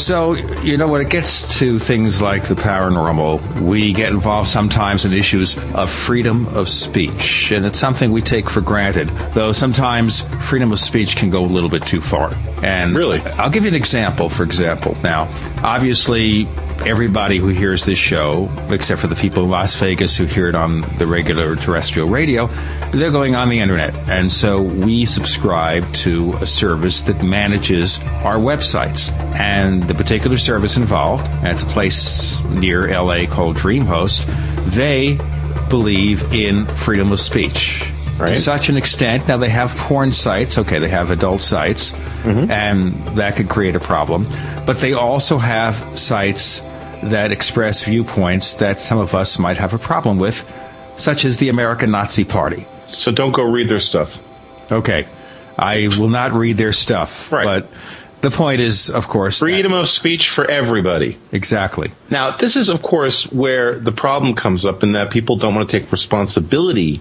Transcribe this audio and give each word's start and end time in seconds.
So, 0.00 0.32
you 0.62 0.78
know, 0.78 0.88
when 0.88 1.02
it 1.02 1.10
gets 1.10 1.58
to 1.58 1.78
things 1.78 2.22
like 2.22 2.48
the 2.48 2.54
paranormal, 2.54 3.60
we 3.60 3.92
get 3.92 4.10
involved 4.10 4.48
sometimes 4.48 5.04
in 5.04 5.12
issues 5.12 5.58
of 5.74 5.90
freedom 5.90 6.48
of 6.48 6.70
speech. 6.70 7.52
And 7.52 7.66
it's 7.66 7.78
something 7.78 8.10
we 8.10 8.22
take 8.22 8.48
for 8.48 8.62
granted, 8.62 9.08
though 9.34 9.52
sometimes 9.52 10.22
freedom 10.48 10.72
of 10.72 10.80
speech 10.80 11.16
can 11.16 11.28
go 11.28 11.44
a 11.44 11.46
little 11.46 11.68
bit 11.68 11.86
too 11.86 12.00
far. 12.00 12.34
And 12.62 12.96
Really? 12.96 13.20
I'll 13.20 13.50
give 13.50 13.64
you 13.64 13.68
an 13.68 13.74
example, 13.74 14.30
for 14.30 14.42
example. 14.42 14.96
Now, 15.02 15.28
obviously, 15.62 16.48
everybody 16.86 17.36
who 17.36 17.48
hears 17.48 17.84
this 17.84 17.98
show, 17.98 18.50
except 18.70 19.02
for 19.02 19.06
the 19.06 19.16
people 19.16 19.44
in 19.44 19.50
Las 19.50 19.74
Vegas 19.76 20.16
who 20.16 20.24
hear 20.24 20.48
it 20.48 20.54
on 20.54 20.80
the 20.96 21.06
regular 21.06 21.56
terrestrial 21.56 22.08
radio, 22.08 22.48
they're 22.92 23.10
going 23.10 23.34
on 23.36 23.48
the 23.48 23.60
internet. 23.60 23.94
And 24.08 24.32
so 24.32 24.60
we 24.60 25.06
subscribe 25.06 25.92
to 25.94 26.32
a 26.40 26.46
service 26.46 27.02
that 27.02 27.22
manages 27.22 27.98
our 28.24 28.36
websites. 28.36 29.12
And 29.38 29.82
the 29.84 29.94
particular 29.94 30.36
service 30.38 30.76
involved, 30.76 31.26
and 31.28 31.48
it's 31.48 31.62
a 31.62 31.66
place 31.66 32.42
near 32.44 32.88
LA 32.88 33.26
called 33.26 33.56
DreamHost, 33.56 34.26
they 34.72 35.18
believe 35.68 36.32
in 36.32 36.66
freedom 36.66 37.12
of 37.12 37.20
speech. 37.20 37.90
Right. 38.18 38.30
To 38.30 38.36
such 38.36 38.68
an 38.68 38.76
extent, 38.76 39.28
now 39.28 39.38
they 39.38 39.48
have 39.48 39.74
porn 39.76 40.12
sites, 40.12 40.58
okay, 40.58 40.78
they 40.78 40.90
have 40.90 41.10
adult 41.10 41.40
sites, 41.40 41.92
mm-hmm. 41.92 42.50
and 42.50 42.92
that 43.16 43.36
could 43.36 43.48
create 43.48 43.76
a 43.76 43.80
problem. 43.80 44.28
But 44.66 44.80
they 44.80 44.92
also 44.92 45.38
have 45.38 45.98
sites 45.98 46.60
that 47.02 47.32
express 47.32 47.84
viewpoints 47.84 48.54
that 48.56 48.78
some 48.78 48.98
of 48.98 49.14
us 49.14 49.38
might 49.38 49.56
have 49.56 49.72
a 49.72 49.78
problem 49.78 50.18
with, 50.18 50.44
such 50.96 51.24
as 51.24 51.38
the 51.38 51.48
American 51.48 51.90
Nazi 51.90 52.24
Party. 52.24 52.66
So 52.92 53.12
don't 53.12 53.32
go 53.32 53.42
read 53.44 53.68
their 53.68 53.80
stuff. 53.80 54.18
Okay, 54.70 55.06
I 55.58 55.88
will 55.98 56.08
not 56.08 56.32
read 56.32 56.56
their 56.56 56.72
stuff, 56.72 57.30
Right. 57.32 57.44
but 57.44 57.68
the 58.20 58.30
point 58.30 58.60
is, 58.60 58.90
of 58.90 59.08
course, 59.08 59.38
that- 59.38 59.44
Freedom 59.46 59.72
of 59.72 59.88
speech 59.88 60.28
for 60.28 60.48
everybody. 60.50 61.16
exactly. 61.32 61.90
Now, 62.10 62.30
this 62.36 62.56
is, 62.56 62.68
of 62.68 62.82
course, 62.82 63.24
where 63.32 63.78
the 63.78 63.92
problem 63.92 64.34
comes 64.34 64.64
up 64.64 64.82
in 64.82 64.92
that 64.92 65.10
people 65.10 65.36
don't 65.36 65.54
want 65.54 65.68
to 65.68 65.80
take 65.80 65.90
responsibility 65.90 67.00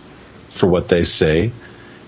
for 0.49 0.67
what 0.67 0.87
they 0.87 1.03
say. 1.03 1.51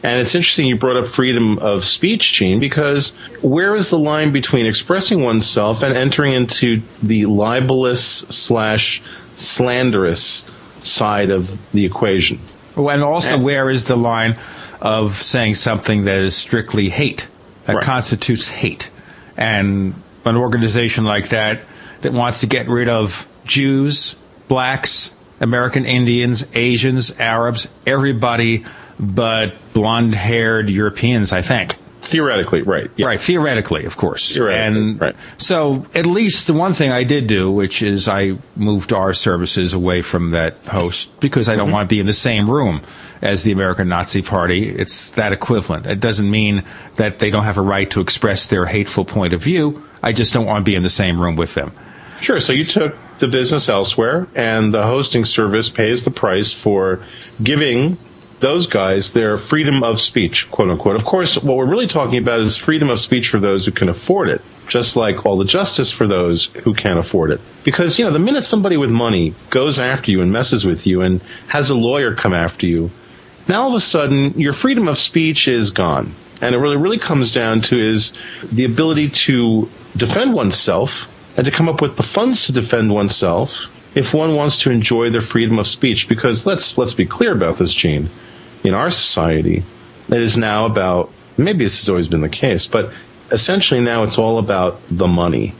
And 0.03 0.19
it's 0.19 0.33
interesting 0.33 0.65
you 0.65 0.77
brought 0.77 0.97
up 0.97 1.07
freedom 1.07 1.59
of 1.59 1.85
speech, 1.85 2.33
Gene, 2.33 2.59
because 2.59 3.13
where 3.41 3.75
is 3.75 3.91
the 3.91 3.99
line 3.99 4.31
between 4.31 4.65
expressing 4.65 5.21
oneself 5.21 5.83
and 5.83 5.95
entering 5.95 6.33
into 6.33 6.81
the 7.03 7.27
libelous 7.27 8.01
slash 8.29 8.99
slanderous 9.35 10.43
side 10.81 11.29
of 11.29 11.55
the 11.71 11.85
equation? 11.85 12.39
And 12.75 13.03
also, 13.03 13.37
where 13.37 13.69
is 13.69 13.85
the 13.85 13.95
line 13.95 14.37
of 14.81 15.21
saying 15.21 15.55
something 15.55 16.05
that 16.05 16.21
is 16.21 16.35
strictly 16.35 16.89
hate, 16.89 17.27
that 17.65 17.75
Right. 17.75 17.83
constitutes 17.83 18.47
hate? 18.49 18.89
And 19.37 19.95
an 20.25 20.37
organization 20.37 21.03
like 21.03 21.29
that 21.29 21.61
that 22.01 22.13
wants 22.13 22.41
to 22.41 22.47
get 22.47 22.67
rid 22.67 22.89
of 22.89 23.27
Jews, 23.45 24.15
blacks, 24.47 25.11
American 25.39 25.85
Indians, 25.85 26.45
Asians, 26.53 27.11
Arabs, 27.19 27.67
everybody 27.85 28.63
but 28.99 29.53
blonde 29.73 30.13
haired 30.13 30.69
Europeans, 30.69 31.33
I 31.33 31.41
think. 31.41 31.75
Theoretically, 32.01 32.63
right. 32.63 32.89
yeah. 32.95 33.05
Right, 33.05 33.19
theoretically, 33.19 33.85
of 33.85 33.95
course. 33.95 34.33
Theoretically, 34.33 34.81
and 34.81 35.01
right. 35.01 35.15
so 35.37 35.85
at 35.93 36.07
least 36.07 36.47
the 36.47 36.53
one 36.53 36.73
thing 36.73 36.91
I 36.91 37.03
did 37.03 37.27
do, 37.27 37.51
which 37.51 37.81
is 37.83 38.07
I 38.07 38.37
moved 38.55 38.91
our 38.91 39.13
services 39.13 39.73
away 39.73 40.01
from 40.01 40.31
that 40.31 40.57
host 40.65 41.19
because 41.19 41.47
I 41.47 41.55
don't 41.55 41.67
Mm-hmm. 41.67 41.73
want 41.73 41.89
to 41.89 41.95
be 41.95 41.99
in 41.99 42.07
the 42.07 42.13
same 42.13 42.49
room 42.49 42.81
as 43.21 43.43
the 43.43 43.51
American 43.51 43.87
Nazi 43.87 44.21
Party. 44.23 44.67
It's 44.67 45.09
that 45.11 45.31
equivalent. 45.31 45.85
It 45.85 45.99
doesn't 45.99 46.29
mean 46.29 46.63
that 46.95 47.19
they 47.19 47.29
don't 47.29 47.43
have 47.43 47.57
a 47.57 47.61
right 47.61 47.89
to 47.91 48.01
express 48.01 48.47
their 48.47 48.65
hateful 48.65 49.05
point 49.05 49.33
of 49.33 49.41
view. 49.43 49.83
I 50.01 50.11
just 50.11 50.33
don't 50.33 50.47
want 50.47 50.65
to 50.65 50.69
be 50.69 50.75
in 50.75 50.81
the 50.83 50.89
same 50.89 51.21
room 51.21 51.35
with 51.35 51.53
them. 51.53 51.71
Sure. 52.19 52.39
So 52.41 52.51
you 52.51 52.65
took 52.65 52.95
the 53.19 53.27
business 53.27 53.69
elsewhere, 53.69 54.27
and 54.33 54.73
the 54.73 54.81
hosting 54.83 55.25
service 55.25 55.69
pays 55.69 56.03
the 56.03 56.11
price 56.11 56.51
for 56.51 57.03
giving 57.43 57.97
those 58.41 58.67
guys 58.67 59.13
their 59.13 59.37
freedom 59.37 59.83
of 59.83 59.99
speech, 59.99 60.49
quote 60.51 60.69
unquote. 60.69 60.95
Of 60.95 61.05
course, 61.05 61.37
what 61.37 61.57
we're 61.57 61.65
really 61.65 61.87
talking 61.87 62.17
about 62.17 62.41
is 62.41 62.57
freedom 62.57 62.89
of 62.89 62.99
speech 62.99 63.29
for 63.29 63.39
those 63.39 63.65
who 63.65 63.71
can 63.71 63.87
afford 63.87 64.29
it, 64.29 64.41
just 64.67 64.95
like 64.95 65.25
all 65.25 65.37
the 65.37 65.45
justice 65.45 65.91
for 65.91 66.07
those 66.07 66.45
who 66.63 66.73
can't 66.73 66.99
afford 66.99 67.31
it. 67.31 67.39
Because, 67.63 67.97
you 67.97 68.03
know, 68.03 68.11
the 68.11 68.19
minute 68.19 68.43
somebody 68.43 68.77
with 68.77 68.89
money 68.89 69.33
goes 69.49 69.79
after 69.79 70.11
you 70.11 70.21
and 70.21 70.31
messes 70.31 70.65
with 70.65 70.85
you 70.85 71.01
and 71.01 71.21
has 71.47 71.69
a 71.69 71.75
lawyer 71.75 72.13
come 72.13 72.33
after 72.33 72.65
you, 72.65 72.91
now 73.47 73.63
all 73.63 73.69
of 73.69 73.75
a 73.75 73.79
sudden 73.79 74.37
your 74.39 74.53
freedom 74.53 74.87
of 74.87 74.97
speech 74.97 75.47
is 75.47 75.71
gone. 75.71 76.13
And 76.41 76.55
it 76.55 76.57
really, 76.57 76.77
really 76.77 76.97
comes 76.97 77.31
down 77.31 77.61
to 77.61 77.79
is 77.79 78.13
the 78.51 78.65
ability 78.65 79.09
to 79.09 79.69
defend 79.95 80.33
oneself 80.33 81.07
and 81.37 81.45
to 81.45 81.51
come 81.51 81.69
up 81.69 81.81
with 81.81 81.95
the 81.95 82.03
funds 82.03 82.47
to 82.47 82.51
defend 82.51 82.91
oneself 82.91 83.69
if 83.95 84.13
one 84.13 84.35
wants 84.35 84.57
to 84.59 84.71
enjoy 84.71 85.09
their 85.09 85.21
freedom 85.21 85.59
of 85.59 85.67
speech. 85.67 86.07
Because 86.07 86.45
let's 86.45 86.77
let's 86.77 86.93
be 86.93 87.05
clear 87.05 87.31
about 87.31 87.57
this, 87.57 87.73
Gene. 87.73 88.09
In 88.63 88.73
our 88.73 88.91
society, 88.91 89.63
it 90.09 90.21
is 90.21 90.37
now 90.37 90.65
about 90.65 91.11
maybe 91.37 91.65
this 91.65 91.79
has 91.79 91.89
always 91.89 92.07
been 92.07 92.21
the 92.21 92.29
case, 92.29 92.67
but 92.67 92.91
essentially 93.31 93.79
now 93.79 94.03
it's 94.03 94.17
all 94.17 94.37
about 94.37 94.79
the 94.89 95.07
money. 95.07 95.53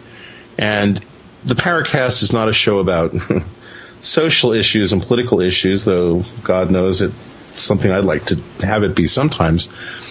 And 0.58 1.04
the 1.44 1.56
Paracast 1.56 2.22
is 2.22 2.32
not 2.32 2.50
a 2.50 2.54
show 2.54 2.80
about 2.80 3.14
social 4.02 4.52
issues 4.52 4.94
and 4.94 5.02
political 5.02 5.42
issues, 5.42 5.86
though 5.86 6.24
God 6.44 6.70
knows 6.70 7.02
it's 7.02 7.16
something 7.56 7.92
I'd 7.92 8.06
like 8.06 8.26
to 8.26 8.36
have 8.62 8.84
it 8.84 8.96
be 8.96 9.08
sometimes. 9.08 9.70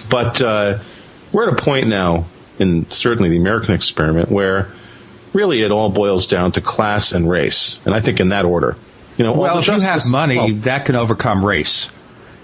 But 0.09 0.41
uh, 0.41 0.79
we're 1.33 1.49
at 1.49 1.59
a 1.59 1.63
point 1.63 1.87
now 1.87 2.27
in 2.59 2.91
certainly 2.91 3.31
the 3.31 3.37
American 3.37 3.75
experiment 3.75 4.31
where 4.31 4.69
really 5.33 5.63
it 5.63 5.71
all 5.71 5.91
boils 5.91 6.27
down 6.27 6.53
to 6.53 6.61
class 6.61 7.13
and 7.13 7.29
race, 7.29 7.79
and 7.85 7.95
I 7.95 8.01
think 8.01 8.21
in 8.21 8.29
that 8.29 8.45
order. 8.45 8.77
You 9.17 9.25
know, 9.25 9.33
Well, 9.33 9.59
if 9.59 9.67
you 9.67 9.81
have 9.81 10.03
money, 10.11 10.37
well, 10.37 10.55
that 10.63 10.87
can 10.87 10.97
overcome 10.97 11.45
race. 11.45 11.91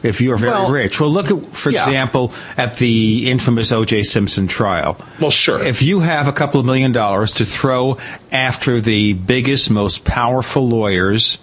If 0.03 0.21
you 0.21 0.33
are 0.33 0.37
very 0.37 0.53
Well, 0.53 0.71
rich. 0.71 1.01
Well, 1.01 1.11
look 1.11 1.31
at, 1.31 1.47
for 1.49 1.71
yeah. 1.71 1.85
example, 1.85 2.33
at 2.57 2.77
the 2.77 3.31
infamous 3.31 3.73
O.J. 3.73 4.03
Simpson 4.05 4.47
trial. 4.47 4.97
Well, 5.21 5.31
sure. 5.31 5.61
If 5.63 5.83
you 5.83 6.01
have 6.01 6.29
a 6.29 6.33
couple 6.33 6.61
of 6.61 6.67
million 6.67 6.93
dollars 6.93 7.33
to 7.35 7.45
throw 7.45 7.97
after 8.31 8.81
the 8.81 9.15
biggest, 9.15 9.71
most 9.71 10.05
powerful 10.05 10.69
lawyers 10.69 11.39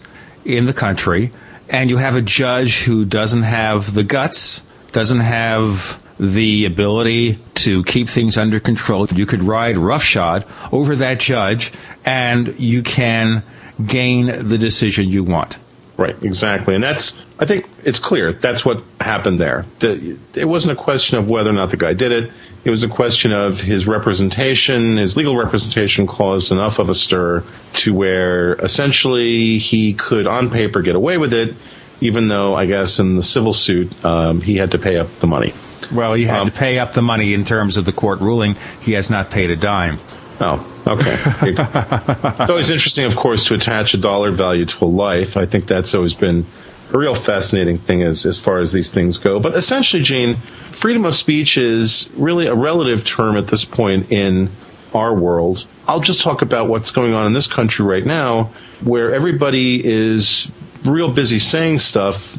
in 0.45 0.65
the 0.65 0.73
country, 0.73 1.31
and 1.69 1.89
you 1.89 1.97
have 1.97 2.15
a 2.15 2.21
judge 2.21 2.83
who 2.83 3.05
doesn't 3.05 3.43
have 3.43 3.93
the 3.93 4.03
guts, 4.03 4.61
doesn't 4.91 5.21
have 5.21 5.99
the 6.19 6.65
ability 6.65 7.39
to 7.55 7.83
keep 7.83 8.07
things 8.07 8.37
under 8.37 8.59
control, 8.59 9.07
you 9.07 9.25
could 9.25 9.41
ride 9.41 9.77
roughshod 9.77 10.45
over 10.71 10.95
that 10.95 11.19
judge, 11.19 11.71
and 12.05 12.57
you 12.59 12.83
can 12.83 13.43
gain 13.85 14.27
the 14.27 14.57
decision 14.57 15.09
you 15.09 15.23
want. 15.23 15.57
Right, 15.95 16.15
exactly. 16.23 16.73
And 16.73 16.83
that's, 16.83 17.13
I 17.37 17.45
think 17.45 17.69
it's 17.83 17.99
clear 17.99 18.33
that's 18.33 18.65
what 18.65 18.83
happened 18.99 19.39
there. 19.39 19.65
The, 19.77 20.17
it 20.33 20.45
wasn't 20.45 20.71
a 20.71 20.81
question 20.81 21.19
of 21.19 21.29
whether 21.29 21.51
or 21.51 21.53
not 21.53 21.69
the 21.69 21.77
guy 21.77 21.93
did 21.93 22.11
it. 22.11 22.31
It 22.63 22.71
was 22.71 22.81
a 22.81 22.87
question 22.87 23.31
of 23.31 23.59
his 23.59 23.85
representation, 23.85 24.97
his 24.97 25.15
legal 25.15 25.37
representation 25.37 26.07
caused 26.07 26.51
enough 26.51 26.79
of 26.79 26.89
a 26.89 26.95
stir 26.95 27.43
to 27.73 27.93
where 27.93 28.55
essentially 28.55 29.59
he 29.59 29.93
could, 29.93 30.25
on 30.25 30.49
paper, 30.49 30.81
get 30.81 30.95
away 30.95 31.19
with 31.19 31.33
it, 31.33 31.55
even 32.01 32.27
though, 32.27 32.55
I 32.55 32.65
guess, 32.65 32.97
in 32.99 33.15
the 33.15 33.23
civil 33.23 33.53
suit, 33.53 34.03
um, 34.03 34.41
he 34.41 34.55
had 34.57 34.71
to 34.71 34.79
pay 34.79 34.97
up 34.97 35.13
the 35.17 35.27
money. 35.27 35.53
Well, 35.91 36.13
he 36.13 36.23
had 36.23 36.39
Um, 36.39 36.49
to 36.49 36.57
pay 36.57 36.79
up 36.79 36.93
the 36.93 37.01
money 37.01 37.33
in 37.33 37.45
terms 37.45 37.77
of 37.77 37.85
the 37.85 37.91
court 37.91 38.19
ruling. 38.19 38.55
He 38.81 38.93
has 38.93 39.09
not 39.11 39.29
paid 39.29 39.51
a 39.51 39.55
dime. 39.55 39.99
Oh, 40.45 40.83
okay. 40.85 41.15
it's 42.41 42.49
always 42.49 42.69
interesting, 42.69 43.05
of 43.05 43.15
course, 43.15 43.45
to 43.45 43.53
attach 43.53 43.93
a 43.93 43.97
dollar 43.97 44.29
value 44.29 44.65
to 44.65 44.83
a 44.83 44.87
life. 44.87 45.37
I 45.37 45.45
think 45.45 45.67
that's 45.67 45.95
always 45.95 46.13
been 46.13 46.45
a 46.91 46.97
real 46.97 47.15
fascinating 47.15 47.77
thing 47.77 48.03
as, 48.03 48.25
as 48.25 48.37
far 48.37 48.59
as 48.59 48.73
these 48.73 48.91
things 48.91 49.17
go. 49.17 49.39
But 49.39 49.55
essentially, 49.55 50.03
Gene, 50.03 50.35
freedom 50.69 51.05
of 51.05 51.15
speech 51.15 51.57
is 51.57 52.11
really 52.17 52.47
a 52.47 52.55
relative 52.55 53.05
term 53.05 53.37
at 53.37 53.47
this 53.47 53.63
point 53.63 54.11
in 54.11 54.49
our 54.93 55.15
world. 55.15 55.65
I'll 55.87 56.01
just 56.01 56.19
talk 56.19 56.41
about 56.41 56.67
what's 56.67 56.91
going 56.91 57.13
on 57.13 57.25
in 57.25 57.31
this 57.31 57.47
country 57.47 57.85
right 57.85 58.05
now, 58.05 58.51
where 58.81 59.13
everybody 59.13 59.81
is 59.83 60.51
real 60.83 61.09
busy 61.09 61.39
saying 61.39 61.79
stuff. 61.79 62.37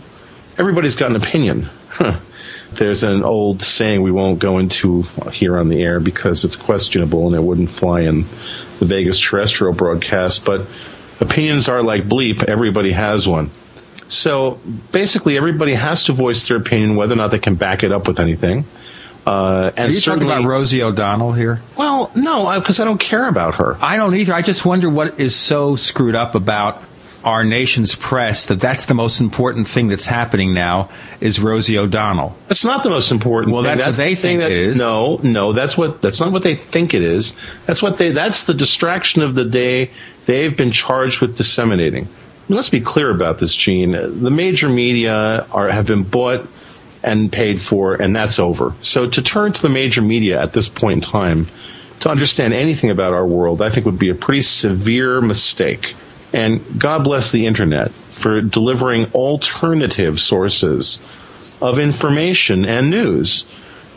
Everybody's 0.58 0.94
got 0.94 1.08
an 1.08 1.16
opinion. 1.16 1.70
There's 2.76 3.02
an 3.02 3.22
old 3.22 3.62
saying 3.62 4.02
we 4.02 4.10
won't 4.12 4.38
go 4.38 4.58
into 4.58 5.02
here 5.32 5.58
on 5.58 5.68
the 5.68 5.82
air 5.82 6.00
because 6.00 6.44
it's 6.44 6.56
questionable 6.56 7.26
and 7.26 7.34
it 7.36 7.42
wouldn't 7.42 7.70
fly 7.70 8.00
in 8.00 8.22
the 8.78 8.84
Vegas 8.86 9.18
terrestrial 9.20 9.72
broadcast, 9.72 10.44
but 10.44 10.66
opinions 11.20 11.68
are 11.68 11.82
like 11.82 12.04
bleep. 12.04 12.42
Everybody 12.44 12.92
has 12.92 13.26
one. 13.28 13.50
So 14.08 14.60
basically, 14.92 15.36
everybody 15.36 15.74
has 15.74 16.04
to 16.04 16.12
voice 16.12 16.46
their 16.48 16.56
opinion 16.58 16.96
whether 16.96 17.14
or 17.14 17.16
not 17.16 17.30
they 17.30 17.38
can 17.38 17.54
back 17.54 17.82
it 17.82 17.90
up 17.92 18.06
with 18.06 18.20
anything. 18.20 18.64
Uh, 19.26 19.70
and 19.76 19.88
Are 19.90 19.94
you 19.94 20.00
talking 20.00 20.24
about 20.24 20.44
Rosie 20.44 20.82
O'Donnell 20.82 21.32
here? 21.32 21.62
well, 21.76 22.10
no, 22.14 22.58
because 22.60 22.78
I 22.78 22.84
don't 22.84 23.00
care 23.00 23.26
about 23.26 23.54
her. 23.54 23.78
I 23.80 23.96
don't 23.96 24.14
either. 24.14 24.34
I 24.34 24.42
just 24.42 24.66
wonder 24.66 24.90
what 24.90 25.18
is 25.18 25.34
so 25.34 25.76
screwed 25.76 26.14
up 26.14 26.34
about 26.34 26.82
our 27.24 27.42
nation's 27.44 27.94
press 27.94 28.46
that 28.46 28.60
that's 28.60 28.86
the 28.86 28.94
most 28.94 29.20
important 29.20 29.66
thing 29.66 29.88
that's 29.88 30.06
happening 30.06 30.52
now 30.52 30.88
is 31.20 31.40
Rosie 31.40 31.78
O'Donnell. 31.78 32.36
That's 32.48 32.64
not 32.64 32.82
the 32.82 32.90
most 32.90 33.10
important. 33.10 33.52
Well, 33.52 33.62
thing. 33.62 33.78
that's 33.78 33.98
what 33.98 34.04
they 34.04 34.14
the 34.14 34.20
think 34.20 34.22
thing 34.22 34.38
that- 34.40 34.52
it 34.52 34.58
is. 34.58 34.78
No, 34.78 35.18
no, 35.22 35.52
that's 35.52 35.76
what 35.76 36.00
that's 36.02 36.20
not 36.20 36.32
what 36.32 36.42
they 36.42 36.54
think 36.54 36.94
it 36.94 37.02
is. 37.02 37.34
That's 37.66 37.82
what 37.82 37.98
they. 37.98 38.10
That's 38.12 38.44
the 38.44 38.54
distraction 38.54 39.22
of 39.22 39.34
the 39.34 39.44
day. 39.44 39.90
They've 40.26 40.56
been 40.56 40.70
charged 40.70 41.20
with 41.20 41.36
disseminating. 41.36 42.08
Let's 42.48 42.68
be 42.68 42.80
clear 42.80 43.08
about 43.10 43.38
this, 43.38 43.54
Gene. 43.54 43.92
The 43.92 44.30
major 44.30 44.68
media 44.68 45.46
are 45.50 45.70
have 45.70 45.86
been 45.86 46.02
bought 46.02 46.46
and 47.02 47.32
paid 47.32 47.60
for, 47.60 47.94
and 47.94 48.14
that's 48.14 48.38
over. 48.38 48.74
So 48.82 49.08
to 49.08 49.22
turn 49.22 49.52
to 49.54 49.62
the 49.62 49.68
major 49.70 50.02
media 50.02 50.40
at 50.42 50.52
this 50.52 50.68
point 50.68 51.04
in 51.04 51.10
time 51.10 51.48
to 52.00 52.10
understand 52.10 52.52
anything 52.52 52.90
about 52.90 53.12
our 53.14 53.26
world, 53.26 53.62
I 53.62 53.70
think 53.70 53.86
would 53.86 53.98
be 53.98 54.10
a 54.10 54.14
pretty 54.14 54.42
severe 54.42 55.20
mistake. 55.22 55.94
And 56.34 56.80
God 56.80 57.04
bless 57.04 57.30
the 57.30 57.46
internet 57.46 57.92
for 58.10 58.40
delivering 58.40 59.06
alternative 59.12 60.18
sources 60.18 61.00
of 61.62 61.78
information 61.78 62.64
and 62.64 62.90
news. 62.90 63.44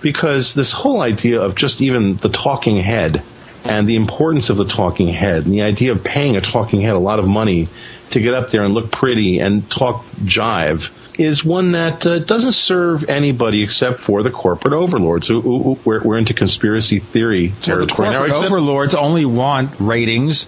Because 0.01 0.54
this 0.54 0.72
whole 0.72 1.01
idea 1.01 1.42
of 1.42 1.56
just 1.56 1.81
even 1.81 2.16
the 2.18 2.30
talking 2.30 2.78
head 2.78 3.24
and 3.63 3.88
the 3.88 3.95
importance 3.95 4.51
of 4.51 4.57
the 4.57 4.66
talking 4.66 5.07
head 5.07 5.45
and 5.45 5.54
the 5.54 5.63
idea 5.63 5.92
of 5.92 6.04
paying 6.04 6.38
a 6.38 6.42
talking 6.42 6.81
head 6.81 6.94
a 6.94 7.00
lot 7.00 7.18
of 7.18 7.28
money 7.28 7.68
to 8.12 8.19
get 8.19 8.36
up 8.36 8.51
there 8.51 8.63
and 8.63 8.75
look 8.75 8.92
pretty 8.92 9.39
and 9.39 9.69
talk 9.72 10.06
jive 10.24 10.92
is 11.19 11.44
one 11.44 11.72
that 11.72 12.06
uh, 12.06 12.19
doesn't 12.19 12.51
serve 12.51 13.10
anybody 13.10 13.63
except 13.63 14.00
for 14.00 14.22
the 14.22 14.30
corporate 14.30 14.75
overlords. 14.75 15.31
Ooh, 15.31 15.39
ooh, 15.39 15.69
ooh, 15.72 15.80
we're, 15.84 16.01
we're 16.04 16.18
into 16.18 16.36
conspiracy 16.36 17.00
theory 17.00 17.48
Well, 17.48 17.56
the 17.57 17.66
territory 17.66 18.10
now. 18.12 18.19
corporate 18.19 18.45
overlords 18.45 18.94
only 18.94 19.25
want 19.25 19.72
ratings 19.80 20.45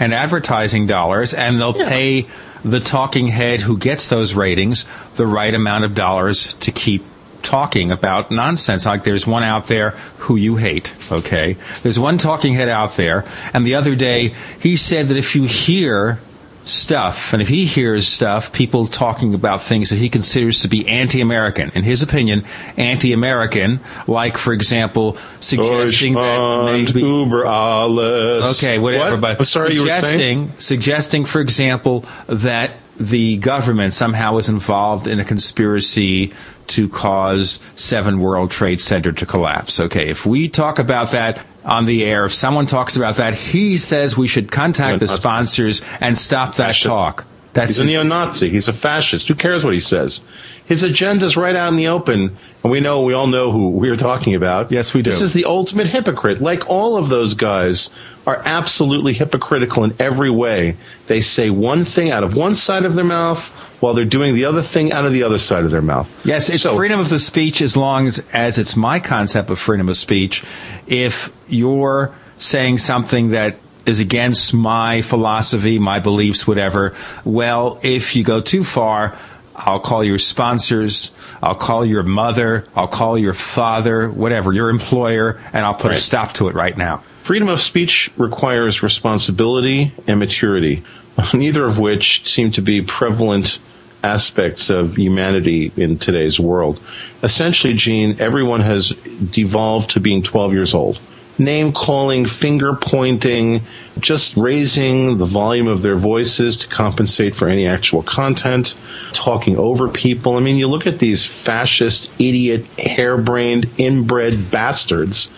and 0.00 0.14
advertising 0.14 0.86
dollars, 0.86 1.34
and 1.34 1.60
they'll 1.60 1.74
pay 1.74 2.26
the 2.64 2.80
talking 2.80 3.28
head 3.28 3.60
who 3.60 3.76
gets 3.78 4.08
those 4.08 4.34
ratings 4.34 4.84
the 5.16 5.26
right 5.26 5.54
amount 5.54 5.84
of 5.84 5.94
dollars 5.94 6.54
to 6.54 6.72
keep 6.72 7.04
talking 7.42 7.90
about 7.90 8.30
nonsense. 8.30 8.86
Like 8.86 9.04
there's 9.04 9.26
one 9.26 9.42
out 9.42 9.66
there 9.66 9.90
who 10.18 10.36
you 10.36 10.56
hate, 10.56 10.92
okay? 11.10 11.56
There's 11.82 11.98
one 11.98 12.18
talking 12.18 12.54
head 12.54 12.68
out 12.68 12.96
there, 12.96 13.24
and 13.54 13.64
the 13.64 13.74
other 13.74 13.94
day 13.94 14.34
he 14.58 14.76
said 14.76 15.08
that 15.08 15.16
if 15.16 15.34
you 15.34 15.44
hear 15.44 16.18
stuff, 16.64 17.32
and 17.32 17.40
if 17.40 17.48
he 17.48 17.64
hears 17.64 18.06
stuff, 18.06 18.52
people 18.52 18.86
talking 18.86 19.34
about 19.34 19.62
things 19.62 19.90
that 19.90 19.96
he 19.96 20.08
considers 20.08 20.60
to 20.62 20.68
be 20.68 20.86
anti-American, 20.86 21.70
in 21.74 21.82
his 21.82 22.02
opinion, 22.02 22.44
anti-American, 22.76 23.80
like, 24.06 24.36
for 24.36 24.52
example, 24.52 25.16
suggesting 25.40 26.14
that 26.14 26.64
maybe 26.64 27.02
alles. 27.02 28.58
Okay, 28.58 28.78
whatever. 28.78 29.12
What? 29.12 29.20
But 29.20 29.38
I'm 29.40 29.44
sorry, 29.44 29.74
you 29.74 29.82
were 29.82 29.88
saying? 29.88 30.48
suggesting, 30.48 30.52
suggesting, 30.58 31.24
for 31.24 31.40
example, 31.40 32.04
that 32.26 32.72
the 32.96 33.38
government 33.38 33.94
somehow 33.94 34.36
is 34.36 34.48
involved 34.48 35.06
in 35.06 35.18
a 35.18 35.24
conspiracy 35.24 36.32
to 36.70 36.88
cause 36.88 37.58
Seven 37.74 38.20
World 38.20 38.50
Trade 38.50 38.80
Center 38.80 39.12
to 39.12 39.26
collapse. 39.26 39.78
Okay, 39.80 40.08
if 40.08 40.24
we 40.26 40.48
talk 40.48 40.78
about 40.78 41.10
that 41.10 41.44
on 41.64 41.84
the 41.84 42.04
air, 42.04 42.24
if 42.24 42.34
someone 42.34 42.66
talks 42.66 42.96
about 42.96 43.16
that, 43.16 43.34
he 43.34 43.76
says 43.76 44.16
we 44.16 44.28
should 44.28 44.50
contact 44.50 44.98
the 45.00 45.06
sponsors 45.08 45.82
and 46.00 46.16
stop 46.16 46.56
that 46.56 46.74
talk. 46.76 47.26
That's 47.52 47.70
He's 47.76 47.80
a 47.80 47.84
neo-Nazi. 47.84 48.48
He's 48.48 48.68
a 48.68 48.72
fascist. 48.72 49.26
Who 49.28 49.34
cares 49.34 49.64
what 49.64 49.74
he 49.74 49.80
says? 49.80 50.20
His 50.66 50.84
agenda's 50.84 51.36
right 51.36 51.56
out 51.56 51.68
in 51.72 51.76
the 51.76 51.88
open, 51.88 52.36
and 52.62 52.70
we 52.70 52.78
know 52.78 53.02
we 53.02 53.12
all 53.12 53.26
know 53.26 53.50
who 53.50 53.70
we're 53.70 53.96
talking 53.96 54.36
about. 54.36 54.70
Yes, 54.70 54.94
we 54.94 55.02
do. 55.02 55.10
This 55.10 55.20
is 55.20 55.32
the 55.32 55.46
ultimate 55.46 55.88
hypocrite. 55.88 56.40
Like 56.40 56.70
all 56.70 56.96
of 56.96 57.08
those 57.08 57.34
guys 57.34 57.90
are 58.24 58.40
absolutely 58.44 59.12
hypocritical 59.14 59.82
in 59.82 59.96
every 59.98 60.30
way. 60.30 60.76
They 61.08 61.20
say 61.20 61.50
one 61.50 61.82
thing 61.82 62.12
out 62.12 62.22
of 62.22 62.36
one 62.36 62.54
side 62.54 62.84
of 62.84 62.94
their 62.94 63.04
mouth 63.04 63.50
while 63.80 63.94
they're 63.94 64.04
doing 64.04 64.36
the 64.36 64.44
other 64.44 64.62
thing 64.62 64.92
out 64.92 65.04
of 65.04 65.12
the 65.12 65.24
other 65.24 65.38
side 65.38 65.64
of 65.64 65.72
their 65.72 65.82
mouth. 65.82 66.14
Yes, 66.24 66.48
it's 66.48 66.62
So- 66.62 66.76
freedom 66.76 67.00
of 67.00 67.08
the 67.08 67.18
speech 67.18 67.60
as 67.60 67.76
long 67.76 68.06
as, 68.06 68.24
as 68.32 68.56
it's 68.56 68.76
my 68.76 69.00
concept 69.00 69.50
of 69.50 69.58
freedom 69.58 69.88
of 69.88 69.96
speech. 69.96 70.44
If 70.86 71.32
you're 71.48 72.12
saying 72.38 72.78
something 72.78 73.30
that 73.30 73.56
is 73.90 74.00
against 74.00 74.54
my 74.54 75.02
philosophy, 75.02 75.78
my 75.78 75.98
beliefs, 75.98 76.46
whatever, 76.46 76.94
well, 77.24 77.78
if 77.82 78.16
you 78.16 78.24
go 78.24 78.40
too 78.40 78.64
far, 78.64 79.18
I'll 79.54 79.80
call 79.80 80.02
your 80.02 80.18
sponsors, 80.18 81.10
I'll 81.42 81.54
call 81.54 81.84
your 81.84 82.02
mother, 82.02 82.64
I'll 82.74 82.88
call 82.88 83.18
your 83.18 83.34
father, 83.34 84.08
whatever, 84.08 84.52
your 84.52 84.70
employer, 84.70 85.38
and 85.52 85.66
I'll 85.66 85.74
put 85.74 85.92
a 85.92 85.98
stop 85.98 86.32
to 86.34 86.48
it 86.48 86.54
right 86.54 86.76
now. 86.76 86.98
Freedom 87.18 87.48
of 87.48 87.60
speech 87.60 88.10
requires 88.16 88.82
responsibility 88.82 89.92
and 90.06 90.18
maturity, 90.18 90.82
neither 91.34 91.66
of 91.66 91.78
which 91.78 92.26
seem 92.26 92.52
to 92.52 92.62
be 92.62 92.80
prevalent 92.80 93.58
aspects 94.02 94.70
of 94.70 94.96
humanity 94.96 95.72
in 95.76 95.98
today's 95.98 96.40
world. 96.40 96.80
Essentially, 97.22 97.74
Gene, 97.74 98.16
everyone 98.18 98.60
has 98.60 98.90
devolved 99.30 99.90
to 99.90 100.00
being 100.00 100.22
12 100.22 100.52
years 100.54 100.74
old. 100.74 100.98
Name 101.40 101.72
calling, 101.72 102.26
finger 102.26 102.74
pointing, 102.74 103.62
just 103.98 104.36
raising 104.36 105.18
the 105.18 105.24
volume 105.24 105.66
of 105.66 105.82
their 105.82 105.96
voices 105.96 106.58
to 106.58 106.68
compensate 106.68 107.34
for 107.34 107.48
any 107.48 107.66
actual 107.66 108.02
content, 108.02 108.76
talking 109.12 109.56
over 109.56 109.88
people. 109.88 110.36
I 110.36 110.40
mean, 110.40 110.56
you 110.56 110.68
look 110.68 110.86
at 110.86 111.00
these 111.00 111.24
fascist, 111.24 112.10
idiot, 112.20 112.66
harebrained, 112.78 113.68
inbred 113.78 114.52
bastards 114.52 115.30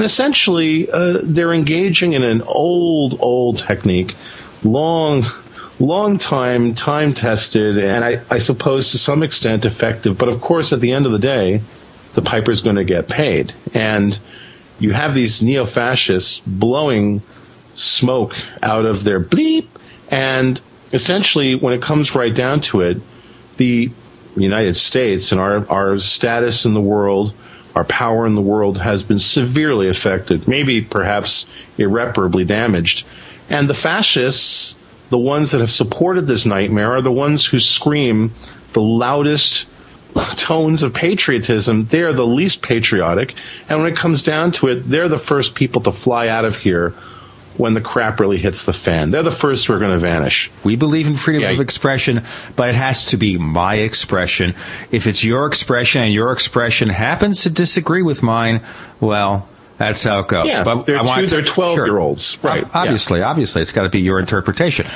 and 0.00 0.06
essentially, 0.06 0.90
uh, 0.90 1.18
they're 1.22 1.52
engaging 1.52 2.14
in 2.14 2.22
an 2.22 2.40
old, 2.40 3.18
old 3.20 3.58
technique, 3.58 4.16
long, 4.64 5.24
long 5.78 6.16
time, 6.16 6.74
time 6.74 7.12
tested, 7.12 7.76
and 7.76 8.02
I, 8.02 8.22
I 8.30 8.38
suppose 8.38 8.92
to 8.92 8.98
some 8.98 9.22
extent 9.22 9.66
effective. 9.66 10.16
But 10.16 10.30
of 10.30 10.40
course, 10.40 10.72
at 10.72 10.80
the 10.80 10.92
end 10.92 11.04
of 11.04 11.12
the 11.12 11.18
day, 11.18 11.60
the 12.12 12.22
piper's 12.22 12.62
going 12.62 12.76
to 12.76 12.84
get 12.84 13.08
paid. 13.08 13.52
And 13.74 14.18
you 14.80 14.92
have 14.92 15.14
these 15.14 15.42
neo 15.42 15.64
fascists 15.64 16.40
blowing 16.40 17.22
smoke 17.74 18.34
out 18.62 18.86
of 18.86 19.04
their 19.04 19.20
bleep. 19.20 19.68
And 20.10 20.60
essentially, 20.92 21.54
when 21.54 21.74
it 21.74 21.82
comes 21.82 22.14
right 22.14 22.34
down 22.34 22.62
to 22.62 22.80
it, 22.80 23.00
the 23.58 23.90
United 24.36 24.74
States 24.74 25.32
and 25.32 25.40
our, 25.40 25.68
our 25.70 25.98
status 25.98 26.64
in 26.64 26.74
the 26.74 26.80
world, 26.80 27.34
our 27.76 27.84
power 27.84 28.26
in 28.26 28.34
the 28.34 28.42
world 28.42 28.78
has 28.78 29.04
been 29.04 29.18
severely 29.18 29.88
affected, 29.88 30.48
maybe 30.48 30.80
perhaps 30.80 31.48
irreparably 31.78 32.44
damaged. 32.44 33.06
And 33.48 33.68
the 33.68 33.74
fascists, 33.74 34.76
the 35.10 35.18
ones 35.18 35.52
that 35.52 35.60
have 35.60 35.70
supported 35.70 36.26
this 36.26 36.46
nightmare, 36.46 36.92
are 36.92 37.02
the 37.02 37.12
ones 37.12 37.44
who 37.44 37.58
scream 37.58 38.32
the 38.72 38.80
loudest 38.80 39.66
tones 40.36 40.82
of 40.82 40.92
patriotism. 40.94 41.84
They're 41.86 42.12
the 42.12 42.26
least 42.26 42.62
patriotic. 42.62 43.34
And 43.68 43.80
when 43.82 43.92
it 43.92 43.96
comes 43.96 44.22
down 44.22 44.52
to 44.52 44.68
it, 44.68 44.88
they're 44.88 45.08
the 45.08 45.18
first 45.18 45.54
people 45.54 45.82
to 45.82 45.92
fly 45.92 46.28
out 46.28 46.44
of 46.44 46.56
here 46.56 46.90
when 47.56 47.74
the 47.74 47.80
crap 47.80 48.20
really 48.20 48.38
hits 48.38 48.64
the 48.64 48.72
fan. 48.72 49.10
They're 49.10 49.22
the 49.22 49.30
first 49.30 49.66
who 49.66 49.74
are 49.74 49.78
going 49.78 49.90
to 49.90 49.98
vanish. 49.98 50.50
We 50.64 50.76
believe 50.76 51.06
in 51.06 51.16
freedom 51.16 51.42
Yeah. 51.42 51.50
of 51.50 51.60
expression, 51.60 52.22
but 52.56 52.70
it 52.70 52.74
has 52.74 53.06
to 53.06 53.16
be 53.18 53.36
my 53.36 53.74
expression. 53.74 54.54
If 54.90 55.06
it's 55.06 55.22
your 55.24 55.46
expression 55.46 56.02
and 56.02 56.14
your 56.14 56.32
expression 56.32 56.88
happens 56.88 57.42
to 57.42 57.50
disagree 57.50 58.02
with 58.02 58.22
mine, 58.22 58.62
well, 58.98 59.46
that's 59.76 60.04
how 60.04 60.20
it 60.20 60.28
goes. 60.28 60.46
Yeah, 60.48 60.62
but 60.62 60.86
they're 60.86 60.98
I 60.98 61.02
want 61.02 61.20
two- 61.20 61.26
to- 61.26 61.34
they're 61.36 61.44
12-year-olds, 61.44 62.38
right, 62.42 62.64
Ob- 62.64 62.70
Obviously, 62.72 63.22
obviously, 63.22 63.60
it's 63.62 63.72
got 63.72 63.82
to 63.82 63.88
be 63.90 64.00
your 64.00 64.18
interpretation. 64.20 64.86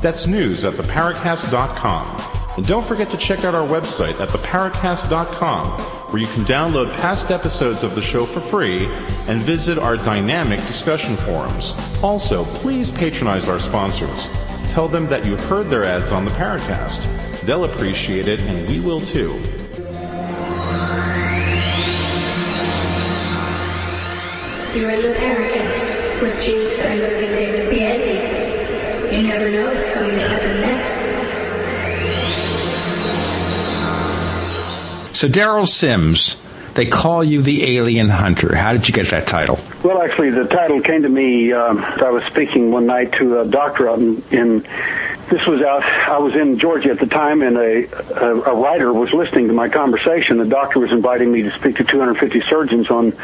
That's 0.00 0.26
news 0.26 0.64
at 0.64 0.74
theparacast.com. 0.74 2.38
And 2.56 2.66
don't 2.66 2.84
forget 2.84 3.08
to 3.10 3.16
check 3.16 3.44
out 3.44 3.54
our 3.54 3.66
website 3.66 4.20
at 4.20 4.28
theparacast.com, 4.30 5.80
where 6.10 6.20
you 6.20 6.26
can 6.26 6.42
download 6.42 6.92
past 6.94 7.30
episodes 7.30 7.84
of 7.84 7.94
the 7.94 8.02
show 8.02 8.24
for 8.24 8.40
free 8.40 8.86
and 9.28 9.40
visit 9.40 9.78
our 9.78 9.96
dynamic 9.96 10.58
discussion 10.60 11.16
forums. 11.16 11.72
Also, 12.02 12.44
please 12.46 12.90
patronize 12.90 13.48
our 13.48 13.60
sponsors. 13.60 14.28
Tell 14.78 14.86
them 14.86 15.08
that 15.08 15.26
you 15.26 15.36
heard 15.36 15.66
their 15.66 15.82
ads 15.82 16.12
on 16.12 16.24
the 16.24 16.30
Paracast. 16.30 17.02
They'll 17.40 17.64
appreciate 17.64 18.28
it, 18.28 18.40
and 18.42 18.68
we 18.68 18.78
will 18.78 19.00
too. 19.00 19.30
You're 24.78 24.92
in 24.92 25.02
the 25.02 25.14
Paracast 25.18 26.22
with 26.22 26.40
Gene 26.40 26.64
Steinberg 26.68 27.24
and 27.24 27.34
David 27.34 27.72
Biedny. 27.72 29.16
You 29.16 29.22
never 29.26 29.50
know 29.50 29.66
what's 29.66 29.92
going 29.92 30.14
to 30.14 30.28
happen 30.28 30.60
next. 30.60 31.00
So, 35.18 35.26
Derrel 35.26 35.66
Sims, 35.66 36.36
they 36.78 36.86
call 36.86 37.24
you 37.24 37.42
the 37.42 37.76
Alien 37.76 38.08
Hunter. 38.08 38.54
How 38.54 38.72
did 38.72 38.88
you 38.88 38.94
get 38.94 39.08
that 39.08 39.26
title? 39.26 39.58
Well, 39.82 40.00
actually, 40.00 40.30
the 40.30 40.44
title 40.44 40.80
came 40.80 41.02
to 41.02 41.08
me. 41.08 41.52
Um, 41.52 41.80
I 41.82 42.10
was 42.10 42.22
speaking 42.24 42.70
one 42.70 42.86
night 42.86 43.14
to 43.14 43.40
a 43.40 43.44
doctor 43.44 43.90
out 43.90 43.98
in, 43.98 44.22
in 44.30 44.66
this 45.28 45.46
was 45.46 45.60
out. 45.62 45.82
I 45.82 46.18
was 46.18 46.34
in 46.34 46.58
Georgia 46.58 46.90
at 46.90 46.98
the 46.98 47.06
time, 47.06 47.42
and 47.42 47.56
a, 47.56 48.24
a, 48.24 48.40
a 48.42 48.54
writer 48.54 48.92
was 48.92 49.12
listening 49.12 49.48
to 49.48 49.52
my 49.52 49.68
conversation. 49.68 50.38
The 50.38 50.46
doctor 50.46 50.80
was 50.80 50.92
inviting 50.92 51.30
me 51.30 51.42
to 51.42 51.50
speak 51.52 51.76
to 51.76 51.84
250 51.84 52.40
surgeons 52.42 52.90
on 52.90 53.14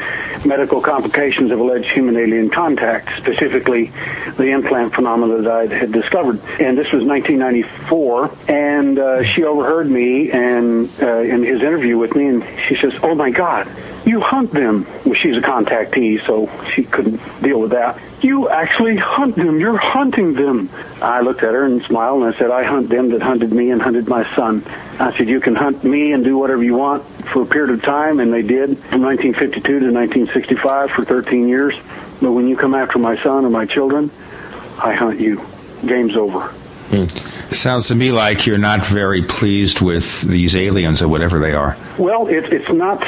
medical 0.44 0.80
complications 0.80 1.50
of 1.50 1.60
alleged 1.60 1.90
human 1.90 2.16
alien 2.16 2.50
contact, 2.50 3.16
specifically 3.18 3.92
the 4.36 4.50
implant 4.50 4.94
phenomena 4.94 5.42
that 5.42 5.50
I 5.50 5.66
had 5.74 5.92
discovered. 5.92 6.40
And 6.60 6.76
this 6.76 6.92
was 6.92 7.04
1994, 7.04 8.30
and 8.48 8.98
uh, 8.98 9.22
she 9.24 9.44
overheard 9.44 9.90
me 9.90 10.30
and 10.30 10.90
uh, 11.00 11.20
in 11.20 11.42
his 11.42 11.62
interview 11.62 11.96
with 11.96 12.14
me, 12.14 12.26
and 12.26 12.44
she 12.68 12.76
says, 12.76 12.94
"Oh 13.02 13.14
my 13.14 13.30
God." 13.30 13.68
You 14.04 14.20
hunt 14.20 14.52
them. 14.52 14.86
Well, 15.04 15.14
she's 15.14 15.36
a 15.36 15.40
contactee, 15.40 16.24
so 16.26 16.50
she 16.70 16.84
couldn't 16.84 17.20
deal 17.42 17.60
with 17.60 17.70
that. 17.70 17.98
You 18.20 18.50
actually 18.50 18.96
hunt 18.96 19.36
them. 19.36 19.58
You're 19.58 19.78
hunting 19.78 20.34
them. 20.34 20.68
I 21.00 21.20
looked 21.20 21.42
at 21.42 21.54
her 21.54 21.64
and 21.64 21.82
smiled 21.84 22.22
and 22.22 22.34
I 22.34 22.38
said, 22.38 22.50
I 22.50 22.64
hunt 22.64 22.88
them 22.90 23.10
that 23.10 23.22
hunted 23.22 23.52
me 23.52 23.70
and 23.70 23.80
hunted 23.80 24.08
my 24.08 24.24
son. 24.34 24.64
I 24.98 25.16
said, 25.16 25.28
You 25.28 25.40
can 25.40 25.54
hunt 25.54 25.84
me 25.84 26.12
and 26.12 26.22
do 26.22 26.36
whatever 26.36 26.62
you 26.62 26.74
want 26.74 27.04
for 27.26 27.42
a 27.42 27.46
period 27.46 27.70
of 27.70 27.82
time, 27.82 28.20
and 28.20 28.32
they 28.32 28.42
did 28.42 28.78
from 28.78 29.02
1952 29.02 29.62
to 29.62 29.90
1965 29.90 30.90
for 30.90 31.04
13 31.04 31.48
years. 31.48 31.74
But 32.20 32.32
when 32.32 32.46
you 32.46 32.56
come 32.56 32.74
after 32.74 32.98
my 32.98 33.16
son 33.22 33.44
or 33.44 33.50
my 33.50 33.64
children, 33.66 34.10
I 34.82 34.94
hunt 34.94 35.20
you. 35.20 35.44
Game's 35.86 36.16
over. 36.16 36.54
It 36.90 37.56
sounds 37.56 37.88
to 37.88 37.94
me 37.94 38.12
like 38.12 38.46
you're 38.46 38.58
not 38.58 38.84
very 38.86 39.22
pleased 39.22 39.80
with 39.80 40.22
these 40.22 40.56
aliens 40.56 41.02
or 41.02 41.08
whatever 41.08 41.38
they 41.38 41.54
are. 41.54 41.76
Well, 41.98 42.26
it, 42.28 42.52
it's 42.52 42.70
not 42.70 43.02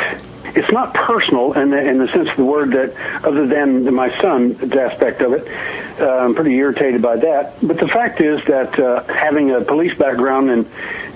it's 0.54 0.70
not 0.72 0.94
personal 0.94 1.52
in 1.54 1.70
the, 1.70 1.78
in 1.78 1.98
the 1.98 2.08
sense 2.08 2.28
of 2.28 2.36
the 2.36 2.44
word 2.44 2.72
that, 2.72 2.94
other 3.24 3.46
than 3.46 3.92
my 3.94 4.16
son's 4.20 4.60
aspect 4.72 5.22
of 5.22 5.32
it, 5.32 5.48
uh, 6.00 6.06
I'm 6.06 6.34
pretty 6.34 6.54
irritated 6.54 7.00
by 7.02 7.16
that. 7.16 7.54
But 7.62 7.78
the 7.78 7.88
fact 7.88 8.20
is 8.20 8.44
that 8.44 8.78
uh, 8.78 9.02
having 9.04 9.50
a 9.50 9.62
police 9.62 9.96
background 9.96 10.50
and 10.50 10.66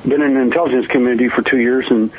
been 0.09 0.23
in 0.23 0.35
the 0.35 0.41
intelligence 0.41 0.87
community 0.87 1.29
for 1.29 1.43
two 1.43 1.59
years 1.59 1.91
and 1.91 2.11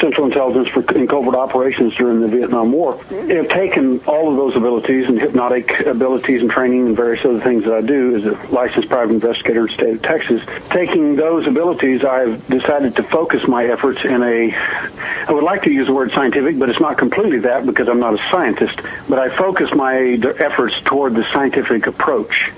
Central 0.00 0.26
Intelligence 0.26 0.68
for 0.68 0.80
in 0.96 1.06
covert 1.06 1.34
operations 1.34 1.94
during 1.96 2.20
the 2.20 2.28
Vietnam 2.28 2.72
War, 2.72 2.94
mm-hmm. 2.94 3.30
have 3.30 3.48
taken 3.48 4.00
all 4.06 4.30
of 4.30 4.36
those 4.36 4.56
abilities 4.56 5.08
and 5.08 5.18
hypnotic 5.18 5.80
abilities 5.80 6.42
and 6.42 6.50
training 6.50 6.86
and 6.86 6.96
various 6.96 7.24
other 7.24 7.40
things 7.40 7.64
that 7.64 7.74
I 7.74 7.80
do 7.80 8.16
as 8.16 8.24
a 8.24 8.54
licensed 8.54 8.88
private 8.88 9.14
investigator 9.14 9.60
in 9.60 9.66
the 9.66 9.72
state 9.72 9.94
of 9.96 10.02
Texas. 10.02 10.42
Taking 10.70 11.16
those 11.16 11.46
abilities, 11.46 12.04
I've 12.04 12.46
decided 12.48 12.96
to 12.96 13.02
focus 13.02 13.46
my 13.46 13.66
efforts 13.66 14.04
in 14.04 14.22
a, 14.22 14.54
I 14.54 15.32
would 15.32 15.44
like 15.44 15.62
to 15.64 15.70
use 15.70 15.86
the 15.86 15.94
word 15.94 16.12
scientific, 16.12 16.58
but 16.58 16.70
it's 16.70 16.80
not 16.80 16.98
completely 16.98 17.40
that 17.40 17.66
because 17.66 17.88
I'm 17.88 18.00
not 18.00 18.14
a 18.14 18.30
scientist, 18.30 18.80
but 19.08 19.18
I 19.18 19.28
focus 19.36 19.74
my 19.74 20.18
efforts 20.38 20.80
toward 20.84 21.14
the 21.14 21.24
scientific 21.32 21.86
approach. 21.86 22.52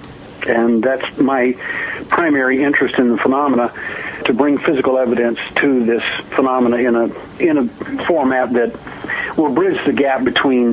And 0.47 0.83
that's 0.83 1.19
my 1.19 1.53
primary 2.09 2.63
interest 2.63 2.99
in 2.99 3.11
the 3.11 3.17
phenomena 3.17 3.73
to 4.25 4.33
bring 4.33 4.59
physical 4.59 4.99
evidence 4.99 5.39
to 5.57 5.85
this 5.85 6.03
phenomena 6.31 6.77
in 6.77 6.95
a 6.95 7.05
in 7.39 7.59
a 7.59 8.05
format 8.05 8.53
that 8.53 8.79
will 9.37 9.53
bridge 9.53 9.85
the 9.87 9.93
gap 9.93 10.25
between 10.25 10.73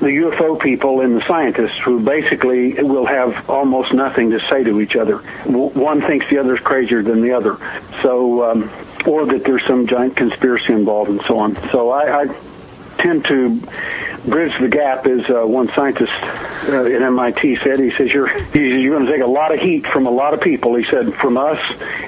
the 0.00 0.10
UFO 0.10 0.60
people 0.60 1.00
and 1.00 1.16
the 1.16 1.26
scientists 1.26 1.78
who 1.78 2.00
basically 2.00 2.74
will 2.74 3.06
have 3.06 3.48
almost 3.48 3.92
nothing 3.92 4.30
to 4.30 4.40
say 4.48 4.64
to 4.64 4.80
each 4.80 4.96
other. 4.96 5.18
One 5.46 6.00
thinks 6.00 6.28
the 6.28 6.38
other 6.38 6.54
is 6.54 6.60
crazier 6.60 7.02
than 7.02 7.22
the 7.22 7.32
other. 7.32 7.58
So, 8.02 8.50
um, 8.50 8.70
or 9.06 9.26
that 9.26 9.44
there's 9.44 9.64
some 9.66 9.86
giant 9.86 10.16
conspiracy 10.16 10.72
involved 10.72 11.10
and 11.10 11.22
so 11.22 11.38
on. 11.38 11.56
So 11.70 11.90
I, 11.90 12.22
I 12.22 12.34
tend 13.04 13.24
to 13.26 13.60
bridge 14.24 14.58
the 14.58 14.68
gap, 14.68 15.06
as 15.06 15.28
uh, 15.28 15.46
one 15.46 15.68
scientist 15.68 16.12
uh, 16.12 16.84
at 16.84 17.02
MIT 17.02 17.56
said. 17.56 17.78
He 17.78 17.90
says 17.90 18.10
you're 18.10 18.30
you're 18.56 18.96
going 18.96 19.06
to 19.06 19.12
take 19.12 19.22
a 19.22 19.26
lot 19.26 19.52
of 19.52 19.60
heat 19.60 19.86
from 19.86 20.06
a 20.06 20.10
lot 20.10 20.32
of 20.32 20.40
people. 20.40 20.74
He 20.74 20.84
said 20.84 21.14
from 21.14 21.36
us 21.36 21.60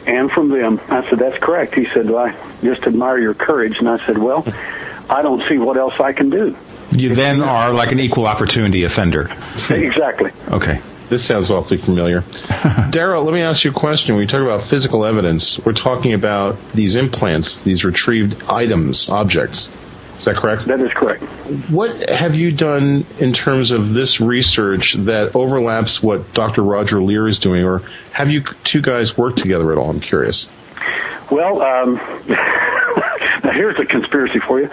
and 0.07 0.31
from 0.31 0.49
them. 0.49 0.81
I 0.89 1.09
said 1.09 1.19
that's 1.19 1.39
correct. 1.39 1.75
He 1.75 1.87
said 1.87 2.09
well, 2.09 2.27
I 2.27 2.37
just 2.63 2.87
admire 2.87 3.19
your 3.19 3.35
courage, 3.35 3.79
and 3.79 3.89
I 3.89 4.05
said 4.07 4.17
well, 4.17 4.45
I 5.11 5.23
don't 5.23 5.47
see 5.49 5.59
what 5.59 5.77
else 5.77 6.01
I 6.01 6.13
can 6.13 6.31
do. 6.31 6.57
You 6.93 7.15
then 7.15 7.43
are 7.43 7.75
like 7.75 7.93
an 7.93 8.01
equal 8.01 8.27
opportunity 8.27 8.85
offender. 8.85 9.31
exactly. 9.71 10.31
Okay. 10.49 10.81
This 11.09 11.25
sounds 11.25 11.53
awfully 11.53 11.77
familiar. 11.77 12.23
Derrel, 12.91 13.25
let 13.25 13.33
me 13.33 13.41
ask 13.41 13.63
you 13.63 13.71
a 13.71 13.75
question. 13.75 14.17
When 14.17 14.25
we 14.25 14.27
talk 14.27 14.43
about 14.43 14.63
physical 14.63 15.05
evidence, 15.05 15.57
we're 15.65 15.73
talking 15.73 16.15
about 16.15 16.71
these 16.71 16.97
implants, 16.97 17.63
these 17.63 17.85
retrieved 17.85 18.43
items, 18.49 19.09
objects. 19.09 19.71
Is 20.19 20.25
that 20.25 20.37
correct? 20.37 20.65
That 20.67 20.81
is 20.81 20.93
correct. 20.93 21.23
What 21.71 22.09
have 22.09 22.37
you 22.37 22.51
done 22.53 23.05
in 23.19 23.33
terms 23.33 23.71
of 23.71 23.93
this 23.95 24.21
research 24.21 24.95
that 24.95 25.37
overlaps 25.37 26.03
what 26.03 26.33
Dr. 26.33 26.63
Roger 26.63 27.03
Leir 27.03 27.29
is 27.29 27.39
doing, 27.39 27.65
or 27.65 27.83
have 28.13 28.31
you 28.31 28.43
two 28.65 28.81
guys 28.81 29.17
worked 29.19 29.39
together 29.39 29.73
at 29.73 29.79
all? 29.79 29.91
I'm 29.91 30.01
curious. 30.01 30.49
Well, 31.31 31.61
um, 31.61 31.95
now 32.29 33.53
here's 33.53 33.79
a 33.79 33.85
conspiracy 33.85 34.39
for 34.39 34.61
you. 34.61 34.71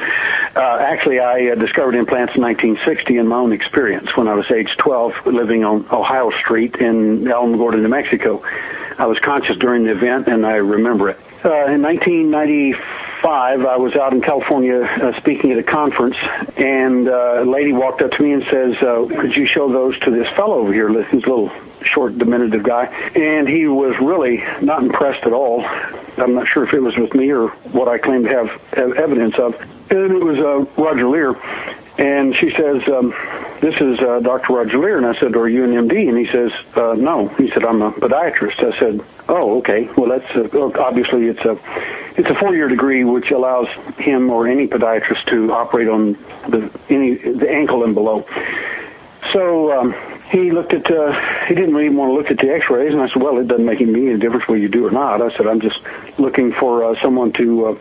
Uh, 0.55 0.77
actually, 0.79 1.19
I 1.19 1.51
uh, 1.51 1.55
discovered 1.55 1.95
implants 1.95 2.35
in 2.35 2.41
1960 2.43 3.17
in 3.17 3.27
my 3.27 3.37
own 3.37 3.51
experience 3.53 4.15
when 4.15 4.27
I 4.27 4.35
was 4.35 4.49
age 4.51 4.77
12, 4.77 5.25
living 5.25 5.63
on 5.63 5.85
Ohio 5.91 6.29
Street 6.31 6.75
in 6.75 7.23
Alamogordo, 7.23 7.81
New 7.81 7.87
Mexico. 7.87 8.43
I 8.99 9.07
was 9.07 9.17
conscious 9.19 9.57
during 9.57 9.83
the 9.83 9.91
event, 9.91 10.27
and 10.27 10.45
I 10.45 10.57
remember 10.57 11.09
it. 11.09 11.19
Uh, 11.45 11.65
in 11.65 11.81
1995, 11.81 13.65
I 13.65 13.75
was 13.75 13.95
out 13.95 14.13
in 14.13 14.21
California 14.21 14.81
uh, 14.81 15.11
speaking 15.19 15.51
at 15.51 15.57
a 15.57 15.63
conference, 15.63 16.15
and 16.55 17.09
uh, 17.09 17.43
a 17.43 17.45
lady 17.45 17.73
walked 17.73 18.01
up 18.01 18.11
to 18.11 18.23
me 18.23 18.31
and 18.31 18.43
says, 18.43 18.77
uh, 18.77 19.05
"Could 19.19 19.35
you 19.35 19.45
show 19.45 19.69
those 19.69 19.99
to 19.99 20.11
this 20.11 20.29
fellow 20.29 20.59
over 20.59 20.71
here? 20.71 20.89
This 20.93 21.11
little 21.11 21.51
short, 21.85 22.17
diminutive 22.17 22.63
guy." 22.63 22.85
And 23.15 23.47
he 23.47 23.67
was 23.67 23.97
really 23.99 24.43
not 24.61 24.81
impressed 24.83 25.23
at 25.23 25.33
all. 25.33 25.65
I'm 26.17 26.35
not 26.35 26.47
sure 26.47 26.63
if 26.63 26.73
it 26.73 26.79
was 26.79 26.95
with 26.97 27.13
me 27.13 27.31
or 27.31 27.49
what 27.71 27.87
I 27.87 27.97
claim 27.97 28.23
to 28.23 28.29
have, 28.29 28.61
evidence 28.97 29.37
of. 29.39 29.59
And 29.89 30.11
it 30.11 30.23
was 30.23 30.39
uh, 30.39 30.65
Roger 30.81 31.07
Leir, 31.07 31.35
And 31.97 32.35
she 32.35 32.49
says, 32.51 32.87
um, 32.87 33.13
"This 33.59 33.75
is 33.79 33.99
uh, 33.99 34.19
Dr. 34.21 34.53
Roger 34.53 34.77
Leir." 34.79 34.97
And 34.97 35.05
I 35.05 35.13
said, 35.19 35.35
"Are 35.35 35.47
you 35.47 35.63
an 35.63 35.71
MD?" 35.87 36.09
And 36.09 36.17
he 36.17 36.25
says, 36.25 36.51
uh, 36.75 36.95
"No." 36.97 37.27
He 37.29 37.49
said, 37.49 37.63
"I'm 37.63 37.81
a 37.81 37.91
podiatrist." 37.91 38.63
I 38.63 38.77
said, 38.79 39.01
"Oh, 39.29 39.57
okay. 39.59 39.89
Well, 39.95 40.09
that's 40.09 40.35
uh, 40.35 40.71
obviously 40.79 41.27
it's 41.27 41.45
a 41.45 41.57
it's 42.15 42.29
a 42.29 42.35
four 42.35 42.55
year 42.55 42.67
degree 42.67 43.03
which 43.03 43.31
allows 43.31 43.67
him 43.97 44.29
or 44.29 44.47
any 44.47 44.67
podiatrist 44.67 45.25
to 45.27 45.51
operate 45.53 45.87
on 45.87 46.13
the 46.47 46.69
any 46.89 47.15
the 47.15 47.49
ankle 47.49 47.83
and 47.83 47.93
below." 47.93 48.25
So 49.31 49.71
um, 49.79 49.95
he 50.33 50.51
looked 50.51 50.73
at 50.73 50.89
uh, 50.89 51.13
he 51.45 51.53
didn't 51.53 51.79
even 51.79 51.95
want 51.95 52.09
to 52.09 52.15
look 52.15 52.31
at 52.31 52.39
the 52.39 52.51
X-rays, 52.51 52.91
and 52.91 53.01
I 53.03 53.07
said, 53.07 53.21
"Well, 53.21 53.37
it 53.37 53.47
doesn't 53.47 53.65
make 53.65 53.81
any 53.81 54.17
difference 54.17 54.47
whether 54.47 54.59
you 54.59 54.67
do 54.67 54.87
or 54.87 54.91
not." 54.91 55.21
I 55.21 55.29
said, 55.29 55.45
"I'm 55.45 55.61
just 55.61 55.79
looking 56.17 56.51
for 56.51 56.83
uh, 56.83 56.99
someone 57.01 57.31
to." 57.33 57.65
Uh, 57.67 57.77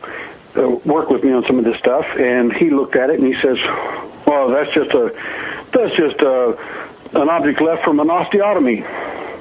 uh, 0.54 0.68
work 0.84 1.08
with 1.08 1.24
me 1.24 1.32
on 1.32 1.42
some 1.46 1.58
of 1.58 1.64
this 1.64 1.78
stuff, 1.78 2.04
and 2.18 2.52
he 2.52 2.68
looked 2.68 2.94
at 2.94 3.08
it 3.08 3.18
and 3.18 3.26
he 3.26 3.40
says, 3.40 3.58
"Well, 4.26 4.48
that's 4.48 4.70
just 4.74 4.90
a 4.90 5.14
that's 5.72 5.94
just 5.94 6.20
a, 6.20 6.58
an 7.14 7.30
object 7.30 7.62
left 7.62 7.82
from 7.84 8.00
an 8.00 8.08
osteotomy." 8.08 8.84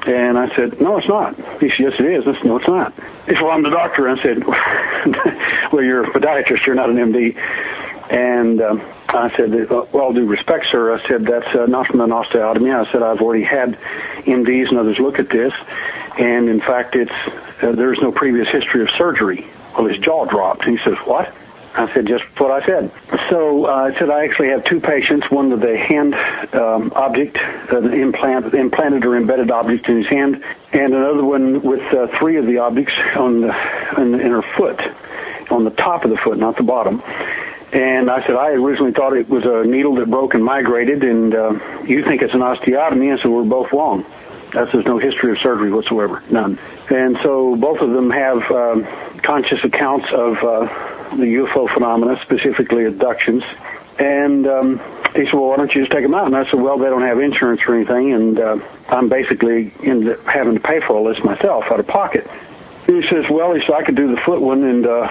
And 0.07 0.39
I 0.39 0.55
said, 0.55 0.79
"No, 0.79 0.99
it's 0.99 1.09
not." 1.09 1.35
He 1.59 1.69
said, 1.69 1.79
"Yes, 1.79 1.99
it 1.99 2.05
is." 2.05 2.27
I 2.27 2.31
said, 2.31 2.45
"No, 2.45 2.55
it's 2.55 2.67
not." 2.67 2.93
He 3.25 3.33
said, 3.33 3.41
"Well, 3.41 3.51
I'm 3.51 3.61
the 3.61 3.71
doctor." 3.71 4.07
I 4.07 4.21
said, 4.21 4.45
"Well, 5.73 5.83
you're 5.83 6.05
a 6.05 6.11
podiatrist. 6.11 6.65
You're 6.65 6.75
not 6.75 6.89
an 6.89 6.95
MD." 6.95 7.35
And 8.09 8.61
um, 8.61 8.81
I 9.13 9.29
said, 9.35 9.53
uh, 9.53 9.65
"Well, 9.69 10.01
all 10.01 10.13
due 10.13 10.25
respect, 10.25 10.67
sir," 10.67 10.93
I 10.93 11.05
said, 11.07 11.25
"That's 11.25 11.53
uh, 11.53 11.65
not 11.65 11.87
from 11.87 12.01
an 12.01 12.11
osteotomy." 12.11 12.73
I 12.73 12.89
said, 12.91 13.03
"I've 13.03 13.21
already 13.21 13.43
had 13.43 13.77
MDs 14.25 14.69
and 14.69 14.77
others 14.77 14.99
look 14.99 15.19
at 15.19 15.29
this, 15.29 15.53
and 16.17 16.49
in 16.49 16.61
fact, 16.61 16.95
it's 16.95 17.11
uh, 17.61 17.73
there's 17.73 17.99
no 17.99 18.11
previous 18.11 18.47
history 18.47 18.81
of 18.81 18.89
surgery." 18.91 19.45
Well, 19.77 19.87
his 19.87 19.97
jaw 19.97 20.25
dropped. 20.25 20.65
He 20.65 20.77
says, 20.77 20.97
"What?" 21.05 21.33
I 21.75 21.91
said, 21.93 22.05
"Just 22.07 22.23
what 22.39 22.51
I 22.51 22.65
said." 22.65 22.91
So 23.29 23.65
uh, 23.65 23.91
I 23.93 23.97
said, 23.97 24.09
"I 24.09 24.23
actually 24.23 24.49
have 24.49 24.63
two 24.63 24.79
patients. 24.79 25.29
One 25.29 25.49
with 25.49 25.63
a 25.63 25.77
hand 25.77 26.15
um, 26.53 26.93
object, 26.95 27.37
uh, 27.71 27.79
implant, 27.79 28.53
implanted 28.53 29.05
or 29.05 29.17
embedded 29.17 29.51
object 29.51 29.89
in 29.89 29.97
his 29.97 30.07
hand, 30.07 30.43
and 30.71 30.93
another 30.93 31.23
one 31.23 31.61
with 31.61 31.81
uh, 31.93 32.07
three 32.17 32.37
of 32.37 32.45
the 32.45 32.59
objects 32.59 32.93
on 33.15 33.41
the 33.41 34.01
in, 34.01 34.15
in 34.15 34.31
her 34.31 34.41
foot, 34.41 34.79
on 35.49 35.65
the 35.65 35.71
top 35.71 36.05
of 36.05 36.11
the 36.11 36.17
foot, 36.17 36.37
not 36.37 36.55
the 36.55 36.63
bottom." 36.63 37.01
And 37.73 38.11
I 38.11 38.21
said, 38.25 38.35
I 38.35 38.49
originally 38.49 38.91
thought 38.91 39.15
it 39.15 39.29
was 39.29 39.45
a 39.45 39.63
needle 39.63 39.95
that 39.95 40.09
broke 40.09 40.33
and 40.33 40.43
migrated, 40.43 41.03
and 41.03 41.33
uh, 41.33 41.59
you 41.85 42.03
think 42.03 42.21
it's 42.21 42.33
an 42.33 42.41
osteotomy. 42.41 43.13
I 43.13 43.21
said, 43.21 43.31
we're 43.31 43.43
both 43.43 43.71
wrong. 43.71 44.05
That's, 44.51 44.71
there's 44.73 44.85
no 44.85 44.97
history 44.97 45.31
of 45.31 45.37
surgery 45.37 45.71
whatsoever, 45.71 46.21
none. 46.29 46.59
And 46.89 47.17
so 47.23 47.55
both 47.55 47.79
of 47.79 47.91
them 47.91 48.09
have 48.09 48.51
um, 48.51 48.85
conscious 49.21 49.63
accounts 49.63 50.11
of 50.11 50.37
uh, 50.43 50.65
the 51.15 51.35
UFO 51.35 51.69
phenomena, 51.73 52.19
specifically 52.21 52.85
abductions. 52.85 53.43
And 53.97 54.45
um, 54.47 54.79
he 55.15 55.25
said, 55.25 55.33
well, 55.33 55.49
why 55.49 55.55
don't 55.57 55.73
you 55.73 55.81
just 55.81 55.91
take 55.93 56.03
them 56.03 56.13
out? 56.13 56.25
And 56.25 56.35
I 56.35 56.43
said, 56.43 56.59
well, 56.59 56.77
they 56.77 56.87
don't 56.87 57.03
have 57.03 57.19
insurance 57.19 57.61
or 57.65 57.75
anything, 57.75 58.13
and 58.13 58.39
uh, 58.39 58.57
I'm 58.89 59.07
basically 59.07 59.71
in 59.81 60.17
having 60.25 60.55
to 60.55 60.59
pay 60.59 60.81
for 60.81 60.97
all 60.97 61.05
this 61.05 61.23
myself 61.23 61.71
out 61.71 61.79
of 61.79 61.87
pocket. 61.87 62.27
He 62.85 63.01
says, 63.07 63.29
well, 63.29 63.53
he 63.53 63.61
said, 63.61 63.71
I 63.71 63.83
could 63.83 63.95
do 63.95 64.13
the 64.13 64.21
foot 64.21 64.41
one, 64.41 64.63
and 64.63 64.85
uh, 64.85 65.07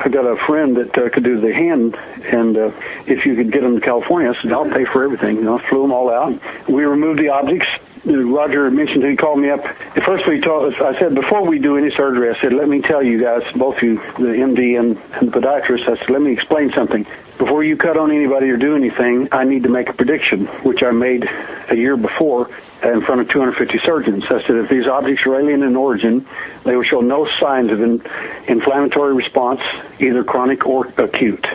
I 0.00 0.08
got 0.08 0.24
a 0.24 0.36
friend 0.36 0.76
that 0.76 0.96
uh, 0.96 1.08
could 1.10 1.24
do 1.24 1.40
the 1.40 1.52
hand, 1.52 1.96
and 2.24 2.56
uh, 2.56 2.70
if 3.06 3.26
you 3.26 3.34
could 3.34 3.50
get 3.50 3.64
him 3.64 3.74
to 3.74 3.80
California, 3.80 4.30
I 4.30 4.40
said, 4.40 4.52
I'll 4.52 4.70
pay 4.70 4.84
for 4.84 5.02
everything. 5.02 5.36
You 5.36 5.42
know, 5.42 5.58
flew 5.58 5.82
them 5.82 5.92
all 5.92 6.10
out. 6.10 6.40
We 6.68 6.84
removed 6.84 7.18
the 7.18 7.30
objects. 7.30 7.68
Roger 8.04 8.70
mentioned 8.70 9.04
he 9.04 9.16
called 9.16 9.38
me 9.38 9.50
up. 9.50 9.66
First, 10.04 10.26
we 10.26 10.40
talked. 10.40 10.80
I 10.80 10.98
said 10.98 11.14
before 11.14 11.46
we 11.46 11.58
do 11.58 11.76
any 11.76 11.90
surgery, 11.90 12.30
I 12.30 12.40
said, 12.40 12.52
"Let 12.52 12.68
me 12.68 12.80
tell 12.80 13.02
you 13.02 13.20
guys, 13.20 13.42
both 13.54 13.82
you, 13.82 13.96
the 14.18 14.34
MD 14.34 14.78
and, 14.78 14.98
and 15.14 15.32
the 15.32 15.40
podiatrist." 15.40 15.88
I 15.88 15.96
said, 15.96 16.10
"Let 16.10 16.22
me 16.22 16.32
explain 16.32 16.72
something. 16.72 17.06
Before 17.38 17.62
you 17.62 17.76
cut 17.76 17.96
on 17.96 18.10
anybody 18.10 18.50
or 18.50 18.56
do 18.56 18.74
anything, 18.74 19.28
I 19.32 19.44
need 19.44 19.62
to 19.62 19.68
make 19.68 19.88
a 19.88 19.92
prediction, 19.92 20.46
which 20.64 20.82
I 20.82 20.90
made 20.90 21.28
a 21.68 21.76
year 21.76 21.96
before 21.96 22.50
in 22.82 23.00
front 23.00 23.20
of 23.20 23.28
250 23.28 23.78
surgeons. 23.78 24.24
I 24.24 24.42
said, 24.42 24.56
if 24.56 24.68
these 24.68 24.86
objects 24.86 25.26
are 25.26 25.38
alien 25.38 25.62
in 25.62 25.76
origin, 25.76 26.26
they 26.64 26.76
will 26.76 26.84
show 26.84 27.00
no 27.00 27.26
signs 27.38 27.70
of 27.70 27.80
an 27.80 28.02
inflammatory 28.46 29.14
response, 29.14 29.60
either 29.98 30.24
chronic 30.24 30.66
or 30.66 30.86
acute." 30.98 31.46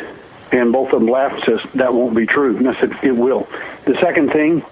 And 0.52 0.72
both 0.72 0.94
of 0.94 1.00
them 1.00 1.10
laughed 1.10 1.48
and 1.48 1.60
says, 1.60 1.72
"That 1.74 1.94
won't 1.94 2.16
be 2.16 2.28
true." 2.28 2.56
And 2.56 2.70
I 2.70 2.80
said, 2.80 2.98
"It 3.02 3.16
will." 3.16 3.48
The 3.86 3.96
second 3.96 4.32
thing 4.32 4.64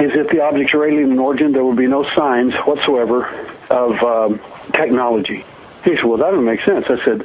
is 0.00 0.14
if 0.14 0.28
the 0.28 0.40
objects 0.40 0.74
are 0.74 0.84
alien 0.84 1.12
in 1.12 1.18
origin, 1.18 1.52
there 1.52 1.64
will 1.64 1.74
be 1.74 1.86
no 1.86 2.04
signs 2.14 2.54
whatsoever 2.54 3.26
of 3.70 4.02
um, 4.02 4.40
technology. 4.72 5.44
He 5.84 5.96
said, 5.96 6.04
well, 6.04 6.18
that 6.18 6.30
doesn't 6.30 6.44
make 6.44 6.62
sense. 6.62 6.86
I 6.88 7.02
said, 7.04 7.24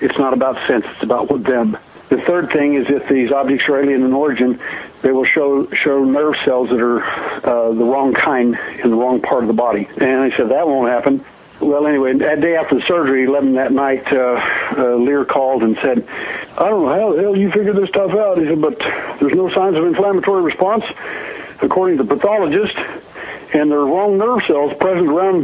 it's 0.00 0.18
not 0.18 0.32
about 0.32 0.56
sense, 0.66 0.84
it's 0.86 1.02
about 1.02 1.28
them. 1.42 1.76
The 2.08 2.20
third 2.20 2.50
thing 2.50 2.74
is 2.74 2.90
if 2.90 3.08
these 3.08 3.32
objects 3.32 3.68
are 3.68 3.80
alien 3.80 4.02
in 4.02 4.12
origin, 4.12 4.60
they 5.00 5.12
will 5.12 5.24
show 5.24 5.66
show 5.70 6.04
nerve 6.04 6.36
cells 6.44 6.68
that 6.68 6.80
are 6.80 7.02
uh, 7.02 7.72
the 7.72 7.84
wrong 7.84 8.12
kind 8.12 8.58
in 8.82 8.90
the 8.90 8.96
wrong 8.96 9.22
part 9.22 9.44
of 9.44 9.48
the 9.48 9.54
body. 9.54 9.88
And 9.98 10.20
I 10.20 10.36
said, 10.36 10.50
that 10.50 10.66
won't 10.66 10.90
happen. 10.90 11.24
Well, 11.60 11.86
anyway, 11.86 12.12
that 12.18 12.40
day 12.40 12.56
after 12.56 12.74
the 12.74 12.82
surgery, 12.82 13.24
11 13.24 13.54
that 13.54 13.72
night, 13.72 14.12
uh, 14.12 14.40
uh, 14.76 14.96
Leir 14.96 15.24
called 15.24 15.62
and 15.62 15.76
said, 15.76 16.06
I 16.58 16.68
don't 16.68 16.84
know 16.84 16.92
how 16.92 17.14
the 17.14 17.22
hell 17.22 17.36
you 17.36 17.50
figured 17.50 17.76
this 17.76 17.88
stuff 17.88 18.10
out. 18.10 18.36
He 18.36 18.46
said, 18.46 18.60
but 18.60 18.78
there's 19.20 19.32
no 19.32 19.48
signs 19.48 19.76
of 19.76 19.84
inflammatory 19.84 20.42
response 20.42 20.84
according 21.62 21.98
to 21.98 22.04
the 22.04 22.16
pathologist, 22.16 22.76
and 23.54 23.70
there 23.70 23.78
are 23.78 23.86
wrong 23.86 24.18
nerve 24.18 24.42
cells 24.46 24.72
present 24.78 25.08
around 25.08 25.42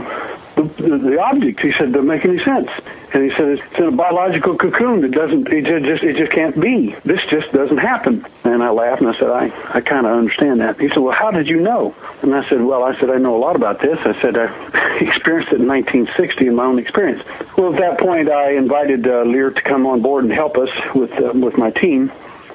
the, 0.59 0.63
the, 0.83 0.99
the 0.99 1.21
object. 1.21 1.61
He 1.61 1.73
said, 1.73 1.93
doesn't 1.93 2.07
make 2.07 2.25
any 2.25 2.43
sense. 2.43 2.69
And 3.13 3.31
he 3.31 3.37
said, 3.37 3.49
it's 3.49 3.79
in 3.79 3.85
a 3.85 3.91
biological 3.91 4.57
cocoon. 4.57 5.05
It 5.05 5.13
doesn't, 5.13 5.49
it 5.49 5.65
just, 5.85 6.03
it 6.03 6.17
just 6.17 6.33
can't 6.33 6.59
be. 6.59 6.95
This 7.05 7.25
just 7.27 7.53
doesn't 7.53 7.79
happen. 7.79 8.27
And 8.45 8.63
I 8.63 8.71
laughed 8.71 9.01
and 9.01 9.11
I 9.11 9.19
said, 9.19 9.31
I, 9.31 9.45
I 9.75 9.81
kind 9.81 10.07
of 10.07 10.13
understand 10.13 10.61
that. 10.61 10.81
He 10.81 10.89
said, 10.89 10.99
well, 10.99 11.15
how 11.15 11.31
did 11.31 11.49
you 11.49 11.61
know? 11.61 11.95
And 12.23 12.35
I 12.35 12.47
said, 12.49 12.63
well, 12.63 12.83
I 12.83 12.99
said, 12.99 13.11
I 13.11 13.19
know 13.19 13.37
a 13.37 13.39
lot 13.39 13.57
about 13.57 13.81
this. 13.81 13.99
I 14.01 14.21
said, 14.21 14.37
I 14.37 14.99
experienced 15.01 15.53
it 15.53 15.61
in 15.61 15.69
1960 15.69 16.47
in 16.47 16.55
my 16.55 16.65
own 16.65 16.79
experience. 16.79 17.23
Well, 17.57 17.73
at 17.73 17.79
that 17.81 17.99
point, 17.99 18.31
I 18.31 18.53
invited 18.53 19.07
uh, 19.07 19.23
Leir 19.23 19.51
to 19.51 19.63
come 19.63 19.87
on 19.87 20.03
board 20.03 20.25
and 20.25 20.33
help 20.33 20.59
us 20.59 20.71
with, 20.95 21.13
uh, 21.13 21.33
with 21.35 21.57
my 21.57 21.71
team, 21.71 22.11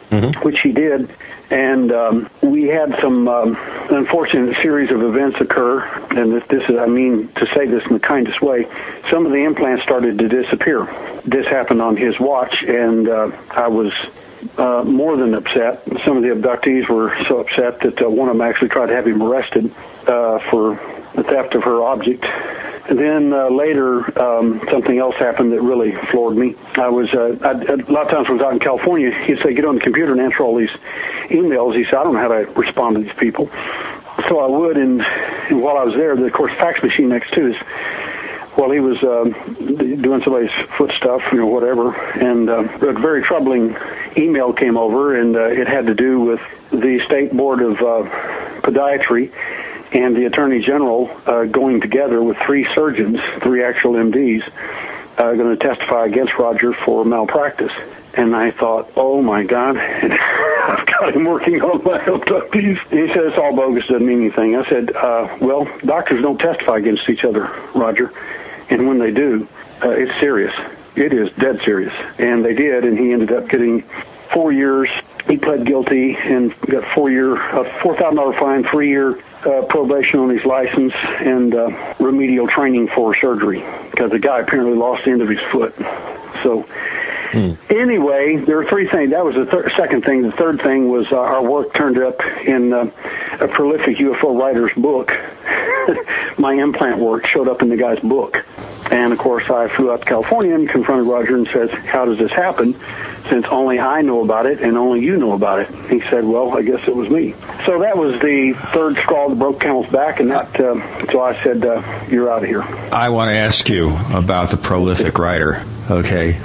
mm-hmm. 0.09 0.39
which 0.41 0.59
he 0.59 0.71
did 0.71 1.09
and 1.53 1.91
um, 1.91 2.29
we 2.41 2.63
had 2.63 2.99
some 2.99 3.27
um, 3.27 3.55
unfortunate 3.91 4.57
series 4.63 4.89
of 4.89 5.03
events 5.03 5.39
occur. 5.39 5.83
And 6.09 6.33
this, 6.33 6.43
this 6.47 6.67
is, 6.67 6.77
I 6.77 6.87
mean, 6.87 7.27
to 7.33 7.45
say 7.45 7.67
this 7.67 7.85
in 7.85 7.93
the 7.93 7.99
kindest 7.99 8.41
way, 8.41 8.65
some 9.11 9.27
of 9.27 9.31
the 9.31 9.43
implants 9.43 9.83
started 9.83 10.17
to 10.17 10.27
disappear. 10.27 10.85
This 11.25 11.45
happened 11.45 11.79
on 11.79 11.95
his 11.95 12.19
watch, 12.19 12.63
and 12.63 13.07
uh, 13.07 13.31
I 13.51 13.67
was 13.67 13.93
uh, 14.57 14.83
more 14.83 15.15
than 15.15 15.35
upset. 15.35 15.83
Some 16.03 16.17
of 16.17 16.23
the 16.23 16.29
abductees 16.29 16.89
were 16.89 17.15
so 17.27 17.41
upset 17.41 17.79
that 17.81 18.01
uh, 18.01 18.09
one 18.09 18.29
of 18.29 18.35
them 18.35 18.41
actually 18.41 18.69
tried 18.69 18.87
to 18.87 18.95
have 18.95 19.05
him 19.05 19.21
arrested 19.21 19.71
uh, 20.07 20.39
for 20.49 20.79
the 21.13 21.23
theft 21.23 21.53
of 21.53 21.63
her 21.65 21.83
object. 21.83 22.25
And 22.89 22.99
then 22.99 23.31
uh, 23.31 23.49
later, 23.49 24.19
um, 24.21 24.61
something 24.69 24.97
else 24.97 25.15
happened 25.15 25.53
that 25.53 25.61
really 25.61 25.93
floored 25.93 26.35
me. 26.35 26.55
I 26.75 26.89
was 26.89 27.13
uh, 27.13 27.37
I, 27.41 27.51
a 27.51 27.77
lot 27.91 28.05
of 28.05 28.11
times 28.11 28.27
when 28.27 28.31
I 28.31 28.31
was 28.31 28.41
out 28.41 28.53
in 28.53 28.59
California, 28.59 29.11
he'd 29.23 29.39
say, 29.39 29.53
"Get 29.53 29.63
on 29.63 29.75
the 29.75 29.81
computer 29.81 30.11
and 30.11 30.19
answer 30.19 30.43
all 30.43 30.57
these 30.57 30.71
emails." 31.29 31.75
He 31.75 31.85
said, 31.85 31.95
"I 31.95 32.03
don't 32.03 32.13
know 32.13 32.19
how 32.19 32.27
to 32.27 32.45
respond 32.59 32.97
to 32.97 33.03
these 33.03 33.17
people." 33.17 33.49
So 34.27 34.39
I 34.39 34.47
would, 34.47 34.77
and, 34.77 35.01
and 35.01 35.61
while 35.61 35.77
I 35.77 35.83
was 35.83 35.95
there, 35.95 36.15
the 36.15 36.25
of 36.25 36.33
course 36.33 36.51
fax 36.53 36.83
machine 36.83 37.09
next 37.09 37.33
to 37.33 37.53
us. 37.53 37.57
While 38.55 38.69
he 38.69 38.79
was 38.79 39.01
um, 39.01 39.31
doing 39.65 40.21
somebody's 40.21 40.51
foot 40.77 40.91
stuff, 40.91 41.23
you 41.31 41.39
know, 41.39 41.47
whatever, 41.47 41.95
and 41.95 42.49
uh, 42.49 42.59
a 42.87 42.93
very 42.93 43.23
troubling 43.23 43.75
email 44.15 44.53
came 44.53 44.77
over, 44.77 45.19
and 45.19 45.35
uh, 45.35 45.45
it 45.45 45.67
had 45.67 45.87
to 45.87 45.95
do 45.95 46.19
with 46.19 46.41
the 46.69 47.01
state 47.05 47.31
board 47.31 47.61
of 47.61 47.81
uh, 47.81 48.07
podiatry 48.61 49.31
and 49.93 50.15
the 50.15 50.25
Attorney 50.25 50.59
General 50.59 51.09
uh, 51.25 51.45
going 51.45 51.79
together 51.79 52.21
with 52.21 52.37
three 52.37 52.67
surgeons, 52.73 53.19
three 53.41 53.63
actual 53.63 53.93
MDs, 53.93 54.43
uh, 55.17 55.33
going 55.33 55.55
to 55.55 55.57
testify 55.57 56.05
against 56.05 56.37
Roger 56.39 56.73
for 56.73 57.05
malpractice. 57.05 57.71
And 58.15 58.35
I 58.35 58.51
thought, 58.51 58.91
oh 58.95 59.21
my 59.21 59.43
God, 59.43 59.77
I've 59.77 60.85
got 60.85 61.15
him 61.15 61.25
working 61.25 61.61
on 61.61 61.83
my 61.83 61.99
abductees. 61.99 62.79
He 62.89 63.13
said 63.13 63.23
it's 63.23 63.37
all 63.37 63.55
bogus, 63.55 63.87
doesn't 63.87 64.05
mean 64.05 64.21
anything. 64.21 64.55
I 64.55 64.67
said, 64.67 64.95
uh, 64.95 65.37
well, 65.39 65.67
doctors 65.81 66.21
don't 66.21 66.39
testify 66.39 66.77
against 66.77 67.07
each 67.09 67.23
other, 67.23 67.51
Roger. 67.75 68.11
And 68.69 68.87
when 68.87 68.97
they 68.97 69.11
do, 69.11 69.47
uh, 69.83 69.89
it's 69.89 70.17
serious. 70.19 70.53
It 70.95 71.13
is 71.13 71.31
dead 71.33 71.61
serious. 71.63 71.93
And 72.17 72.43
they 72.43 72.53
did, 72.53 72.85
and 72.85 72.97
he 72.97 73.11
ended 73.11 73.31
up 73.31 73.47
getting 73.47 73.83
four 74.31 74.51
years. 74.51 74.89
He 75.27 75.37
pled 75.37 75.65
guilty 75.65 76.15
and 76.15 76.59
got 76.61 76.83
four 76.93 77.09
year, 77.09 77.35
a 77.35 77.63
four 77.81 77.95
thousand 77.95 78.15
dollar 78.15 78.33
fine, 78.33 78.63
three 78.63 78.89
year 78.89 79.19
uh, 79.45 79.65
probation 79.65 80.19
on 80.19 80.29
his 80.29 80.45
license, 80.45 80.93
and 81.19 81.53
uh, 81.53 81.93
remedial 81.99 82.47
training 82.47 82.87
for 82.87 83.15
surgery 83.15 83.63
because 83.91 84.11
the 84.11 84.19
guy 84.19 84.39
apparently 84.39 84.75
lost 84.75 85.05
the 85.05 85.11
end 85.11 85.21
of 85.21 85.29
his 85.29 85.41
foot. 85.51 85.75
So. 86.43 86.67
Anyway, 87.71 88.35
there 88.37 88.57
were 88.57 88.65
three 88.65 88.87
things. 88.87 89.09
That 89.09 89.25
was 89.25 89.33
the 89.33 89.47
thir- 89.47 89.67
second 89.71 90.03
thing. 90.05 90.21
The 90.21 90.31
third 90.33 90.61
thing 90.61 90.87
was 90.87 91.11
uh, 91.11 91.15
our 91.17 91.43
work 91.43 91.73
turned 91.73 91.97
up 91.97 92.23
in 92.45 92.71
uh, 92.71 92.91
a 93.39 93.47
prolific 93.47 93.97
UFO 93.97 94.37
writer's 94.39 94.71
book. 94.73 95.11
My 96.37 96.53
implant 96.53 96.99
work 96.99 97.25
showed 97.25 97.47
up 97.47 97.63
in 97.63 97.69
the 97.69 97.77
guy's 97.77 97.99
book. 98.01 98.45
And 98.91 99.13
of 99.13 99.19
course, 99.19 99.49
I 99.49 99.67
flew 99.67 99.91
out 99.91 100.01
to 100.01 100.05
California 100.05 100.53
and 100.53 100.69
confronted 100.69 101.07
Roger 101.07 101.35
and 101.35 101.47
said, 101.47 101.71
How 101.71 102.05
does 102.05 102.17
this 102.17 102.31
happen? 102.31 102.75
Since 103.29 103.45
only 103.47 103.79
I 103.79 104.01
know 104.01 104.21
about 104.21 104.45
it 104.45 104.61
and 104.61 104.77
only 104.77 105.01
you 105.01 105.17
know 105.17 105.31
about 105.31 105.59
it. 105.59 105.69
He 105.89 106.01
said, 106.09 106.25
Well, 106.25 106.57
I 106.57 106.61
guess 106.61 106.87
it 106.87 106.95
was 106.95 107.09
me. 107.09 107.33
So 107.65 107.79
that 107.79 107.97
was 107.97 108.19
the 108.19 108.53
third 108.53 108.97
straw 108.97 109.29
that 109.29 109.39
broke 109.39 109.61
camel's 109.61 109.87
back. 109.89 110.19
And 110.19 110.31
that, 110.31 110.59
uh, 110.59 111.11
so 111.11 111.21
I 111.21 111.41
said, 111.43 111.65
uh, 111.65 111.81
You're 112.09 112.31
out 112.31 112.43
of 112.43 112.49
here. 112.49 112.61
I 112.91 113.09
want 113.09 113.29
to 113.29 113.35
ask 113.35 113.69
you 113.69 113.95
about 114.11 114.51
the 114.51 114.57
prolific 114.57 115.17
writer. 115.17 115.63
Okay. 115.89 116.39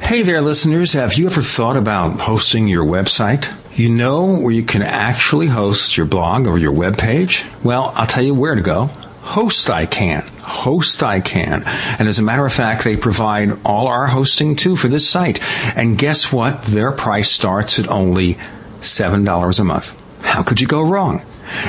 Hey 0.00 0.22
there, 0.22 0.40
listeners. 0.40 0.94
Have 0.94 1.14
you 1.14 1.26
ever 1.26 1.42
thought 1.42 1.76
about 1.76 2.20
hosting 2.20 2.66
your 2.66 2.82
website? 2.82 3.54
You 3.78 3.88
know 3.88 4.40
where 4.40 4.50
you 4.50 4.64
can 4.64 4.82
actually 4.82 5.46
host 5.46 5.96
your 5.96 6.04
blog 6.04 6.48
or 6.48 6.58
your 6.58 6.72
web 6.72 6.98
page? 6.98 7.44
Well, 7.62 7.92
I'll 7.94 8.08
tell 8.08 8.24
you 8.24 8.34
where 8.34 8.56
to 8.56 8.60
go. 8.60 8.86
Host 9.20 9.70
I 9.70 9.86
Can. 9.86 10.26
Host 10.40 11.00
I 11.04 11.20
Can. 11.20 11.62
And 11.96 12.08
as 12.08 12.18
a 12.18 12.24
matter 12.24 12.44
of 12.44 12.52
fact, 12.52 12.82
they 12.82 12.96
provide 12.96 13.56
all 13.64 13.86
our 13.86 14.08
hosting 14.08 14.56
too 14.56 14.74
for 14.74 14.88
this 14.88 15.08
site. 15.08 15.40
And 15.76 15.96
guess 15.96 16.32
what? 16.32 16.62
Their 16.62 16.90
price 16.90 17.30
starts 17.30 17.78
at 17.78 17.86
only 17.86 18.34
$7 18.80 19.60
a 19.60 19.64
month. 19.64 20.24
How 20.24 20.42
could 20.42 20.60
you 20.60 20.66
go 20.66 20.82
wrong? 20.82 21.22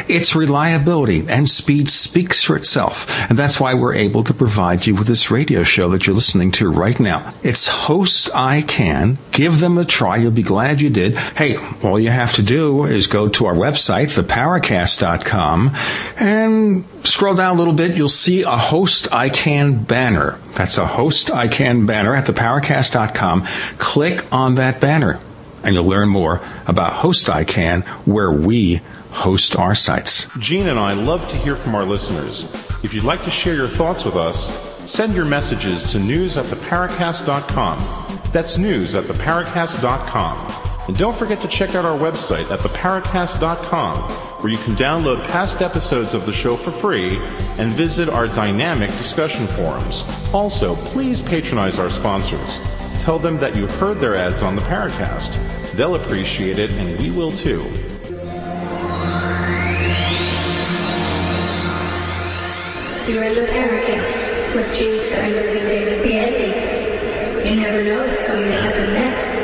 Its 0.07 0.35
reliability 0.35 1.25
and 1.27 1.49
speed 1.49 1.89
speaks 1.89 2.43
for 2.43 2.55
itself, 2.55 3.07
and 3.29 3.37
that's 3.37 3.59
why 3.59 3.73
we're 3.73 3.93
able 3.93 4.23
to 4.23 4.33
provide 4.33 4.85
you 4.85 4.95
with 4.95 5.07
this 5.07 5.31
radio 5.31 5.63
show 5.63 5.89
that 5.89 6.05
you're 6.05 6.15
listening 6.15 6.51
to 6.51 6.69
right 6.69 6.99
now. 6.99 7.33
It's 7.43 7.67
Host 7.67 8.29
I 8.35 8.61
Can. 8.61 9.17
Give 9.31 9.59
them 9.59 9.77
a 9.77 9.85
try. 9.85 10.17
You'll 10.17 10.31
be 10.31 10.43
glad 10.43 10.81
you 10.81 10.89
did. 10.89 11.17
Hey, 11.17 11.57
all 11.83 11.99
you 11.99 12.09
have 12.09 12.33
to 12.33 12.43
do 12.43 12.85
is 12.85 13.07
go 13.07 13.29
to 13.29 13.45
our 13.45 13.53
website, 13.53 14.15
theparacast.com, 14.17 15.71
and 16.19 16.85
scroll 17.03 17.35
down 17.35 17.55
a 17.55 17.57
little 17.57 17.73
bit. 17.73 17.95
You'll 17.95 18.09
see 18.09 18.43
a 18.43 18.57
Host 18.57 19.13
I 19.13 19.29
Can 19.29 19.83
banner. 19.83 20.39
That's 20.55 20.77
a 20.77 20.85
Host 20.85 21.31
I 21.31 21.47
Can 21.47 21.85
banner 21.85 22.15
at 22.15 22.25
theparacast.com. 22.25 23.45
Click 23.77 24.25
on 24.31 24.55
that 24.55 24.79
banner, 24.81 25.19
and 25.63 25.73
you'll 25.73 25.85
learn 25.85 26.09
more 26.09 26.41
about 26.67 26.93
Host 26.93 27.29
I 27.29 27.43
Can, 27.43 27.81
where 28.05 28.31
we 28.31 28.81
host 29.11 29.55
our 29.55 29.75
sites. 29.75 30.27
Gene 30.39 30.67
and 30.67 30.79
I 30.79 30.93
love 30.93 31.27
to 31.29 31.35
hear 31.35 31.55
from 31.55 31.75
our 31.75 31.85
listeners. 31.85 32.43
If 32.83 32.93
you'd 32.93 33.03
like 33.03 33.23
to 33.23 33.29
share 33.29 33.55
your 33.55 33.67
thoughts 33.67 34.05
with 34.05 34.15
us, 34.15 34.49
send 34.89 35.15
your 35.15 35.25
messages 35.25 35.91
to 35.91 35.99
news 35.99 36.37
at 36.37 36.45
theparacast.com. 36.45 37.77
That's 38.31 38.57
news 38.57 38.95
at 38.95 39.05
theparacast.com. 39.05 40.69
And 40.87 40.97
don't 40.97 41.15
forget 41.15 41.39
to 41.41 41.47
check 41.47 41.75
out 41.75 41.85
our 41.85 41.97
website 41.97 42.49
at 42.49 42.59
theparacast.com, 42.59 44.09
where 44.41 44.51
you 44.51 44.57
can 44.57 44.73
download 44.73 45.23
past 45.27 45.61
episodes 45.61 46.15
of 46.15 46.25
the 46.25 46.33
show 46.33 46.55
for 46.55 46.71
free 46.71 47.17
and 47.59 47.71
visit 47.71 48.09
our 48.09 48.27
dynamic 48.27 48.89
discussion 48.91 49.45
forums. 49.45 50.03
Also, 50.33 50.75
please 50.75 51.21
patronize 51.21 51.77
our 51.77 51.91
sponsors. 51.91 52.59
Tell 53.03 53.19
them 53.19 53.37
that 53.37 53.55
you 53.55 53.67
heard 53.67 53.99
their 53.99 54.15
ads 54.15 54.41
on 54.41 54.55
the 54.55 54.63
Paracast. 54.63 55.73
They'll 55.73 55.95
appreciate 55.95 56.57
it, 56.57 56.71
and 56.71 56.99
we 56.99 57.11
will 57.11 57.31
too. 57.31 57.59
You're 63.09 63.23
in 63.23 63.33
the 63.33 63.41
Paracast 63.41 64.55
with 64.55 64.77
Gene 64.77 64.99
Steinberg 64.99 65.55
and 65.57 65.67
David 65.67 66.05
Biedny. 66.05 67.49
You 67.49 67.55
never 67.59 67.83
know 67.83 68.05
what's 68.05 68.27
going 68.27 68.47
to 68.47 68.51
happen 68.51 68.93
next. 68.93 69.35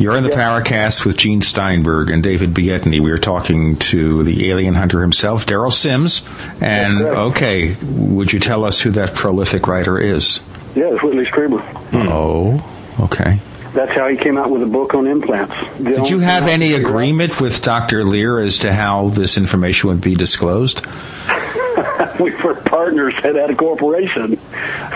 You're 0.00 0.16
in 0.16 0.24
the 0.24 0.30
Paracast 0.30 1.06
with 1.06 1.16
Gene 1.16 1.42
Steinberg 1.42 2.10
and 2.10 2.24
David 2.24 2.52
Biedny. 2.54 2.98
We 2.98 3.12
are 3.12 3.18
talking 3.18 3.76
to 3.76 4.24
the 4.24 4.50
alien 4.50 4.74
hunter 4.74 5.00
himself, 5.00 5.46
Derrel 5.46 5.72
Sims. 5.72 6.28
And 6.60 7.00
okay, 7.00 7.76
would 7.84 8.32
you 8.32 8.40
tell 8.40 8.64
us 8.64 8.80
who 8.80 8.90
that 8.90 9.14
prolific 9.14 9.68
writer 9.68 9.96
is? 9.96 10.40
Yeah, 10.74 10.92
it's 10.92 11.04
Whitley 11.04 11.24
Strieber. 11.24 11.62
Oh, 11.92 12.60
okay. 12.98 13.38
That's 13.72 13.92
how 13.92 14.08
he 14.08 14.16
came 14.16 14.36
out 14.36 14.50
with 14.50 14.62
a 14.62 14.66
book 14.66 14.94
on 14.94 15.06
implants. 15.06 15.54
Did 15.78 16.10
you 16.10 16.18
have 16.18 16.44
any 16.46 16.68
could 16.68 16.76
figure 16.76 16.76
out- 16.76 16.90
agreement 16.90 17.40
with 17.40 17.62
Dr. 17.62 18.04
Leir 18.04 18.40
as 18.40 18.58
to 18.60 18.72
how 18.72 19.08
this 19.08 19.36
information 19.36 19.88
would 19.88 20.00
be 20.00 20.14
disclosed? 20.14 20.86
we 22.20 22.34
were 22.36 22.54
partners 22.54 23.14
at, 23.24 23.36
at 23.36 23.50
a 23.50 23.54
corporation. 23.54 24.38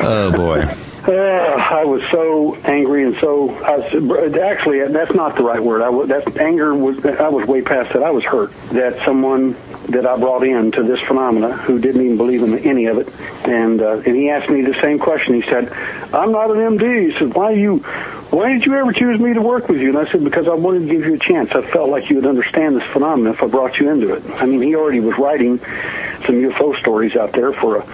Oh 0.01 0.31
boy. 0.33 0.75
Uh, 1.07 1.13
I 1.13 1.85
was 1.85 2.03
so 2.11 2.57
angry 2.65 3.05
and 3.05 3.17
so 3.19 3.51
I 3.63 3.77
was, 3.77 4.35
actually 4.35 4.85
that's 4.89 5.15
not 5.15 5.37
the 5.37 5.45
right 5.45 5.63
word. 5.63 5.81
I 5.81 5.89
was, 5.89 6.09
that 6.09 6.37
anger 6.37 6.75
was 6.75 7.05
I 7.07 7.29
was 7.29 7.47
way 7.47 7.63
past 7.63 7.93
that. 7.93 8.03
I 8.03 8.11
was 8.11 8.25
hurt 8.25 8.53
that 8.73 9.01
someone 9.05 9.55
that 9.91 10.05
I 10.05 10.17
brought 10.17 10.43
in 10.43 10.73
to 10.73 10.83
this 10.83 10.99
phenomena 10.99 11.53
who 11.59 11.79
didn't 11.79 12.03
even 12.03 12.17
believe 12.17 12.43
in 12.43 12.59
any 12.59 12.87
of 12.87 12.99
it, 12.99 13.09
and 13.47 13.81
uh, 13.81 14.03
and 14.05 14.17
he 14.17 14.31
asked 14.31 14.51
me 14.51 14.63
the 14.63 14.75
same 14.81 14.99
question. 14.99 15.35
He 15.35 15.43
said, 15.43 15.71
"I'm 16.13 16.33
not 16.33 16.51
an 16.51 16.77
MD." 16.77 17.13
He 17.13 17.17
said, 17.17 17.35
"Why 17.35 17.53
are 17.53 17.57
you?" 17.57 17.85
Why 18.31 18.53
did 18.53 18.67
you 18.67 18.75
ever 18.75 18.93
choose 18.93 19.21
me 19.21 19.35
to 19.35 19.41
work 19.41 19.69
with 19.69 19.81
you? 19.81 19.91
And 19.91 19.99
I 19.99 20.11
said, 20.11 20.25
because 20.25 20.49
I 20.49 20.55
wanted 20.55 20.81
to 20.81 20.87
give 20.87 21.05
you 21.05 21.15
a 21.15 21.19
chance. 21.19 21.53
I 21.53 21.63
felt 21.63 21.91
like 21.91 22.11
you 22.11 22.17
would 22.17 22.27
understand 22.27 22.77
this 22.77 22.87
phenomenon 22.93 23.35
if 23.35 23.43
I 23.43 23.47
brought 23.47 23.79
you 23.79 23.91
into 23.91 24.15
it. 24.15 24.23
I 24.43 24.47
mean, 24.47 24.61
he 24.61 24.75
already 24.75 25.01
was 25.01 25.17
writing 25.19 25.59
some 25.59 26.35
UFO 26.35 26.77
stories 26.79 27.17
out 27.17 27.33
there 27.33 27.53
for 27.53 27.77
a, 27.77 27.87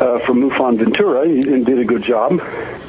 uh, 0.00 0.18
for 0.20 0.32
MUFON 0.32 0.78
Ventura 0.78 1.22
and 1.22 1.64
did 1.64 1.78
a 1.78 1.84
good 1.84 2.02
job. 2.02 2.42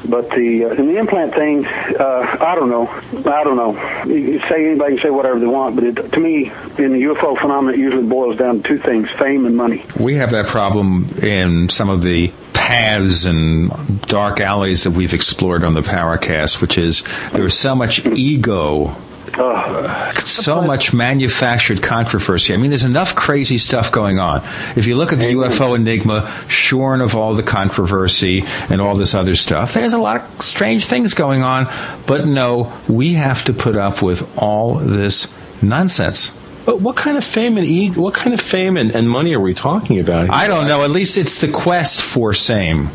But 0.08 0.30
the 0.30 0.64
uh, 0.64 0.70
and 0.70 0.88
the 0.88 0.98
implant 0.98 1.34
thing, 1.34 1.66
uh, 1.66 2.36
I 2.40 2.54
don't 2.54 2.68
know. 2.68 2.88
I 3.30 3.44
don't 3.44 3.56
know. 3.56 3.72
You 4.06 4.38
say 4.40 4.66
anybody 4.66 4.96
can 4.96 5.02
say 5.02 5.10
whatever 5.10 5.38
they 5.38 5.46
want, 5.46 5.74
but 5.74 5.84
it, 5.84 6.12
to 6.12 6.20
me, 6.20 6.52
in 6.78 6.92
the 6.92 7.02
UFO 7.02 7.38
phenomenon, 7.38 7.74
it 7.74 7.82
usually 7.82 8.06
boils 8.06 8.36
down 8.36 8.62
to 8.62 8.68
two 8.68 8.78
things: 8.78 9.10
fame 9.10 9.46
and 9.46 9.56
money. 9.56 9.84
We 9.98 10.14
have 10.14 10.30
that 10.30 10.46
problem 10.46 11.08
in 11.22 11.68
some 11.68 11.88
of 11.88 12.02
the 12.02 12.32
paths 12.66 13.26
and 13.26 14.02
dark 14.02 14.40
alleys 14.40 14.82
that 14.82 14.90
we've 14.90 15.14
explored 15.14 15.62
on 15.62 15.74
the 15.74 15.82
Paracast, 15.82 16.60
which 16.60 16.76
is 16.76 17.04
there 17.30 17.44
is 17.44 17.56
so 17.56 17.76
much 17.76 18.04
ego 18.06 18.96
uh, 19.34 20.12
so 20.20 20.62
much 20.62 20.94
manufactured 20.94 21.82
controversy. 21.82 22.54
I 22.54 22.56
mean, 22.56 22.70
there's 22.70 22.84
enough 22.84 23.14
crazy 23.14 23.58
stuff 23.58 23.92
going 23.92 24.18
on. 24.18 24.42
If 24.76 24.86
you 24.86 24.96
look 24.96 25.12
at 25.12 25.18
the 25.18 25.26
UFO 25.26 25.76
enigma, 25.76 26.32
shorn 26.48 27.02
of 27.02 27.14
all 27.14 27.34
the 27.34 27.42
controversy 27.42 28.44
and 28.70 28.80
all 28.80 28.96
this 28.96 29.14
other 29.14 29.34
stuff, 29.34 29.74
there's 29.74 29.92
a 29.92 29.98
lot 29.98 30.22
of 30.22 30.42
strange 30.42 30.86
things 30.86 31.12
going 31.12 31.42
on. 31.42 31.66
But 32.06 32.26
no, 32.26 32.72
we 32.88 33.12
have 33.14 33.44
to 33.44 33.52
put 33.52 33.76
up 33.76 34.00
with 34.00 34.38
all 34.38 34.76
this 34.76 35.32
nonsense. 35.62 36.36
But 36.66 36.80
what 36.80 36.96
kind 36.96 37.16
of 37.16 37.24
fame 37.24 37.56
and 37.56 37.66
e- 37.66 37.90
what 37.90 38.12
kind 38.12 38.34
of 38.34 38.40
fame 38.40 38.76
and, 38.76 38.90
and 38.94 39.08
money 39.08 39.34
are 39.34 39.40
we 39.40 39.54
talking 39.54 40.00
about? 40.00 40.30
I 40.30 40.48
don't 40.48 40.66
know. 40.66 40.82
At 40.82 40.90
least 40.90 41.16
it's 41.16 41.40
the 41.40 41.48
quest 41.48 42.02
for 42.02 42.34
same. 42.34 42.90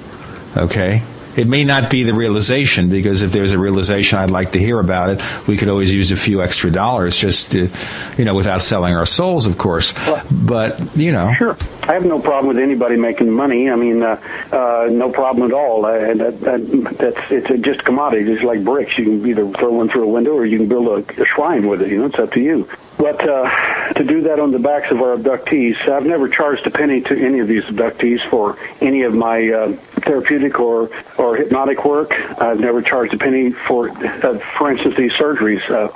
Okay? 0.56 1.04
It 1.36 1.48
may 1.48 1.64
not 1.64 1.90
be 1.90 2.04
the 2.04 2.14
realization 2.14 2.90
because 2.90 3.22
if 3.22 3.32
there's 3.32 3.54
a 3.54 3.58
realization, 3.58 4.20
I'd 4.20 4.32
like 4.32 4.52
to 4.52 4.60
hear 4.60 4.78
about 4.80 5.12
it. 5.12 5.48
We 5.48 5.56
could 5.56 5.70
always 5.70 5.94
use 5.94 6.12
a 6.12 6.18
few 6.18 6.42
extra 6.42 6.70
dollars 6.70 7.16
just 7.16 7.54
to, 7.54 7.70
you 8.18 8.26
know, 8.26 8.36
without 8.36 8.62
selling 8.62 8.94
our 8.94 9.06
souls, 9.06 9.46
of 9.46 9.58
course. 9.58 9.94
But, 10.30 10.98
you 10.98 11.14
know. 11.14 11.34
Sure. 11.34 11.58
I 11.92 11.96
have 11.96 12.06
no 12.06 12.22
problem 12.22 12.48
with 12.48 12.58
anybody 12.58 12.96
making 12.96 13.30
money. 13.30 13.70
I 13.70 13.76
mean, 13.76 14.02
uh, 14.02 14.18
uh, 14.54 14.88
no 14.90 15.12
problem 15.12 15.52
at 15.52 15.54
all. 15.54 15.86
Uh, 15.86 16.14
that, 16.14 16.40
that, 16.40 16.96
that's 16.98 17.32
it's 17.50 17.66
just 17.66 17.82
a 17.82 17.84
commodity. 17.84 18.32
It's 18.32 18.44
like 18.44 18.64
bricks. 18.64 18.98
You 18.98 19.04
can 19.04 19.28
either 19.28 19.46
throw 19.50 19.74
one 19.74 19.90
through 19.90 20.08
a 20.08 20.10
window 20.10 20.32
or 20.32 20.46
you 20.46 20.58
can 20.58 20.70
build 20.70 20.88
a, 20.88 21.22
a 21.22 21.26
shrine 21.26 21.68
with 21.68 21.82
it. 21.82 21.90
You 21.90 22.00
know, 22.00 22.06
it's 22.06 22.18
up 22.18 22.32
to 22.32 22.40
you. 22.40 22.66
But 22.98 23.28
uh, 23.28 23.92
to 23.96 24.06
do 24.06 24.22
that 24.22 24.40
on 24.40 24.52
the 24.52 24.60
backs 24.60 24.90
of 24.90 25.02
our 25.02 25.18
abductees, 25.18 25.86
I've 25.90 26.06
never 26.06 26.30
charged 26.30 26.66
a 26.66 26.72
penny 26.72 27.02
to 27.02 27.26
any 27.26 27.40
of 27.40 27.50
these 27.50 27.64
abductees 27.64 28.26
for 28.30 28.58
any 28.80 29.02
of 29.02 29.14
my 29.14 29.50
uh, 29.50 29.74
therapeutic 30.06 30.62
or 30.62 30.90
or 31.18 31.36
hypnotic 31.36 31.84
work. 31.84 32.14
I've 32.40 32.62
never 32.62 32.82
charged 32.82 33.14
a 33.16 33.18
penny 33.18 33.50
for, 33.50 33.90
uh, 33.90 34.40
for 34.58 34.72
instance, 34.72 34.96
these 34.96 35.12
surgeries. 35.12 35.70
Uh, 35.70 35.92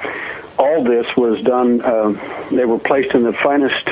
all 0.62 0.84
this 0.84 1.16
was 1.16 1.42
done. 1.42 1.80
Uh, 1.80 2.50
they 2.52 2.66
were 2.66 2.80
placed 2.80 3.16
in 3.16 3.24
the 3.24 3.32
finest 3.32 3.88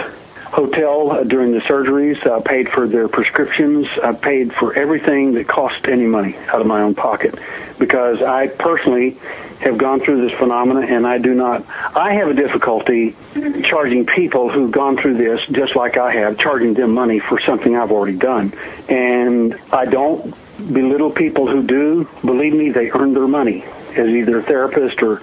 hotel 0.53 1.11
uh, 1.11 1.23
during 1.23 1.51
the 1.51 1.59
surgeries. 1.59 2.29
I 2.29 2.39
paid 2.39 2.69
for 2.69 2.87
their 2.87 3.07
prescriptions. 3.07 3.87
I 4.03 4.13
paid 4.13 4.53
for 4.53 4.77
everything 4.77 5.33
that 5.33 5.47
cost 5.47 5.87
any 5.87 6.05
money 6.05 6.37
out 6.47 6.61
of 6.61 6.67
my 6.67 6.81
own 6.81 6.93
pocket 6.93 7.39
because 7.79 8.21
I 8.21 8.47
personally 8.47 9.17
have 9.61 9.77
gone 9.79 9.99
through 9.99 10.21
this 10.21 10.37
phenomenon, 10.37 10.83
and 10.83 11.07
I 11.07 11.17
do 11.17 11.33
not. 11.33 11.65
I 11.95 12.13
have 12.13 12.27
a 12.27 12.33
difficulty 12.33 13.15
charging 13.63 14.05
people 14.05 14.49
who've 14.49 14.71
gone 14.71 14.95
through 14.95 15.15
this 15.17 15.43
just 15.47 15.75
like 15.75 15.97
I 15.97 16.13
have, 16.13 16.37
charging 16.37 16.75
them 16.75 16.93
money 16.93 17.19
for 17.19 17.39
something 17.39 17.75
I've 17.75 17.91
already 17.91 18.17
done. 18.17 18.53
And 18.89 19.59
I 19.71 19.85
don't 19.85 20.35
belittle 20.71 21.09
people 21.11 21.47
who 21.47 21.63
do. 21.63 22.07
Believe 22.23 22.53
me, 22.53 22.69
they 22.69 22.91
earn 22.91 23.13
their 23.13 23.27
money 23.27 23.63
as 23.97 24.09
either 24.09 24.37
a 24.37 24.43
therapist 24.43 25.01
or 25.01 25.21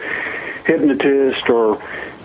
hypnotist 0.65 1.49
or 1.49 1.81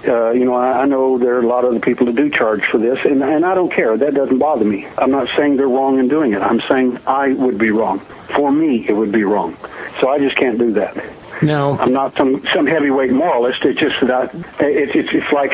uh, 0.08 0.32
you 0.32 0.46
know, 0.46 0.56
I, 0.56 0.84
I 0.84 0.86
know 0.86 1.18
there 1.18 1.36
are 1.36 1.42
a 1.42 1.48
lot 1.48 1.66
of 1.66 1.74
the 1.74 1.80
people 1.80 2.06
that 2.08 2.16
do 2.16 2.30
charge 2.30 2.66
for 2.66 2.78
this, 2.78 3.04
and, 3.06 3.24
and 3.24 3.46
I 3.46 3.54
don't 3.56 3.72
care. 3.72 3.98
That 3.98 4.14
doesn't 4.14 4.38
bother 4.38 4.66
me. 4.66 4.88
I'm 4.98 5.12
not 5.12 5.28
saying 5.36 5.58
they're 5.58 5.68
wrong 5.68 6.00
in 6.00 6.08
doing 6.08 6.34
it. 6.34 6.42
I'm 6.42 6.62
saying 6.62 7.00
I 7.08 7.34
would 7.34 7.58
be 7.58 7.72
wrong. 7.72 8.00
For 8.00 8.52
me, 8.52 8.88
it 8.88 8.94
would 8.94 9.12
be 9.12 9.24
wrong. 9.24 9.56
So 10.00 10.10
I 10.10 10.20
just 10.20 10.36
can't 10.36 10.58
do 10.58 10.72
that. 10.74 10.96
No, 11.42 11.78
I'm 11.78 11.92
not 11.92 12.16
some 12.16 12.42
some 12.54 12.66
heavyweight 12.66 13.12
moralist. 13.12 13.66
It's 13.66 13.80
just 13.80 14.00
that 14.02 14.12
I, 14.12 14.66
it's 14.66 14.96
it's 14.96 15.10
it's 15.14 15.32
like 15.34 15.52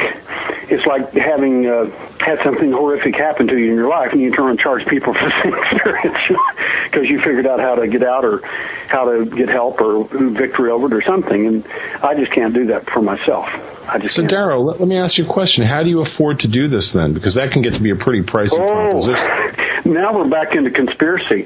it's 0.69 0.85
like 0.85 1.11
having 1.13 1.65
uh, 1.65 1.89
had 2.19 2.39
something 2.43 2.71
horrific 2.71 3.15
happen 3.15 3.47
to 3.47 3.57
you 3.57 3.71
in 3.71 3.75
your 3.75 3.89
life, 3.89 4.11
and 4.11 4.21
you 4.21 4.31
turn 4.31 4.51
and 4.51 4.59
charge 4.59 4.85
people 4.85 5.13
for 5.15 5.25
the 5.25 5.41
same 5.41 5.55
experience 5.55 6.39
because 6.83 7.09
you 7.09 7.19
figured 7.19 7.47
out 7.47 7.59
how 7.59 7.75
to 7.75 7.87
get 7.87 8.03
out 8.03 8.23
or 8.23 8.45
how 8.87 9.05
to 9.05 9.25
get 9.25 9.49
help 9.49 9.81
or 9.81 10.03
victory 10.03 10.69
over 10.69 10.85
it 10.87 10.93
or 10.93 11.01
something. 11.01 11.47
And 11.47 11.67
I 12.03 12.13
just 12.13 12.31
can't 12.31 12.53
do 12.53 12.65
that 12.67 12.87
for 12.87 13.01
myself. 13.01 13.70
I 13.91 13.97
just 13.97 14.15
so. 14.15 14.23
Derrel, 14.23 14.63
let, 14.63 14.79
let 14.79 14.87
me 14.87 14.95
ask 14.95 15.17
you 15.17 15.25
a 15.25 15.27
question. 15.27 15.65
How 15.65 15.83
do 15.83 15.89
you 15.89 15.99
afford 15.99 16.39
to 16.41 16.47
do 16.47 16.69
this 16.69 16.93
then? 16.93 17.13
Because 17.13 17.33
that 17.35 17.51
can 17.51 17.61
get 17.61 17.73
to 17.73 17.81
be 17.81 17.89
a 17.89 17.95
pretty 17.95 18.21
pricey 18.21 18.55
proposition. 18.55 19.25
Oh, 19.27 19.81
now 19.85 20.17
we're 20.17 20.29
back 20.29 20.55
into 20.55 20.71
conspiracy. 20.71 21.45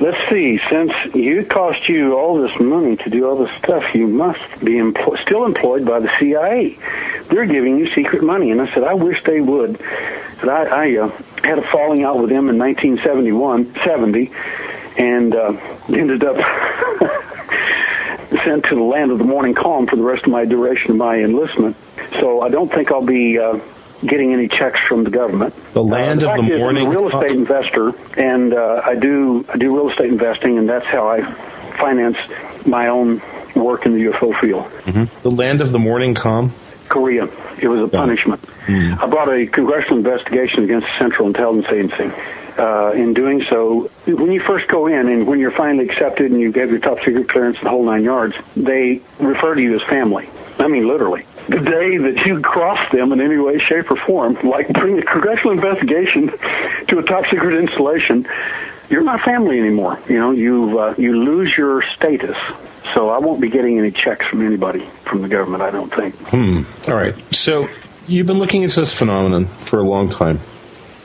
Let's 0.00 0.16
see. 0.30 0.58
Since 0.70 0.92
it 1.14 1.50
cost 1.50 1.90
you 1.90 2.18
all 2.18 2.40
this 2.40 2.58
money 2.58 2.96
to 2.96 3.10
do 3.10 3.28
all 3.28 3.36
this 3.36 3.54
stuff, 3.58 3.94
you 3.94 4.06
must 4.06 4.64
be 4.64 4.80
still 5.20 5.44
employed 5.44 5.84
by 5.84 6.00
the 6.00 6.10
CIA. 6.18 6.78
They're 7.28 7.44
giving 7.44 7.78
you 7.78 7.86
secret 7.90 8.22
money. 8.22 8.50
And 8.50 8.62
I 8.62 8.72
said, 8.72 8.84
I 8.84 8.94
wish 8.94 9.22
they 9.24 9.42
would. 9.42 9.78
But 10.40 10.48
I, 10.48 10.64
I 10.64 10.96
uh, 10.96 11.08
had 11.44 11.58
a 11.58 11.62
falling 11.62 12.04
out 12.04 12.18
with 12.18 12.30
them 12.30 12.48
in 12.48 12.58
1971, 12.58 13.74
70, 13.84 14.32
and 14.96 15.34
uh, 15.34 15.56
ended 15.90 16.24
up 16.24 16.36
sent 18.44 18.64
to 18.66 18.74
the 18.74 18.82
land 18.82 19.10
of 19.10 19.18
the 19.18 19.24
morning 19.24 19.54
calm 19.54 19.86
for 19.86 19.96
the 19.96 20.02
rest 20.02 20.24
of 20.24 20.30
my 20.30 20.44
duration 20.44 20.92
of 20.92 20.96
my 20.96 21.18
enlistment. 21.18 21.76
So 22.20 22.40
I 22.40 22.48
don't 22.48 22.70
think 22.70 22.90
I'll 22.90 23.04
be 23.04 23.38
uh, 23.38 23.58
getting 24.04 24.32
any 24.32 24.48
checks 24.48 24.80
from 24.80 25.04
the 25.04 25.10
government. 25.10 25.54
The 25.72 25.84
land 25.84 26.22
uh, 26.22 26.28
of 26.28 26.36
fact 26.36 26.48
the 26.48 26.54
is, 26.54 26.60
morning 26.60 26.86
I'm 26.86 26.92
a 26.92 26.98
real 26.98 27.08
estate 27.08 27.36
investor, 27.36 27.92
and 28.18 28.54
uh, 28.54 28.82
I 28.84 28.94
do 28.94 29.44
I 29.48 29.56
do 29.56 29.74
real 29.74 29.90
estate 29.90 30.08
investing, 30.08 30.58
and 30.58 30.68
that's 30.68 30.86
how 30.86 31.08
I 31.08 31.22
finance 31.78 32.18
my 32.66 32.88
own 32.88 33.20
work 33.54 33.86
in 33.86 33.92
the 33.94 34.04
UFO 34.06 34.38
field. 34.38 34.66
The 35.22 35.30
land 35.30 35.60
of 35.60 35.72
the 35.72 35.78
morning 35.78 36.14
calm. 36.14 36.52
Korea. 36.88 37.28
It 37.58 37.68
was 37.68 37.80
a 37.80 37.88
punishment. 37.88 38.44
Hmm. 38.66 38.94
I 39.00 39.06
brought 39.06 39.32
a 39.32 39.46
congressional 39.46 39.98
investigation 39.98 40.64
against 40.64 40.86
the 40.88 40.98
Central 40.98 41.26
Intelligence 41.26 41.72
Agency. 41.72 42.14
Uh, 42.58 42.92
in 42.94 43.14
doing 43.14 43.42
so, 43.44 43.90
when 44.06 44.30
you 44.30 44.40
first 44.40 44.68
go 44.68 44.86
in 44.86 45.08
and 45.08 45.26
when 45.26 45.38
you're 45.38 45.50
finally 45.50 45.84
accepted 45.84 46.30
and 46.30 46.40
you 46.40 46.52
get 46.52 46.68
your 46.68 46.78
top 46.78 46.98
secret 46.98 47.28
clearance 47.28 47.56
and 47.56 47.66
the 47.66 47.70
whole 47.70 47.84
nine 47.84 48.04
yards, 48.04 48.36
they 48.54 49.00
refer 49.20 49.54
to 49.54 49.62
you 49.62 49.74
as 49.74 49.82
family. 49.82 50.28
I 50.58 50.68
mean, 50.68 50.86
literally. 50.86 51.24
The 51.48 51.58
day 51.58 51.96
that 51.96 52.26
you 52.26 52.40
cross 52.40 52.92
them 52.92 53.12
in 53.12 53.20
any 53.20 53.36
way, 53.36 53.58
shape, 53.58 53.90
or 53.90 53.96
form, 53.96 54.34
like 54.42 54.68
bring 54.68 54.98
a 54.98 55.02
congressional 55.02 55.52
investigation 55.52 56.28
to 56.88 56.98
a 56.98 57.02
top 57.02 57.24
secret 57.26 57.58
installation, 57.58 58.26
you're 58.90 59.02
not 59.02 59.22
family 59.22 59.58
anymore. 59.58 59.98
You 60.08 60.20
know, 60.20 60.30
you 60.30 60.78
uh, 60.78 60.94
you 60.98 61.16
lose 61.24 61.56
your 61.56 61.82
status. 61.82 62.36
So 62.94 63.08
I 63.08 63.18
won't 63.18 63.40
be 63.40 63.48
getting 63.48 63.78
any 63.78 63.90
checks 63.90 64.26
from 64.26 64.44
anybody 64.46 64.86
from 65.04 65.22
the 65.22 65.28
government. 65.28 65.62
I 65.62 65.70
don't 65.70 65.92
think. 65.92 66.14
Hmm. 66.28 66.62
All 66.86 66.94
right. 66.94 67.14
So 67.34 67.68
you've 68.06 68.26
been 68.26 68.38
looking 68.38 68.62
into 68.62 68.80
this 68.80 68.94
phenomenon 68.94 69.46
for 69.46 69.80
a 69.80 69.84
long 69.84 70.10
time. 70.10 70.38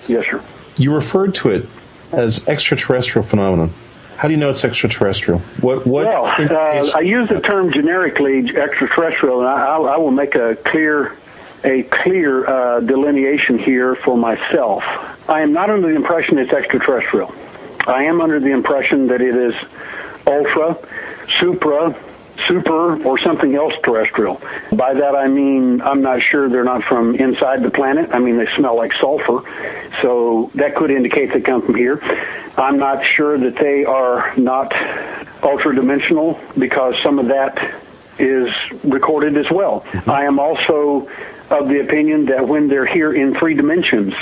Yes, 0.07 0.25
sir. 0.25 0.43
You 0.78 0.94
referred 0.94 1.36
to 1.36 1.50
it 1.50 1.68
as 2.12 2.48
extraterrestrial 2.48 3.26
phenomenon. 3.26 3.74
How 4.18 4.28
do 4.28 4.34
you 4.34 4.40
know 4.40 4.50
it's 4.50 4.66
extraterrestrial? 4.66 5.40
What? 5.62 5.86
What? 5.86 6.08
Well, 6.08 6.26
uh, 6.26 6.92
I 6.96 7.02
use 7.02 7.30
the 7.30 7.40
term 7.40 7.72
generically 7.72 8.40
extraterrestrial, 8.58 9.40
and 9.42 9.48
I, 9.48 9.68
I, 9.68 9.78
I 9.78 9.98
will 9.98 10.12
make 10.12 10.36
a 10.36 10.56
clear, 10.56 11.16
a 11.63 11.84
clear 11.84 12.48
uh, 12.48 12.80
delineation 12.80 13.60
here 13.60 13.96
for 13.96 14.18
myself. 14.18 14.84
I 15.30 15.42
am 15.42 15.54
not 15.54 15.70
under 15.70 15.90
the 15.90 15.96
impression 15.96 16.40
it's 16.40 16.52
extraterrestrial. 16.52 17.34
I 17.86 18.06
am 18.06 18.22
under 18.22 18.40
the 18.40 18.50
impression 18.50 19.08
that 19.08 19.22
it 19.22 19.36
is 19.36 19.56
ultra, 20.26 20.78
supra, 21.40 21.96
super, 22.47 23.02
or 23.04 23.17
something 23.17 23.56
else 23.56 23.73
terrestrial. 23.84 24.41
By 24.73 24.93
that 24.93 25.15
I 25.15 25.28
mean 25.28 25.82
I'm 25.82 26.02
not 26.02 26.21
sure 26.21 26.50
they're 26.50 26.63
not 26.63 26.84
from 26.84 27.15
inside 27.15 27.63
the 27.63 27.71
planet. 27.71 28.10
I 28.13 28.19
mean 28.19 28.38
they 28.38 28.47
smell 28.56 28.76
like 28.76 28.93
sulfur, 28.93 29.41
so 30.02 30.52
that 30.56 30.76
could 30.76 30.91
indicate 30.91 31.34
they 31.34 31.41
come 31.41 31.62
from 31.62 31.76
here. 31.76 32.00
I'm 32.58 32.78
not 32.78 33.06
sure 33.06 33.38
that 33.38 33.56
they 33.56 33.86
are 33.86 34.36
not 34.36 34.73
ultra 35.43 35.76
dimensional 35.76 36.39
because 36.58 36.95
some 37.02 37.19
of 37.19 37.28
that 37.28 37.76
is 38.19 38.50
recorded 38.84 39.38
as 39.38 39.50
well. 39.52 39.82
Mm-hmm. 39.82 40.10
I 40.10 40.23
am 40.26 40.39
also 40.39 41.08
of 41.50 41.69
the 41.69 41.80
opinion 41.80 42.26
that 42.26 42.47
when 42.47 42.67
they're 42.67 42.86
here 42.86 43.13
in 43.13 43.34
three 43.36 43.54
dimensions, 43.54 44.13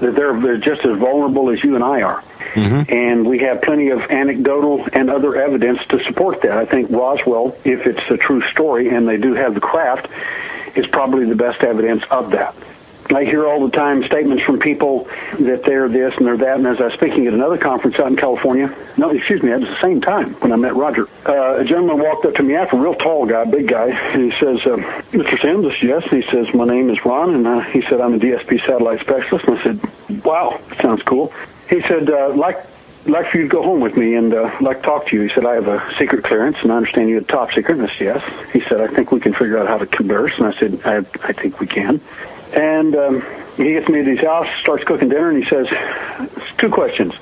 that 0.00 0.14
they're, 0.14 0.38
they're 0.40 0.56
just 0.56 0.84
as 0.84 0.98
vulnerable 0.98 1.50
as 1.50 1.62
you 1.62 1.74
and 1.74 1.84
I 1.84 2.02
are. 2.02 2.22
Mm-hmm. 2.54 2.94
And 2.94 3.26
we 3.26 3.40
have 3.40 3.62
plenty 3.62 3.90
of 3.90 4.00
anecdotal 4.10 4.86
and 4.92 5.10
other 5.10 5.40
evidence 5.40 5.84
to 5.86 6.02
support 6.04 6.42
that. 6.42 6.52
I 6.52 6.64
think 6.64 6.90
Roswell, 6.90 7.56
if 7.64 7.86
it's 7.86 8.10
a 8.10 8.16
true 8.16 8.42
story 8.50 8.88
and 8.88 9.06
they 9.06 9.16
do 9.16 9.34
have 9.34 9.54
the 9.54 9.60
craft, 9.60 10.08
is 10.76 10.86
probably 10.86 11.26
the 11.26 11.34
best 11.34 11.62
evidence 11.62 12.04
of 12.10 12.30
that. 12.30 12.54
I 13.10 13.24
hear 13.24 13.46
all 13.46 13.66
the 13.66 13.74
time 13.74 14.02
statements 14.02 14.42
from 14.42 14.58
people 14.58 15.08
that 15.38 15.62
they're 15.64 15.88
this 15.88 16.16
and 16.16 16.26
they're 16.26 16.36
that. 16.36 16.58
And 16.58 16.66
as 16.66 16.80
I 16.80 16.84
was 16.84 16.92
speaking 16.94 17.26
at 17.26 17.32
another 17.32 17.56
conference 17.56 17.98
out 17.98 18.08
in 18.08 18.16
California, 18.16 18.74
no, 18.96 19.10
excuse 19.10 19.42
me, 19.42 19.52
at 19.52 19.60
the 19.60 19.76
same 19.80 20.00
time 20.00 20.34
when 20.34 20.52
I 20.52 20.56
met 20.56 20.74
Roger, 20.74 21.08
uh, 21.26 21.58
a 21.58 21.64
gentleman 21.64 21.98
walked 21.98 22.24
up 22.26 22.34
to 22.34 22.42
me 22.42 22.54
after, 22.54 22.76
a 22.76 22.80
real 22.80 22.94
tall 22.94 23.26
guy, 23.26 23.44
big 23.44 23.68
guy, 23.68 23.88
and 23.88 24.30
he 24.30 24.38
says, 24.38 24.66
uh, 24.66 24.76
Mr. 25.12 25.40
Sims, 25.40 25.82
yes. 25.82 26.04
And 26.10 26.22
he 26.22 26.30
says, 26.30 26.52
my 26.54 26.64
name 26.64 26.90
is 26.90 27.04
Ron, 27.04 27.34
and 27.34 27.46
uh, 27.46 27.60
he 27.60 27.82
said, 27.82 28.00
I'm 28.00 28.14
a 28.14 28.18
DSP 28.18 28.60
satellite 28.66 29.00
specialist. 29.00 29.46
And 29.46 29.58
I 29.58 29.62
said, 29.62 30.24
wow, 30.24 30.60
sounds 30.80 31.02
cool. 31.02 31.32
He 31.68 31.80
said, 31.80 32.10
uh, 32.10 32.30
like 32.34 32.58
like 33.06 33.30
for 33.30 33.38
you 33.38 33.44
to 33.44 33.48
go 33.48 33.62
home 33.62 33.80
with 33.80 33.96
me 33.96 34.14
and 34.14 34.34
uh, 34.34 34.54
like 34.60 34.78
to 34.78 34.82
talk 34.82 35.06
to 35.08 35.16
you. 35.16 35.22
He 35.22 35.28
said, 35.34 35.46
I 35.46 35.54
have 35.54 35.68
a 35.68 35.94
secret 35.94 36.24
clearance 36.24 36.58
and 36.62 36.72
I 36.72 36.76
understand 36.76 37.08
you 37.08 37.16
have 37.16 37.26
top 37.26 37.52
secret. 37.52 37.78
And 37.78 37.88
I 37.88 37.94
said, 37.94 38.00
yes. 38.00 38.52
He 38.52 38.60
said, 38.60 38.80
I 38.80 38.86
think 38.86 39.12
we 39.12 39.20
can 39.20 39.32
figure 39.32 39.58
out 39.58 39.68
how 39.68 39.78
to 39.78 39.86
converse. 39.86 40.32
And 40.38 40.46
I 40.46 40.52
said, 40.52 40.80
I, 40.84 40.96
I 41.26 41.32
think 41.32 41.60
we 41.60 41.66
can. 41.66 42.00
And 42.52 42.96
um, 42.96 43.24
he 43.56 43.72
gets 43.72 43.88
me 43.88 44.02
to 44.02 44.10
his 44.10 44.20
house, 44.20 44.48
starts 44.60 44.84
cooking 44.84 45.08
dinner, 45.08 45.30
and 45.30 45.42
he 45.42 45.48
says, 45.48 45.68
two 46.56 46.70
questions. 46.70 47.14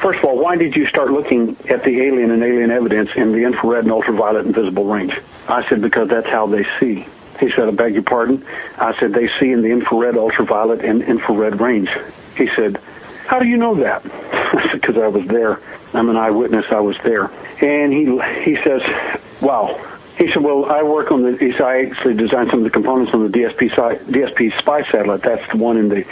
First 0.00 0.18
of 0.18 0.24
all, 0.24 0.42
why 0.42 0.56
did 0.56 0.74
you 0.74 0.86
start 0.86 1.10
looking 1.10 1.56
at 1.68 1.84
the 1.84 2.02
alien 2.02 2.30
and 2.30 2.42
alien 2.42 2.70
evidence 2.70 3.10
in 3.14 3.32
the 3.32 3.44
infrared 3.44 3.84
and 3.84 3.92
ultraviolet 3.92 4.46
and 4.46 4.54
visible 4.54 4.84
range? 4.84 5.18
I 5.48 5.66
said, 5.68 5.80
because 5.80 6.08
that's 6.08 6.28
how 6.28 6.46
they 6.46 6.64
see. 6.80 7.06
He 7.38 7.50
said, 7.50 7.68
I 7.68 7.70
beg 7.70 7.94
your 7.94 8.02
pardon? 8.02 8.44
I 8.78 8.96
said, 8.98 9.12
they 9.12 9.28
see 9.38 9.50
in 9.50 9.62
the 9.62 9.70
infrared, 9.70 10.16
ultraviolet, 10.16 10.84
and 10.84 11.02
infrared 11.02 11.60
range. 11.60 11.90
He 12.36 12.46
said, 12.48 12.78
how 13.26 13.38
do 13.38 13.46
you 13.46 13.56
know 13.56 13.74
that? 13.76 14.04
Because 14.72 14.98
I 14.98 15.08
was 15.08 15.26
there. 15.26 15.60
I'm 15.94 16.08
an 16.08 16.16
eyewitness. 16.16 16.66
I 16.70 16.80
was 16.80 16.96
there. 16.98 17.30
And 17.60 17.92
he 17.92 18.04
he 18.42 18.62
says, 18.62 18.82
wow. 19.40 19.78
He 20.18 20.30
said, 20.30 20.42
well, 20.42 20.66
I 20.66 20.82
work 20.82 21.10
on 21.10 21.22
the, 21.22 21.36
he 21.36 21.52
said, 21.52 21.62
I 21.62 21.84
actually 21.86 22.14
designed 22.14 22.50
some 22.50 22.60
of 22.60 22.64
the 22.64 22.70
components 22.70 23.14
on 23.14 23.26
the 23.26 23.38
DSP, 23.38 23.70
DSP 23.70 24.58
spy 24.58 24.82
satellite. 24.82 25.22
That's 25.22 25.50
the 25.50 25.56
one 25.56 25.78
in 25.78 25.88
the, 25.88 26.04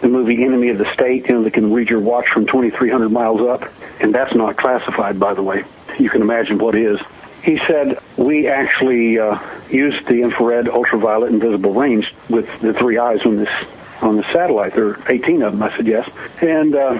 the 0.00 0.08
movie 0.08 0.42
Enemy 0.42 0.70
of 0.70 0.78
the 0.78 0.92
State, 0.92 1.28
you 1.28 1.34
know, 1.34 1.44
that 1.44 1.52
can 1.52 1.72
read 1.72 1.88
your 1.88 2.00
watch 2.00 2.28
from 2.28 2.46
2,300 2.46 3.10
miles 3.10 3.40
up. 3.40 3.70
And 4.00 4.12
that's 4.12 4.34
not 4.34 4.56
classified, 4.56 5.20
by 5.20 5.34
the 5.34 5.42
way. 5.42 5.62
You 5.98 6.10
can 6.10 6.20
imagine 6.20 6.58
what 6.58 6.74
is. 6.74 7.00
He 7.42 7.58
said, 7.58 8.00
we 8.16 8.48
actually 8.48 9.18
uh, 9.18 9.38
used 9.70 10.06
the 10.06 10.22
infrared, 10.22 10.68
ultraviolet, 10.68 11.30
and 11.30 11.40
visible 11.40 11.72
range 11.72 12.12
with 12.28 12.48
the 12.60 12.74
three 12.74 12.98
eyes 12.98 13.24
on 13.24 13.36
this 13.36 13.50
on 14.02 14.16
the 14.16 14.22
satellite. 14.24 14.74
There 14.74 14.88
are 14.88 14.98
18 15.08 15.42
of 15.42 15.52
them. 15.52 15.62
I 15.62 15.76
said, 15.76 15.86
yes. 15.86 16.08
And 16.40 16.74
uh, 16.74 16.98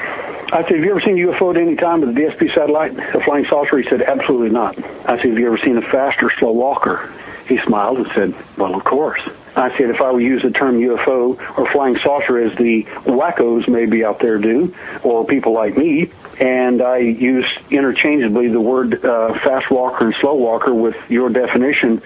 I 0.52 0.62
said, 0.62 0.76
have 0.76 0.84
you 0.84 0.90
ever 0.90 1.00
seen 1.00 1.18
a 1.18 1.32
UFO 1.32 1.54
at 1.54 1.60
any 1.60 1.76
time 1.76 2.00
with 2.00 2.16
a 2.16 2.20
DSP 2.20 2.54
satellite, 2.54 2.96
a 3.14 3.20
flying 3.20 3.44
saucer? 3.44 3.78
He 3.78 3.88
said, 3.88 4.02
absolutely 4.02 4.50
not. 4.50 4.78
I 5.08 5.16
said, 5.16 5.26
have 5.26 5.38
you 5.38 5.46
ever 5.46 5.58
seen 5.58 5.76
a 5.76 5.82
fast 5.82 6.22
or 6.22 6.30
slow 6.30 6.52
walker? 6.52 7.12
He 7.46 7.58
smiled 7.58 7.98
and 7.98 8.06
said, 8.08 8.34
well, 8.56 8.74
of 8.74 8.84
course. 8.84 9.20
I 9.56 9.76
said, 9.76 9.90
if 9.90 10.00
I 10.00 10.10
would 10.10 10.22
use 10.22 10.42
the 10.42 10.50
term 10.50 10.78
UFO 10.80 11.58
or 11.58 11.66
flying 11.70 11.96
saucer 11.98 12.38
as 12.38 12.56
the 12.56 12.82
wackos 13.04 13.68
maybe 13.68 14.04
out 14.04 14.18
there 14.18 14.38
do, 14.38 14.74
or 15.04 15.24
people 15.24 15.52
like 15.52 15.76
me, 15.76 16.10
and 16.40 16.82
I 16.82 16.98
use 16.98 17.46
interchangeably 17.70 18.48
the 18.48 18.60
word 18.60 19.04
uh, 19.04 19.34
fast 19.34 19.70
walker 19.70 20.06
and 20.06 20.14
slow 20.16 20.34
walker 20.34 20.74
with 20.74 20.96
your 21.08 21.28
definition, 21.28 22.02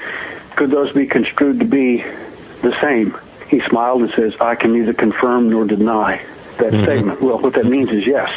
could 0.56 0.70
those 0.70 0.92
be 0.92 1.06
construed 1.06 1.60
to 1.60 1.64
be 1.64 2.04
the 2.62 2.76
same? 2.80 3.16
He 3.48 3.60
smiled 3.60 4.02
and 4.02 4.10
says, 4.12 4.34
I 4.40 4.54
can 4.54 4.72
neither 4.72 4.92
confirm 4.92 5.48
nor 5.50 5.64
deny 5.64 6.24
that 6.58 6.72
mm-hmm. 6.72 6.84
statement. 6.84 7.22
Well, 7.22 7.38
what 7.38 7.54
that 7.54 7.66
means 7.66 7.90
is 7.90 8.06
yes. 8.06 8.30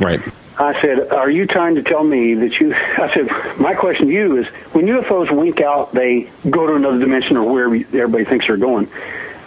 right. 0.00 0.20
I 0.58 0.80
said, 0.80 1.12
"Are 1.12 1.28
you 1.28 1.46
trying 1.46 1.74
to 1.74 1.82
tell 1.82 2.02
me 2.02 2.34
that 2.34 2.58
you?" 2.58 2.74
I 2.98 3.12
said, 3.12 3.28
"My 3.58 3.74
question 3.74 4.06
to 4.06 4.12
you 4.12 4.38
is: 4.38 4.46
when 4.72 4.86
UFOs 4.86 5.30
wink 5.30 5.60
out, 5.60 5.92
they 5.92 6.30
go 6.48 6.66
to 6.66 6.74
another 6.74 6.98
dimension 6.98 7.36
or 7.36 7.42
wherever 7.50 7.74
everybody 7.74 8.24
thinks 8.24 8.46
they're 8.46 8.56
going." 8.56 8.88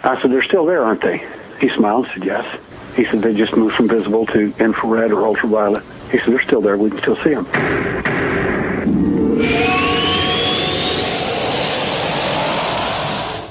I 0.04 0.20
said, 0.20 0.30
"They're 0.30 0.42
still 0.42 0.64
there, 0.64 0.84
aren't 0.84 1.02
they?" 1.02 1.26
He 1.60 1.68
smiled 1.68 2.04
and 2.06 2.14
said, 2.14 2.24
"Yes." 2.24 2.60
He 2.94 3.04
said, 3.04 3.22
"They 3.22 3.34
just 3.34 3.56
moved 3.56 3.74
from 3.74 3.88
visible 3.88 4.26
to 4.26 4.54
infrared 4.58 5.10
or 5.10 5.26
ultraviolet." 5.26 5.82
He 6.12 6.18
said, 6.18 6.28
"They're 6.28 6.42
still 6.42 6.60
there. 6.60 6.76
We 6.76 6.90
can 6.90 7.00
still 7.00 7.16
see 7.16 7.34
them." 7.34 7.46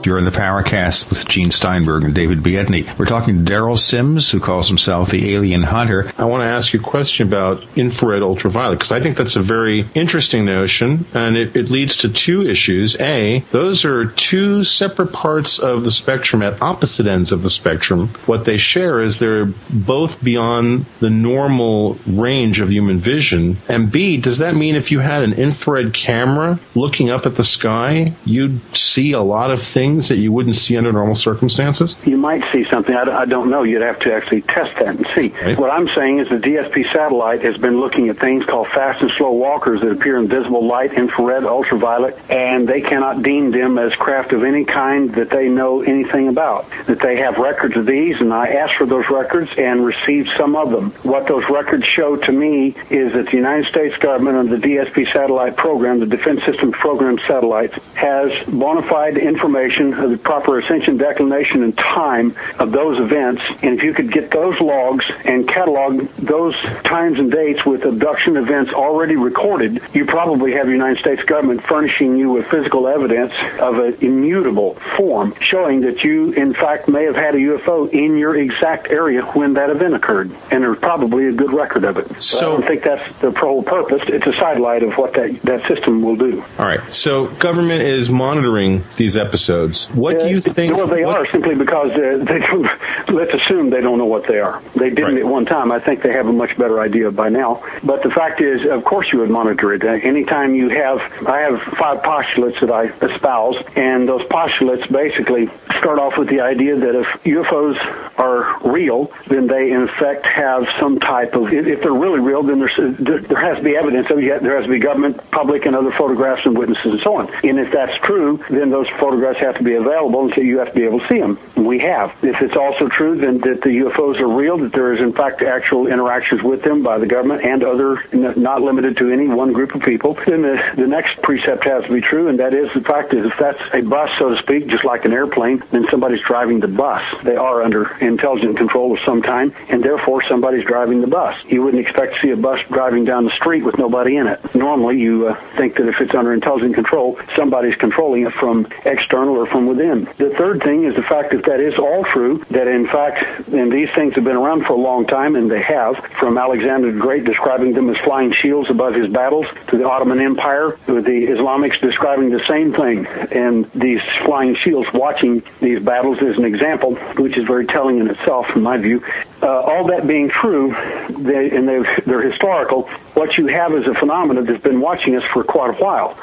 You're 0.05 0.19
in 0.19 0.25
the 0.25 0.31
Paracast 0.31 1.09
with 1.09 1.27
Gene 1.27 1.49
Steinberg 1.49 2.03
and 2.03 2.13
David 2.13 2.43
Biedny. 2.43 2.95
We're 2.99 3.05
talking 3.07 3.43
to 3.43 3.51
Derrel 3.51 3.77
Sims, 3.77 4.29
who 4.29 4.39
calls 4.39 4.67
himself 4.67 5.09
the 5.09 5.33
Alien 5.33 5.63
Hunter. 5.63 6.11
I 6.15 6.25
want 6.25 6.41
to 6.41 6.45
ask 6.45 6.73
you 6.73 6.79
a 6.79 6.83
question 6.83 7.27
about 7.27 7.65
infrared 7.75 8.21
ultraviolet 8.21 8.77
because 8.77 8.91
I 8.91 9.01
think 9.01 9.17
that's 9.17 9.35
a 9.35 9.41
very 9.41 9.87
interesting 9.95 10.45
notion 10.45 11.05
and 11.15 11.35
it, 11.35 11.55
it, 11.55 11.71
leads 11.71 11.95
to 11.97 12.09
two 12.09 12.45
issues. 12.45 12.95
A, 12.99 13.39
those 13.49 13.83
are 13.83 14.05
two 14.05 14.63
separate 14.63 15.11
parts 15.11 15.57
of 15.57 15.83
the 15.83 15.91
spectrum 15.91 16.43
at 16.43 16.61
opposite 16.61 17.07
ends 17.07 17.31
of 17.31 17.41
the 17.41 17.49
spectrum. 17.49 18.09
What 18.27 18.45
they 18.45 18.57
share 18.57 19.01
is 19.01 19.17
they're 19.17 19.51
both 19.71 20.23
beyond 20.23 20.85
the 20.99 21.09
normal 21.09 21.97
range 22.05 22.59
of 22.59 22.71
human 22.71 22.99
vision. 22.99 23.57
And 23.67 23.91
B, 23.91 24.17
does 24.17 24.37
that 24.37 24.55
mean 24.55 24.75
if 24.75 24.91
you 24.91 24.99
had 24.99 25.23
an 25.23 25.33
infrared 25.33 25.95
camera 25.95 26.59
looking 26.75 27.09
up 27.09 27.25
at 27.25 27.33
the 27.33 27.43
sky, 27.43 28.13
you'd 28.23 28.61
see 28.75 29.13
a 29.13 29.21
lot 29.21 29.49
of 29.49 29.59
things? 29.59 29.94
That 30.09 30.17
you 30.17 30.31
wouldn't 30.31 30.55
see 30.55 30.77
under 30.77 30.91
normal 30.91 31.15
circumstances? 31.15 31.95
You 32.05 32.17
might 32.17 32.43
see 32.51 32.63
something. 32.63 32.95
I, 32.95 33.03
I 33.03 33.25
don't 33.25 33.49
know. 33.49 33.63
You'd 33.63 33.81
have 33.81 33.99
to 33.99 34.13
actually 34.13 34.41
test 34.41 34.77
that 34.79 34.95
and 34.95 35.07
see. 35.07 35.29
Right. 35.41 35.57
What 35.57 35.71
I'm 35.71 35.87
saying 35.89 36.19
is 36.19 36.29
the 36.29 36.35
DSP 36.35 36.91
satellite 36.91 37.41
has 37.41 37.57
been 37.57 37.79
looking 37.79 38.09
at 38.09 38.17
things 38.17 38.45
called 38.45 38.67
fast 38.67 39.01
and 39.01 39.11
slow 39.11 39.31
walkers 39.31 39.81
that 39.81 39.91
appear 39.91 40.17
in 40.17 40.27
visible 40.27 40.65
light, 40.65 40.93
infrared, 40.93 41.43
ultraviolet, 41.43 42.17
and 42.29 42.67
they 42.67 42.81
cannot 42.81 43.23
deem 43.23 43.51
them 43.51 43.77
as 43.77 43.93
craft 43.95 44.33
of 44.33 44.43
any 44.43 44.65
kind 44.65 45.09
that 45.11 45.29
they 45.29 45.49
know 45.49 45.81
anything 45.81 46.27
about. 46.27 46.69
That 46.87 46.99
they 46.99 47.17
have 47.17 47.37
records 47.37 47.75
of 47.75 47.85
these, 47.85 48.19
and 48.21 48.33
I 48.33 48.49
asked 48.49 48.75
for 48.75 48.85
those 48.85 49.09
records 49.09 49.51
and 49.57 49.85
received 49.85 50.29
some 50.37 50.55
of 50.55 50.71
them. 50.71 50.91
What 51.03 51.27
those 51.27 51.49
records 51.49 51.85
show 51.85 52.15
to 52.15 52.31
me 52.31 52.75
is 52.89 53.13
that 53.13 53.27
the 53.27 53.37
United 53.37 53.65
States 53.67 53.97
government 53.97 54.37
under 54.37 54.57
the 54.57 54.67
DSP 54.67 55.11
satellite 55.11 55.55
program, 55.55 55.99
the 55.99 56.05
Defense 56.05 56.43
Systems 56.43 56.73
Program 56.75 57.17
satellites, 57.19 57.75
has 57.95 58.31
bona 58.47 58.81
fide 58.81 59.17
information 59.17 59.84
of 59.93 59.99
uh, 59.99 60.07
the 60.07 60.17
proper 60.17 60.57
ascension, 60.59 60.97
declination, 60.97 61.63
and 61.63 61.77
time 61.77 62.35
of 62.59 62.71
those 62.71 62.99
events. 62.99 63.41
And 63.61 63.77
if 63.77 63.83
you 63.83 63.93
could 63.93 64.11
get 64.11 64.31
those 64.31 64.59
logs 64.59 65.05
and 65.25 65.47
catalog 65.47 66.07
those 66.17 66.55
times 66.83 67.19
and 67.19 67.31
dates 67.31 67.65
with 67.65 67.85
abduction 67.85 68.37
events 68.37 68.73
already 68.73 69.15
recorded, 69.15 69.81
you 69.93 70.05
probably 70.05 70.53
have 70.53 70.67
the 70.67 70.71
United 70.73 70.99
States 70.99 71.23
government 71.23 71.63
furnishing 71.63 72.17
you 72.17 72.29
with 72.31 72.47
physical 72.47 72.87
evidence 72.87 73.33
of 73.59 73.79
an 73.79 73.95
immutable 74.01 74.75
form 74.97 75.33
showing 75.39 75.81
that 75.81 76.03
you, 76.03 76.31
in 76.33 76.53
fact, 76.53 76.87
may 76.87 77.03
have 77.03 77.15
had 77.15 77.35
a 77.35 77.39
UFO 77.39 77.89
in 77.91 78.17
your 78.17 78.37
exact 78.37 78.89
area 78.89 79.21
when 79.21 79.53
that 79.53 79.69
event 79.69 79.95
occurred. 79.95 80.31
And 80.51 80.63
there's 80.63 80.79
probably 80.79 81.27
a 81.27 81.31
good 81.31 81.51
record 81.51 81.83
of 81.83 81.97
it. 81.97 82.21
So- 82.21 82.37
I 82.37 82.41
don't 82.57 82.67
think 82.67 82.83
that's 82.83 83.17
the 83.19 83.31
whole 83.31 83.63
purpose. 83.63 84.03
It's 84.07 84.27
a 84.27 84.33
sidelight 84.33 84.83
of 84.83 84.97
what 84.97 85.13
that, 85.13 85.41
that 85.43 85.65
system 85.67 86.01
will 86.01 86.15
do. 86.15 86.43
All 86.59 86.65
right. 86.65 86.81
So 86.93 87.27
government 87.27 87.81
is 87.81 88.09
monitoring 88.09 88.83
these 88.97 89.17
episodes. 89.17 89.74
What 89.93 90.19
do 90.19 90.29
you 90.29 90.37
Uh, 90.37 90.41
think? 90.41 90.75
Well, 90.77 90.87
they 90.87 91.03
what- 91.05 91.17
are 91.17 91.25
simply 91.27 91.55
because 91.55 91.91
uh, 91.91 92.17
they 92.23 92.39
don't. 92.39 92.67
Let's 93.09 93.33
assume 93.33 93.69
they 93.69 93.81
don't 93.81 93.97
know 93.97 94.05
what 94.05 94.25
they 94.27 94.39
are. 94.39 94.61
They 94.75 94.89
didn't 94.89 95.15
Right. 95.15 95.23
at 95.23 95.25
one 95.25 95.45
time. 95.45 95.71
I 95.71 95.79
think 95.79 96.01
they 96.01 96.11
have 96.13 96.27
a 96.27 96.33
much 96.33 96.57
better 96.57 96.79
idea 96.79 97.11
by 97.11 97.29
now. 97.29 97.61
But 97.83 98.01
the 98.03 98.09
fact 98.09 98.41
is, 98.41 98.65
of 98.65 98.83
course, 98.83 99.11
you 99.13 99.19
would 99.19 99.29
monitor 99.29 99.73
it. 99.73 99.83
Uh, 99.83 99.89
anytime 100.11 100.55
you 100.55 100.69
have, 100.69 100.99
I 101.27 101.39
have 101.41 101.61
five 101.61 102.01
postulates 102.03 102.59
that 102.61 102.71
I 102.71 102.85
espouse, 103.05 103.57
and 103.75 104.07
those 104.07 104.23
postulates 104.25 104.87
basically 104.87 105.49
start 105.77 105.99
off 105.99 106.17
with 106.17 106.29
the 106.29 106.41
idea 106.41 106.75
that 106.77 106.95
if 106.95 107.07
UFOs 107.23 107.77
are 108.17 108.57
real, 108.67 109.11
then 109.27 109.47
they 109.47 109.71
in 109.71 109.83
effect 109.83 110.25
have 110.25 110.67
some 110.79 110.99
type 110.99 111.35
of. 111.35 111.53
If 111.53 111.81
they're 111.81 111.93
really 111.93 112.19
real, 112.19 112.41
then 112.43 112.59
there's, 112.59 112.75
there 112.77 113.19
there 113.19 113.41
has 113.41 113.57
to 113.57 113.63
be 113.63 113.75
evidence 113.75 114.09
of 114.09 114.19
it. 114.19 114.41
There 114.41 114.55
has 114.55 114.65
to 114.65 114.71
be 114.71 114.79
government, 114.79 115.19
public, 115.31 115.65
and 115.65 115.75
other 115.75 115.91
photographs 115.91 116.45
and 116.45 116.57
witnesses 116.57 116.85
and 116.93 117.01
so 117.01 117.15
on. 117.17 117.29
And 117.43 117.59
if 117.59 117.71
that's 117.71 117.95
true, 117.99 118.43
then 118.49 118.69
those 118.69 118.87
photographs 118.89 119.39
have 119.39 119.57
to 119.57 119.63
be 119.65 119.75
available, 119.75 120.29
so 120.31 120.41
you 120.41 120.59
have 120.59 120.69
to 120.69 120.75
be 120.75 120.83
able 120.83 120.99
to 120.99 121.07
see 121.07 121.19
them. 121.19 121.37
We 121.55 121.79
have. 121.79 122.15
If 122.23 122.41
it's 122.41 122.55
also 122.55 122.87
true 122.87 123.17
then 123.17 123.39
that 123.39 123.61
the 123.61 123.69
UFOs 123.69 124.19
are 124.19 124.27
real, 124.27 124.57
that 124.59 124.71
there 124.71 124.93
is 124.93 125.01
in 125.01 125.13
fact 125.13 125.41
actual 125.41 125.87
interactions 125.87 126.43
with 126.43 126.61
them 126.63 126.83
by 126.83 126.97
the 126.97 127.07
government 127.07 127.43
and 127.43 127.63
other, 127.63 128.03
not 128.13 128.61
limited 128.61 128.97
to 128.97 129.11
any 129.11 129.27
one 129.27 129.53
group 129.53 129.75
of 129.75 129.81
people, 129.81 130.13
then 130.25 130.41
the, 130.41 130.73
the 130.75 130.87
next 130.87 131.21
precept 131.21 131.63
has 131.63 131.83
to 131.85 131.93
be 131.93 132.01
true, 132.01 132.27
and 132.27 132.39
that 132.39 132.53
is 132.53 132.71
the 132.73 132.81
fact 132.81 133.13
is 133.13 133.25
if 133.25 133.37
that's 133.37 133.61
a 133.73 133.81
bus, 133.81 134.09
so 134.17 134.29
to 134.29 134.37
speak, 134.41 134.67
just 134.67 134.85
like 134.85 135.05
an 135.05 135.13
airplane, 135.13 135.61
then 135.71 135.87
somebody's 135.89 136.21
driving 136.21 136.59
the 136.59 136.67
bus. 136.67 137.01
They 137.23 137.35
are 137.35 137.63
under 137.63 137.95
intelligent 137.97 138.57
control 138.57 138.93
of 138.93 138.99
some 138.99 139.21
kind, 139.21 139.53
and 139.69 139.83
therefore 139.83 140.23
somebody's 140.23 140.65
driving 140.65 141.01
the 141.01 141.07
bus. 141.07 141.35
You 141.47 141.63
wouldn't 141.63 141.85
expect 141.85 142.15
to 142.15 142.21
see 142.21 142.29
a 142.31 142.37
bus 142.37 142.59
driving 142.69 143.05
down 143.05 143.25
the 143.25 143.31
street 143.31 143.63
with 143.63 143.77
nobody 143.77 144.17
in 144.17 144.27
it. 144.27 144.55
Normally, 144.55 144.99
you 144.99 145.27
uh, 145.27 145.35
think 145.55 145.75
that 145.75 145.87
if 145.87 145.99
it's 146.01 146.13
under 146.13 146.33
intelligent 146.33 146.75
control, 146.75 147.19
somebody's 147.35 147.75
controlling 147.75 148.25
it 148.25 148.33
from 148.33 148.67
external 148.85 149.35
or 149.35 149.44
from 149.45 149.65
within. 149.67 150.05
The 150.17 150.33
third 150.37 150.61
thing 150.63 150.85
is 150.85 150.95
the 150.95 151.03
fact 151.03 151.31
that 151.31 151.45
that 151.45 151.59
is 151.59 151.77
all 151.77 152.03
true, 152.03 152.43
that 152.51 152.67
in 152.67 152.87
fact, 152.87 153.47
and 153.49 153.71
these 153.71 153.89
things 153.91 154.15
have 154.15 154.23
been 154.23 154.35
around 154.35 154.65
for 154.65 154.73
a 154.73 154.77
long 154.77 155.05
time, 155.05 155.35
and 155.35 155.49
they 155.49 155.61
have, 155.61 155.97
from 156.19 156.37
Alexander 156.37 156.91
the 156.91 156.99
Great 156.99 157.23
describing 157.23 157.73
them 157.73 157.89
as 157.89 157.97
flying 157.97 158.31
shields 158.31 158.69
above 158.69 158.95
his 158.95 159.11
battles, 159.11 159.45
to 159.67 159.77
the 159.77 159.87
Ottoman 159.87 160.19
Empire, 160.19 160.77
with 160.87 161.05
the 161.05 161.27
Islamics 161.27 161.79
describing 161.79 162.29
the 162.29 162.43
same 162.45 162.73
thing, 162.73 163.05
and 163.31 163.69
these 163.71 164.01
flying 164.23 164.55
shields 164.55 164.91
watching 164.93 165.43
these 165.61 165.81
battles 165.81 166.21
is 166.21 166.37
an 166.37 166.45
example, 166.45 166.95
which 167.17 167.37
is 167.37 167.45
very 167.45 167.65
telling 167.65 167.99
in 167.99 168.09
itself, 168.09 168.55
in 168.55 168.61
my 168.61 168.77
view. 168.77 169.03
Uh, 169.41 169.61
all 169.61 169.85
that 169.85 170.07
being 170.07 170.29
true, 170.29 170.75
they, 171.09 171.49
and 171.51 171.67
they're 171.67 172.21
historical, 172.21 172.83
what 173.13 173.37
you 173.37 173.47
have 173.47 173.73
is 173.73 173.87
a 173.87 173.93
phenomenon 173.93 174.45
that's 174.45 174.63
been 174.63 174.81
watching 174.81 175.15
us 175.15 175.23
for 175.23 175.43
quite 175.43 175.69
a 175.69 175.83
while 175.83 176.17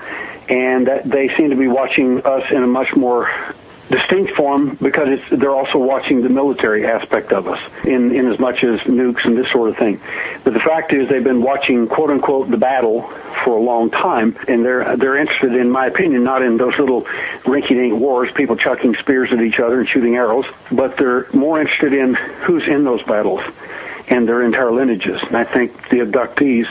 and 0.53 0.86
that 0.86 1.05
they 1.05 1.28
seem 1.28 1.48
to 1.48 1.57
be 1.57 1.66
watching 1.66 2.24
us 2.26 2.50
in 2.50 2.62
a 2.62 2.66
much 2.66 2.94
more 2.94 3.30
distinct 3.88 4.34
form 4.34 4.76
because 4.82 5.18
they're 5.30 5.55
also 5.55 5.78
watching 5.78 6.20
the 6.20 6.28
military 6.28 6.86
aspect 6.86 7.32
of 7.32 7.48
us 7.48 7.61
in, 7.84 8.14
in 8.14 8.30
as 8.30 8.38
much 8.38 8.62
as 8.62 8.80
nukes 8.80 9.24
and 9.24 9.36
this 9.36 9.50
sort 9.50 9.70
of 9.70 9.78
thing. 9.78 9.98
But 10.44 10.53
the 10.53 10.61
fact 10.61 10.92
is 10.92 11.09
they've 11.09 11.24
been 11.24 11.42
watching 11.42 11.88
quote 11.88 12.11
unquote 12.11 12.50
the 12.50 12.59
battle 12.59 13.03
for 13.44 13.57
a 13.57 13.61
long 13.61 13.90
time 13.90 14.36
and 14.46 14.62
they're 14.62 14.94
they're 14.96 15.16
interested 15.16 15.55
in 15.55 15.70
my 15.70 15.86
opinion 15.86 16.22
not 16.22 16.42
in 16.42 16.59
those 16.59 16.78
little 16.78 17.03
rinky 17.44 17.70
dink 17.70 17.94
wars, 17.98 18.30
people 18.32 18.57
chucking 18.57 18.94
spears 18.96 19.32
at 19.32 19.40
each 19.40 19.59
other 19.59 19.80
and 19.80 19.88
shooting 19.88 20.16
arrows, 20.16 20.44
but 20.70 20.98
they're 20.98 21.30
more 21.32 21.61
interested 21.61 21.94
in 21.94 22.14
who's 22.44 22.68
in 22.68 22.84
those 22.84 23.03
battles 23.05 23.40
and 24.09 24.28
their 24.28 24.42
entire 24.42 24.70
lineages. 24.70 25.22
And 25.22 25.36
I 25.36 25.44
think 25.44 25.88
the 25.88 25.98
abductees 25.98 26.66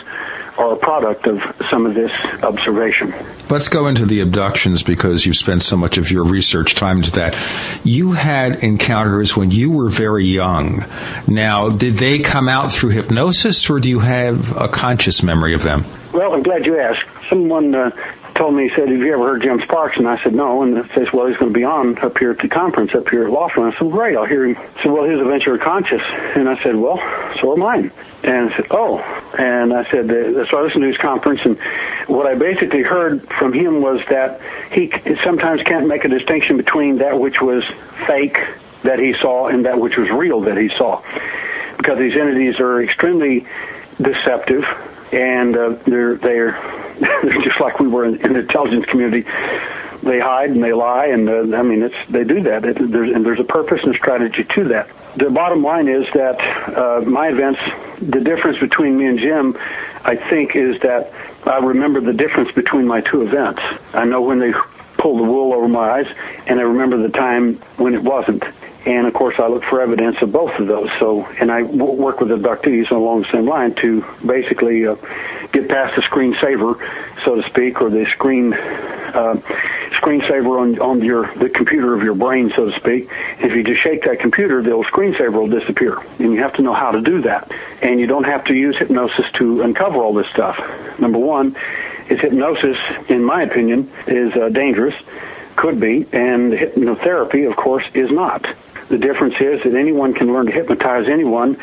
are 0.57 0.73
a 0.73 0.77
product 0.77 1.27
of 1.27 1.41
some 1.69 1.85
of 1.85 1.93
this 1.93 2.11
observation. 2.43 3.13
Let's 3.49 3.67
go 3.67 3.87
into 3.87 4.05
the 4.05 4.21
abductions 4.21 4.83
because 4.83 5.25
you've 5.25 5.37
spent 5.37 5.63
so 5.63 5.75
much 5.75 5.97
of 5.97 6.11
your 6.11 6.23
research 6.23 6.75
time 6.75 6.97
into 6.97 7.11
that. 7.11 7.37
You 7.83 8.13
had 8.13 8.63
encounters 8.63 9.35
when 9.35 9.51
you 9.51 9.71
were 9.71 9.89
very 9.89 10.25
young. 10.25 10.85
Now, 11.27 11.69
did 11.69 11.95
they 11.95 12.19
come 12.19 12.47
out 12.47 12.71
through 12.71 12.91
hypnosis 12.91 13.69
or 13.69 13.79
do 13.79 13.89
you 13.89 13.99
have 13.99 14.55
a 14.55 14.67
conscious 14.67 15.23
memory 15.23 15.53
of 15.53 15.63
them? 15.63 15.85
Well, 16.13 16.33
I'm 16.33 16.43
glad 16.43 16.65
you 16.65 16.79
asked. 16.79 17.05
Someone 17.29 17.73
uh, 17.73 17.91
told 18.35 18.55
me, 18.55 18.67
he 18.67 18.75
said, 18.75 18.89
have 18.89 18.99
you 18.99 19.13
ever 19.13 19.33
heard 19.33 19.41
Jim 19.41 19.61
Sparks? 19.61 19.97
And 19.97 20.07
I 20.07 20.21
said, 20.21 20.33
no. 20.33 20.63
And 20.63 20.85
he 20.85 20.93
says, 20.93 21.13
well, 21.13 21.27
he's 21.27 21.37
going 21.37 21.53
to 21.53 21.57
be 21.57 21.63
on 21.63 21.97
up 21.99 22.17
here 22.17 22.31
at 22.31 22.39
the 22.39 22.49
conference 22.49 22.93
up 22.93 23.09
here 23.09 23.25
at 23.25 23.31
Laughlin. 23.31 23.71
I 23.71 23.77
said, 23.77 23.89
great, 23.91 24.17
I'll 24.17 24.25
hear 24.25 24.45
him. 24.45 24.55
He 24.55 24.81
said, 24.81 24.91
well, 24.91 25.03
his 25.03 25.19
adventure 25.19 25.57
conscious. 25.57 26.01
And 26.35 26.49
I 26.49 26.61
said, 26.61 26.75
well, 26.75 26.97
so 27.39 27.53
are 27.53 27.57
mine. 27.57 27.91
And 28.23 28.49
I 28.49 28.55
said, 28.55 28.67
oh. 28.71 28.99
And 29.37 29.73
I 29.73 29.89
said, 29.89 30.07
so 30.07 30.57
I 30.57 30.61
listened 30.61 30.83
to 30.83 30.87
his 30.87 30.97
conference, 30.97 31.41
and 31.43 31.57
what 32.07 32.27
I 32.27 32.35
basically 32.35 32.83
heard 32.83 33.27
from 33.27 33.53
him 33.53 33.81
was 33.81 34.01
that 34.09 34.41
he 34.71 34.91
sometimes 35.23 35.63
can't 35.63 35.87
make 35.87 36.05
a 36.05 36.07
distinction 36.07 36.57
between 36.57 36.97
that 36.97 37.19
which 37.19 37.41
was 37.41 37.63
fake 38.05 38.37
that 38.83 38.99
he 38.99 39.13
saw 39.13 39.47
and 39.47 39.65
that 39.65 39.79
which 39.79 39.97
was 39.97 40.09
real 40.09 40.41
that 40.41 40.57
he 40.57 40.69
saw. 40.69 41.01
Because 41.77 41.97
these 41.97 42.15
entities 42.15 42.59
are 42.59 42.81
extremely 42.81 43.45
deceptive, 43.99 44.65
and 45.11 45.55
uh, 45.55 45.69
they're, 45.85 46.15
they're, 46.15 46.51
they're 46.99 47.41
just 47.41 47.59
like 47.59 47.79
we 47.79 47.87
were 47.87 48.05
in, 48.05 48.23
in 48.25 48.33
the 48.33 48.39
intelligence 48.39 48.85
community 48.85 49.27
they 50.03 50.19
hide 50.19 50.49
and 50.49 50.63
they 50.63 50.73
lie, 50.73 51.07
and 51.07 51.29
uh, 51.29 51.57
I 51.57 51.61
mean, 51.61 51.83
it's 51.83 51.95
they 52.09 52.23
do 52.23 52.41
that. 52.41 52.65
It, 52.65 52.91
there's, 52.91 53.11
and 53.11 53.25
there's 53.25 53.39
a 53.39 53.43
purpose 53.43 53.83
and 53.83 53.95
strategy 53.95 54.43
to 54.43 54.63
that. 54.65 54.89
The 55.15 55.29
bottom 55.29 55.63
line 55.63 55.87
is 55.87 56.07
that 56.13 56.39
uh, 56.77 57.01
my 57.01 57.29
events, 57.29 57.59
the 57.99 58.21
difference 58.21 58.57
between 58.59 58.97
me 58.97 59.05
and 59.07 59.19
Jim, 59.19 59.57
I 60.03 60.15
think, 60.15 60.55
is 60.55 60.79
that 60.81 61.11
I 61.45 61.57
remember 61.57 62.01
the 62.01 62.13
difference 62.13 62.51
between 62.51 62.87
my 62.87 63.01
two 63.01 63.21
events. 63.21 63.61
I 63.93 64.05
know 64.05 64.21
when 64.21 64.39
they 64.39 64.53
pulled 64.97 65.19
the 65.19 65.23
wool 65.23 65.53
over 65.53 65.67
my 65.67 65.89
eyes, 65.91 66.07
and 66.47 66.59
I 66.59 66.63
remember 66.63 66.97
the 66.97 67.09
time 67.09 67.55
when 67.77 67.93
it 67.93 68.03
wasn't. 68.03 68.43
And 68.85 69.05
of 69.05 69.13
course, 69.13 69.35
I 69.37 69.47
look 69.47 69.63
for 69.63 69.81
evidence 69.81 70.21
of 70.21 70.31
both 70.31 70.57
of 70.59 70.67
those. 70.67 70.89
So, 70.97 71.25
and 71.39 71.51
I 71.51 71.63
work 71.63 72.19
with 72.19 72.29
abductees 72.29 72.89
along 72.89 73.23
the 73.23 73.31
same 73.31 73.47
line 73.47 73.75
to 73.75 74.03
basically 74.25 74.87
uh, 74.87 74.95
get 75.51 75.69
past 75.69 75.95
the 75.95 76.01
screensaver, 76.01 76.79
so 77.23 77.35
to 77.35 77.43
speak, 77.49 77.81
or 77.81 77.89
the 77.89 78.05
screen 78.05 78.53
uh, 78.53 79.39
screensaver 80.01 80.59
on 80.59 80.79
on 80.79 81.01
your 81.01 81.33
the 81.35 81.49
computer 81.49 81.93
of 81.93 82.03
your 82.03 82.15
brain, 82.15 82.51
so 82.55 82.65
to 82.65 82.79
speak. 82.79 83.09
If 83.39 83.55
you 83.55 83.63
just 83.63 83.81
shake 83.81 84.03
that 84.03 84.19
computer, 84.19 84.61
the 84.61 84.71
old 84.71 84.87
screensaver 84.87 85.33
will 85.33 85.47
disappear, 85.47 85.99
and 86.19 86.33
you 86.33 86.41
have 86.41 86.53
to 86.53 86.61
know 86.61 86.73
how 86.73 86.91
to 86.91 87.01
do 87.01 87.21
that. 87.21 87.51
And 87.81 87.99
you 87.99 88.07
don't 88.07 88.25
have 88.25 88.45
to 88.45 88.53
use 88.53 88.77
hypnosis 88.77 89.31
to 89.33 89.61
uncover 89.61 89.99
all 89.99 90.13
this 90.13 90.27
stuff. 90.27 90.59
Number 90.99 91.19
one 91.19 91.55
is 92.09 92.19
hypnosis, 92.19 92.77
in 93.09 93.23
my 93.23 93.43
opinion, 93.43 93.89
is 94.07 94.35
uh, 94.35 94.49
dangerous, 94.49 94.95
could 95.55 95.79
be, 95.79 96.05
and 96.11 96.51
hypnotherapy, 96.51 97.49
of 97.49 97.55
course, 97.55 97.85
is 97.93 98.11
not. 98.11 98.45
The 98.91 98.97
difference 98.97 99.35
is 99.39 99.63
that 99.63 99.73
anyone 99.73 100.13
can 100.13 100.33
learn 100.33 100.47
to 100.47 100.51
hypnotize 100.51 101.07
anyone, 101.07 101.55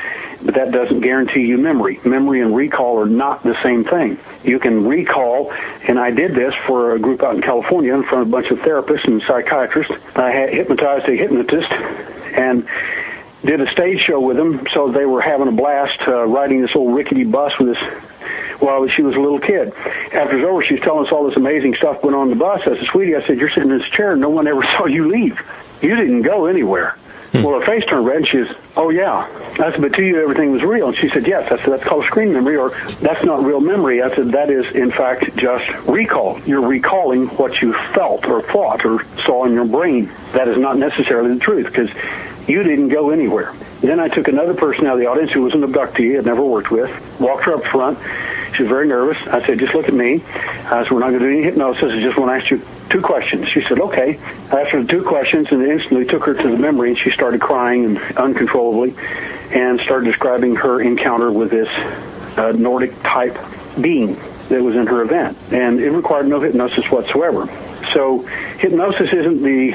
but 0.43 0.55
that 0.55 0.73
doesn't 0.73 1.01
guarantee 1.01 1.43
you 1.43 1.59
memory. 1.59 2.01
Memory 2.03 2.41
and 2.41 2.57
recall 2.57 2.99
are 2.99 3.05
not 3.05 3.43
the 3.43 3.55
same 3.63 3.85
thing. 3.85 4.19
You 4.43 4.59
can 4.59 4.87
recall, 4.87 5.53
and 5.87 5.99
I 5.99 6.11
did 6.11 6.35
this 6.35 6.55
for 6.67 6.95
a 6.95 6.99
group 6.99 7.23
out 7.23 7.35
in 7.35 7.43
California 7.43 7.93
in 7.93 8.03
front 8.03 8.23
of 8.23 8.29
a 8.29 8.31
bunch 8.31 8.51
of 8.51 8.61
therapists 8.61 9.05
and 9.05 9.21
psychiatrists. 9.21 9.93
I 10.17 10.31
had 10.31 10.55
hypnotized 10.55 11.07
a 11.07 11.17
hypnotist 11.17 11.71
and 11.71 12.67
did 13.45 13.61
a 13.61 13.71
stage 13.73 14.01
show 14.01 14.21
with 14.21 14.39
them, 14.39 14.67
so 14.73 14.91
they 14.91 15.05
were 15.05 15.21
having 15.21 15.49
a 15.49 15.53
blast 15.53 16.01
uh, 16.09 16.25
riding 16.25 16.63
this 16.63 16.75
old 16.75 16.95
rickety 16.95 17.25
bus 17.25 17.59
with 17.59 17.75
this 17.75 17.83
while 18.59 18.89
she 18.89 19.03
was 19.03 19.17
a 19.17 19.21
little 19.21 19.39
kid. 19.39 19.75
After 20.15 20.39
it's 20.39 20.47
over, 20.47 20.63
she's 20.63 20.81
telling 20.81 21.05
us 21.05 21.13
all 21.13 21.27
this 21.29 21.37
amazing 21.37 21.75
stuff 21.75 22.03
went 22.03 22.17
on 22.17 22.31
the 22.31 22.37
bus. 22.37 22.63
I 22.63 22.79
said, 22.79 22.87
sweetie, 22.87 23.17
I 23.17 23.23
said, 23.27 23.39
you're 23.39 23.51
sitting 23.51 23.71
in 23.71 23.77
this 23.77 23.89
chair. 23.89 24.17
No 24.17 24.31
one 24.31 24.49
ever 24.49 24.63
saw 24.79 24.87
you 24.87 25.11
leave. 25.11 25.39
You 25.83 25.95
didn't 25.95 26.23
go 26.23 26.47
anywhere. 26.47 26.97
Well, 27.35 27.61
her 27.61 27.67
face 27.67 27.85
turned 27.85 28.07
red, 28.07 28.17
and 28.19 28.27
she 28.29 28.45
says, 28.45 28.57
"Oh 28.79 28.91
yeah." 28.91 29.27
I 29.61 29.71
said, 29.73 29.83
"But 29.83 29.93
to 29.95 30.03
you, 30.03 30.23
everything 30.23 30.53
was 30.53 30.63
real." 30.63 30.89
And 30.89 30.97
she 30.97 31.09
said, 31.11 31.27
"Yes." 31.27 31.53
I 31.53 31.57
said, 31.57 31.73
"That's 31.73 31.85
called 31.85 32.05
screen 32.05 32.33
memory, 32.33 32.57
or 32.57 32.71
that's 33.01 33.25
not 33.25 33.45
real 33.45 33.61
memory." 33.61 34.03
I 34.03 34.15
said, 34.15 34.33
"That 34.33 34.49
is, 34.49 34.75
in 34.75 34.91
fact, 34.91 35.37
just 35.37 35.69
recall. 35.87 36.41
You're 36.47 36.67
recalling 36.67 37.27
what 37.37 37.61
you 37.61 37.75
felt 37.93 38.27
or 38.27 38.41
thought 38.41 38.87
or 38.87 39.05
saw 39.27 39.45
in 39.45 39.53
your 39.53 39.67
brain. 39.67 40.11
That 40.33 40.49
is 40.49 40.57
not 40.57 40.79
necessarily 40.79 41.35
the 41.35 41.41
truth 41.41 41.67
because 41.67 41.91
you 42.47 42.63
didn't 42.63 42.89
go 42.89 43.11
anywhere." 43.11 43.53
Then 43.81 44.01
I 44.01 44.09
took 44.09 44.27
another 44.27 44.55
person 44.55 44.87
out 44.87 44.95
of 44.95 44.99
the 45.01 45.07
audience 45.07 45.31
who 45.31 45.43
was 45.43 45.55
an 45.55 45.63
abductee 45.63 46.19
I'd 46.19 46.27
never 46.27 46.43
worked 46.43 46.71
with, 46.71 46.91
walked 47.21 47.45
her 47.45 47.55
up 47.55 47.65
front. 47.65 47.99
She 48.55 48.63
was 48.63 48.71
very 48.71 48.89
nervous. 48.89 49.17
I 49.29 49.45
said, 49.47 49.61
just 49.61 49.75
look 49.75 49.87
at 49.87 49.95
me. 49.95 50.21
I 50.65 50.83
said, 50.83 50.91
we're 50.91 50.99
not 50.99 51.11
going 51.11 51.21
to 51.21 51.27
do 51.27 51.31
any 51.31 51.43
hypnosis. 51.45 51.93
I 51.93 52.01
just 52.01 52.19
want 52.19 52.31
to 52.31 52.43
ask 52.43 52.51
you 52.51 52.61
two 52.89 53.01
questions. 53.01 53.47
She 53.49 53.61
said, 53.61 53.79
okay. 53.79 54.19
I 54.51 54.63
asked 54.63 54.71
her 54.71 54.83
two 54.83 55.03
questions 55.03 55.53
and 55.53 55.63
instantly 55.63 56.07
took 56.07 56.25
her 56.25 56.35
to 56.35 56.43
the 56.43 56.57
memory 56.57 56.91
and 56.91 56.99
she 56.99 57.11
started 57.11 57.41
crying 57.41 57.85
and 57.85 57.99
uncontrollably 58.69 58.95
and 59.51 59.81
started 59.81 60.07
describing 60.07 60.57
her 60.57 60.81
encounter 60.81 61.31
with 61.31 61.51
this 61.51 61.69
uh, 62.39 62.53
Nordic 62.53 63.01
type 63.03 63.37
being 63.81 64.15
that 64.49 64.63
was 64.63 64.77
in 64.77 64.87
her 64.87 65.03
event. 65.03 65.37
And 65.53 65.81
it 65.81 65.91
required 65.91 66.27
no 66.29 66.41
hypnosis 66.41 66.91
whatsoever. 66.91 67.49
So 67.93 68.19
hypnosis 68.59 69.13
isn't 69.13 69.43
the 69.43 69.73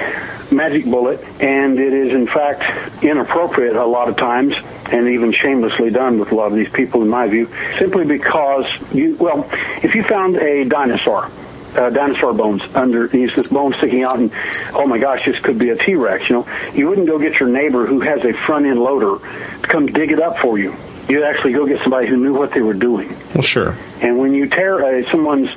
magic 0.52 0.86
bullet, 0.86 1.24
and 1.42 1.80
it 1.80 1.94
is 1.94 2.14
in 2.14 2.28
fact 2.28 3.04
inappropriate 3.04 3.76
a 3.76 3.86
lot 3.86 4.10
of 4.10 4.18
times, 4.18 4.54
and 4.92 5.10
even 5.10 5.32
shamelessly 5.32 5.90
done 5.90 6.20
with 6.20 6.32
a 6.32 6.36
lot 6.36 6.48
of 6.48 6.54
these 6.54 6.70
people, 6.70 7.02
in 7.02 7.10
my 7.10 7.28
view, 7.28 7.50
simply 7.80 8.06
because 8.06 8.66
you, 8.94 9.16
well, 9.20 9.48
if 9.82 9.96
you 9.96 10.04
found 10.04 10.36
a 10.36 10.64
dinosaur, 10.66 11.32
uh, 11.76 11.90
dinosaur 11.90 12.34
bones 12.34 12.62
under 12.74 13.08
these 13.08 13.34
bones 13.50 13.76
sticking 13.78 14.04
out, 14.04 14.18
and 14.18 14.32
oh 14.74 14.86
my 14.88 14.98
gosh, 14.98 15.26
this 15.26 15.40
could 15.40 15.58
be 15.58 15.70
a 15.70 15.76
T 15.76 15.96
Rex. 15.96 16.30
You 16.30 16.38
know, 16.38 16.48
you 16.74 16.88
wouldn't 16.88 17.08
go 17.08 17.20
get 17.20 17.40
your 17.40 17.50
neighbor 17.50 17.86
who 17.86 18.00
has 18.02 18.24
a 18.26 18.34
front 18.34 18.66
end 18.66 18.80
loader 18.80 19.24
to 19.62 19.68
come 19.68 19.86
dig 19.88 20.12
it 20.12 20.22
up 20.22 20.38
for 20.40 20.58
you. 20.58 20.76
You'd 21.08 21.24
actually 21.24 21.54
go 21.54 21.66
get 21.66 21.82
somebody 21.82 22.08
who 22.08 22.18
knew 22.18 22.34
what 22.34 22.52
they 22.52 22.62
were 22.62 22.74
doing. 22.74 23.10
Well, 23.34 23.42
sure. 23.42 23.76
And 24.02 24.18
when 24.20 24.34
you 24.34 24.48
tear 24.48 24.84
uh, 24.84 25.10
someone's 25.12 25.50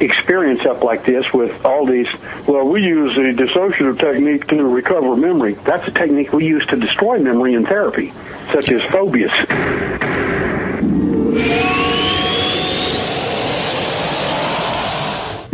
experience 0.00 0.64
up 0.66 0.82
like 0.82 1.04
this 1.04 1.32
with 1.32 1.64
all 1.64 1.86
these, 1.86 2.08
well, 2.46 2.64
we 2.64 2.82
use 2.82 3.14
the 3.14 3.22
dissociative 3.22 3.98
technique 3.98 4.46
to 4.48 4.64
recover 4.64 5.16
memory. 5.16 5.54
That's 5.54 5.86
a 5.88 5.90
technique 5.90 6.32
we 6.32 6.46
use 6.46 6.64
to 6.66 6.76
destroy 6.76 7.18
memory 7.18 7.54
in 7.54 7.66
therapy, 7.66 8.12
such 8.52 8.70
as 8.70 8.82
phobias. 8.82 9.32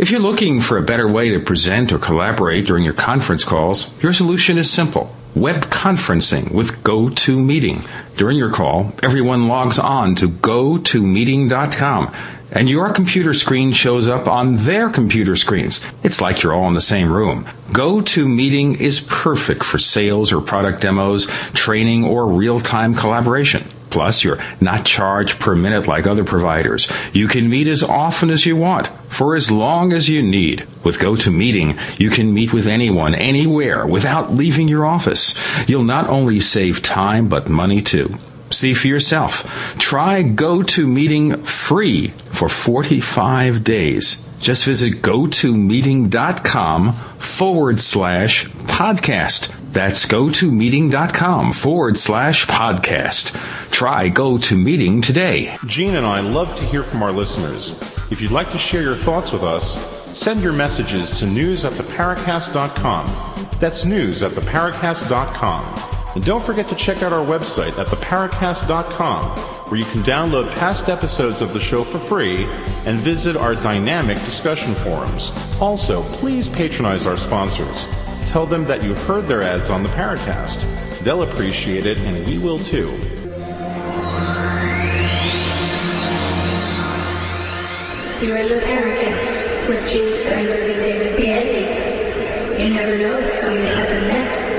If 0.01 0.09
you're 0.09 0.19
looking 0.19 0.61
for 0.61 0.79
a 0.79 0.81
better 0.81 1.07
way 1.07 1.29
to 1.29 1.39
present 1.39 1.93
or 1.93 1.99
collaborate 1.99 2.65
during 2.65 2.83
your 2.83 2.91
conference 2.91 3.43
calls, 3.43 3.93
your 4.01 4.13
solution 4.13 4.57
is 4.57 4.67
simple. 4.67 5.15
Web 5.35 5.65
conferencing 5.65 6.51
with 6.51 6.83
GoToMeeting. 6.83 7.87
During 8.15 8.35
your 8.35 8.49
call, 8.49 8.93
everyone 9.03 9.47
logs 9.47 9.77
on 9.77 10.15
to 10.15 10.27
gotomeeting.com 10.27 12.15
and 12.51 12.67
your 12.67 12.91
computer 12.91 13.35
screen 13.35 13.73
shows 13.73 14.07
up 14.07 14.27
on 14.27 14.55
their 14.55 14.89
computer 14.89 15.35
screens. 15.35 15.79
It's 16.01 16.19
like 16.19 16.41
you're 16.41 16.53
all 16.53 16.67
in 16.67 16.73
the 16.73 16.81
same 16.81 17.11
room. 17.11 17.43
GoToMeeting 17.69 18.81
is 18.81 19.01
perfect 19.01 19.63
for 19.63 19.77
sales 19.77 20.33
or 20.33 20.41
product 20.41 20.81
demos, 20.81 21.27
training, 21.51 22.05
or 22.05 22.25
real 22.25 22.59
time 22.59 22.95
collaboration. 22.95 23.69
Plus, 23.91 24.23
you're 24.23 24.39
not 24.59 24.85
charged 24.85 25.39
per 25.39 25.55
minute 25.55 25.87
like 25.87 26.07
other 26.07 26.23
providers. 26.23 26.91
You 27.13 27.27
can 27.27 27.49
meet 27.49 27.67
as 27.67 27.83
often 27.83 28.29
as 28.29 28.45
you 28.45 28.55
want, 28.55 28.87
for 29.11 29.35
as 29.35 29.51
long 29.51 29.93
as 29.93 30.09
you 30.09 30.23
need. 30.23 30.65
With 30.83 30.99
GoToMeeting, 30.99 31.99
you 31.99 32.09
can 32.09 32.33
meet 32.33 32.53
with 32.53 32.67
anyone, 32.67 33.13
anywhere, 33.13 33.85
without 33.85 34.31
leaving 34.31 34.67
your 34.67 34.85
office. 34.85 35.35
You'll 35.69 35.83
not 35.83 36.07
only 36.07 36.39
save 36.39 36.81
time, 36.81 37.29
but 37.29 37.49
money 37.49 37.81
too. 37.81 38.17
See 38.49 38.73
for 38.73 38.87
yourself. 38.87 39.75
Try 39.77 40.23
GoToMeeting 40.23 41.45
free 41.45 42.07
for 42.31 42.49
45 42.49 43.63
days. 43.63 44.27
Just 44.39 44.65
visit 44.65 44.95
gotomeeting.com 45.03 46.93
forward 46.93 47.79
slash 47.79 48.45
podcast. 48.45 49.55
That's 49.71 50.05
gotomeeting.com 50.05 51.53
forward 51.53 51.97
slash 51.97 52.45
podcast. 52.47 53.60
Try 53.71 54.09
Go 54.09 54.37
To 54.37 54.55
Meeting 54.55 55.01
today. 55.01 55.57
Gene 55.65 55.95
and 55.95 56.05
I 56.05 56.19
love 56.19 56.55
to 56.57 56.63
hear 56.65 56.83
from 56.83 57.01
our 57.01 57.11
listeners. 57.11 57.71
If 58.11 58.21
you'd 58.21 58.31
like 58.31 58.51
to 58.51 58.57
share 58.57 58.81
your 58.83 58.95
thoughts 58.95 59.31
with 59.31 59.43
us, 59.43 59.75
send 60.17 60.41
your 60.43 60.53
messages 60.53 61.09
to 61.19 61.25
news 61.25 61.65
at 61.65 61.73
theparacast.com 61.73 63.07
That's 63.59 63.85
news 63.85 64.21
at 64.21 64.31
theparacast.com. 64.33 65.89
And 66.13 66.25
don't 66.25 66.43
forget 66.43 66.67
to 66.67 66.75
check 66.75 67.01
out 67.03 67.13
our 67.13 67.25
website 67.25 67.79
at 67.79 67.87
theparacast.com, 67.87 69.37
where 69.69 69.79
you 69.79 69.85
can 69.85 70.01
download 70.01 70.51
past 70.51 70.89
episodes 70.89 71.41
of 71.41 71.53
the 71.53 71.59
show 71.59 71.83
for 71.83 71.99
free 71.99 72.43
and 72.85 72.99
visit 72.99 73.37
our 73.37 73.55
dynamic 73.55 74.17
discussion 74.17 74.73
forums. 74.75 75.31
Also, 75.61 76.03
please 76.19 76.49
patronize 76.49 77.07
our 77.07 77.17
sponsors. 77.17 77.87
Tell 78.29 78.45
them 78.45 78.65
that 78.65 78.83
you 78.83 78.93
heard 78.93 79.25
their 79.27 79.41
ads 79.41 79.69
on 79.69 79.83
the 79.83 79.89
Paracast. 79.89 80.99
They'll 80.99 81.23
appreciate 81.23 81.85
it, 81.85 81.99
and 82.01 82.25
we 82.27 82.37
will 82.37 82.59
too. 82.59 82.87
You're 88.21 88.37
in 88.37 88.49
the 88.49 88.59
Paracast 88.63 89.67
with 89.67 89.89
Gene 89.89 90.13
Steinberg 90.13 90.69
and 90.69 90.79
David 90.79 91.17
Biedny. 91.17 91.65
You 92.59 92.69
never 92.71 92.95
know 92.99 93.19
what's 93.19 93.41
going 93.41 93.57
to 93.57 93.67
happen 93.67 94.07
next. 94.09 94.51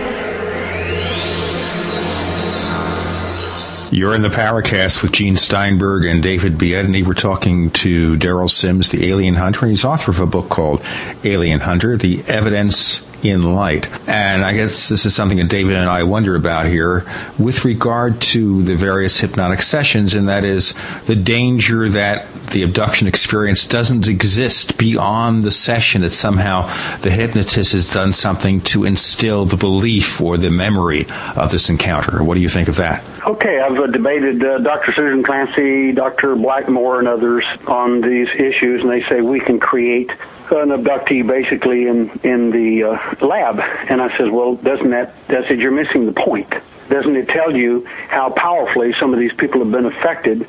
You're 3.93 4.17
in 4.17 4.23
the 4.23 4.31
Paracast 4.31 5.03
with 5.05 5.13
Gene 5.13 5.37
Steinberg 5.37 6.07
and 6.07 6.21
David 6.21 6.59
Biedny. 6.59 7.07
We're 7.07 7.15
talking 7.15 7.71
to 7.71 8.17
Derrel 8.17 8.51
Sims, 8.51 8.89
the 8.89 9.09
alien 9.09 9.37
hunter. 9.37 9.67
He's 9.67 9.85
author 9.85 10.11
of 10.11 10.19
a 10.19 10.27
book 10.27 10.49
called 10.49 10.83
Alien 11.23 11.61
Hunter, 11.61 11.97
The 11.97 12.25
Evidence 12.27 13.07
in 13.23 13.55
light. 13.55 13.87
And 14.09 14.45
I 14.45 14.53
guess 14.53 14.89
this 14.89 15.07
is 15.07 15.15
something 15.15 15.39
that 15.39 15.49
David 15.49 15.77
and 15.77 15.89
I 15.89 16.03
wonder 16.03 16.35
about 16.35 16.67
here 16.67 17.07
with 17.39 17.65
regard 17.65 18.21
to 18.23 18.63
the 18.63 18.75
various 18.75 19.21
hypnotic 19.21 19.63
sessions, 19.63 20.15
and 20.15 20.29
that 20.29 20.45
is 20.45 20.75
the 21.07 21.17
danger 21.17 21.89
that 21.89 22.27
the 22.53 22.63
abduction 22.63 23.07
experience 23.07 23.67
doesn't 23.67 24.09
exist 24.09 24.77
beyond 24.77 25.43
the 25.43 25.51
session, 25.51 26.03
that 26.03 26.11
somehow 26.11 26.67
the 26.99 27.11
hypnotist 27.11 27.73
has 27.73 27.89
done 27.89 28.13
something 28.13 28.61
to 28.61 28.85
instill 28.85 29.45
the 29.45 29.57
belief 29.57 30.21
or 30.21 30.37
the 30.37 30.51
memory 30.51 31.07
of 31.37 31.51
this 31.51 31.71
encounter. 31.71 32.23
What 32.23 32.35
do 32.35 32.41
you 32.41 32.49
think 32.49 32.69
of 32.69 32.77
that? 32.77 33.03
Okay, 33.27 33.61
I've 33.61 33.79
uh, 33.79 33.87
debated 33.87 34.45
uh, 34.45 34.59
Dr. 34.59 34.93
Susan 34.93 35.23
Clancy, 35.23 35.93
Dr. 35.93 36.35
Blackmore, 36.35 36.99
and 36.99 37.09
others 37.09 37.45
on 37.67 38.01
these 38.01 38.29
issues, 38.31 38.83
and 38.83 38.91
they 38.91 39.03
say 39.03 39.21
we 39.21 39.41
can 39.41 39.61
create 39.61 40.11
an 40.53 40.69
abductee 40.69 41.27
basically 41.27 41.87
in 41.87 42.11
in 42.23 42.51
the 42.51 42.85
uh, 42.85 43.27
lab. 43.27 43.61
And 43.89 44.01
I 44.01 44.17
says, 44.17 44.31
well, 44.31 44.55
doesn't 44.55 44.91
that? 44.91 45.23
I 45.29 45.47
said, 45.47 45.59
you're 45.59 45.73
missing 45.73 46.07
the 46.07 46.13
point. 46.13 46.55
Doesn't 46.89 47.17
it 47.17 47.29
tell 47.29 47.57
you 47.57 47.87
how 48.09 48.31
powerfully 48.31 48.93
some 48.93 49.15
of 49.15 49.19
these 49.19 49.33
people 49.33 49.61
have 49.61 49.71
been 49.71 49.87
affected 49.87 50.47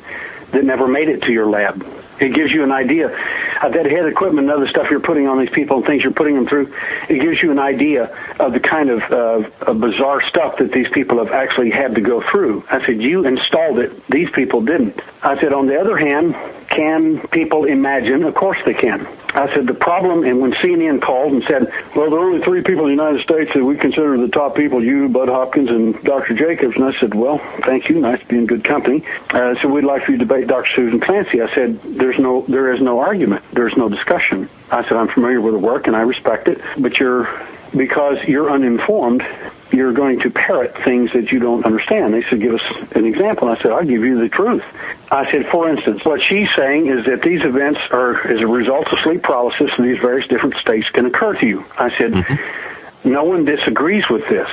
that 0.50 0.64
never 0.64 0.86
made 0.86 1.08
it 1.08 1.22
to 1.22 1.32
your 1.32 1.46
lab? 1.46 1.84
It 2.20 2.32
gives 2.32 2.52
you 2.52 2.62
an 2.62 2.70
idea 2.70 3.06
of 3.06 3.72
that 3.72 3.86
head 3.86 4.06
equipment 4.06 4.48
and 4.48 4.56
other 4.56 4.68
stuff 4.68 4.88
you're 4.88 5.00
putting 5.00 5.26
on 5.26 5.38
these 5.40 5.50
people 5.50 5.78
and 5.78 5.86
things 5.86 6.04
you're 6.04 6.12
putting 6.12 6.36
them 6.36 6.46
through. 6.46 6.72
It 7.08 7.20
gives 7.20 7.42
you 7.42 7.50
an 7.50 7.58
idea 7.58 8.16
of 8.38 8.52
the 8.52 8.60
kind 8.60 8.90
of, 8.90 9.02
uh, 9.10 9.48
of 9.66 9.80
bizarre 9.80 10.22
stuff 10.22 10.58
that 10.58 10.70
these 10.70 10.88
people 10.88 11.18
have 11.18 11.32
actually 11.32 11.70
had 11.70 11.96
to 11.96 12.00
go 12.00 12.20
through. 12.20 12.62
I 12.70 12.84
said, 12.86 13.02
you 13.02 13.26
installed 13.26 13.78
it. 13.80 14.06
These 14.06 14.30
people 14.30 14.60
didn't. 14.60 15.00
I 15.24 15.38
said, 15.40 15.52
on 15.52 15.66
the 15.66 15.80
other 15.80 15.96
hand, 15.96 16.36
can 16.68 17.26
people 17.28 17.64
imagine? 17.64 18.24
Of 18.24 18.34
course 18.34 18.58
they 18.64 18.74
can. 18.74 19.06
I 19.34 19.52
said 19.52 19.66
the 19.66 19.74
problem, 19.74 20.24
and 20.24 20.40
when 20.40 20.52
CNN 20.52 21.02
called 21.02 21.32
and 21.32 21.42
said, 21.44 21.72
"Well, 21.96 22.10
there 22.10 22.20
are 22.20 22.24
only 22.24 22.42
three 22.42 22.62
people 22.62 22.86
in 22.86 22.96
the 22.96 23.02
United 23.02 23.22
States 23.22 23.52
that 23.54 23.64
we 23.64 23.76
consider 23.76 24.16
the 24.16 24.28
top 24.28 24.54
people: 24.54 24.82
you, 24.82 25.08
Bud 25.08 25.28
Hopkins, 25.28 25.70
and 25.70 26.00
Dr. 26.04 26.34
Jacobs," 26.34 26.76
and 26.76 26.84
I 26.84 26.92
said, 26.92 27.14
"Well, 27.14 27.38
thank 27.62 27.88
you. 27.88 28.00
Nice 28.00 28.20
to 28.20 28.26
be 28.26 28.38
in 28.38 28.46
good 28.46 28.62
company." 28.62 29.02
Uh, 29.30 29.54
so 29.60 29.68
we'd 29.68 29.84
like 29.84 30.04
for 30.04 30.12
you 30.12 30.18
to 30.18 30.24
debate 30.24 30.46
Dr. 30.46 30.70
Susan 30.76 31.00
Clancy. 31.00 31.42
I 31.42 31.52
said, 31.52 31.80
"There's 31.82 32.18
no, 32.18 32.42
there 32.42 32.72
is 32.72 32.80
no 32.80 33.00
argument. 33.00 33.42
There's 33.52 33.76
no 33.76 33.88
discussion." 33.88 34.48
I 34.70 34.82
said, 34.82 34.92
"I'm 34.92 35.08
familiar 35.08 35.40
with 35.40 35.54
the 35.54 35.60
work 35.60 35.86
and 35.86 35.96
I 35.96 36.00
respect 36.00 36.48
it, 36.48 36.60
but 36.78 36.98
you're 36.98 37.28
because 37.76 38.22
you're 38.24 38.50
uninformed." 38.50 39.24
You're 39.72 39.92
going 39.92 40.20
to 40.20 40.30
parrot 40.30 40.76
things 40.84 41.12
that 41.14 41.32
you 41.32 41.40
don't 41.40 41.64
understand. 41.64 42.14
They 42.14 42.22
said, 42.22 42.40
give 42.40 42.54
us 42.54 42.62
an 42.92 43.06
example. 43.06 43.48
I 43.48 43.56
said, 43.56 43.72
I'll 43.72 43.82
give 43.82 44.04
you 44.04 44.20
the 44.20 44.28
truth. 44.28 44.62
I 45.10 45.28
said, 45.32 45.46
for 45.46 45.68
instance, 45.68 46.04
what 46.04 46.22
she's 46.22 46.48
saying 46.54 46.86
is 46.86 47.06
that 47.06 47.22
these 47.22 47.42
events 47.44 47.80
are 47.90 48.24
as 48.30 48.40
a 48.40 48.46
result 48.46 48.92
of 48.92 49.00
sleep 49.00 49.24
paralysis 49.24 49.72
and 49.76 49.88
these 49.88 49.98
various 49.98 50.28
different 50.28 50.56
states 50.58 50.88
can 50.90 51.06
occur 51.06 51.34
to 51.34 51.46
you. 51.46 51.64
I 51.76 51.90
said, 51.96 52.12
mm-hmm. 52.12 53.10
no 53.10 53.24
one 53.24 53.44
disagrees 53.46 54.08
with 54.08 54.28
this. 54.28 54.48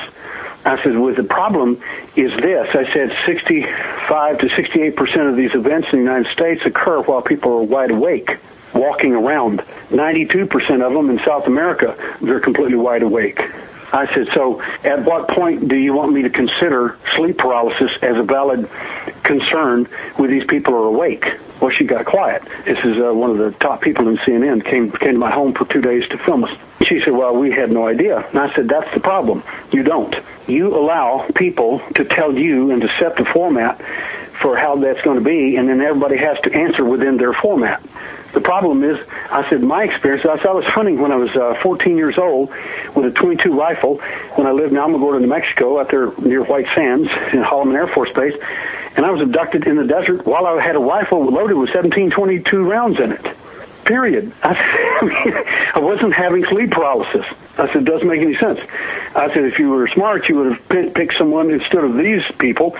I 0.65 0.81
said, 0.81 0.97
well, 0.97 1.13
the 1.13 1.23
problem 1.23 1.81
is 2.15 2.31
this. 2.39 2.75
I 2.75 2.91
said 2.91 3.15
65 3.25 4.39
to 4.39 4.49
68 4.49 4.95
percent 4.95 5.27
of 5.27 5.35
these 5.35 5.53
events 5.55 5.91
in 5.91 5.99
the 5.99 6.05
United 6.05 6.31
States 6.31 6.65
occur 6.65 7.01
while 7.01 7.21
people 7.21 7.53
are 7.53 7.63
wide 7.63 7.91
awake, 7.91 8.37
walking 8.73 9.13
around. 9.13 9.63
92 9.89 10.45
percent 10.45 10.81
of 10.81 10.93
them 10.93 11.09
in 11.09 11.19
South 11.19 11.47
America, 11.47 11.95
they're 12.21 12.39
completely 12.39 12.77
wide 12.77 13.03
awake. 13.03 13.39
I 13.93 14.11
said, 14.13 14.29
so 14.33 14.61
at 14.85 15.03
what 15.03 15.27
point 15.27 15.67
do 15.67 15.75
you 15.75 15.93
want 15.93 16.13
me 16.13 16.21
to 16.21 16.29
consider 16.29 16.97
sleep 17.15 17.37
paralysis 17.37 17.91
as 18.01 18.17
a 18.17 18.23
valid 18.23 18.69
concern 19.23 19.85
when 20.15 20.31
these 20.31 20.45
people 20.45 20.73
are 20.75 20.85
awake? 20.85 21.25
Well, 21.59 21.71
she 21.71 21.83
got 21.83 22.05
quiet. 22.05 22.43
This 22.63 22.79
is 22.85 22.99
uh, 22.99 23.13
one 23.13 23.31
of 23.31 23.37
the 23.37 23.51
top 23.51 23.81
people 23.81 24.07
in 24.07 24.17
CNN 24.17 24.63
came 24.63 24.91
came 24.91 25.13
to 25.13 25.19
my 25.19 25.29
home 25.29 25.53
for 25.53 25.65
two 25.65 25.81
days 25.81 26.07
to 26.09 26.17
film 26.17 26.45
us. 26.45 26.57
She 26.85 27.01
said, 27.01 27.13
well, 27.13 27.35
we 27.35 27.51
had 27.51 27.69
no 27.69 27.87
idea. 27.87 28.25
And 28.29 28.39
I 28.39 28.53
said, 28.53 28.67
that's 28.67 28.91
the 28.93 28.99
problem. 28.99 29.43
You 29.71 29.83
don't. 29.83 30.15
You 30.47 30.75
allow 30.75 31.27
people 31.35 31.79
to 31.95 32.05
tell 32.05 32.35
you 32.35 32.71
and 32.71 32.81
to 32.81 32.87
set 32.97 33.17
the 33.17 33.25
format 33.25 33.79
for 34.41 34.57
how 34.57 34.75
that's 34.77 35.01
going 35.01 35.19
to 35.19 35.23
be, 35.23 35.57
and 35.57 35.69
then 35.69 35.81
everybody 35.81 36.17
has 36.17 36.39
to 36.41 36.53
answer 36.53 36.83
within 36.83 37.17
their 37.17 37.33
format. 37.33 37.83
The 38.33 38.41
problem 38.41 38.83
is, 38.83 38.97
I 39.29 39.47
said, 39.49 39.61
my 39.61 39.83
experience, 39.83 40.25
I, 40.25 40.37
said, 40.37 40.47
I 40.47 40.53
was 40.53 40.65
hunting 40.65 41.01
when 41.01 41.11
I 41.11 41.17
was 41.17 41.35
uh, 41.35 41.53
14 41.61 41.97
years 41.97 42.17
old 42.17 42.49
with 42.95 43.05
a 43.05 43.11
22 43.11 43.53
rifle 43.53 43.97
when 44.35 44.47
I 44.47 44.51
lived 44.51 44.71
in 44.71 44.77
Alamogordo, 44.77 45.19
New 45.19 45.27
Mexico, 45.27 45.79
out 45.79 45.89
there 45.89 46.11
near 46.19 46.43
White 46.43 46.67
Sands 46.73 47.09
in 47.33 47.43
Holloman 47.43 47.75
Air 47.75 47.87
Force 47.87 48.11
Base. 48.13 48.35
And 48.95 49.05
I 49.05 49.11
was 49.11 49.21
abducted 49.21 49.67
in 49.67 49.75
the 49.75 49.85
desert 49.85 50.25
while 50.25 50.45
I 50.45 50.61
had 50.61 50.75
a 50.75 50.79
rifle 50.79 51.23
loaded 51.23 51.55
with 51.55 51.69
1722 51.69 52.63
rounds 52.63 52.99
in 52.99 53.11
it. 53.11 53.25
Period. 53.83 54.31
I, 54.43 55.71
I 55.75 55.79
wasn't 55.79 56.13
having 56.13 56.45
sleep 56.45 56.71
paralysis. 56.71 57.25
I 57.57 57.71
said, 57.71 57.85
doesn't 57.85 58.07
make 58.07 58.21
any 58.21 58.35
sense. 58.35 58.59
I 59.15 59.27
said, 59.33 59.43
if 59.43 59.59
you 59.59 59.69
were 59.69 59.87
smart, 59.87 60.29
you 60.29 60.37
would 60.37 60.53
have 60.53 60.93
picked 60.93 61.17
someone 61.17 61.51
instead 61.51 61.83
of 61.83 61.95
these 61.95 62.23
people 62.37 62.77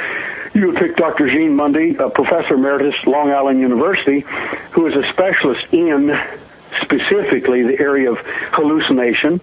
you 0.54 0.68
would 0.68 0.76
pick 0.76 0.96
Dr. 0.96 1.30
Jean 1.30 1.56
Mundy, 1.56 1.96
a 1.96 2.10
professor 2.10 2.56
emeritus, 2.56 2.96
Long 3.06 3.32
Island 3.32 3.60
University, 3.60 4.22
who 4.72 4.88
is 4.88 4.96
a 4.96 5.04
specialist 5.12 5.66
in 5.74 6.20
specifically 6.82 7.64
the 7.64 7.80
area 7.80 8.12
of 8.12 8.18
hallucination 8.52 9.42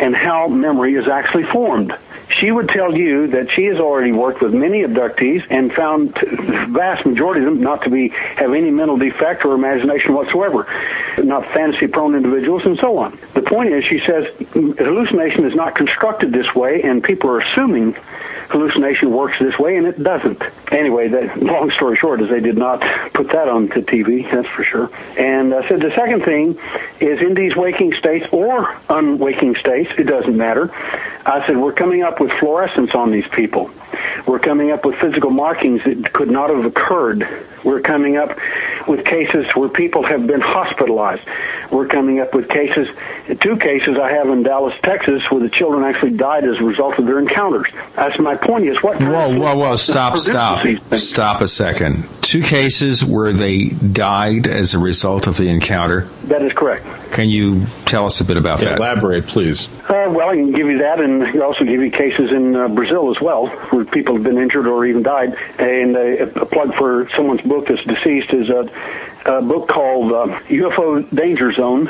and 0.00 0.14
how 0.14 0.48
memory 0.48 0.94
is 0.94 1.08
actually 1.08 1.44
formed. 1.44 1.94
She 2.28 2.50
would 2.50 2.68
tell 2.68 2.96
you 2.96 3.28
that 3.28 3.50
she 3.50 3.66
has 3.66 3.78
already 3.78 4.10
worked 4.10 4.40
with 4.40 4.54
many 4.54 4.82
abductees 4.82 5.46
and 5.50 5.72
found 5.72 6.14
the 6.14 6.66
vast 6.70 7.04
majority 7.06 7.44
of 7.44 7.46
them 7.46 7.62
not 7.62 7.82
to 7.82 7.90
be 7.90 8.08
have 8.08 8.52
any 8.52 8.70
mental 8.70 8.96
defect 8.96 9.44
or 9.44 9.54
imagination 9.54 10.14
whatsoever, 10.14 10.66
not 11.18 11.44
fantasy 11.46 11.86
prone 11.86 12.14
individuals 12.14 12.64
and 12.64 12.78
so 12.78 12.98
on. 12.98 13.16
The 13.34 13.42
point 13.42 13.72
is, 13.72 13.84
she 13.84 14.00
says 14.00 14.26
hallucination 14.52 15.44
is 15.44 15.54
not 15.54 15.74
constructed 15.74 16.32
this 16.32 16.54
way, 16.54 16.82
and 16.82 17.04
people 17.04 17.30
are 17.30 17.40
assuming 17.40 17.94
hallucination 18.48 19.12
works 19.12 19.38
this 19.38 19.58
way, 19.58 19.76
and 19.76 19.86
it 19.86 20.02
doesn't. 20.02 20.42
Anyway, 20.72 21.08
that 21.08 21.42
long 21.42 21.70
story 21.70 21.96
short 21.96 22.20
is 22.20 22.28
they 22.28 22.40
did 22.40 22.56
not 22.56 22.80
put 23.12 23.28
that 23.28 23.48
on 23.48 23.68
the 23.68 23.80
TV, 23.80 24.30
that's 24.30 24.48
for 24.48 24.64
sure. 24.64 24.90
And 25.18 25.54
I 25.54 25.58
uh, 25.58 25.68
said 25.68 25.80
the 25.80 25.90
second 25.90 26.24
thing 26.24 26.58
is 27.00 27.20
in 27.20 27.34
these 27.34 27.56
waking 27.56 27.94
states 27.94 28.26
or 28.32 28.74
unwaking 28.88 29.58
states, 29.58 29.90
it 29.98 30.04
doesn't 30.04 30.36
matter. 30.36 30.72
I 31.26 31.44
said 31.46 31.56
we're 31.56 31.72
coming 31.72 32.02
up 32.02 32.20
with 32.20 32.30
fluorescence 32.32 32.94
on 32.94 33.10
these 33.10 33.26
people. 33.28 33.70
We're 34.26 34.38
coming 34.38 34.70
up 34.70 34.84
with 34.84 34.96
physical 34.96 35.30
markings 35.30 35.84
that 35.84 36.12
could 36.12 36.30
not 36.30 36.50
have 36.50 36.64
occurred. 36.64 37.26
We're 37.62 37.80
coming 37.80 38.16
up 38.16 38.38
with 38.86 39.04
cases 39.04 39.46
where 39.54 39.68
people 39.68 40.02
have 40.02 40.26
been 40.26 40.40
hospitalized. 40.40 41.22
We're 41.70 41.86
coming 41.86 42.20
up 42.20 42.34
with 42.34 42.48
cases, 42.48 42.88
two 43.40 43.56
cases 43.56 43.98
I 43.98 44.12
have 44.12 44.28
in 44.28 44.42
Dallas, 44.42 44.74
Texas, 44.82 45.22
where 45.30 45.40
the 45.40 45.48
children 45.48 45.84
actually 45.84 46.16
died 46.16 46.44
as 46.44 46.58
a 46.58 46.64
result 46.64 46.98
of 46.98 47.06
their 47.06 47.18
encounters. 47.18 47.66
That's 47.96 48.18
my 48.18 48.33
point 48.40 48.66
is 48.66 48.82
what. 48.82 49.00
Whoa, 49.00 49.38
whoa, 49.38 49.56
whoa! 49.56 49.76
Stop, 49.76 50.18
stop, 50.18 50.66
stop 50.94 51.40
a 51.40 51.48
second. 51.48 52.08
Two 52.22 52.42
cases 52.42 53.04
where 53.04 53.32
they 53.32 53.68
died 53.68 54.46
as 54.46 54.74
a 54.74 54.78
result 54.78 55.26
of 55.26 55.36
the 55.36 55.48
encounter. 55.48 56.08
That 56.24 56.42
is 56.42 56.52
correct. 56.52 56.84
Can 57.12 57.28
you 57.28 57.66
tell 57.84 58.06
us 58.06 58.20
a 58.20 58.24
bit 58.24 58.36
about 58.36 58.60
yeah, 58.60 58.70
that? 58.70 58.78
Elaborate, 58.78 59.26
please. 59.26 59.68
Uh, 59.88 60.08
well, 60.10 60.30
I 60.30 60.34
can 60.34 60.52
give 60.52 60.66
you 60.66 60.78
that, 60.78 61.00
and 61.00 61.22
I 61.22 61.38
also 61.38 61.64
give 61.64 61.80
you 61.80 61.90
cases 61.90 62.32
in 62.32 62.56
uh, 62.56 62.68
Brazil 62.68 63.10
as 63.10 63.20
well, 63.20 63.48
where 63.48 63.84
people 63.84 64.16
have 64.16 64.24
been 64.24 64.38
injured 64.38 64.66
or 64.66 64.84
even 64.86 65.02
died. 65.02 65.36
And 65.58 65.96
uh, 65.96 66.40
a 66.40 66.46
plug 66.46 66.74
for 66.74 67.08
someone's 67.10 67.42
book 67.42 67.68
that's 67.68 67.84
deceased 67.84 68.32
is 68.32 68.48
a, 68.50 68.68
a 69.26 69.42
book 69.42 69.68
called 69.68 70.12
uh, 70.12 70.38
UFO 70.48 71.08
Danger 71.14 71.52
Zone 71.52 71.88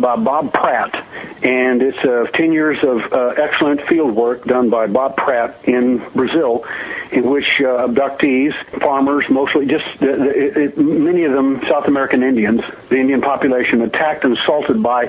by 0.00 0.16
Bob 0.16 0.52
Pratt. 0.52 1.06
and 1.42 1.82
it's 1.82 1.98
uh, 1.98 2.26
10 2.34 2.52
years 2.52 2.82
of 2.82 3.12
uh, 3.12 3.34
excellent 3.36 3.82
field 3.82 4.14
work 4.14 4.44
done 4.44 4.70
by 4.70 4.86
Bob 4.86 5.16
Pratt 5.16 5.56
in 5.64 5.98
Brazil, 6.14 6.64
in 7.12 7.28
which 7.30 7.60
uh, 7.60 7.86
abductees, 7.86 8.54
farmers, 8.80 9.24
mostly 9.28 9.66
just 9.66 9.86
it, 10.02 10.56
it, 10.56 10.78
many 10.78 11.24
of 11.24 11.32
them 11.32 11.60
South 11.68 11.86
American 11.86 12.22
Indians, 12.22 12.62
the 12.88 12.96
Indian 12.96 13.20
population 13.20 13.82
attacked 13.82 14.24
and 14.24 14.36
assaulted 14.36 14.82
by 14.82 15.06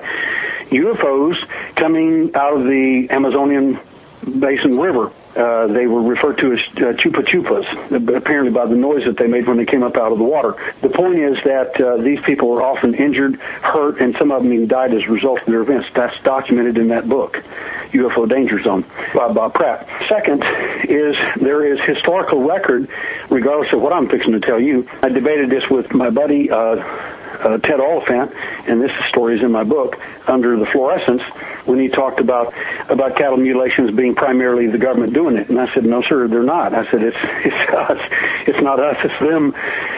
UFOs 0.69 1.37
coming 1.75 2.33
out 2.35 2.53
of 2.53 2.65
the 2.65 3.07
Amazonian 3.09 3.79
basin 4.39 4.79
river. 4.79 5.11
Uh, 5.35 5.67
they 5.67 5.87
were 5.87 6.01
referred 6.01 6.37
to 6.37 6.51
as 6.53 6.59
uh, 6.59 6.91
chupa 6.99 7.23
chupas, 7.23 8.15
apparently 8.15 8.51
by 8.51 8.65
the 8.65 8.75
noise 8.75 9.05
that 9.05 9.15
they 9.15 9.27
made 9.27 9.47
when 9.47 9.57
they 9.57 9.65
came 9.65 9.81
up 9.81 9.95
out 9.95 10.11
of 10.11 10.17
the 10.17 10.23
water. 10.23 10.55
The 10.81 10.89
point 10.89 11.19
is 11.19 11.37
that 11.43 11.79
uh, 11.79 11.97
these 11.97 12.19
people 12.21 12.49
were 12.49 12.61
often 12.61 12.93
injured, 12.95 13.35
hurt, 13.35 14.01
and 14.01 14.15
some 14.17 14.31
of 14.31 14.43
them 14.43 14.51
even 14.51 14.67
died 14.67 14.93
as 14.93 15.03
a 15.03 15.11
result 15.11 15.39
of 15.39 15.45
their 15.45 15.61
events. 15.61 15.87
That's 15.93 16.21
documented 16.23 16.77
in 16.77 16.89
that 16.89 17.07
book, 17.07 17.37
UFO 17.91 18.27
Danger 18.27 18.61
Zone, 18.61 18.83
by 19.13 19.31
Bob 19.31 19.53
Pratt. 19.53 19.87
Second 20.09 20.43
is 20.89 21.15
there 21.37 21.65
is 21.71 21.79
historical 21.81 22.43
record, 22.43 22.89
regardless 23.29 23.71
of 23.71 23.81
what 23.81 23.93
I'm 23.93 24.09
fixing 24.09 24.33
to 24.33 24.39
tell 24.41 24.59
you. 24.59 24.87
I 25.01 25.09
debated 25.09 25.49
this 25.49 25.69
with 25.69 25.93
my 25.93 26.09
buddy. 26.09 26.51
Uh, 26.51 26.83
uh, 27.43 27.57
Ted 27.57 27.79
Oliphant, 27.79 28.33
and 28.67 28.81
this 28.81 28.91
story 29.07 29.35
is 29.35 29.43
in 29.43 29.51
my 29.51 29.63
book, 29.63 29.99
under 30.27 30.57
the 30.57 30.65
fluorescence, 30.65 31.21
when 31.65 31.79
he 31.79 31.87
talked 31.87 32.19
about 32.19 32.53
about 32.89 33.15
cattle 33.15 33.37
mutilations 33.37 33.91
being 33.91 34.15
primarily 34.15 34.67
the 34.67 34.77
government 34.77 35.13
doing 35.13 35.37
it. 35.37 35.49
And 35.49 35.59
I 35.59 35.71
said, 35.73 35.85
no, 35.85 36.01
sir, 36.01 36.27
they're 36.27 36.43
not. 36.43 36.73
I 36.73 36.89
said, 36.89 37.03
it's 37.03 37.17
it's 37.21 37.73
us. 37.73 37.99
It's 38.47 38.61
not 38.61 38.79
us. 38.79 38.97
It's 39.03 39.19
them. 39.19 39.53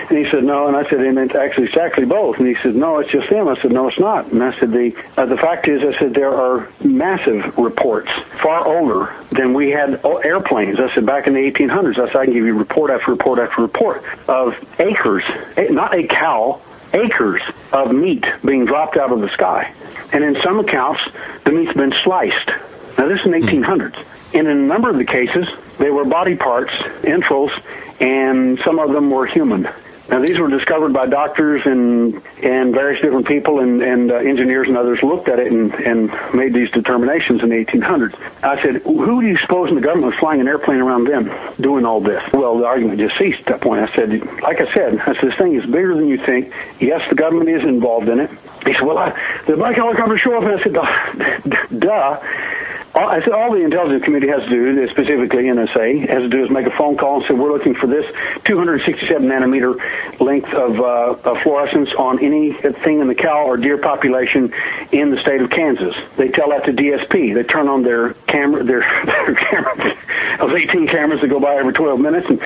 And 0.10 0.18
he 0.18 0.30
said, 0.30 0.44
no. 0.44 0.68
And 0.68 0.76
I 0.76 0.88
said, 0.90 1.00
and 1.00 1.18
it's 1.18 1.36
actually 1.36 1.64
it's 1.64 1.74
exactly 1.74 2.06
both. 2.06 2.38
And 2.38 2.48
he 2.48 2.56
said, 2.56 2.76
no, 2.76 3.00
it's 3.00 3.12
just 3.12 3.30
them. 3.30 3.48
I 3.48 3.60
said, 3.62 3.72
no, 3.72 3.88
it's 3.88 4.00
not. 4.00 4.32
And 4.32 4.44
I 4.44 4.58
said, 4.60 4.72
the 4.72 4.94
uh, 5.18 5.26
the 5.26 5.38
fact 5.38 5.68
is, 5.68 5.84
I 5.84 5.98
said 5.98 6.14
there 6.14 6.34
are 6.34 6.70
massive 6.84 7.58
reports, 7.58 8.10
far 8.42 8.68
older 8.68 9.14
than 9.32 9.54
we 9.54 9.70
had 9.72 10.04
airplanes. 10.24 10.80
I 10.80 10.94
said 10.94 11.06
back 11.06 11.28
in 11.28 11.34
the 11.34 11.40
1800s. 11.40 12.00
I 12.00 12.08
said 12.08 12.16
I 12.16 12.26
can 12.26 12.34
give 12.34 12.46
you 12.46 12.54
report 12.54 12.92
after 12.92 13.12
report 13.12 13.40
after 13.40 13.62
report 13.62 14.04
of 14.28 14.56
acres, 14.80 15.24
not 15.70 15.96
a 15.96 16.08
cow 16.08 16.62
acres 16.94 17.42
of 17.72 17.92
meat 17.92 18.26
being 18.46 18.66
dropped 18.66 18.98
out 18.98 19.12
of 19.12 19.22
the 19.22 19.30
sky. 19.30 19.74
And 20.12 20.24
in 20.24 20.42
some 20.42 20.60
accounts, 20.60 21.02
the 21.44 21.52
meat's 21.52 21.74
been 21.74 21.94
sliced. 22.04 22.50
Now, 22.98 23.08
this 23.08 23.22
is 23.22 23.26
in 23.26 23.32
the 23.32 23.40
1800s. 23.40 24.06
And 24.34 24.48
in 24.48 24.58
a 24.58 24.62
number 24.62 24.90
of 24.90 24.98
the 24.98 25.06
cases, 25.06 25.48
they 25.78 25.90
were 25.90 26.06
body 26.06 26.36
parts, 26.36 26.74
entrails, 27.04 27.52
and 28.00 28.60
some 28.60 28.80
of 28.80 28.92
them 28.92 29.10
were 29.10 29.26
human. 29.26 29.68
Now, 30.10 30.20
these 30.20 30.38
were 30.38 30.50
discovered 30.50 30.92
by 30.92 31.06
doctors 31.06 31.66
and 31.66 32.22
and 32.44 32.74
various 32.74 33.02
different 33.02 33.26
people 33.26 33.60
and, 33.62 33.82
and 33.82 34.12
uh, 34.12 34.16
engineers 34.16 34.68
and 34.68 34.78
others 34.78 35.02
looked 35.02 35.30
at 35.30 35.40
it 35.40 35.52
and, 35.52 35.74
and 35.76 36.12
made 36.34 36.54
these 36.54 36.70
determinations 36.72 37.42
in 37.42 37.50
the 37.50 37.56
1800s. 37.56 38.14
I 38.44 38.62
said, 38.62 38.82
who 38.82 39.22
do 39.22 39.28
you 39.28 39.38
suppose 39.38 39.70
in 39.70 39.76
the 39.76 39.82
government 39.82 40.08
was 40.08 40.20
flying 40.20 40.42
an 40.42 40.48
airplane 40.48 40.80
around 40.80 41.06
them 41.08 41.32
doing 41.62 41.86
all 41.86 42.02
this? 42.02 42.22
Well, 42.34 42.58
the 42.58 42.66
argument 42.66 43.00
just 43.00 43.18
ceased 43.18 43.40
at 43.42 43.46
that 43.46 43.62
point. 43.62 43.90
I 43.90 43.96
said, 43.96 44.10
like 44.42 44.60
I 44.60 44.72
said, 44.74 45.00
I 45.00 45.14
said, 45.14 45.32
this 45.32 45.36
thing 45.36 45.56
is 45.56 45.66
bigger 45.66 45.96
than 45.96 46.10
you 46.10 46.18
think. 46.18 46.54
Yes, 46.82 47.08
the 47.08 47.16
government 47.16 47.50
is 47.50 47.64
involved 47.64 48.10
in 48.10 48.20
it. 48.20 48.30
He 48.66 48.74
said, 48.74 48.82
well, 48.82 48.98
I, 48.98 49.42
the 49.48 49.56
black 49.56 49.78
helicopters 49.78 50.20
show 50.20 50.38
up, 50.38 50.44
and 50.44 50.60
I 50.60 50.64
said, 50.64 51.80
duh. 51.80 52.20
I 52.96 53.22
said 53.22 53.32
all 53.32 53.52
the 53.52 53.64
intelligence 53.64 54.04
community 54.04 54.32
has 54.32 54.44
to 54.44 54.50
do, 54.50 54.88
specifically 54.88 55.46
NSA, 55.46 56.08
has 56.10 56.22
to 56.22 56.30
do 56.30 56.44
is 56.44 56.52
make 56.52 56.68
a 56.68 56.72
phone 56.72 56.96
call 56.96 57.18
and 57.18 57.26
say 57.26 57.34
we're 57.34 57.52
looking 57.52 57.74
for 57.74 57.88
this 57.88 58.06
267 58.44 59.28
nanometer 59.28 59.80
length 60.20 60.54
of, 60.54 60.80
uh, 60.80 61.16
of 61.30 61.42
fluorescence 61.42 61.92
on 61.94 62.24
anything 62.24 63.00
in 63.00 63.08
the 63.08 63.16
cow 63.16 63.46
or 63.46 63.58
deer 63.58 63.80
population 63.80 64.54
in 64.92 65.10
the 65.10 65.18
state 65.18 65.42
of 65.42 65.50
Kansas. 65.50 65.96
They 66.18 66.28
tell 66.28 66.50
that 66.50 66.66
to 66.66 66.72
DSP. 66.72 67.34
They 67.34 67.42
turn 67.42 67.68
on 67.68 67.82
their 67.82 68.14
camera, 68.28 68.64
their, 68.64 68.82
their 69.06 69.36
camera, 69.36 69.98
those 70.38 70.54
18 70.54 70.88
cameras 70.88 71.22
that 71.22 71.28
go 71.30 71.40
by 71.40 71.56
every 71.56 71.74
12 71.74 72.00
minutes, 72.00 72.28
and 72.30 72.40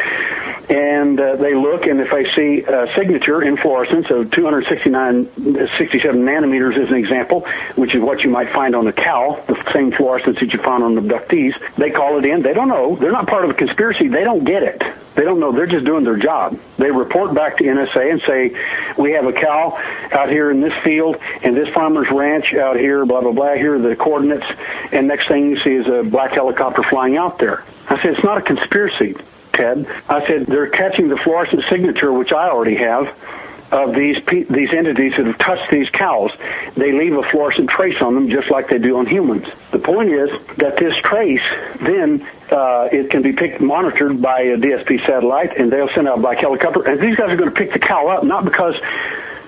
and 0.70 1.20
uh, 1.20 1.36
they 1.38 1.55
look, 1.55 1.86
and 1.86 2.01
if 2.01 2.11
they 2.11 2.30
see 2.32 2.63
a 2.63 2.91
signature 2.93 3.41
in 3.41 3.55
fluorescence 3.55 4.09
of 4.09 4.32
269, 4.32 5.30
67 5.78 6.22
nanometers 6.22 6.78
as 6.78 6.89
an 6.89 6.95
example, 6.95 7.47
which 7.76 7.95
is 7.95 8.01
what 8.01 8.24
you 8.24 8.30
might 8.30 8.51
find 8.51 8.76
on 8.76 8.86
a 8.88 8.93
cow, 8.93 9.41
the 9.47 9.72
same 9.72 9.91
fluorescence 9.91 10.39
that 10.39 10.51
you 10.51 10.59
found 10.59 10.84
on 10.84 10.95
abductees, 10.95 11.55
they 11.76 11.89
call 11.89 12.18
it 12.18 12.26
in. 12.26 12.41
They 12.41 12.53
don't 12.53 12.68
know. 12.68 12.97
They're 12.97 13.13
not 13.13 13.28
part 13.28 13.45
of 13.45 13.51
a 13.51 13.53
conspiracy. 13.53 14.09
They 14.09 14.26
don't 14.26 14.43
get 14.43 14.63
it. 14.63 14.84
They 15.15 15.24
don't 15.24 15.39
know. 15.39 15.53
They're 15.53 15.68
just 15.68 15.86
doing 15.86 16.03
their 16.03 16.18
job. 16.18 16.59
They 16.78 16.91
report 16.91 17.34
back 17.34 17.57
to 17.57 17.63
NSA 17.63 18.11
and 18.11 18.22
say, 18.22 18.53
we 19.01 19.13
have 19.13 19.26
a 19.26 19.34
cow 19.34 19.82
out 20.11 20.30
here 20.30 20.51
in 20.51 20.59
this 20.59 20.74
field 20.84 21.15
and 21.43 21.55
this 21.55 21.70
farmer's 21.70 22.11
ranch 22.11 22.53
out 22.53 22.76
here, 22.76 23.05
blah, 23.05 23.22
blah, 23.22 23.32
blah. 23.32 23.53
Here 23.53 23.76
are 23.76 23.80
the 23.80 23.95
coordinates. 23.95 24.45
And 24.91 25.07
next 25.07 25.30
thing 25.30 25.49
you 25.49 25.59
see 25.59 25.72
is 25.72 25.88
a 25.88 26.03
black 26.03 26.34
helicopter 26.34 26.84
flying 26.84 27.15
out 27.15 27.39
there. 27.39 27.63
I 27.88 27.99
said, 28.01 28.13
it's 28.13 28.24
not 28.24 28.38
a 28.38 28.41
conspiracy. 28.41 29.15
Ted. 29.58 29.88
I 30.08 30.26
said 30.26 30.45
they're 30.45 30.70
catching 30.70 31.10
the 31.10 31.18
fluorescent 31.18 31.64
signature, 31.70 32.14
which 32.14 32.32
I 32.32 32.49
already 32.49 32.76
have, 32.76 33.14
of 33.72 33.93
these 33.93 34.18
these 34.49 34.72
entities 34.72 35.14
that 35.18 35.26
have 35.26 35.38
touched 35.38 35.70
these 35.70 35.89
cows. 35.89 36.32
They 36.76 36.93
leave 36.93 37.18
a 37.18 37.24
fluorescent 37.24 37.70
trace 37.70 38.01
on 38.01 38.16
them, 38.16 38.30
just 38.30 38.49
like 38.49 38.70
they 38.70 38.78
do 38.78 38.97
on 38.97 39.05
humans. 39.05 39.45
The 39.72 39.80
point 39.80 40.10
is 40.10 40.30
that 40.58 40.78
this 40.78 40.95
trace 40.97 41.41
then 41.82 42.26
uh, 42.51 42.88
it 42.91 43.10
can 43.10 43.22
be 43.22 43.34
picked, 43.34 43.60
monitored 43.60 44.22
by 44.22 44.41
a 44.41 44.58
DSP 44.58 45.05
satellite, 45.05 45.58
and 45.58 45.72
they'll 45.72 45.89
send 45.89 46.08
out 46.08 46.22
black 46.22 46.38
helicopter. 46.38 46.88
And 46.88 47.01
these 47.01 47.16
guys 47.18 47.30
are 47.30 47.36
going 47.36 47.49
to 47.49 47.55
pick 47.55 47.74
the 47.74 47.80
cow 47.80 48.08
up, 48.08 48.24
not 48.24 48.45
because 48.45 48.76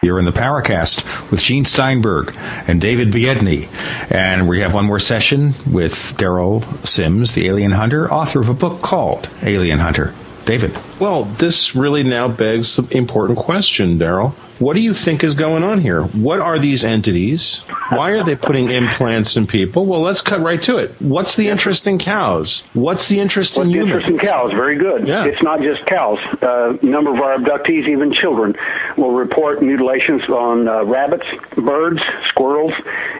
You're 0.02 0.18
in 0.18 0.24
the 0.24 0.32
Paracast 0.32 1.30
with 1.30 1.42
Gene 1.42 1.64
Steinberg 1.64 2.36
and 2.68 2.80
David 2.80 3.10
Biedny. 3.10 3.68
And 4.10 4.48
we 4.48 4.60
have 4.60 4.72
one 4.72 4.84
more 4.84 5.00
session 5.00 5.54
with 5.70 6.16
Derrel 6.16 6.62
Sims, 6.86 7.34
the 7.34 7.48
alien 7.48 7.72
hunter, 7.72 8.10
author 8.10 8.40
of 8.40 8.48
a 8.48 8.54
book 8.54 8.82
called 8.82 9.28
Alien 9.42 9.80
Hunter. 9.80 10.14
David. 10.44 10.78
Well, 11.00 11.24
this 11.24 11.74
really 11.74 12.04
now 12.04 12.28
begs 12.28 12.76
the 12.76 12.86
important 12.96 13.36
question, 13.36 13.98
Derrel. 13.98 14.32
What 14.58 14.74
do 14.74 14.80
you 14.82 14.94
think 14.94 15.22
is 15.22 15.34
going 15.34 15.64
on 15.64 15.80
here? 15.80 16.02
What 16.02 16.40
are 16.40 16.58
these 16.58 16.82
entities? 16.84 17.58
Why 17.90 18.12
are 18.12 18.24
they 18.24 18.36
putting 18.36 18.70
implants 18.70 19.36
in 19.36 19.46
people? 19.46 19.84
Well, 19.84 20.00
let's 20.00 20.22
cut 20.22 20.40
right 20.40 20.60
to 20.62 20.78
it. 20.78 20.94
What's 20.98 21.36
the 21.36 21.48
interest 21.48 21.86
in 21.86 21.98
cows? 21.98 22.62
What's 22.72 23.08
the 23.08 23.20
interest 23.20 23.56
What's 23.58 23.66
in 23.66 23.72
the 23.72 23.78
humans? 23.84 24.04
interest 24.04 24.24
in 24.24 24.28
cows? 24.28 24.52
Very 24.52 24.76
good. 24.76 25.06
Yeah. 25.06 25.26
It's 25.26 25.42
not 25.42 25.60
just 25.60 25.84
cows. 25.86 26.18
Uh, 26.42 26.78
a 26.80 26.84
number 26.86 27.12
of 27.14 27.20
our 27.20 27.36
abductees, 27.36 27.86
even 27.86 28.12
children, 28.14 28.56
will 28.96 29.12
report 29.12 29.62
mutilations 29.62 30.22
on 30.28 30.68
uh, 30.68 30.84
rabbits, 30.84 31.26
birds, 31.54 32.00
squirrels, 32.28 32.72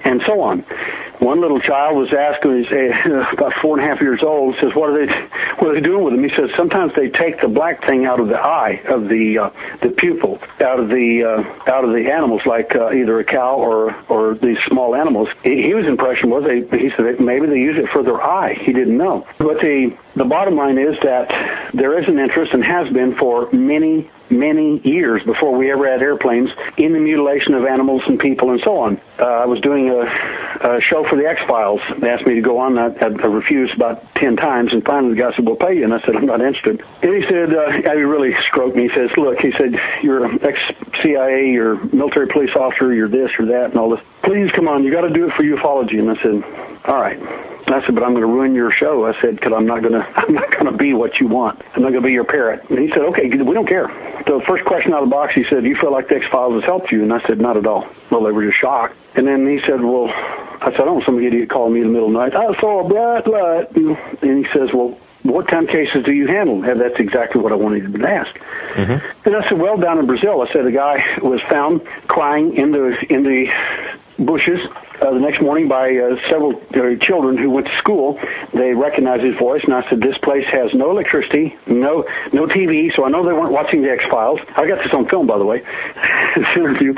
and 0.04 0.22
so 0.26 0.40
on. 0.40 0.64
One 1.18 1.40
little 1.40 1.60
child 1.60 1.96
was 1.96 2.12
asked 2.12 2.44
when 2.44 2.62
he's 2.62 2.70
uh, 2.70 3.24
about 3.32 3.54
four 3.62 3.78
and 3.78 3.86
a 3.86 3.88
half 3.90 4.02
years 4.02 4.22
old, 4.22 4.54
says, 4.60 4.74
"What 4.74 4.90
are 4.90 5.06
they? 5.06 5.12
What 5.58 5.70
are 5.70 5.74
they 5.74 5.80
doing 5.80 6.04
with 6.04 6.12
him?" 6.12 6.22
He 6.22 6.28
says, 6.28 6.50
"Sometimes 6.56 6.92
they 6.94 7.08
take 7.08 7.40
the 7.40 7.48
black 7.48 7.86
thing 7.86 8.04
out 8.04 8.20
of 8.20 8.28
the 8.28 8.38
eye 8.38 8.82
of 8.86 9.08
the 9.08 9.38
uh, 9.38 9.50
the 9.80 9.88
pupil, 9.88 10.38
out 10.60 10.78
of 10.78 10.90
the 10.90 11.24
uh, 11.26 11.70
out 11.70 11.84
of 11.84 11.92
the 11.92 12.10
animals, 12.10 12.46
like 12.46 12.74
uh, 12.74 12.90
either 12.90 13.18
a 13.18 13.24
cow 13.24 13.56
or 13.56 13.94
or 14.08 14.34
these 14.34 14.58
small 14.66 14.94
animals." 14.94 15.28
He, 15.42 15.70
his 15.70 15.86
impression 15.86 16.30
was 16.30 16.44
they 16.44 16.60
he 16.78 16.90
said 16.90 17.20
maybe 17.20 17.46
they 17.46 17.58
use 17.58 17.78
it 17.78 17.88
for 17.90 18.02
their 18.02 18.22
eye. 18.22 18.54
He 18.54 18.72
didn't 18.72 18.96
know, 18.96 19.26
but 19.38 19.60
the 19.60 19.96
the 20.16 20.24
bottom 20.24 20.56
line 20.56 20.78
is 20.78 20.96
that 21.02 21.70
there 21.74 22.00
is 22.00 22.08
an 22.08 22.18
interest 22.18 22.54
and 22.54 22.64
has 22.64 22.90
been 22.90 23.14
for 23.14 23.50
many, 23.52 24.10
many 24.30 24.78
years 24.78 25.22
before 25.22 25.54
we 25.54 25.70
ever 25.70 25.90
had 25.90 26.00
airplanes 26.00 26.50
in 26.78 26.94
the 26.94 26.98
mutilation 26.98 27.52
of 27.52 27.66
animals 27.66 28.02
and 28.06 28.18
people 28.18 28.50
and 28.50 28.60
so 28.62 28.78
on. 28.78 29.00
Uh, 29.20 29.24
I 29.24 29.44
was 29.44 29.60
doing 29.60 29.90
a, 29.90 30.76
a 30.76 30.80
show 30.80 31.06
for 31.06 31.16
the 31.16 31.26
X 31.26 31.42
Files. 31.46 31.82
They 31.98 32.08
asked 32.08 32.26
me 32.26 32.34
to 32.34 32.40
go 32.40 32.58
on. 32.58 32.78
I, 32.78 32.86
I 32.86 33.06
refused 33.08 33.74
about 33.74 34.14
ten 34.14 34.36
times, 34.36 34.72
and 34.72 34.82
finally 34.82 35.14
the 35.14 35.20
guy 35.20 35.36
said, 35.36 35.44
"We'll 35.44 35.56
pay 35.56 35.76
you," 35.76 35.84
and 35.84 35.92
I 35.92 36.00
said, 36.00 36.16
"I'm 36.16 36.24
not 36.24 36.40
interested." 36.40 36.82
And 37.02 37.14
he 37.14 37.22
said, 37.28 37.54
uh, 37.54 37.72
he 37.72 38.02
really 38.02 38.34
stroked 38.48 38.74
me. 38.74 38.88
He 38.88 38.94
says, 38.94 39.10
"Look," 39.18 39.38
he 39.40 39.52
said, 39.52 39.78
"You're 40.02 40.24
an 40.24 40.42
ex-CIA, 40.42 41.50
you're 41.50 41.74
a 41.74 41.94
military 41.94 42.28
police 42.28 42.56
officer, 42.56 42.94
you're 42.94 43.08
this, 43.08 43.30
you're 43.38 43.48
that, 43.48 43.70
and 43.70 43.76
all 43.78 43.90
this. 43.90 44.00
Please 44.22 44.50
come 44.52 44.66
on. 44.66 44.82
You 44.82 44.90
got 44.92 45.02
to 45.02 45.10
do 45.10 45.28
it 45.28 45.34
for 45.34 45.42
ufology." 45.42 45.98
And 45.98 46.10
I 46.10 46.22
said, 46.22 46.42
"All 46.86 47.00
right." 47.00 47.20
I 47.74 47.84
said, 47.84 47.94
but 47.94 48.04
I'm 48.04 48.12
going 48.12 48.22
to 48.22 48.26
ruin 48.26 48.54
your 48.54 48.70
show. 48.70 49.06
I 49.06 49.20
said, 49.20 49.36
because 49.36 49.52
I'm 49.52 49.66
not 49.66 49.82
going 49.82 49.92
to, 50.00 50.06
I'm 50.14 50.34
not 50.34 50.50
going 50.52 50.66
to 50.66 50.72
be 50.72 50.92
what 50.92 51.18
you 51.20 51.26
want. 51.26 51.62
I'm 51.74 51.82
not 51.82 51.90
going 51.90 52.02
to 52.02 52.06
be 52.06 52.12
your 52.12 52.24
parrot. 52.24 52.68
And 52.70 52.78
he 52.78 52.88
said, 52.88 53.00
okay, 53.00 53.28
we 53.28 53.54
don't 53.54 53.68
care. 53.68 53.88
So 54.26 54.38
the 54.38 54.44
first 54.46 54.64
question 54.64 54.92
out 54.92 55.02
of 55.02 55.08
the 55.08 55.14
box, 55.14 55.34
he 55.34 55.44
said, 55.44 55.62
do 55.62 55.68
you 55.68 55.76
feel 55.76 55.92
like 55.92 56.08
the 56.08 56.16
X 56.16 56.26
Files 56.30 56.54
has 56.54 56.64
helped 56.64 56.90
you? 56.92 57.02
And 57.02 57.12
I 57.12 57.20
said, 57.26 57.40
not 57.40 57.56
at 57.56 57.66
all. 57.66 57.88
Well, 58.10 58.22
they 58.22 58.32
were 58.32 58.46
just 58.46 58.58
shocked. 58.58 58.96
And 59.14 59.26
then 59.26 59.46
he 59.46 59.60
said, 59.60 59.80
well, 59.80 60.08
I 60.08 60.70
said, 60.70 60.80
I 60.80 60.84
don't 60.84 60.94
want 60.94 61.06
some 61.06 61.22
idiot 61.22 61.50
calling 61.50 61.74
me 61.74 61.80
in 61.80 61.88
the 61.88 61.92
middle 61.92 62.08
of 62.08 62.12
the 62.12 62.18
night. 62.18 62.34
I 62.34 62.60
saw 62.60 62.84
a 62.84 62.88
bright 62.88 63.26
light. 63.26 63.76
And 64.22 64.46
he 64.46 64.52
says, 64.52 64.72
well, 64.72 64.98
what 65.22 65.48
kind 65.48 65.68
of 65.68 65.70
cases 65.70 66.04
do 66.04 66.12
you 66.12 66.26
handle? 66.26 66.62
And 66.64 66.80
that's 66.80 66.98
exactly 66.98 67.40
what 67.40 67.52
I 67.52 67.56
wanted 67.56 67.92
to 67.92 68.08
ask. 68.08 68.34
Mm-hmm. 68.74 69.26
And 69.26 69.36
I 69.36 69.48
said, 69.48 69.58
well, 69.58 69.76
down 69.76 69.98
in 69.98 70.06
Brazil, 70.06 70.42
I 70.42 70.52
said 70.52 70.66
a 70.66 70.72
guy 70.72 71.18
was 71.22 71.40
found 71.42 71.84
crying 72.06 72.56
in 72.56 72.72
the 72.72 72.96
in 73.10 73.24
the 73.24 73.46
bushes 74.18 74.60
uh, 75.00 75.12
the 75.12 75.20
next 75.20 75.40
morning 75.40 75.68
by 75.68 75.94
uh, 75.96 76.16
several 76.28 76.54
uh, 76.74 76.96
children 77.00 77.36
who 77.36 77.50
went 77.50 77.66
to 77.66 77.76
school. 77.78 78.18
They 78.52 78.72
recognized 78.72 79.22
his 79.22 79.36
voice, 79.36 79.62
and 79.64 79.74
I 79.74 79.88
said, 79.88 80.00
"This 80.00 80.16
place 80.18 80.46
has 80.46 80.72
no 80.74 80.90
electricity, 80.90 81.56
no 81.66 82.04
no 82.32 82.46
TV, 82.46 82.94
so 82.94 83.04
I 83.04 83.10
know 83.10 83.24
they 83.24 83.32
weren't 83.32 83.52
watching 83.52 83.82
the 83.82 83.90
X 83.90 84.04
Files. 84.10 84.40
I 84.56 84.66
got 84.66 84.82
this 84.82 84.92
on 84.92 85.08
film, 85.08 85.26
by 85.26 85.38
the 85.38 85.44
way, 85.44 85.60
this 86.36 86.46
interview, 86.56 86.94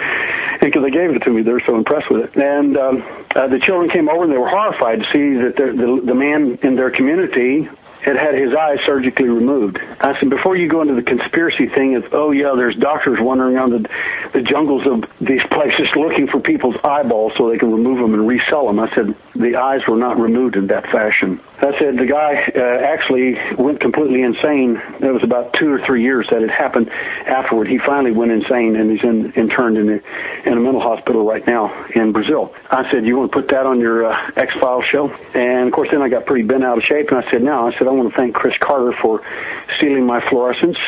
because 0.61 0.83
they 0.83 0.91
gave 0.91 1.11
it 1.11 1.21
to 1.21 1.31
me. 1.31 1.43
They 1.43 1.53
were 1.53 1.63
so 1.67 1.77
impressed 1.77 2.11
with 2.11 2.25
it. 2.25 2.37
And 2.37 2.77
um, 2.77 3.05
uh, 3.35 3.49
the 3.49 3.59
children 3.59 3.91
came 3.91 4.09
over, 4.09 4.25
and 4.25 4.33
they 4.33 4.39
were 4.39 4.49
horrified 4.49 5.01
to 5.01 5.05
see 5.07 5.35
that 5.43 5.57
the, 5.57 5.73
the 5.73 6.01
the 6.07 6.15
man 6.15 6.59
in 6.63 6.77
their 6.77 6.91
community 6.91 7.69
had 8.03 8.17
had 8.17 8.35
his 8.35 8.55
eyes 8.55 8.79
surgically 8.87 9.29
removed. 9.29 9.79
I 10.01 10.19
said, 10.19 10.31
before 10.31 10.57
you 10.57 10.69
go 10.69 10.83
into 10.83 10.95
the 10.95 11.03
conspiracy 11.03 11.69
thing 11.69 11.97
of, 11.97 12.13
oh 12.13 12.31
yeah, 12.31 12.55
there's 12.57 12.77
doctors 12.77 13.19
wandering 13.21 13.57
around 13.57 13.71
the, 13.71 13.91
the 14.33 14.43
jungles 14.43 14.87
of 14.87 15.05
these 15.21 15.43
places 15.51 15.89
looking 15.97 16.29
for 16.29 16.41
people's 16.41 16.77
eyeballs 16.85 17.33
so 17.37 17.51
they 17.51 17.59
can 17.59 17.73
remove 17.73 17.99
them 17.99 18.15
and 18.15 18.27
resell 18.27 18.67
them. 18.67 18.79
I 18.79 18.95
said, 18.95 19.15
the 19.39 19.57
eyes 19.57 19.87
were 19.87 19.97
not 19.97 20.19
removed 20.19 20.57
in 20.57 20.67
that 20.67 20.85
fashion. 20.85 21.41
I 21.59 21.77
said, 21.79 21.97
the 21.97 22.07
guy 22.07 22.51
uh, 22.55 22.61
actually 22.61 23.39
went 23.55 23.81
completely 23.81 24.23
insane. 24.23 24.81
It 25.01 25.13
was 25.13 25.23
about 25.23 25.53
two 25.53 25.73
or 25.73 25.85
three 25.85 26.03
years 26.03 26.27
that 26.31 26.43
it 26.43 26.51
happened 26.51 26.91
afterward. 26.91 27.69
He 27.69 27.79
finally 27.79 28.13
went 28.13 28.33
insane 28.33 28.77
and 28.77 28.91
he's 28.91 29.03
in, 29.03 29.33
interned 29.33 29.79
in 29.79 29.89
a, 29.89 30.49
in 30.49 30.59
a 30.59 30.61
mental 30.61 30.81
hospital 30.81 31.25
right 31.25 31.47
now 31.47 31.73
in 31.95 32.13
Brazil. 32.13 32.55
I 32.71 32.91
said, 32.91 33.07
you 33.07 33.17
want 33.17 33.33
to 33.33 33.37
put 33.41 33.49
that 33.49 33.65
on 33.65 33.81
your 33.81 34.07
uh, 34.07 34.31
X-Files 34.37 34.85
show? 34.85 35.09
And 35.35 35.69
of 35.69 35.73
course 35.73 35.89
then 35.91 36.03
I 36.03 36.09
got 36.09 36.27
pretty 36.27 36.45
bent 36.45 36.65
out 36.65 36.79
of 36.79 36.85
shape 36.85 37.11
and 37.11 37.25
I 37.25 37.31
said, 37.31 37.43
no, 37.43 37.69
I 37.69 37.73
said, 37.79 37.87
I 37.87 37.91
want 37.91 38.11
to 38.11 38.17
thank 38.17 38.35
Chris 38.35 38.57
Carter 38.59 38.93
for 39.01 39.23
stealing 39.77 40.05
my 40.05 40.21
fluorescence, 40.29 40.79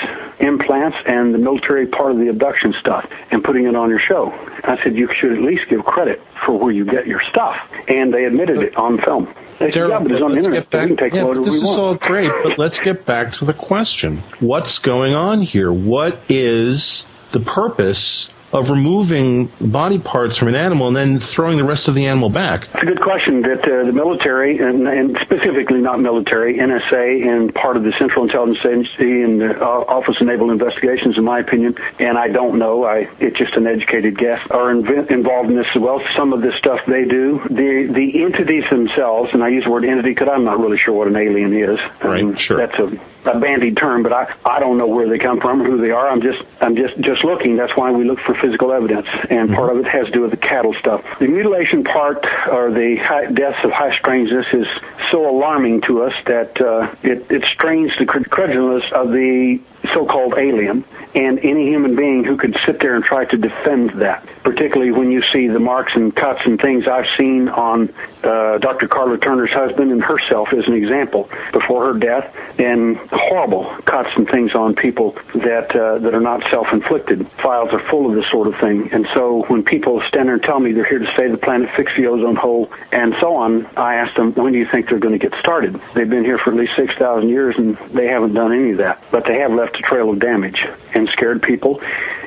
implants, 0.40 0.98
and 1.07 1.32
the 1.32 1.38
military 1.38 1.86
part 1.86 2.12
of 2.12 2.18
the 2.18 2.28
abduction 2.28 2.74
stuff 2.80 3.09
and 3.30 3.44
putting 3.44 3.66
it 3.66 3.76
on 3.76 3.90
your 3.90 4.01
show. 4.01 4.32
I 4.64 4.80
said, 4.82 4.96
you 4.96 5.09
should 5.14 5.32
at 5.32 5.42
least 5.42 5.68
give 5.68 5.84
credit 5.84 6.20
for 6.44 6.59
where 6.59 6.72
you 6.72 6.84
get 6.84 7.07
your 7.07 7.22
stuff. 7.30 7.57
And 7.88 8.12
they 8.14 8.24
admitted 8.24 8.39
it 8.49 8.76
on 8.76 8.99
film. 9.01 9.34
They 9.59 9.70
said, 9.70 9.91
yeah, 9.91 9.99
but 9.99 10.12
it's 10.12 10.22
on 10.22 10.32
the 10.32 10.38
internet. 10.38 10.70
back. 10.70 10.88
we 10.88 10.97
can 10.97 10.97
take 10.97 11.12
yeah, 11.12 11.24
whatever 11.24 11.45
this 11.45 11.53
we 11.53 11.59
is 11.59 11.64
want. 11.66 11.78
all 11.80 11.95
great, 11.97 12.32
but 12.43 12.57
let's 12.57 12.78
get 12.78 13.05
back 13.05 13.32
to 13.32 13.45
the 13.45 13.53
question: 13.53 14.18
What's 14.38 14.78
going 14.78 15.14
on 15.14 15.43
here? 15.43 15.70
What 15.70 16.18
is 16.28 17.05
the 17.32 17.41
purpose 17.41 18.30
of 18.53 18.70
removing 18.70 19.46
body 19.61 19.98
parts 19.98 20.36
from 20.36 20.48
an 20.48 20.55
animal 20.55 20.88
and 20.88 20.96
then 20.96 21.18
throwing 21.20 21.57
the 21.57 21.64
rest 21.64 21.88
of 21.88 21.94
the 21.94 22.07
animal 22.07 22.28
back? 22.30 22.64
It's 22.74 22.82
a 22.82 22.86
good 22.86 23.01
question 23.01 23.42
that 23.42 23.61
uh, 23.61 23.84
the 23.84 23.92
military, 23.92 24.59
and, 24.59 24.88
and 24.88 25.16
specifically 25.22 25.80
not 25.80 26.01
military, 26.01 26.57
NSA, 26.59 27.26
and 27.26 27.55
part 27.55 27.76
of 27.76 27.84
the 27.84 27.92
Central 27.92 28.24
Intelligence 28.24 28.64
Agency 28.64 29.22
and 29.22 29.40
the 29.40 29.61
uh, 29.61 29.64
Office 29.88 30.20
of 30.20 30.26
Naval 30.26 30.51
Investigations, 30.51 31.16
in 31.16 31.24
my 31.24 31.38
opinion, 31.38 31.76
and 31.98 32.18
I 32.18 32.28
don't 32.28 32.59
know, 32.59 32.84
I 32.84 33.09
it's 33.20 33.38
just 33.38 33.55
an 33.55 33.66
educated 33.66 34.18
guess, 34.18 34.40
are 34.51 34.72
inv- 34.74 35.11
involved 35.11 35.51
in 35.51 35.57
this 35.57 35.68
as 35.74 35.80
well. 35.80 36.03
Some 36.16 36.32
of 36.32 36.42
this 36.42 36.55
stuff 36.57 36.80
they 36.86 37.05
do. 37.05 37.40
The 37.51 37.88
the 37.92 38.22
entities 38.24 38.64
themselves, 38.70 39.30
and 39.32 39.42
I 39.44 39.48
use 39.48 39.64
the 39.64 39.70
word 39.70 39.84
entity 39.84 40.11
because 40.11 40.28
I'm 40.28 40.44
not 40.44 40.59
really 40.59 40.78
sure 40.78 40.94
what 40.94 41.07
an 41.09 41.16
alien 41.16 41.53
is. 41.57 41.78
Right, 42.03 42.22
Um, 42.22 42.34
sure. 42.34 42.57
That's 42.57 42.78
a 42.78 42.98
a 43.25 43.39
bandied 43.39 43.77
term, 43.77 44.03
but 44.03 44.12
I, 44.12 44.33
I 44.45 44.61
don't 44.61 44.79
know 44.79 44.87
where 44.87 45.09
they 45.09 45.18
come 45.18 45.41
from 45.41 45.62
or 45.62 45.64
who 45.64 45.81
they 45.81 45.91
are. 45.91 46.09
I'm 46.09 46.23
just 46.23 46.43
I'm 46.61 46.77
just 46.77 46.99
just 47.01 47.25
looking. 47.25 47.57
That's 47.57 47.77
why 47.77 47.91
we 47.91 48.05
look 48.05 48.21
for 48.21 48.35
physical 48.35 48.73
evidence, 48.73 49.07
and 49.29 49.53
part 49.53 49.71
of 49.71 49.79
it 49.79 49.87
has 49.89 50.07
to 50.07 50.12
do 50.12 50.21
with 50.23 50.31
the 50.31 50.37
cattle 50.37 50.75
stuff. 50.75 51.05
The 51.18 51.27
mutilation 51.27 51.85
part 51.85 52.27
or 52.49 52.71
the 52.71 52.97
high, 52.97 53.27
deaths 53.27 53.59
of 53.64 53.71
high 53.71 53.97
strangeness 53.97 54.47
is 54.53 54.66
so 55.11 55.29
alarming 55.29 55.83
to 55.83 56.03
us 56.03 56.14
that 56.27 56.61
uh, 56.61 56.95
it 57.03 57.31
it 57.31 57.45
strains 57.45 57.93
the 57.99 58.07
cred- 58.07 58.31
credulous 58.31 58.85
of 58.93 59.11
the 59.11 59.61
so-called 59.93 60.35
alien 60.35 60.85
and 61.14 61.39
any 61.41 61.66
human 61.66 61.97
being 61.97 62.24
who 62.24 62.37
could 62.37 62.57
sit 62.66 62.81
there 62.81 62.95
and 62.95 63.05
try 63.05 63.24
to 63.24 63.37
defend 63.37 63.91
that 63.91 64.26
particularly 64.43 64.93
when 64.93 65.11
you 65.11 65.22
see 65.33 65.49
the 65.49 65.59
marks 65.59 65.95
and 65.95 66.14
cuts 66.14 66.41
and 66.45 66.61
things 66.61 66.87
I've 66.87 67.07
seen 67.16 67.49
on 67.49 67.93
uh, 68.22 68.59
Dr. 68.59 68.89
Karla 68.89 69.18
Turner's 69.18 69.51
husband 69.51 69.93
and 69.93 70.03
herself 70.03 70.53
as 70.53 70.66
an 70.66 70.74
example 70.74 71.28
before 71.53 71.93
her 71.93 71.99
death 71.99 72.35
and 72.59 72.97
horrible 73.11 73.64
cuts 73.85 74.11
and 74.16 74.28
things 74.28 74.55
on 74.55 74.74
people 74.74 75.12
that 75.35 75.74
uh, 75.74 75.99
that 75.99 76.14
are 76.14 76.20
not 76.20 76.49
self-inflicted 76.51 77.26
files 77.33 77.72
are 77.72 77.78
full 77.78 78.09
of 78.09 78.14
this 78.14 78.31
sort 78.31 78.47
of 78.49 78.57
thing 78.59 78.91
and 78.93 79.07
so 79.14 79.45
when 79.49 79.62
people 79.62 80.03
stand 80.09 80.28
there 80.28 80.35
and 80.35 80.43
tell 80.43 80.61
me 80.61 80.72
they're 80.72 80.85
here 80.85 80.99
to 80.99 81.12
save 81.16 81.31
the 81.31 81.39
planet 81.39 81.70
fix 81.76 81.95
the 81.97 82.07
ozone 82.07 82.37
hole 82.37 82.70
and 82.93 83.14
so 83.20 83.37
on 83.37 83.66
I 83.76 83.97
ask 83.97 84.14
them 84.14 84.33
when 84.35 84.53
do 84.53 84.59
you 84.59 84.66
think 84.66 84.89
they're 84.89 84.99
going 84.99 85.18
to 85.18 85.28
get 85.28 85.39
started 85.41 85.81
they've 85.95 86.09
been 86.09 86.24
here 86.24 86.39
for 86.39 86.51
at 86.51 86.57
least 86.57 86.76
6,000 86.76 87.28
years 87.28 87.57
and 87.57 87.76
they 87.93 88.07
haven't 88.07 88.35
done 88.35 88.53
any 88.53 88.72
of 88.72 88.78
that 88.78 89.03
but 89.11 89.24
they 89.24 89.39
have 89.39 89.53
left 89.53 89.70
a 89.79 89.83
trail 89.83 90.11
of 90.11 90.18
damage 90.18 90.66
and 90.95 91.09
scared 91.11 91.43
people 91.43 91.81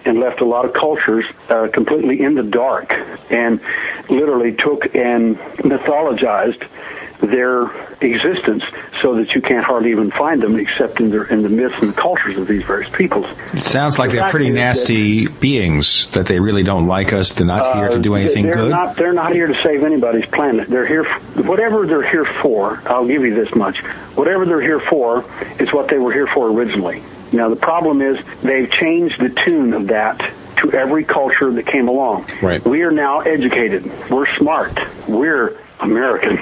and 0.05 0.19
left 0.19 0.41
a 0.41 0.45
lot 0.45 0.65
of 0.65 0.73
cultures 0.73 1.25
uh, 1.49 1.67
completely 1.71 2.21
in 2.21 2.35
the 2.35 2.43
dark 2.43 2.93
and 3.31 3.59
literally 4.09 4.53
took 4.53 4.93
and 4.95 5.37
mythologized 5.63 6.67
their 7.19 7.63
existence 8.01 8.63
so 9.01 9.15
that 9.15 9.33
you 9.33 9.41
can't 9.41 9.63
hardly 9.63 9.91
even 9.91 10.11
find 10.11 10.41
them 10.41 10.59
except 10.59 10.99
in 10.99 11.09
the 11.09 11.21
in 11.31 11.41
the 11.41 11.47
myths 11.47 11.73
and 11.79 11.89
the 11.89 11.93
cultures 12.01 12.37
of 12.37 12.47
these 12.47 12.63
various 12.63 12.89
peoples. 12.91 13.25
It 13.53 13.63
sounds 13.63 13.97
like 13.97 14.09
The 14.11 14.17
they're 14.17 14.29
pretty 14.29 14.47
is 14.49 14.55
that- 14.55 14.59
nasty 14.59 15.27
beings, 15.27 16.07
that 16.07 16.25
they 16.25 16.41
really 16.41 16.63
don't 16.63 16.85
like 16.87 17.13
us. 17.13 17.33
They're 17.33 17.47
not 17.47 17.77
here 17.77 17.87
to 17.89 17.99
do 17.99 18.13
Uh, 18.13 18.17
anything 18.17 18.43
they're 18.43 18.53
good. 18.55 18.71
Not, 18.71 18.97
they're 18.97 19.13
not 19.13 19.31
here 19.31 19.47
to 19.47 19.55
save 19.63 19.83
anybody's 19.85 20.25
planet. 20.25 20.67
They're 20.67 20.85
here, 20.85 21.05
for, 21.05 21.43
whatever 21.43 21.87
they're 21.87 22.01
here 22.09 22.25
for. 22.25 22.81
I'll 22.87 23.05
give 23.07 23.23
you 23.23 23.33
this 23.33 23.55
much: 23.55 23.79
whatever 24.15 24.45
they're 24.45 24.59
here 24.59 24.81
for 24.81 25.23
is 25.59 25.71
what 25.71 25.87
they 25.87 25.99
were 25.99 26.11
here 26.11 26.27
for 26.27 26.49
originally. 26.51 27.03
Now 27.33 27.49
the 27.49 27.55
problem 27.55 28.01
is 28.01 28.23
they've 28.41 28.69
changed 28.69 29.19
the 29.19 29.29
tune 29.29 29.73
of 29.73 29.87
that 29.87 30.31
to 30.57 30.71
every 30.71 31.03
culture 31.03 31.51
that 31.51 31.65
came 31.65 31.87
along. 31.87 32.27
Right. 32.41 32.63
We 32.63 32.83
are 32.83 32.91
now 32.91 33.21
educated. 33.21 33.91
We're 34.09 34.33
smart. 34.35 34.79
We're 35.07 35.59
Americans 35.83 36.39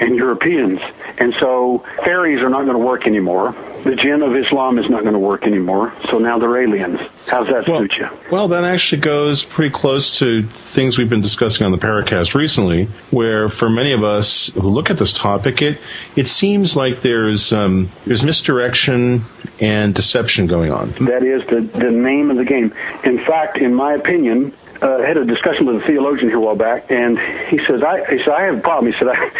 and 0.00 0.16
Europeans, 0.16 0.80
and 1.18 1.34
so 1.40 1.84
fairies 2.04 2.40
are 2.42 2.48
not 2.48 2.62
going 2.64 2.76
to 2.76 2.84
work 2.84 3.06
anymore. 3.06 3.54
The 3.84 3.96
jinn 3.96 4.22
of 4.22 4.36
Islam 4.36 4.78
is 4.78 4.88
not 4.88 5.02
going 5.02 5.14
to 5.14 5.18
work 5.18 5.44
anymore. 5.44 5.92
So 6.10 6.18
now 6.18 6.38
they're 6.38 6.62
aliens. 6.62 7.00
How's 7.28 7.48
that 7.48 7.66
Well, 7.68 7.80
suit 7.80 7.96
you? 7.96 8.08
well, 8.30 8.48
that 8.48 8.64
actually 8.64 9.00
goes 9.00 9.44
pretty 9.44 9.70
close 9.74 10.18
to 10.18 10.42
things 10.44 10.98
we've 10.98 11.10
been 11.10 11.20
discussing 11.20 11.66
on 11.66 11.72
the 11.72 11.78
Paracast 11.78 12.34
recently, 12.34 12.84
where 13.10 13.48
for 13.48 13.68
many 13.68 13.92
of 13.92 14.04
us 14.04 14.48
who 14.54 14.68
look 14.70 14.90
at 14.90 14.98
this 14.98 15.12
topic, 15.12 15.62
it 15.62 15.78
it 16.16 16.28
seems 16.28 16.76
like 16.76 17.00
there's 17.02 17.52
um, 17.52 17.90
there's 18.06 18.24
misdirection 18.24 19.22
and 19.60 19.94
deception 19.94 20.46
going 20.46 20.70
on. 20.72 20.90
That 21.00 21.22
is 21.24 21.44
the, 21.46 21.60
the 21.78 21.90
name 21.90 22.30
of 22.30 22.36
the 22.36 22.44
game. 22.44 22.72
In 23.04 23.18
fact, 23.18 23.58
in 23.58 23.74
my 23.74 23.94
opinion, 23.94 24.52
uh, 24.82 25.02
had 25.02 25.16
a 25.16 25.24
discussion 25.24 25.66
with 25.66 25.76
a 25.76 25.86
theologian 25.86 26.28
here 26.28 26.38
a 26.38 26.40
while 26.40 26.56
back, 26.56 26.90
and 26.90 27.18
he 27.48 27.58
says, 27.64 27.82
I, 27.82 28.04
he 28.10 28.18
said, 28.18 28.28
I 28.28 28.42
have 28.42 28.58
a 28.58 28.60
problem. 28.60 28.92
He 28.92 28.98
said, 28.98 29.08
I, 29.08 29.30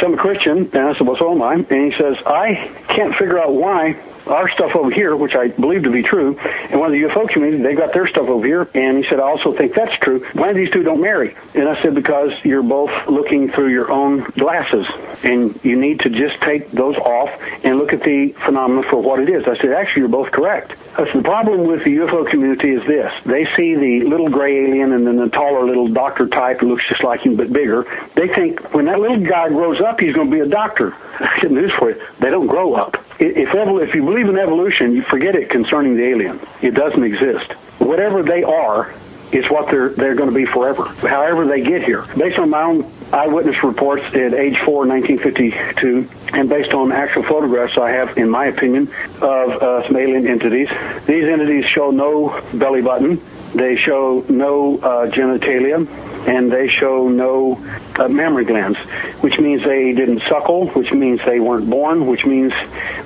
so 0.00 0.06
I'm 0.06 0.14
a 0.14 0.16
Christian, 0.16 0.58
and 0.58 0.76
I 0.76 0.92
said, 0.94 1.06
well, 1.06 1.16
so 1.16 1.32
am 1.32 1.42
I. 1.42 1.54
And 1.54 1.92
he 1.92 1.98
says, 1.98 2.16
I 2.24 2.70
can't 2.88 3.14
figure 3.14 3.38
out 3.38 3.52
why 3.52 3.94
our 4.28 4.48
stuff 4.48 4.74
over 4.76 4.90
here, 4.90 5.16
which 5.16 5.34
I 5.34 5.48
believe 5.48 5.84
to 5.84 5.90
be 5.90 6.02
true, 6.02 6.38
and 6.38 6.80
one 6.80 6.92
of 6.94 7.00
the 7.00 7.08
UFO 7.08 7.28
community, 7.28 7.62
they 7.62 7.74
got 7.74 7.92
their 7.92 8.06
stuff 8.06 8.28
over 8.28 8.46
here. 8.46 8.68
And 8.74 8.98
he 8.98 9.08
said, 9.08 9.20
I 9.20 9.24
also 9.24 9.52
think 9.52 9.74
that's 9.74 9.96
true. 9.96 10.24
Why 10.32 10.52
these 10.52 10.70
two 10.70 10.82
don't 10.82 11.00
marry? 11.00 11.36
And 11.54 11.68
I 11.68 11.80
said, 11.82 11.94
because 11.94 12.32
you're 12.44 12.62
both 12.62 13.08
looking 13.08 13.50
through 13.50 13.68
your 13.68 13.90
own 13.90 14.24
glasses, 14.36 14.86
and 15.22 15.58
you 15.64 15.76
need 15.76 16.00
to 16.00 16.10
just 16.10 16.40
take 16.40 16.70
those 16.70 16.96
off 16.96 17.30
and 17.64 17.78
look 17.78 17.92
at 17.92 18.02
the 18.02 18.32
phenomenon 18.44 18.84
for 18.84 19.00
what 19.00 19.20
it 19.20 19.28
is. 19.28 19.46
I 19.46 19.56
said, 19.56 19.72
actually, 19.72 20.00
you're 20.00 20.08
both 20.08 20.30
correct. 20.30 20.74
That's 20.96 21.12
the 21.12 21.22
problem 21.22 21.66
with 21.66 21.84
the 21.84 21.96
UFO 21.96 22.28
community 22.28 22.70
is 22.70 22.84
this. 22.86 23.12
They 23.24 23.44
see 23.54 23.76
the 23.76 24.02
little 24.08 24.28
gray 24.28 24.64
alien 24.64 24.92
and 24.92 25.06
then 25.06 25.16
the 25.16 25.28
taller 25.28 25.64
little 25.64 25.88
doctor 25.88 26.26
type 26.26 26.60
who 26.60 26.70
looks 26.70 26.88
just 26.88 27.04
like 27.04 27.20
him 27.20 27.36
but 27.36 27.52
bigger. 27.52 27.84
They 28.14 28.28
think 28.28 28.74
when 28.74 28.86
that 28.86 28.98
little 28.98 29.20
guy 29.20 29.48
grows 29.48 29.80
up, 29.80 30.00
he's 30.00 30.14
going 30.14 30.28
to 30.28 30.34
be 30.34 30.40
a 30.40 30.48
doctor. 30.48 30.94
I 31.20 31.40
got 31.40 31.50
news 31.50 31.72
for 31.72 31.90
you. 31.90 32.02
They 32.18 32.30
don't 32.30 32.46
grow 32.46 32.74
up. 32.74 32.96
If, 33.18 33.54
if 33.54 33.94
you 33.94 34.04
believe 34.04 34.28
in 34.28 34.38
evolution, 34.38 34.94
you 34.94 35.02
forget 35.02 35.34
it 35.34 35.50
concerning 35.50 35.96
the 35.96 36.04
alien. 36.04 36.40
It 36.62 36.74
doesn't 36.74 37.02
exist. 37.02 37.52
Whatever 37.78 38.22
they 38.22 38.44
are, 38.44 38.94
is 39.32 39.44
what 39.50 39.70
they're 39.70 39.90
they're 39.90 40.14
going 40.14 40.28
to 40.28 40.34
be 40.34 40.44
forever. 40.44 40.84
However 41.06 41.46
they 41.46 41.60
get 41.60 41.84
here, 41.84 42.06
based 42.16 42.38
on 42.38 42.50
my 42.50 42.62
own 42.62 42.90
eyewitness 43.12 43.62
reports 43.62 44.04
at 44.14 44.34
age 44.34 44.58
four, 44.60 44.86
1952, 44.86 46.08
and 46.32 46.48
based 46.48 46.72
on 46.72 46.92
actual 46.92 47.22
photographs 47.22 47.76
I 47.76 47.90
have, 47.90 48.16
in 48.16 48.28
my 48.28 48.46
opinion, 48.46 48.90
of 49.16 49.50
uh, 49.50 49.86
some 49.86 49.96
alien 49.96 50.26
entities. 50.26 50.68
These 51.06 51.24
entities 51.24 51.64
show 51.66 51.90
no 51.90 52.40
belly 52.54 52.82
button. 52.82 53.20
They 53.54 53.76
show 53.76 54.24
no 54.28 54.78
uh, 54.78 55.06
genitalia 55.10 55.86
and 56.28 56.52
they 56.52 56.68
show 56.68 57.08
no 57.08 57.58
uh, 57.98 58.08
mammary 58.08 58.44
glands, 58.44 58.78
which 59.22 59.38
means 59.38 59.64
they 59.64 59.92
didn't 59.92 60.20
suckle, 60.28 60.68
which 60.68 60.92
means 60.92 61.20
they 61.24 61.40
weren't 61.40 61.68
born, 61.70 62.06
which 62.06 62.26
means 62.26 62.52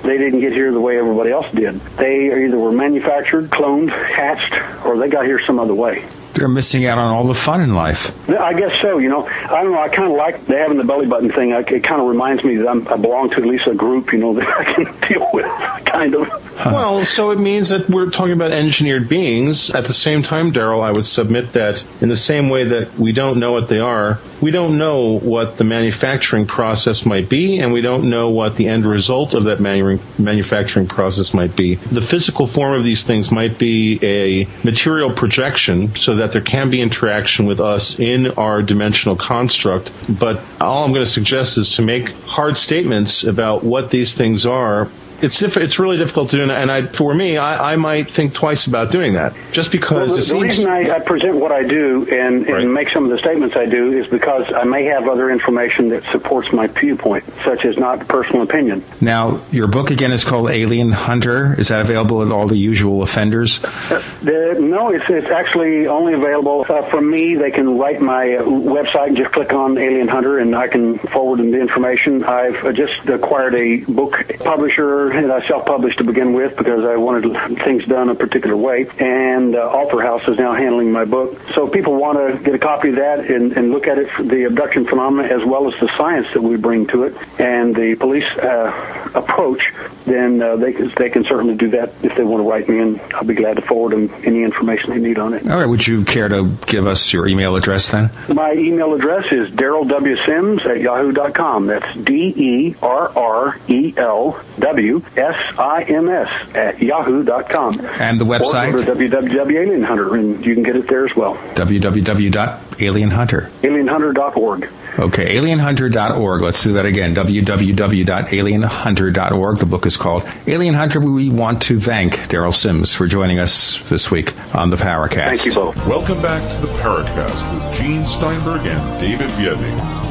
they 0.01 0.17
didn't 0.17 0.41
get 0.41 0.51
here 0.51 0.71
the 0.71 0.79
way 0.79 0.97
everybody 0.97 1.31
else 1.31 1.49
did. 1.51 1.79
They 1.97 2.45
either 2.45 2.59
were 2.59 2.71
manufactured, 2.71 3.49
cloned, 3.49 3.89
hatched, 3.89 4.53
or 4.85 4.97
they 4.97 5.07
got 5.07 5.25
here 5.25 5.39
some 5.39 5.59
other 5.59 5.73
way. 5.73 6.05
They're 6.33 6.47
missing 6.47 6.85
out 6.85 6.97
on 6.97 7.13
all 7.13 7.25
the 7.25 7.33
fun 7.33 7.61
in 7.61 7.75
life. 7.75 8.11
I 8.29 8.53
guess 8.53 8.81
so. 8.81 8.97
You 8.97 9.09
know, 9.09 9.27
I 9.27 9.63
don't 9.63 9.71
know. 9.71 9.79
I 9.79 9.89
kind 9.89 10.11
of 10.11 10.17
like 10.17 10.45
the 10.45 10.57
having 10.57 10.77
the 10.77 10.83
belly 10.83 11.05
button 11.05 11.31
thing. 11.31 11.51
It 11.51 11.83
kind 11.83 12.01
of 12.01 12.07
reminds 12.07 12.43
me 12.43 12.57
that 12.57 12.67
I'm, 12.67 12.87
I 12.87 12.97
belong 12.97 13.29
to 13.31 13.37
at 13.37 13.45
least 13.45 13.67
a 13.67 13.75
group. 13.75 14.11
You 14.11 14.19
know 14.19 14.33
that 14.35 14.47
I 14.47 14.73
can 14.73 14.85
deal 15.07 15.29
with, 15.33 15.45
kind 15.85 16.15
of. 16.15 16.29
Well, 16.65 17.03
so 17.03 17.31
it 17.31 17.39
means 17.39 17.69
that 17.69 17.89
we're 17.89 18.09
talking 18.09 18.33
about 18.33 18.51
engineered 18.51 19.09
beings. 19.09 19.69
At 19.69 19.85
the 19.85 19.93
same 19.93 20.21
time, 20.21 20.51
Derrel, 20.51 20.81
I 20.81 20.91
would 20.91 21.05
submit 21.05 21.53
that 21.53 21.83
in 22.01 22.09
the 22.09 22.15
same 22.15 22.49
way 22.49 22.63
that 22.65 22.93
we 22.97 23.11
don't 23.11 23.39
know 23.39 23.51
what 23.51 23.69
they 23.69 23.79
are, 23.79 24.19
we 24.39 24.51
don't 24.51 24.77
know 24.77 25.19
what 25.19 25.57
the 25.57 25.63
manufacturing 25.63 26.45
process 26.45 27.05
might 27.05 27.29
be, 27.29 27.59
and 27.59 27.73
we 27.73 27.81
don't 27.81 28.09
know 28.09 28.29
what 28.29 28.55
the 28.55 28.67
end 28.67 28.85
result 28.85 29.33
of 29.33 29.45
that 29.45 29.59
manu- 29.59 29.99
manufacturing 30.17 30.87
process 30.87 31.33
might 31.33 31.55
be. 31.55 31.75
The 31.75 32.01
physical 32.01 32.45
form 32.47 32.73
of 32.73 32.83
these 32.83 33.03
things 33.03 33.31
might 33.31 33.57
be 33.57 33.99
a 34.03 34.47
material 34.63 35.11
projection 35.11 35.95
so 35.95 36.15
that 36.15 36.22
there 36.31 36.41
can 36.41 36.69
be 36.69 36.81
interaction 36.81 37.45
with 37.45 37.59
us 37.59 37.99
in 37.99 38.31
our 38.31 38.61
dimensional 38.61 39.15
construct, 39.15 39.91
but 40.07 40.41
all 40.61 40.85
I'm 40.85 40.93
going 40.93 41.05
to 41.05 41.11
suggest 41.11 41.57
is 41.57 41.75
to 41.75 41.81
make 41.81 42.09
hard 42.25 42.57
statements 42.57 43.23
about 43.23 43.63
what 43.63 43.89
these 43.91 44.13
things 44.13 44.45
are 44.45 44.89
it's 45.23 45.39
diff- 45.39 45.57
it's 45.57 45.79
really 45.79 45.97
difficult 45.97 46.29
to 46.31 46.37
do, 46.37 46.51
and 46.51 46.71
I, 46.71 46.85
for 46.87 47.13
me, 47.13 47.37
I, 47.37 47.73
I 47.73 47.75
might 47.75 48.09
think 48.09 48.33
twice 48.33 48.67
about 48.67 48.91
doing 48.91 49.13
that, 49.13 49.33
just 49.51 49.71
because 49.71 50.11
well, 50.11 50.19
the, 50.19 50.33
the 50.33 50.39
reason 50.39 50.69
I, 50.69 50.95
I, 50.95 50.99
present 50.99 51.35
what 51.35 51.51
I 51.51 51.63
do 51.63 52.07
and, 52.11 52.45
and 52.45 52.49
right. 52.49 52.67
make 52.67 52.89
some 52.89 53.05
of 53.05 53.11
the 53.11 53.17
statements 53.17 53.55
I 53.55 53.65
do 53.65 53.97
is 53.97 54.07
because 54.07 54.51
I 54.53 54.63
may 54.63 54.85
have 54.85 55.07
other 55.07 55.29
information 55.29 55.89
that 55.89 56.03
supports 56.11 56.51
my 56.51 56.67
viewpoint, 56.67 57.23
such 57.43 57.65
as 57.65 57.77
not 57.77 58.07
personal 58.07 58.41
opinion. 58.41 58.83
Now, 59.01 59.43
your 59.51 59.67
book 59.67 59.91
again 59.91 60.11
is 60.11 60.23
called 60.23 60.49
Alien 60.49 60.91
Hunter. 60.91 61.55
Is 61.57 61.69
that 61.69 61.81
available 61.81 62.21
at 62.21 62.31
all 62.31 62.47
the 62.47 62.57
usual 62.57 63.01
offenders? 63.01 63.63
Uh, 63.63 64.03
the, 64.21 64.57
no, 64.59 64.89
it's 64.89 65.09
it's 65.09 65.27
actually 65.27 65.87
only 65.87 66.13
available 66.13 66.65
uh, 66.67 66.81
from 66.89 67.09
me. 67.09 67.35
They 67.35 67.51
can 67.51 67.77
write 67.77 68.01
my 68.01 68.35
uh, 68.35 68.43
website 68.43 69.07
and 69.07 69.17
just 69.17 69.31
click 69.31 69.53
on 69.53 69.77
Alien 69.77 70.07
Hunter, 70.07 70.39
and 70.39 70.55
I 70.55 70.67
can 70.67 70.97
forward 70.97 71.39
them 71.39 71.51
the 71.51 71.61
information. 71.61 72.23
I've 72.23 72.63
uh, 72.65 72.71
just 72.71 73.07
acquired 73.07 73.55
a 73.55 73.77
book 73.77 74.25
publisher 74.39 75.12
and 75.15 75.31
I 75.31 75.45
self-published 75.47 75.99
to 75.99 76.03
begin 76.03 76.33
with 76.33 76.57
because 76.57 76.83
I 76.85 76.95
wanted 76.95 77.59
things 77.63 77.85
done 77.85 78.09
a 78.09 78.15
particular 78.15 78.55
way. 78.55 78.87
And 78.99 79.55
uh, 79.55 79.59
Author 79.59 80.01
House 80.01 80.27
is 80.27 80.37
now 80.37 80.53
handling 80.53 80.91
my 80.91 81.05
book. 81.05 81.39
So 81.53 81.67
if 81.67 81.73
people 81.73 81.95
want 81.95 82.17
to 82.17 82.43
get 82.43 82.55
a 82.55 82.59
copy 82.59 82.89
of 82.89 82.95
that 82.95 83.19
and, 83.29 83.53
and 83.53 83.71
look 83.71 83.87
at 83.87 83.97
it, 83.97 84.09
the 84.17 84.45
abduction 84.45 84.85
phenomena 84.85 85.27
as 85.27 85.45
well 85.45 85.71
as 85.71 85.79
the 85.79 85.87
science 85.97 86.27
that 86.33 86.41
we 86.41 86.57
bring 86.57 86.87
to 86.87 87.03
it 87.03 87.15
and 87.39 87.75
the 87.75 87.95
police 87.95 88.25
uh, 88.37 89.11
approach, 89.13 89.71
then 90.05 90.41
uh, 90.41 90.55
they 90.55 90.71
they 90.71 91.09
can 91.09 91.23
certainly 91.23 91.55
do 91.55 91.69
that 91.69 91.93
if 92.03 92.15
they 92.15 92.23
want 92.23 92.43
to 92.43 92.49
write 92.49 92.67
me, 92.67 92.79
and 92.79 92.99
I'll 93.13 93.23
be 93.23 93.35
glad 93.35 93.55
to 93.55 93.61
forward 93.61 93.93
them 93.93 94.13
any 94.25 94.43
information 94.43 94.89
they 94.89 94.99
need 94.99 95.17
on 95.17 95.33
it. 95.33 95.49
All 95.49 95.57
right. 95.57 95.65
Would 95.65 95.87
you 95.87 96.03
care 96.03 96.29
to 96.29 96.57
give 96.65 96.87
us 96.87 97.13
your 97.13 97.27
email 97.27 97.55
address 97.55 97.91
then? 97.91 98.11
My 98.29 98.53
email 98.53 98.93
address 98.93 99.31
is 99.31 99.49
Derrel 99.51 99.87
W 99.87 100.15
Sims 100.25 100.65
at 100.65 100.79
yahoo.com. 100.81 101.67
That's 101.67 101.95
D 101.97 102.13
E 102.35 102.75
R 102.81 103.17
R 103.17 103.59
E 103.67 103.93
L 103.97 104.39
W 104.59 104.92
S-I-M-S 105.15 106.29
at 106.55 106.81
yahoo.com. 106.81 107.79
And 107.99 108.19
the 108.19 108.25
website? 108.25 108.73
Or 108.73 108.83
go 108.83 108.93
to 108.93 108.95
www.alienhunter, 108.95 110.19
and 110.19 110.45
you 110.45 110.53
can 110.53 110.63
get 110.63 110.75
it 110.75 110.87
there 110.87 111.05
as 111.05 111.15
well. 111.15 111.35
www.alienhunter. 111.55 113.49
Alienhunter.org. 113.49 114.69
Okay, 114.99 115.37
alienhunter.org. 115.37 116.41
Let's 116.41 116.61
do 116.63 116.73
that 116.73 116.85
again. 116.85 117.15
www.alienhunter.org. 117.15 119.57
The 119.57 119.65
book 119.65 119.85
is 119.87 119.97
called 119.97 120.23
Alien 120.45 120.75
Hunter. 120.75 120.99
We 120.99 121.29
want 121.29 121.61
to 121.63 121.79
thank 121.79 122.13
Derrel 122.29 122.53
Sims 122.53 122.93
for 122.93 123.07
joining 123.07 123.39
us 123.39 123.81
this 123.89 124.11
week 124.11 124.33
on 124.55 124.69
the 124.69 124.77
Paracast. 124.77 125.37
Thank 125.37 125.45
you 125.45 125.53
both. 125.53 125.75
Welcome 125.87 126.21
back 126.21 126.47
to 126.53 126.57
the 126.61 126.67
Paracast 126.77 127.53
with 127.53 127.63
Gene 127.79 128.05
Steinberg 128.05 128.65
and 128.67 128.99
David 129.01 129.29
Biedny. 129.31 130.02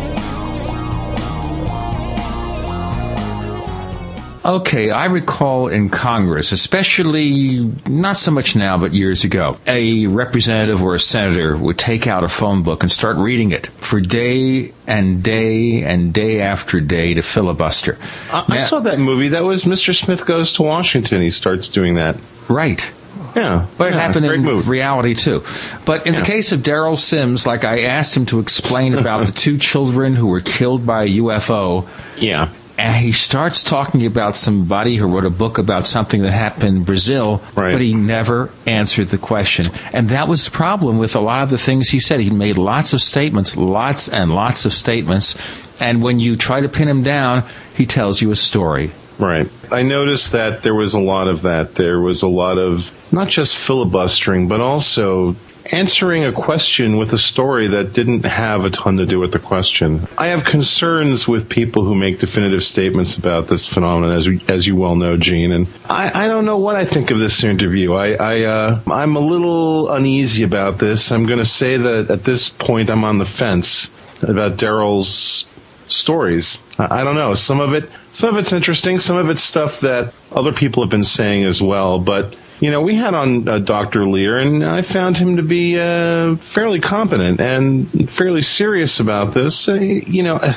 Okay, 4.45 4.91
I 4.91 5.05
recall 5.07 5.69
in 5.69 5.89
Congress, 5.89 6.51
especially 6.51 7.73
not 7.87 8.17
so 8.17 8.33
much 8.33 8.57
now, 8.57 8.77
but 8.77 8.93
years 8.93 9.23
ago, 9.23 9.57
a 9.69 10.09
representative 10.09 10.83
or 10.83 10.97
a 10.97 11.01
senator 11.01 11.57
would 11.57 11.79
take 11.79 12.09
out 12.09 12.25
a 12.25 12.29
phone 12.29 12.65
book 12.65 12.83
and 12.83 12.91
start 12.91 13.17
reading 13.19 13.53
it 13.53 13.69
for 13.69 14.01
day 14.01 14.75
and 14.85 15.23
day 15.23 15.85
and 15.85 16.13
day 16.13 16.41
after 16.41 16.81
day 16.81 17.15
to 17.15 17.23
filibuster. 17.23 17.97
I, 18.33 18.45
now, 18.49 18.57
I 18.57 18.59
saw 18.61 18.81
that 18.81 18.99
movie. 18.99 19.29
That 19.29 19.45
was 19.45 19.63
Mr. 19.63 19.95
Smith 19.95 20.27
Goes 20.27 20.55
to 20.55 20.63
Washington. 20.63 21.23
He 21.23 21.31
starts 21.31 21.69
doing 21.69 21.95
that. 21.95 22.17
Right. 22.49 22.91
Yeah. 23.37 23.67
But 23.79 23.89
it 23.89 23.95
yeah, 23.95 24.01
happened 24.01 24.27
in 24.27 24.43
move. 24.43 24.69
reality 24.69 25.15
too. 25.15 25.45
But 25.85 26.05
in 26.05 26.15
yeah. 26.15 26.21
the 26.21 26.27
case 26.27 26.51
of 26.51 26.63
Derrel 26.63 26.99
Sims, 26.99 27.47
like 27.47 27.65
I 27.65 27.83
asked 27.83 28.17
him 28.17 28.27
to 28.27 28.41
explain 28.41 28.95
about 28.95 29.25
the 29.27 29.33
two 29.33 29.57
children 29.57 30.17
who 30.17 30.27
were 30.27 30.41
killed 30.41 30.85
by 30.85 31.05
a 31.05 31.09
UFO. 31.09 31.87
Yeah 32.19 32.53
and 32.83 32.97
he 32.97 33.13
starts 33.13 33.63
talking 33.63 34.05
about 34.05 34.35
somebody 34.35 34.97
who 34.97 35.07
wrote 35.07 35.25
a 35.25 35.31
book 35.31 35.57
about 35.57 35.87
something 35.87 36.21
that 36.23 36.33
happened 36.33 36.79
in 36.79 36.83
Brazil, 36.83 37.41
right. 37.55 37.71
but 37.71 37.81
he 37.81 37.95
never 37.95 38.51
answered 38.67 39.07
the 39.07 39.19
question. 39.19 39.69
And 39.93 40.09
that 40.09 40.27
was 40.27 40.47
the 40.47 40.51
problem 40.51 40.99
with 40.99 41.15
a 41.15 41.21
lot 41.21 41.45
of 41.45 41.51
the 41.51 41.59
things 41.59 41.91
he 41.91 42.01
said. 42.01 42.19
He 42.19 42.31
made 42.31 42.59
lots 42.59 42.93
of 42.93 43.01
statements, 43.01 43.57
lots 43.57 44.09
and 44.09 44.35
lots 44.35 44.65
of 44.65 44.75
statements, 44.75 45.37
and 45.79 46.03
when 46.03 46.19
you 46.19 46.35
try 46.35 46.61
to 46.61 46.69
pin 46.69 46.89
him 46.89 47.05
down, 47.05 47.45
he 47.73 47.87
tells 47.87 48.21
you 48.21 48.33
a 48.33 48.37
story. 48.37 48.91
Right. 49.17 49.49
I 49.71 49.83
noticed 49.83 50.33
that 50.33 50.65
there 50.65 50.75
was 50.75 50.95
a 50.95 51.01
lot 51.01 51.29
of 51.29 51.43
that. 51.43 51.77
There 51.77 52.01
was 52.01 52.23
a 52.23 52.29
lot 52.29 52.59
of 52.59 52.91
not 53.13 53.29
just 53.29 53.57
filibustering, 53.57 54.49
but 54.49 54.61
also 54.61 55.37
answering 55.67 56.25
a 56.25 56.33
question 56.33 56.97
with 56.97 57.13
a 57.13 57.19
story 57.19 57.69
that 57.69 57.93
didn't 57.93 58.25
have 58.25 58.65
a 58.65 58.71
ton 58.71 58.97
to 58.97 59.07
do 59.07 59.19
with 59.19 59.33
the 59.33 59.39
question. 59.39 60.07
I 60.19 60.29
have 60.29 60.45
concerns 60.45 61.29
with 61.29 61.49
people 61.49 61.85
who 61.85 61.95
make 61.95 62.19
definitive 62.19 62.63
statements 62.63 63.17
about 63.17 63.49
this 63.49 63.67
phenomenon, 63.67 64.17
as 64.17 64.29
as 64.49 64.67
you 64.67 64.77
well 64.77 64.97
know, 64.97 65.17
Gene. 65.17 65.53
And 65.53 65.67
I, 65.89 66.25
I 66.25 66.29
don't 66.29 66.45
know 66.45 66.59
what 66.59 66.77
I 66.77 66.85
think 66.85 67.11
of 67.11 67.19
this 67.19 67.45
interview. 67.45 67.93
I, 67.95 68.15
I 68.15 68.41
uh, 68.43 68.81
I'm 68.87 69.17
a 69.17 69.21
little 69.21 69.91
uneasy 69.91 70.43
about 70.43 70.79
this. 70.79 71.13
I'm 71.13 71.27
going 71.27 71.39
to 71.39 71.45
say 71.45 71.77
that 71.77 72.11
at 72.11 72.25
this 72.25 72.49
point 72.49 72.91
I'm 72.91 73.05
on 73.05 73.19
the 73.19 73.27
fence 73.27 73.91
about 74.23 74.57
Derrel's 74.57 75.47
stories. 75.89 76.63
I, 76.79 77.01
I 77.01 77.05
don't 77.05 77.15
know. 77.15 77.35
Some 77.35 77.61
of 77.61 77.75
it, 77.75 77.89
some 78.13 78.31
of 78.31 78.39
it's 78.39 78.53
interesting. 78.53 78.99
Some 78.99 79.17
of 79.17 79.31
it's 79.31 79.43
stuff 79.43 79.81
that 79.81 80.13
other 80.33 80.53
people 80.53 80.83
have 80.83 80.91
been 80.91 81.05
saying 81.05 81.45
as 81.45 81.63
well, 81.63 81.99
but 81.99 82.37
you 82.63 82.71
know, 82.71 82.81
we 82.81 82.95
had 82.95 83.13
on 83.13 83.49
uh, 83.49 83.59
Dr. 83.59 84.07
Leir, 84.07 84.39
and 84.39 84.65
I 84.65 84.83
found 84.83 85.19
him 85.19 85.37
to 85.37 85.43
be 85.43 85.81
uh, 85.81 86.37
fairly 86.37 86.79
competent 86.79 87.41
and 87.41 88.09
fairly 88.09 88.43
serious 88.43 89.01
about 89.01 89.35
this. 89.35 89.69
Uh, 89.69 89.75
you 89.75 90.23
know, 90.23 90.37
uh, 90.37 90.55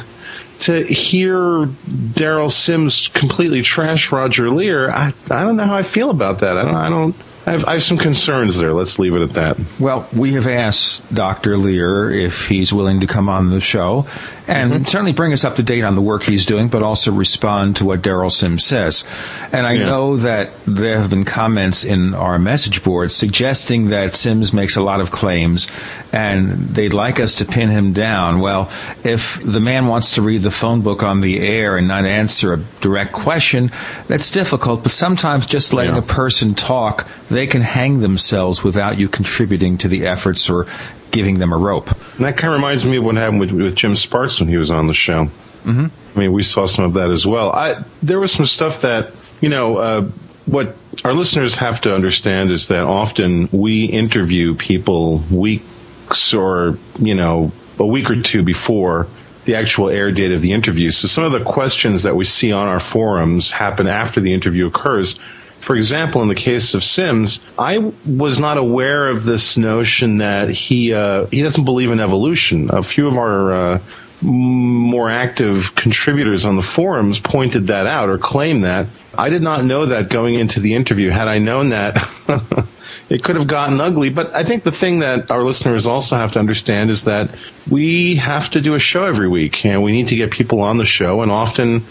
to 0.59 0.83
hear 0.83 1.65
Derrel 2.13 2.51
Sims 2.51 3.07
completely 3.07 3.63
trash 3.63 4.11
Roger 4.11 4.51
Leir, 4.51 4.91
I, 4.91 5.13
I 5.31 5.43
don't 5.43 5.55
know 5.55 5.65
how 5.65 5.73
I 5.73 5.81
feel 5.81 6.11
about 6.11 6.39
that. 6.39 6.59
I 6.59 6.63
don't, 6.63 6.75
I 6.75 6.89
don't 6.89 7.15
I 7.47 7.51
have, 7.51 7.65
I 7.65 7.73
have 7.73 7.83
some 7.83 7.97
concerns 7.99 8.57
there. 8.57 8.73
Let's 8.73 8.97
leave 8.97 9.13
it 9.15 9.21
at 9.21 9.33
that. 9.33 9.57
Well, 9.79 10.07
we 10.11 10.33
have 10.33 10.47
asked 10.47 11.13
Dr. 11.13 11.57
Leir 11.57 12.09
if 12.09 12.47
he's 12.47 12.73
willing 12.73 13.01
to 13.01 13.07
come 13.07 13.29
on 13.29 13.51
the 13.51 13.59
show 13.61 14.07
and 14.47 14.71
Mm-hmm. 14.71 14.83
certainly 14.85 15.13
bring 15.13 15.33
us 15.33 15.43
up 15.43 15.55
to 15.55 15.63
date 15.63 15.83
on 15.83 15.95
the 15.95 16.01
work 16.01 16.23
he's 16.23 16.45
doing, 16.45 16.67
but 16.69 16.81
also 16.83 17.11
respond 17.11 17.75
to 17.77 17.85
what 17.85 18.01
Derrel 18.01 18.31
Sims 18.31 18.63
says. 18.63 19.03
And 19.51 19.65
I 19.67 19.73
Yeah. 19.73 19.85
know 19.85 20.17
that 20.17 20.51
there 20.65 20.99
have 20.99 21.09
been 21.09 21.23
comments 21.23 21.83
in 21.83 22.13
our 22.15 22.37
message 22.39 22.83
board 22.83 23.11
suggesting 23.11 23.87
that 23.87 24.15
Sims 24.15 24.51
makes 24.53 24.75
a 24.75 24.81
lot 24.81 24.99
of 25.01 25.09
claims 25.11 25.67
and 26.13 26.49
they'd 26.75 26.93
like 26.93 27.19
us 27.19 27.33
to 27.35 27.45
pin 27.45 27.69
him 27.69 27.93
down. 27.93 28.39
Well, 28.39 28.69
if 29.03 29.39
the 29.43 29.59
man 29.59 29.87
wants 29.87 30.11
to 30.11 30.21
read 30.21 30.41
the 30.43 30.51
phone 30.51 30.81
book 30.81 31.01
on 31.03 31.21
the 31.21 31.39
air 31.39 31.77
and 31.77 31.87
not 31.87 32.05
answer 32.05 32.53
a 32.53 32.57
direct 32.81 33.13
question, 33.13 33.71
that's 34.07 34.29
difficult, 34.31 34.83
but 34.83 34.91
sometimes 34.91 35.45
just 35.47 35.73
letting 35.73 35.93
Yeah. 35.93 35.99
a 36.01 36.03
person 36.03 36.53
talk, 36.55 37.07
they 37.35 37.47
can 37.47 37.61
hang 37.61 37.99
themselves 37.99 38.63
without 38.63 38.97
you 38.97 39.07
contributing 39.07 39.77
to 39.79 39.87
the 39.87 40.05
efforts 40.05 40.49
or 40.49 40.67
giving 41.11 41.39
them 41.39 41.53
a 41.53 41.57
rope. 41.57 41.89
And 42.17 42.25
that 42.25 42.37
kind 42.37 42.53
of 42.53 42.59
reminds 42.59 42.85
me 42.85 42.97
of 42.97 43.03
what 43.03 43.15
happened 43.15 43.39
with, 43.39 43.51
with 43.51 43.75
Jim 43.75 43.95
Sparks 43.95 44.39
when 44.39 44.49
he 44.49 44.57
was 44.57 44.71
on 44.71 44.87
the 44.87 44.93
show. 44.93 45.25
Mm-hmm. 45.63 45.85
I 46.15 46.19
mean, 46.19 46.33
we 46.33 46.43
saw 46.43 46.65
some 46.65 46.85
of 46.85 46.93
that 46.93 47.09
as 47.09 47.25
well. 47.25 47.51
I, 47.51 47.83
there 48.03 48.19
was 48.19 48.31
some 48.31 48.45
stuff 48.45 48.81
that, 48.81 49.11
you 49.41 49.49
know, 49.49 49.77
uh, 49.77 50.01
what 50.45 50.75
our 51.03 51.13
listeners 51.13 51.55
have 51.55 51.81
to 51.81 51.95
understand 51.95 52.51
is 52.51 52.67
that 52.67 52.83
often 52.83 53.49
we 53.51 53.85
interview 53.85 54.55
people 54.55 55.17
weeks 55.31 56.33
or, 56.33 56.77
you 56.99 57.15
know, 57.15 57.51
a 57.79 57.85
week 57.85 58.09
or 58.11 58.21
two 58.21 58.43
before 58.43 59.07
the 59.45 59.55
actual 59.55 59.89
air 59.89 60.11
date 60.11 60.31
of 60.31 60.41
the 60.41 60.53
interview. 60.53 60.91
So 60.91 61.07
some 61.07 61.23
of 61.23 61.31
the 61.31 61.43
questions 61.43 62.03
that 62.03 62.15
we 62.15 62.25
see 62.25 62.51
on 62.51 62.67
our 62.67 62.79
forums 62.79 63.51
happen 63.51 63.87
after 63.87 64.19
the 64.19 64.33
interview 64.33 64.67
occurs. 64.67 65.19
For 65.65 65.75
example, 65.75 66.21
in 66.21 66.27
the 66.27 66.35
case 66.35 66.75
of 66.75 66.83
Sims, 66.83 67.39
I 67.57 67.79
was 68.05 68.39
not 68.39 68.59
aware 68.59 69.07
of 69.07 69.25
this 69.25 69.57
notion 69.57 70.17
that 70.17 70.47
he 70.47 70.93
uh, 70.93 71.25
he 71.25 71.41
doesn't 71.41 71.65
believe 71.65 71.89
in 71.89 71.99
evolution. 71.99 72.69
A 72.71 72.83
few 72.83 73.07
of 73.07 73.17
our 73.17 73.51
uh, 73.51 73.79
more 74.21 75.09
active 75.09 75.73
contributors 75.73 76.45
on 76.45 76.55
the 76.55 76.61
forums 76.61 77.19
pointed 77.19 77.65
that 77.67 77.87
out 77.87 78.09
or 78.09 78.19
claimed 78.19 78.63
that. 78.63 78.85
I 79.17 79.29
did 79.29 79.41
not 79.41 79.65
know 79.65 79.87
that 79.87 80.07
going 80.09 80.35
into 80.35 80.59
the 80.59 80.75
interview. 80.75 81.09
Had 81.09 81.27
I 81.27 81.39
known 81.39 81.69
that, 81.69 81.97
it 83.09 83.23
could 83.23 83.35
have 83.35 83.47
gotten 83.47 83.81
ugly. 83.81 84.11
But 84.11 84.35
I 84.35 84.43
think 84.43 84.61
the 84.61 84.71
thing 84.71 84.99
that 84.99 85.31
our 85.31 85.41
listeners 85.41 85.87
also 85.87 86.15
have 86.15 86.33
to 86.33 86.39
understand 86.39 86.91
is 86.91 87.05
that 87.05 87.33
we 87.67 88.17
have 88.17 88.51
to 88.51 88.61
do 88.61 88.75
a 88.75 88.79
show 88.79 89.05
every 89.05 89.27
week, 89.27 89.65
and 89.65 89.81
we 89.81 89.93
need 89.93 90.09
to 90.09 90.15
get 90.15 90.29
people 90.29 90.61
on 90.61 90.77
the 90.77 90.85
show, 90.85 91.23
and 91.23 91.31
often 91.31 91.85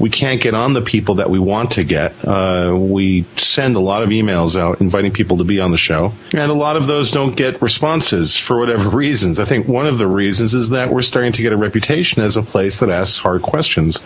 we 0.00 0.10
can't 0.10 0.40
get 0.40 0.54
on 0.54 0.72
the 0.72 0.80
people 0.80 1.16
that 1.16 1.30
we 1.30 1.38
want 1.38 1.72
to 1.72 1.84
get. 1.84 2.14
Uh, 2.26 2.74
we 2.76 3.24
send 3.36 3.76
a 3.76 3.80
lot 3.80 4.02
of 4.02 4.08
emails 4.08 4.58
out 4.58 4.80
inviting 4.80 5.12
people 5.12 5.36
to 5.36 5.44
be 5.44 5.60
on 5.60 5.70
the 5.70 5.78
show, 5.78 6.12
and 6.32 6.50
a 6.50 6.54
lot 6.54 6.76
of 6.76 6.86
those 6.86 7.10
don't 7.10 7.36
get 7.36 7.60
responses 7.62 8.36
for 8.36 8.58
whatever 8.58 8.88
reasons. 8.96 9.38
I 9.38 9.44
think 9.44 9.68
one 9.68 9.86
of 9.86 9.98
the 9.98 10.06
reasons 10.06 10.54
is 10.54 10.70
that 10.70 10.90
we're 10.90 11.02
starting 11.02 11.32
to 11.32 11.42
get 11.42 11.52
a 11.52 11.56
reputation 11.56 12.22
as 12.22 12.36
a 12.36 12.42
place 12.42 12.80
that 12.80 12.88
asks 12.88 13.18
hard 13.18 13.42
questions. 13.42 14.00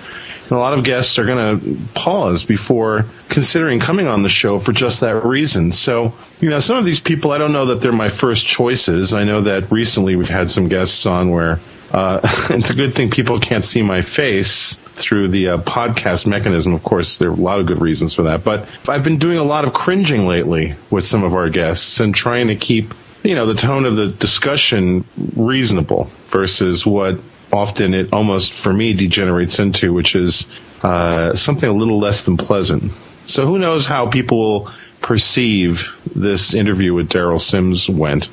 And 0.44 0.52
a 0.52 0.58
lot 0.58 0.74
of 0.74 0.84
guests 0.84 1.18
are 1.18 1.24
going 1.24 1.60
to 1.60 1.80
pause 1.94 2.44
before 2.44 3.06
considering 3.30 3.80
coming 3.80 4.06
on 4.06 4.22
the 4.22 4.28
show 4.28 4.58
for 4.58 4.72
just 4.72 5.00
that 5.00 5.24
reason. 5.24 5.72
So, 5.72 6.12
you 6.40 6.50
know, 6.50 6.58
some 6.58 6.76
of 6.76 6.84
these 6.84 7.00
people, 7.00 7.32
I 7.32 7.38
don't 7.38 7.52
know 7.52 7.66
that 7.66 7.80
they're 7.80 7.92
my 7.92 8.10
first 8.10 8.46
choices. 8.46 9.14
I 9.14 9.24
know 9.24 9.40
that 9.42 9.70
recently 9.70 10.16
we've 10.16 10.28
had 10.28 10.50
some 10.50 10.68
guests 10.68 11.06
on 11.06 11.30
where 11.30 11.60
uh, 11.94 12.20
it's 12.50 12.70
a 12.70 12.74
good 12.74 12.92
thing 12.92 13.08
people 13.08 13.38
can't 13.38 13.62
see 13.62 13.80
my 13.80 14.02
face 14.02 14.74
through 14.74 15.28
the 15.28 15.50
uh, 15.50 15.58
podcast 15.58 16.26
mechanism. 16.26 16.74
Of 16.74 16.82
course, 16.82 17.18
there 17.18 17.30
are 17.30 17.32
a 17.32 17.36
lot 17.36 17.60
of 17.60 17.66
good 17.66 17.80
reasons 17.80 18.12
for 18.12 18.24
that. 18.24 18.42
But 18.42 18.68
I've 18.88 19.04
been 19.04 19.18
doing 19.18 19.38
a 19.38 19.44
lot 19.44 19.64
of 19.64 19.72
cringing 19.72 20.26
lately 20.26 20.74
with 20.90 21.04
some 21.04 21.22
of 21.22 21.34
our 21.34 21.48
guests 21.48 22.00
and 22.00 22.12
trying 22.12 22.48
to 22.48 22.56
keep, 22.56 22.92
you 23.22 23.36
know, 23.36 23.46
the 23.46 23.54
tone 23.54 23.84
of 23.84 23.94
the 23.94 24.08
discussion 24.08 25.04
reasonable 25.36 26.10
versus 26.26 26.84
what 26.84 27.20
often 27.52 27.94
it 27.94 28.12
almost, 28.12 28.52
for 28.52 28.72
me, 28.72 28.92
degenerates 28.92 29.60
into, 29.60 29.92
which 29.92 30.16
is 30.16 30.48
uh, 30.82 31.32
something 31.32 31.68
a 31.68 31.72
little 31.72 32.00
less 32.00 32.22
than 32.22 32.36
pleasant. 32.36 32.92
So 33.26 33.46
who 33.46 33.56
knows 33.56 33.86
how 33.86 34.08
people 34.08 34.38
will 34.38 34.70
perceive 35.00 35.88
this 36.14 36.54
interview 36.54 36.92
with 36.92 37.08
Derrel 37.08 37.40
Sims 37.40 37.88
went. 37.88 38.30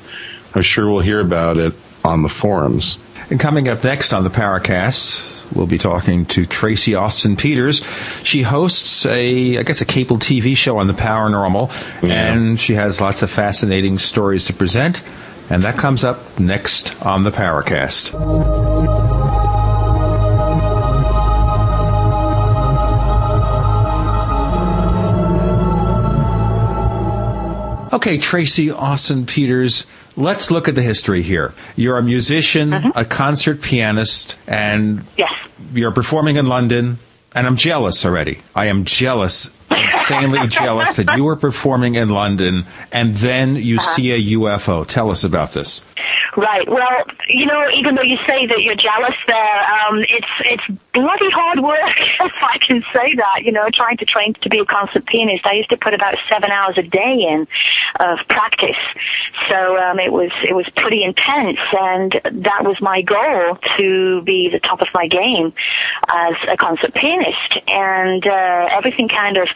I'm 0.54 0.62
sure 0.62 0.90
we'll 0.90 1.00
hear 1.00 1.20
about 1.20 1.58
it 1.58 1.74
on 2.04 2.22
the 2.22 2.28
forums. 2.28 2.98
And 3.30 3.40
coming 3.40 3.68
up 3.68 3.82
next 3.84 4.12
on 4.12 4.24
the 4.24 4.30
Paracast, 4.30 5.54
we'll 5.54 5.66
be 5.66 5.78
talking 5.78 6.26
to 6.26 6.44
Tracie 6.44 6.94
Austin-Peters. 6.94 7.82
She 8.22 8.42
hosts 8.42 9.06
a, 9.06 9.58
I 9.58 9.62
guess, 9.62 9.80
a 9.80 9.86
cable 9.86 10.18
TV 10.18 10.56
show 10.56 10.78
on 10.78 10.86
the 10.86 10.92
Paranormal, 10.92 11.70
Yeah. 12.02 12.32
and 12.34 12.60
she 12.60 12.74
has 12.74 13.00
lots 13.00 13.22
of 13.22 13.30
fascinating 13.30 13.98
stories 13.98 14.44
to 14.46 14.52
present. 14.52 15.02
And 15.50 15.64
that 15.64 15.76
comes 15.76 16.04
up 16.04 16.38
next 16.38 16.94
on 17.04 17.24
the 17.24 17.30
Paracast. 17.30 18.12
Okay, 27.92 28.16
Tracie 28.16 28.70
Austin-Peters, 28.70 29.84
let's 30.16 30.50
look 30.50 30.68
at 30.68 30.74
the 30.74 30.82
history 30.82 31.22
here. 31.22 31.54
You're 31.76 31.98
a 31.98 32.02
musician, 32.02 32.72
a 32.94 33.04
concert 33.04 33.60
pianist, 33.62 34.36
and 34.46 35.04
Yes. 35.16 35.32
you're 35.74 35.90
performing 35.92 36.36
in 36.36 36.46
London, 36.46 36.98
and 37.34 37.46
I'm 37.46 37.56
jealous 37.56 38.04
already. 38.04 38.40
I 38.54 38.66
am 38.66 38.84
jealous, 38.84 39.56
insanely 39.70 40.46
jealous 40.60 40.96
that 40.96 41.16
you 41.16 41.26
are 41.28 41.36
performing 41.36 41.94
in 41.94 42.10
London 42.10 42.66
and 42.92 43.14
then 43.16 43.56
you 43.56 43.78
see 43.78 44.12
a 44.12 44.36
UFO. 44.38 44.86
Tell 44.86 45.10
us 45.10 45.24
about 45.24 45.52
this. 45.52 45.86
Right. 46.36 46.66
Well, 46.68 47.04
you 47.28 47.44
know, 47.46 47.68
even 47.74 47.94
though 47.94 48.02
you 48.02 48.16
say 48.26 48.46
that 48.46 48.60
you're 48.62 48.74
jealous 48.74 49.14
there, 49.28 49.60
um, 49.88 49.98
it's 50.08 50.26
it's 50.46 50.80
bloody 50.92 51.30
hard 51.30 51.60
work, 51.60 51.96
if 52.20 52.32
I 52.42 52.58
can 52.58 52.82
say 52.92 53.14
that. 53.16 53.42
You 53.44 53.52
know, 53.52 53.68
trying 53.72 53.96
to 53.98 54.04
train 54.04 54.34
to 54.34 54.48
be 54.48 54.58
a 54.58 54.64
concert 54.64 55.06
pianist, 55.06 55.46
I 55.46 55.54
used 55.54 55.70
to 55.70 55.76
put 55.76 55.94
about 55.94 56.16
seven 56.28 56.50
hours 56.50 56.78
a 56.78 56.82
day 56.82 57.26
in 57.28 57.46
of 58.00 58.18
practice. 58.28 58.76
So 59.48 59.78
um, 59.78 59.98
it 59.98 60.12
was 60.12 60.30
it 60.42 60.54
was 60.54 60.66
pretty 60.76 61.02
intense, 61.02 61.58
and 61.72 62.12
that 62.44 62.64
was 62.64 62.80
my 62.80 63.02
goal 63.02 63.58
to 63.78 64.22
be 64.22 64.48
the 64.50 64.60
top 64.60 64.80
of 64.80 64.88
my 64.94 65.06
game 65.08 65.52
as 66.12 66.36
a 66.48 66.56
concert 66.56 66.94
pianist. 66.94 67.58
And 67.68 68.26
uh, 68.26 68.68
everything 68.70 69.08
kind 69.08 69.36
of 69.36 69.48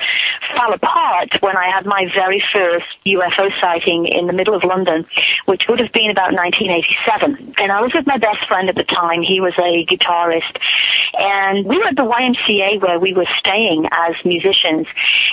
fell 0.55 0.73
apart 0.73 1.37
when 1.41 1.57
I 1.57 1.69
had 1.71 1.87
my 1.87 2.07
very 2.15 2.43
first 2.53 2.87
UFO 3.07 3.51
sighting 3.61 4.07
in 4.07 4.27
the 4.27 4.33
middle 4.33 4.55
of 4.55 4.65
London, 4.65 5.07
which 5.47 5.67
would 5.69 5.81
have 5.81 5.93
been 5.93 6.11
about 6.11 6.33
1987. 6.33 7.55
And 7.61 7.73
I 7.73 7.81
was 7.81 7.93
with 7.95 8.07
my 8.07 8.19
best 8.19 8.47
friend 8.47 8.69
at 8.69 8.77
the 8.77 8.85
time. 8.85 9.23
He 9.23 9.41
was 9.41 9.55
a 9.59 9.85
guitarist. 9.87 10.61
And 11.27 11.67
we 11.67 11.77
were 11.79 11.87
at 11.87 11.97
the 11.97 12.03
YMCA 12.03 12.81
where 12.81 13.01
we 13.01 13.13
were 13.13 13.27
staying 13.39 13.89
as 13.91 14.15
musicians. 14.25 14.87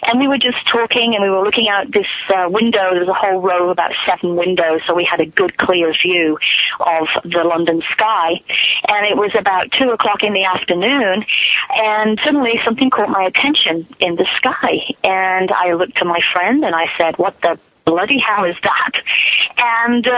And 0.07 0.19
we 0.19 0.27
were 0.27 0.39
just 0.39 0.65
talking 0.67 1.13
and 1.13 1.23
we 1.23 1.29
were 1.29 1.43
looking 1.43 1.69
out 1.69 1.91
this 1.91 2.07
uh, 2.33 2.49
window. 2.49 2.91
There 2.91 3.01
was 3.01 3.09
a 3.09 3.13
whole 3.13 3.41
row 3.41 3.65
of 3.65 3.69
about 3.69 3.91
seven 4.03 4.35
windows, 4.35 4.81
so 4.87 4.95
we 4.95 5.05
had 5.05 5.19
a 5.19 5.27
good 5.27 5.55
clear 5.57 5.93
view 6.01 6.39
of 6.79 7.07
the 7.23 7.43
London 7.43 7.83
sky. 7.91 8.41
And 8.89 9.05
it 9.05 9.17
was 9.17 9.35
about 9.37 9.71
two 9.71 9.91
o'clock 9.91 10.23
in 10.23 10.33
the 10.33 10.45
afternoon. 10.45 11.25
And 11.69 12.19
suddenly 12.23 12.59
something 12.65 12.89
caught 12.89 13.09
my 13.09 13.25
attention 13.25 13.85
in 13.99 14.15
the 14.15 14.25
sky. 14.35 14.95
And 15.03 15.51
I 15.51 15.73
looked 15.73 15.97
to 15.97 16.05
my 16.05 16.21
friend 16.33 16.65
and 16.65 16.73
I 16.73 16.87
said, 16.97 17.19
what 17.19 17.39
the 17.41 17.59
bloody 17.85 18.19
hell 18.19 18.45
is 18.45 18.55
that? 18.63 18.91
And 19.57 20.07
uh, 20.07 20.13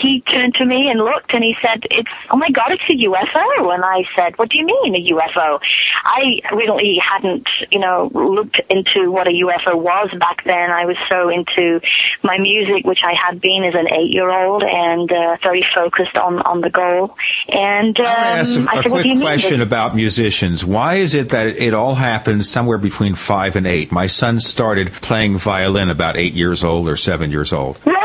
he 0.00 0.20
turned 0.22 0.54
to 0.54 0.64
me 0.64 0.90
and 0.90 0.98
looked 1.00 1.32
and 1.32 1.42
he 1.42 1.54
said, 1.62 1.84
it's, 1.90 2.10
oh 2.30 2.36
my 2.36 2.50
God, 2.50 2.72
it's 2.72 2.82
a 2.88 2.94
UFO. 3.04 3.74
And 3.74 3.84
I 3.84 4.04
said, 4.16 4.38
what 4.38 4.48
do 4.48 4.58
you 4.58 4.66
mean 4.66 4.94
a 4.94 5.12
UFO? 5.12 5.60
I 6.04 6.40
really 6.52 6.98
hadn't, 6.98 7.48
you 7.70 7.78
know, 7.78 8.10
looked 8.14 8.60
into 8.70 9.10
what 9.10 9.26
a 9.26 9.30
UFO 9.30 9.74
was 9.74 10.10
back 10.18 10.44
then. 10.44 10.70
I 10.70 10.86
was 10.86 10.96
so 11.08 11.28
into 11.28 11.80
my 12.22 12.38
music, 12.38 12.84
which 12.84 13.00
I 13.04 13.14
had 13.14 13.40
been 13.40 13.64
as 13.64 13.74
an 13.74 13.92
eight-year-old 13.92 14.62
and 14.62 15.12
uh, 15.12 15.36
very 15.42 15.64
focused 15.74 16.16
on, 16.16 16.40
on 16.40 16.60
the 16.60 16.70
goal. 16.70 17.16
And 17.48 17.98
um, 18.00 18.06
I 18.06 18.08
want 18.08 18.18
to 18.18 18.26
ask 18.26 18.58
I 18.58 18.76
a, 18.76 18.78
a 18.78 18.82
said, 18.82 19.06
you 19.06 19.12
quick 19.12 19.20
question 19.20 19.60
about 19.60 19.94
musicians. 19.94 20.64
Why 20.64 20.96
is 20.96 21.14
it 21.14 21.30
that 21.30 21.46
it 21.46 21.74
all 21.74 21.96
happens 21.96 22.48
somewhere 22.48 22.78
between 22.78 23.14
five 23.14 23.56
and 23.56 23.66
eight? 23.66 23.92
My 23.92 24.06
son 24.06 24.40
started 24.40 24.92
playing 24.92 25.38
violin 25.38 25.90
about 25.90 26.16
eight 26.16 26.32
years 26.32 26.64
old 26.64 26.88
or 26.88 26.96
seven 27.08 27.30
years 27.30 27.54
old. 27.54 27.78
Well, 27.86 27.96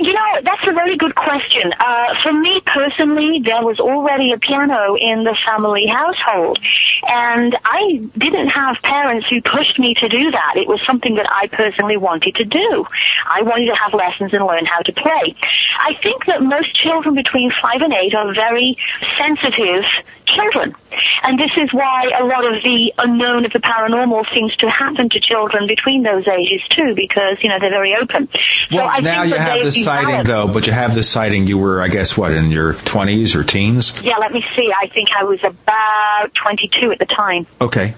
you 0.00 0.12
know, 0.12 0.40
that's 0.42 0.66
a 0.66 0.72
very 0.72 0.96
good 0.96 1.14
question. 1.14 1.72
Uh, 1.78 2.14
for 2.24 2.32
me 2.32 2.60
personally, 2.66 3.40
there 3.44 3.62
was 3.62 3.78
already 3.78 4.32
a 4.32 4.38
piano 4.38 4.96
in 4.96 5.22
the 5.22 5.36
family 5.46 5.86
household, 5.86 6.58
and 7.06 7.56
I 7.64 8.00
didn't 8.18 8.48
have 8.48 8.76
parents 8.82 9.28
who 9.28 9.40
pushed 9.42 9.78
me 9.78 9.94
to 9.94 10.08
do 10.08 10.32
that. 10.32 10.54
It 10.56 10.66
was 10.66 10.80
something 10.84 11.14
that 11.14 11.30
I 11.32 11.46
personally 11.46 11.96
wanted 11.96 12.34
to 12.34 12.44
do. 12.44 12.84
I 13.26 13.42
wanted 13.42 13.66
to 13.66 13.76
have 13.76 13.94
lessons 13.94 14.34
and 14.34 14.44
learn 14.44 14.66
how 14.66 14.80
to 14.80 14.92
play. 14.92 15.36
I 15.78 15.94
think 16.02 16.26
that 16.26 16.42
most 16.42 16.74
children 16.74 17.14
between 17.14 17.52
five 17.62 17.80
and 17.80 17.92
eight 17.92 18.14
are 18.14 18.34
very 18.34 18.76
sensitive 19.16 19.84
children. 20.28 20.74
And 21.22 21.38
this 21.38 21.50
is 21.56 21.72
why 21.72 22.10
a 22.18 22.24
lot 22.24 22.44
of 22.44 22.62
the 22.62 22.92
unknown 22.98 23.44
of 23.44 23.52
the 23.52 23.58
paranormal 23.58 24.32
seems 24.34 24.54
to 24.56 24.70
happen 24.70 25.08
to 25.10 25.20
children 25.20 25.66
between 25.66 26.02
those 26.02 26.26
ages 26.26 26.62
too, 26.70 26.94
because, 26.94 27.38
you 27.42 27.48
know, 27.48 27.58
they're 27.60 27.70
very 27.70 27.94
open. 27.94 28.28
Well, 28.70 28.90
so 28.96 29.00
now 29.00 29.22
you 29.22 29.34
have 29.34 29.62
this 29.62 29.84
sighting, 29.84 30.24
though, 30.24 30.48
but 30.48 30.66
you 30.66 30.72
have 30.72 30.94
this 30.94 31.08
sighting. 31.08 31.46
You 31.46 31.58
were, 31.58 31.82
I 31.82 31.88
guess, 31.88 32.16
what, 32.16 32.32
in 32.32 32.50
your 32.50 32.74
20s 32.74 33.34
or 33.34 33.44
teens? 33.44 34.00
Yeah, 34.02 34.18
let 34.18 34.32
me 34.32 34.44
see. 34.56 34.72
I 34.76 34.88
think 34.88 35.08
I 35.16 35.24
was 35.24 35.40
about 35.44 36.34
22 36.34 36.92
at 36.92 36.98
the 36.98 37.06
time. 37.06 37.46
Okay. 37.60 37.94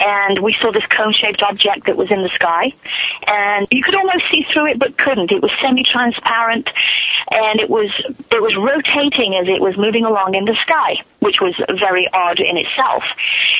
and 0.00 0.38
we 0.40 0.54
saw 0.60 0.72
this 0.72 0.84
cone-shaped 0.86 1.42
object 1.42 1.86
that 1.86 1.96
was 1.96 2.10
in 2.10 2.22
the 2.22 2.28
sky, 2.30 2.72
and 3.26 3.66
you 3.70 3.82
could 3.82 3.94
almost 3.94 4.24
see 4.30 4.44
through 4.52 4.66
it, 4.66 4.78
but 4.78 4.96
couldn't. 4.98 5.30
It 5.30 5.42
was 5.42 5.50
semi-transparent, 5.60 6.68
and 7.30 7.60
it 7.60 7.70
was 7.70 7.90
it 8.30 8.42
was 8.42 8.56
rotating 8.56 9.34
as 9.36 9.48
it 9.48 9.60
was 9.60 9.76
moving 9.76 10.04
along 10.04 10.34
in 10.34 10.44
the 10.44 10.56
sky, 10.62 11.02
which 11.22 11.40
was 11.40 11.54
very 11.78 12.08
odd 12.12 12.40
in 12.40 12.56
itself. 12.56 13.04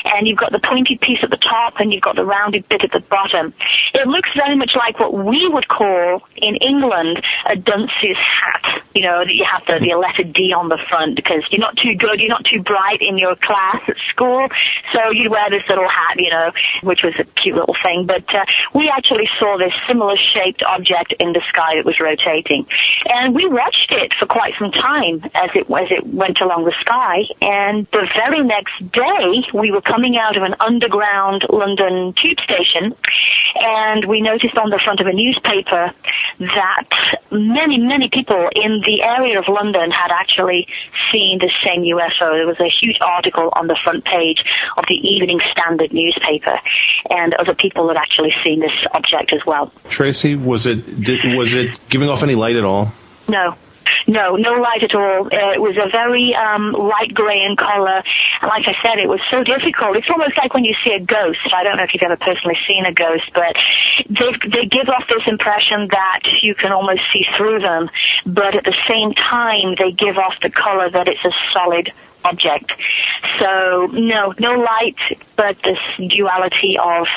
And 0.03 0.27
you've 0.27 0.37
got 0.37 0.51
the 0.51 0.59
pointed 0.59 0.99
piece 0.99 1.19
at 1.23 1.29
the 1.29 1.37
top, 1.37 1.79
and 1.79 1.93
you've 1.93 2.03
got 2.03 2.17
the 2.17 2.25
rounded 2.25 2.67
bit 2.67 2.83
at 2.83 2.91
the 2.91 2.99
bottom. 2.99 3.53
It 3.93 4.05
looks 4.05 4.29
very 4.35 4.55
much 4.55 4.75
like 4.75 4.99
what 4.99 5.13
we 5.13 5.47
would 5.47 5.69
call 5.69 6.21
in 6.35 6.57
England 6.57 7.23
a 7.45 7.55
dunce's 7.55 8.17
hat. 8.17 8.83
You 8.93 9.03
know, 9.03 9.23
that 9.23 9.33
you 9.33 9.45
have 9.45 9.63
the, 9.65 9.79
the 9.79 9.95
letter 9.95 10.23
D 10.23 10.53
on 10.53 10.67
the 10.67 10.77
front 10.89 11.15
because 11.15 11.41
you're 11.51 11.61
not 11.61 11.77
too 11.77 11.95
good, 11.95 12.19
you're 12.19 12.29
not 12.29 12.45
too 12.45 12.61
bright 12.61 13.01
in 13.01 13.17
your 13.17 13.35
class 13.37 13.81
at 13.87 13.95
school, 14.09 14.47
so 14.91 15.09
you'd 15.11 15.31
wear 15.31 15.49
this 15.49 15.63
little 15.69 15.87
hat, 15.87 16.19
you 16.19 16.29
know, 16.29 16.51
which 16.83 17.01
was 17.01 17.13
a 17.17 17.23
cute 17.23 17.55
little 17.55 17.75
thing. 17.81 18.05
But 18.05 18.27
uh, 18.35 18.45
we 18.75 18.89
actually 18.89 19.29
saw 19.39 19.57
this 19.57 19.73
similar 19.87 20.17
shaped 20.17 20.63
object 20.63 21.13
in 21.19 21.31
the 21.31 21.41
sky 21.47 21.75
that 21.75 21.85
was 21.85 21.99
rotating, 22.01 22.67
and 23.09 23.33
we 23.33 23.47
watched 23.47 23.91
it 23.91 24.13
for 24.19 24.25
quite 24.25 24.53
some 24.59 24.71
time 24.71 25.23
as 25.33 25.49
it 25.55 25.63
as 25.71 25.87
it 25.91 26.05
went 26.05 26.41
along 26.41 26.65
the 26.65 26.75
sky. 26.81 27.23
And 27.41 27.52
the 27.91 28.07
very 28.15 28.41
next 28.41 28.91
day, 28.91 29.45
we 29.53 29.71
were 29.71 29.81
coming 29.81 30.17
out 30.17 30.37
of 30.37 30.43
an 30.43 30.55
underground 30.59 31.45
London 31.49 32.13
tube 32.13 32.39
station, 32.39 32.95
and 33.55 34.05
we 34.05 34.21
noticed 34.21 34.57
on 34.57 34.69
the 34.69 34.79
front 34.83 34.99
of 34.99 35.07
a 35.07 35.13
newspaper 35.13 35.91
that 36.39 36.89
many 37.31 37.77
many 37.77 38.09
people 38.09 38.49
in 38.55 38.81
the 38.85 39.03
area 39.03 39.39
of 39.39 39.47
London 39.47 39.91
had 39.91 40.11
actually 40.11 40.67
seen 41.11 41.39
the 41.39 41.51
same 41.63 41.81
UFO. 41.83 42.33
There 42.33 42.47
was 42.47 42.59
a 42.59 42.69
huge 42.69 42.97
article 43.01 43.49
on 43.53 43.67
the 43.67 43.77
front 43.83 44.05
page 44.05 44.43
of 44.77 44.85
the 44.87 44.95
Evening 44.95 45.39
Standard 45.51 45.93
newspaper, 45.93 46.57
and 47.09 47.33
other 47.35 47.55
people 47.55 47.87
had 47.87 47.97
actually 47.97 48.33
seen 48.43 48.59
this 48.59 48.73
object 48.93 49.33
as 49.33 49.45
well. 49.45 49.71
Tracie, 49.89 50.35
was 50.35 50.65
it 50.65 51.03
did, 51.03 51.37
was 51.37 51.53
it 51.55 51.79
giving 51.89 52.09
off 52.09 52.23
any 52.23 52.35
light 52.35 52.55
at 52.55 52.63
all? 52.63 52.91
No. 53.27 53.55
No, 54.07 54.35
no 54.35 54.53
light 54.53 54.83
at 54.83 54.95
all. 54.95 55.27
Uh, 55.27 55.51
it 55.51 55.61
was 55.61 55.77
a 55.77 55.89
very 55.89 56.35
um, 56.35 56.71
light 56.71 57.13
grey 57.13 57.43
in 57.43 57.55
colour. 57.55 58.03
And 58.41 58.49
like 58.49 58.67
I 58.67 58.75
said, 58.83 58.99
it 58.99 59.07
was 59.07 59.21
so 59.29 59.43
difficult. 59.43 59.95
It's 59.95 60.09
almost 60.09 60.37
like 60.37 60.53
when 60.53 60.63
you 60.63 60.75
see 60.83 60.91
a 60.91 60.99
ghost. 60.99 61.39
I 61.53 61.63
don't 61.63 61.77
know 61.77 61.83
if 61.83 61.93
you've 61.93 62.03
ever 62.03 62.17
personally 62.17 62.57
seen 62.67 62.85
a 62.85 62.93
ghost, 62.93 63.31
but 63.33 63.55
they, 64.09 64.49
they 64.49 64.65
give 64.65 64.89
off 64.89 65.07
this 65.07 65.23
impression 65.27 65.87
that 65.91 66.21
you 66.41 66.55
can 66.55 66.71
almost 66.71 67.01
see 67.11 67.25
through 67.37 67.59
them. 67.59 67.89
But 68.25 68.55
at 68.55 68.63
the 68.63 68.75
same 68.87 69.13
time, 69.13 69.75
they 69.77 69.91
give 69.91 70.17
off 70.17 70.35
the 70.41 70.49
colour 70.49 70.89
that 70.89 71.07
it's 71.07 71.23
a 71.23 71.31
solid 71.53 71.91
object. 72.25 72.71
So 73.39 73.87
no, 73.91 74.33
no 74.39 74.59
light, 74.59 74.95
but 75.35 75.61
this 75.63 75.79
duality 75.97 76.77
of 76.81 77.07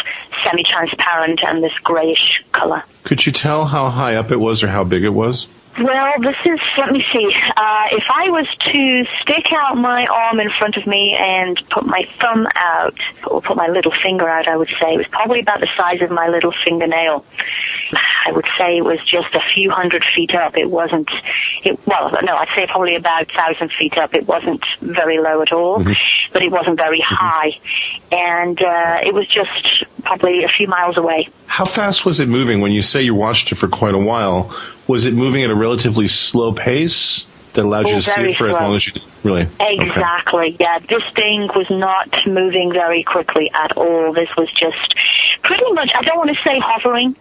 semi-transparent 0.45 1.41
and 1.45 1.62
this 1.62 1.73
greyish 1.85 2.43
colour. 2.53 2.83
Could 3.05 3.25
you 3.25 3.33
tell 3.33 3.67
how 3.67 3.91
high 3.91 4.17
up 4.17 4.31
it 4.31 4.41
was 4.41 4.62
or 4.62 4.69
how 4.69 4.85
big 4.85 5.05
it 5.05 5.11
was? 5.11 5.47
Well, 5.79 6.20
this 6.20 6.37
is, 6.47 6.59
let 6.79 6.91
me 6.91 7.05
see. 7.12 7.35
Uh, 7.57 7.87
if 7.93 8.05
I 8.09 8.31
was 8.31 8.47
to 8.72 9.05
stick 9.20 9.53
out 9.53 9.77
my 9.77 10.07
arm 10.07 10.41
in 10.41 10.49
front 10.49 10.79
of 10.79 10.87
me 10.87 11.14
and 11.20 11.61
put 11.68 11.85
my 11.85 12.09
thumb 12.18 12.47
out, 12.55 12.99
or 13.27 13.43
put 13.43 13.59
my 13.59 13.68
little 13.68 13.93
finger 13.93 14.27
out, 14.27 14.49
I 14.49 14.57
would 14.57 14.70
say 14.81 14.95
it 14.95 14.97
was 14.97 15.07
probably 15.09 15.41
about 15.41 15.61
the 15.61 15.68
size 15.77 16.01
of 16.01 16.11
my 16.11 16.29
little 16.29 16.53
fingernail. 16.64 17.24
I 18.27 18.33
would 18.33 18.47
say 18.57 18.79
it 18.79 18.85
was 18.85 19.01
just 19.05 19.35
a 19.35 19.41
few 19.55 19.70
hundred 19.70 20.03
feet 20.14 20.35
up. 20.35 20.57
It 20.57 20.70
wasn't, 20.70 21.11
it, 21.62 21.79
well, 21.87 22.11
no, 22.22 22.37
I'd 22.37 22.49
say 22.55 22.66
probably 22.66 22.97
about 22.97 23.22
a 23.22 23.27
thousand 23.27 23.70
feet 23.72 23.99
up. 23.99 24.14
It 24.14 24.27
wasn't 24.27 24.64
very 24.81 25.18
low 25.18 25.43
at 25.43 25.53
all, 25.53 25.85
but 26.33 26.43
it 26.43 26.51
wasn't 26.51 26.79
very 26.79 27.01
high. 27.01 27.59
And, 28.11 28.61
uh, 28.62 29.01
it 29.05 29.12
was 29.12 29.29
just 29.29 29.85
probably 30.03 30.45
a 30.45 30.49
few 30.49 30.68
miles 30.68 30.97
away. 30.97 31.29
How 31.47 31.64
fast 31.64 32.05
was 32.05 32.20
it 32.20 32.28
moving? 32.28 32.61
When 32.61 32.72
you 32.72 32.82
say 32.82 33.03
you 33.03 33.14
watched 33.14 33.51
it 33.53 33.55
for 33.57 33.68
quite 33.68 33.94
a 33.94 33.99
while, 33.99 34.55
was 34.86 35.07
it 35.07 35.14
moving 35.14 35.42
at 35.42 35.51
a 35.51 35.55
relatively 35.55 36.09
slow 36.09 36.53
pace 36.53 37.26
that 37.57 37.64
allowed 37.64 37.88
you 37.88 37.96
to 37.96 38.02
see 38.02 38.20
it 38.30 38.36
for 38.36 38.48
as 38.48 38.54
long 38.54 38.74
as 38.74 38.86
you 38.86 38.92
did? 38.92 39.04
Really? 39.24 39.42
Okay. 39.42 39.74
Exactly. 39.80 40.57
Yeah, 40.61 40.78
this 40.78 41.02
thing 41.14 41.48
was 41.54 41.68
not 41.68 42.09
moving 42.26 42.72
very 42.72 43.02
quickly 43.02 43.50
at 43.52 43.76
all. 43.76 44.12
This 44.12 44.28
was 44.36 44.50
just 44.52 44.94
pretty 45.42 45.70
much. 45.72 45.90
I 45.94 46.02
don't 46.02 46.16
want 46.18 46.30
to 46.36 46.42
say 46.42 46.59
hovering 46.61 47.16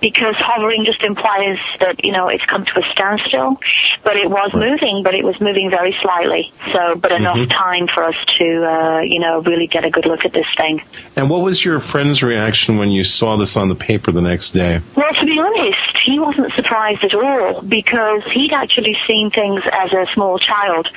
because 0.00 0.36
hovering 0.36 0.84
just 0.84 1.02
implies 1.02 1.58
that 1.80 2.04
you 2.04 2.12
know 2.12 2.28
it's 2.28 2.44
come 2.44 2.64
to 2.64 2.78
a 2.78 2.90
standstill. 2.92 3.60
But 4.04 4.16
it 4.16 4.30
was 4.30 4.54
moving, 4.54 5.02
but 5.02 5.14
it 5.14 5.24
was 5.24 5.40
moving 5.40 5.68
very 5.70 5.92
slightly. 6.00 6.52
So, 6.72 6.94
but 6.96 7.10
enough 7.12 7.36
Mhm. 7.36 7.50
time 7.50 7.86
for 7.88 8.04
us 8.04 8.16
to 8.38 8.64
uh, 8.64 9.00
you 9.00 9.18
know 9.18 9.40
really 9.40 9.66
get 9.66 9.84
a 9.84 9.90
good 9.90 10.06
look 10.06 10.24
at 10.24 10.32
this 10.32 10.46
thing. 10.56 10.80
And 11.16 11.28
what 11.28 11.40
was 11.42 11.64
your 11.64 11.80
friend's 11.80 12.22
reaction 12.22 12.78
when 12.78 12.90
you 12.90 13.02
saw 13.04 13.36
this 13.36 13.56
on 13.56 13.68
the 13.68 13.74
paper 13.74 14.12
the 14.12 14.20
next 14.22 14.50
day? 14.50 14.80
Well, 14.94 15.12
to 15.14 15.26
be 15.26 15.38
honest, 15.38 15.98
he 16.04 16.18
wasn't 16.20 16.52
surprised 16.52 17.02
at 17.04 17.14
all 17.14 17.62
because 17.62 18.22
he'd 18.30 18.52
actually 18.52 18.96
seen 19.06 19.30
things 19.30 19.62
as 19.78 19.92
a 19.92 20.06
small 20.12 20.38
child 20.38 20.88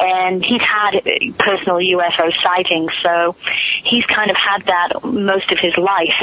and 0.00 0.44
he's 0.44 0.62
had 0.62 1.00
personal 1.38 1.76
UFO 1.76 2.32
sightings, 2.42 2.92
so 3.02 3.36
he's 3.82 4.04
kind 4.06 4.30
of 4.30 4.36
had 4.36 4.62
that 4.62 5.04
most 5.04 5.52
of 5.52 5.58
his 5.58 5.76
life. 5.76 6.14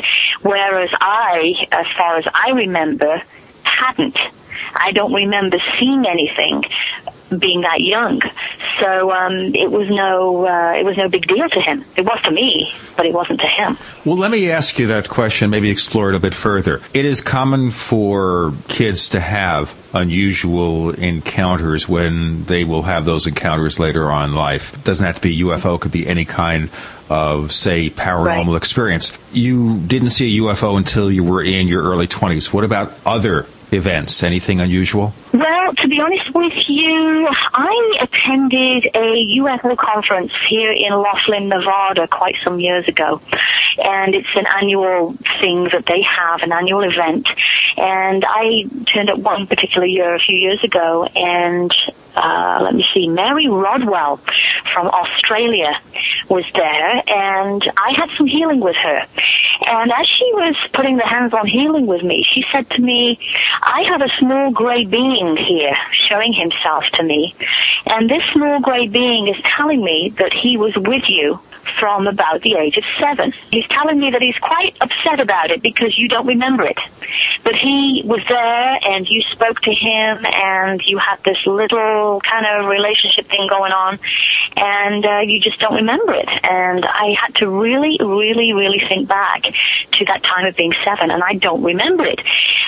Whereas 0.42 0.90
I, 1.00 1.68
as 1.72 1.88
far 1.98 2.18
as 2.18 2.28
I 2.34 2.52
remember, 2.52 3.22
hadn't. 3.64 4.18
I 4.74 4.92
don't 4.92 5.14
remember 5.14 5.58
seeing 5.80 6.06
anything 6.06 6.64
being 7.40 7.62
that 7.62 7.82
young. 7.82 8.22
So 8.80 9.12
um, 9.12 9.56
it 9.56 9.72
was 9.72 9.90
no 9.90 10.46
uh, 10.46 10.74
it 10.74 10.86
was 10.86 10.98
no 10.98 11.08
big 11.08 11.28
deal 11.28 11.48
to 11.50 11.62
him. 11.62 11.86
It 11.96 12.06
was 12.06 12.22
to 12.24 12.32
me, 12.32 12.74
but 12.96 13.06
it 13.06 13.14
wasn't 13.14 13.40
to 13.42 13.48
him. 13.48 13.78
Well, 14.06 14.18
let 14.18 14.32
me 14.32 14.50
ask 14.50 14.80
you 14.80 14.88
that 14.88 15.10
question, 15.10 15.50
maybe 15.50 15.70
explore 15.70 16.10
it 16.10 16.16
a 16.16 16.20
bit 16.20 16.34
further. 16.34 16.82
It 16.94 17.06
is 17.06 17.22
common 17.22 17.72
for 17.72 18.54
kids 18.68 19.10
to 19.10 19.20
have 19.20 19.76
unusual 19.94 20.92
encounters 20.92 21.88
when 21.88 22.46
they 22.46 22.64
will 22.64 22.84
have 22.84 23.06
those 23.06 23.28
encounters 23.28 23.80
later 23.80 24.12
on 24.12 24.30
in 24.30 24.36
life. 24.36 24.74
It 24.74 24.84
doesn't 24.84 25.06
have 25.06 25.16
to 25.16 25.22
be 25.22 25.42
UFO, 25.44 25.76
it 25.76 25.82
could 25.82 25.92
be 25.92 26.08
any 26.08 26.26
kind 26.26 26.70
of, 27.10 27.52
say, 27.52 27.90
paranormal 27.90 28.56
experience. 28.56 29.18
You 29.34 29.80
didn't 29.80 30.12
see 30.12 30.38
a 30.38 30.42
UFO 30.42 30.78
until 30.78 31.12
you 31.12 31.24
were 31.24 31.44
in 31.44 31.68
your 31.68 31.84
early 31.84 32.08
20s. 32.08 32.54
What 32.54 32.64
about 32.64 32.94
other 33.06 33.48
events? 33.74 34.24
Anything 34.24 34.60
unusual? 34.60 35.14
Well, 35.34 35.74
to 35.76 35.88
be 35.88 36.00
honest 36.00 36.34
with 36.34 36.54
you, 36.68 37.28
I 37.54 37.98
attended 38.02 38.86
a 38.94 39.26
UFO 39.40 39.78
conference 39.78 40.34
here 40.48 40.72
in 40.72 40.94
Laughlin, 40.94 41.50
Nevada 41.50 42.08
quite 42.08 42.36
some 42.44 42.60
years 42.60 42.88
ago. 42.88 43.22
And 43.84 44.14
it's 44.16 44.36
an 44.36 44.46
annual 44.60 45.14
thing 45.40 45.70
that 45.72 45.86
they 45.86 46.02
have, 46.02 46.44
an 46.44 46.52
annual 46.52 46.84
event. 46.84 47.28
And 47.78 48.26
I 48.28 48.66
turned 48.86 49.10
up 49.10 49.20
one 49.20 49.48
particular 49.48 49.88
year 49.88 50.14
a 50.16 50.20
few 50.20 50.36
years 50.36 50.64
ago 50.64 51.06
and 51.16 51.74
uh, 52.22 52.60
let 52.62 52.76
me 52.76 52.86
see, 52.94 53.08
Mary 53.08 53.48
Rodwell 53.48 54.18
from 54.74 54.88
Australia 54.88 55.80
was 56.30 56.46
there, 56.54 57.02
and 57.08 57.64
I 57.78 57.94
had 57.96 58.10
some 58.18 58.28
healing 58.28 58.60
with 58.60 58.76
her. 58.76 59.06
And 59.68 59.92
as 59.92 60.08
she 60.08 60.32
was 60.34 60.56
putting 60.74 60.98
the 60.98 61.06
hands-on 61.06 61.48
healing 61.48 61.88
with 61.88 62.04
me, 62.04 62.26
she 62.32 62.46
said 62.52 62.70
to 62.72 62.82
me, 62.82 63.20
I 63.62 63.84
have 63.90 64.02
a 64.02 64.10
small 64.20 64.52
gray 64.52 64.86
being 64.86 65.36
here 65.36 65.76
showing 66.08 66.34
himself 66.34 66.86
to 66.94 67.04
me, 67.04 67.36
and 67.88 68.10
this 68.10 68.24
small 68.34 68.60
gray 68.60 68.88
being 68.88 69.28
is 69.28 69.42
telling 69.44 69.84
me 69.84 70.14
that 70.18 70.34
he 70.34 70.58
was 70.58 70.76
with 70.76 71.10
you 71.10 71.40
from 71.80 72.08
about 72.08 72.42
the 72.42 72.56
age 72.56 72.78
of 72.78 72.84
seven. 73.00 73.34
He's 73.50 73.68
telling 73.68 74.00
me 74.00 74.12
that 74.12 74.22
he's 74.22 74.38
quite 74.38 74.76
upset 74.82 75.20
about 75.20 75.52
it 75.52 75.62
because 75.62 75.98
you 75.98 76.08
don't 76.08 76.28
remember 76.28 76.64
it. 76.64 76.78
But 77.44 77.56
he 77.56 78.04
was 78.06 78.22
there 78.28 78.80
and 78.84 79.08
you 79.10 79.22
spoke 79.24 79.60
to 79.62 79.74
him 79.74 80.26
and 80.26 80.82
you 80.86 80.98
had 80.98 81.24
this 81.24 81.46
little 81.46 82.22
kind 82.22 82.46
of 82.46 82.70
relationship 82.70 83.26
thing 83.26 83.48
going 83.50 83.72
on 83.72 84.00
and 84.58 85.06
uh, 85.06 85.20
you 85.20 85.40
just 85.40 85.60
don't 85.60 85.76
remember 85.76 86.14
it. 86.14 86.30
And 86.44 86.86
I 86.86 87.16
had 87.20 87.36
to 87.36 87.50
really, 87.50 87.98
really, 88.00 88.54
really 88.54 88.80
think 88.80 89.08
back 89.08 89.44
to 89.44 90.06
that 90.06 90.24
time 90.24 90.46
of 90.46 90.56
being 90.56 90.74
seven 90.84 91.12
and 91.12 91.24
I 91.24 91.34
don't 91.34 91.64
remember 91.64 92.06
it. 92.06 92.22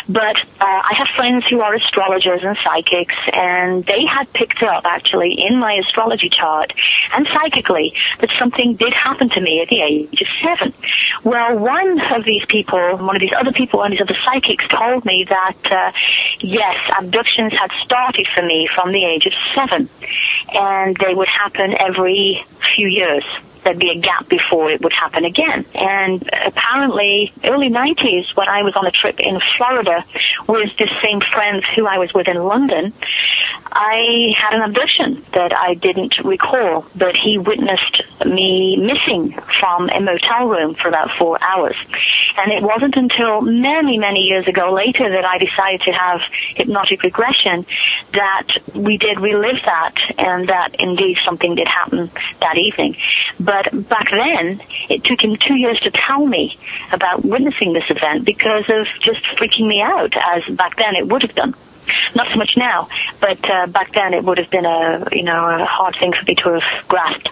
But 0.10 0.38
uh, 0.38 0.66
I 0.66 0.94
have 0.98 1.08
friends 1.16 1.46
who 1.48 1.62
are 1.62 1.74
astrologers 1.74 2.44
and 2.44 2.58
psychics 2.58 3.16
and 3.32 3.86
they 3.86 4.06
had 4.06 4.32
picked 4.34 4.64
up 4.64 4.86
actually 4.86 5.46
in 5.48 5.58
my 5.58 5.74
astrology 5.74 6.30
chart 6.30 6.74
and 7.14 7.28
psychically 7.28 7.94
that 8.20 8.30
something 8.38 8.76
did 8.84 8.94
happen 8.94 9.30
to 9.30 9.42
me 9.42 9.62
at 9.62 9.70
the 9.70 9.82
age 9.82 10.22
of 10.22 10.28
seven. 10.42 10.74
Well, 11.24 11.58
one 11.58 12.00
of 12.12 12.24
these 12.26 12.46
people, 12.46 12.98
one 12.98 13.16
of 13.16 13.22
these 13.22 13.34
other 13.38 13.52
people, 13.52 13.80
one 13.80 13.92
of 13.92 13.98
these 13.98 14.02
other 14.02 14.20
psychics 14.26 14.68
told 14.68 15.06
me 15.06 15.26
that, 15.30 15.58
uh, 15.72 15.92
yes, 16.40 16.76
abductions 17.00 17.54
had 17.54 17.72
started 17.84 18.28
for 18.36 18.44
me 18.44 18.68
from 18.74 18.92
the 18.92 19.06
age 19.06 19.26
of 19.26 19.34
seven 19.56 19.90
and 20.54 20.98
they 20.98 21.14
would 21.14 21.30
happen 21.30 21.76
every 21.80 22.46
few 22.76 22.88
years 22.88 23.24
there'd 23.64 23.80
be 23.80 23.92
a 23.92 24.00
gap 24.00 24.28
before 24.28 24.72
it 24.72 24.82
would 24.82 24.94
happen 24.94 25.26
again. 25.26 25.66
And 25.76 26.22
apparently, 26.46 27.32
early 27.44 27.70
90s, 27.70 28.36
when 28.36 28.48
I 28.48 28.64
was 28.64 28.76
on 28.76 28.86
a 28.86 28.92
trip 28.92 29.20
in 29.20 29.40
Florida 29.58 30.06
with 30.48 30.76
this 30.78 30.92
same 31.02 31.22
friend 31.22 31.64
who 31.76 31.88
I 31.88 31.98
was 31.98 32.14
with 32.14 32.28
in 32.28 32.38
London, 32.38 32.94
I 33.72 34.34
had 34.38 34.54
an 34.54 34.62
abduction 34.62 35.24
that 35.32 35.56
I 35.56 35.74
didn't 35.74 36.20
recall, 36.20 36.86
but 36.96 37.16
he 37.16 37.38
witnessed 37.38 38.02
me 38.26 38.78
missing 38.78 39.32
from 39.60 39.90
a 39.90 40.00
motel 40.00 40.48
room 40.48 40.76
for 40.76 40.88
about 40.88 41.12
four 41.12 41.38
hours. 41.44 41.76
And 42.38 42.52
it 42.52 42.62
wasn't 42.62 42.96
until 42.98 43.42
many, 43.42 43.98
many 43.98 44.22
years 44.22 44.48
ago 44.48 44.72
later 44.74 45.10
that 45.10 45.26
I 45.26 45.38
decided 45.38 45.82
to 45.82 45.92
have 45.92 46.22
hypnotic 46.56 47.04
regression 47.04 47.66
that 48.14 48.48
we 48.76 48.98
did 48.98 49.20
relive 49.20 49.62
that 49.66 49.96
and 50.20 50.50
that 50.50 50.76
indeed 50.80 51.18
something 51.26 51.56
did 51.56 51.68
happen 51.68 52.12
that 52.42 52.58
evening. 52.58 52.96
But 53.40 53.53
back 53.62 54.10
then, 54.10 54.62
it 54.90 55.04
took 55.04 55.24
him 55.24 55.36
two 55.38 55.56
years 55.56 55.80
to 55.82 55.92
tell 55.92 56.26
me 56.26 56.58
about 56.92 57.24
witnessing 57.24 57.74
this 57.74 57.90
event 57.90 58.26
because 58.26 58.66
of 58.70 58.88
just 59.00 59.24
freaking 59.38 59.68
me 59.68 59.82
out, 59.82 60.14
as 60.18 60.46
back 60.56 60.76
then 60.78 60.96
it 60.96 61.08
would 61.08 61.22
have 61.22 61.36
done. 61.36 61.54
Not 62.16 62.28
so 62.28 62.38
much 62.38 62.56
now, 62.56 62.88
but 63.20 63.50
uh, 63.50 63.68
back 63.68 63.92
then 63.94 64.14
it 64.14 64.24
would 64.24 64.38
have 64.38 64.50
been 64.50 64.66
a 64.66 65.06
you 65.12 65.24
know 65.24 65.50
a 65.50 65.66
hard 65.66 65.96
thing 65.96 66.14
for 66.14 66.24
me 66.26 66.36
to 66.36 66.60
have 66.60 66.88
grasped. 66.88 67.30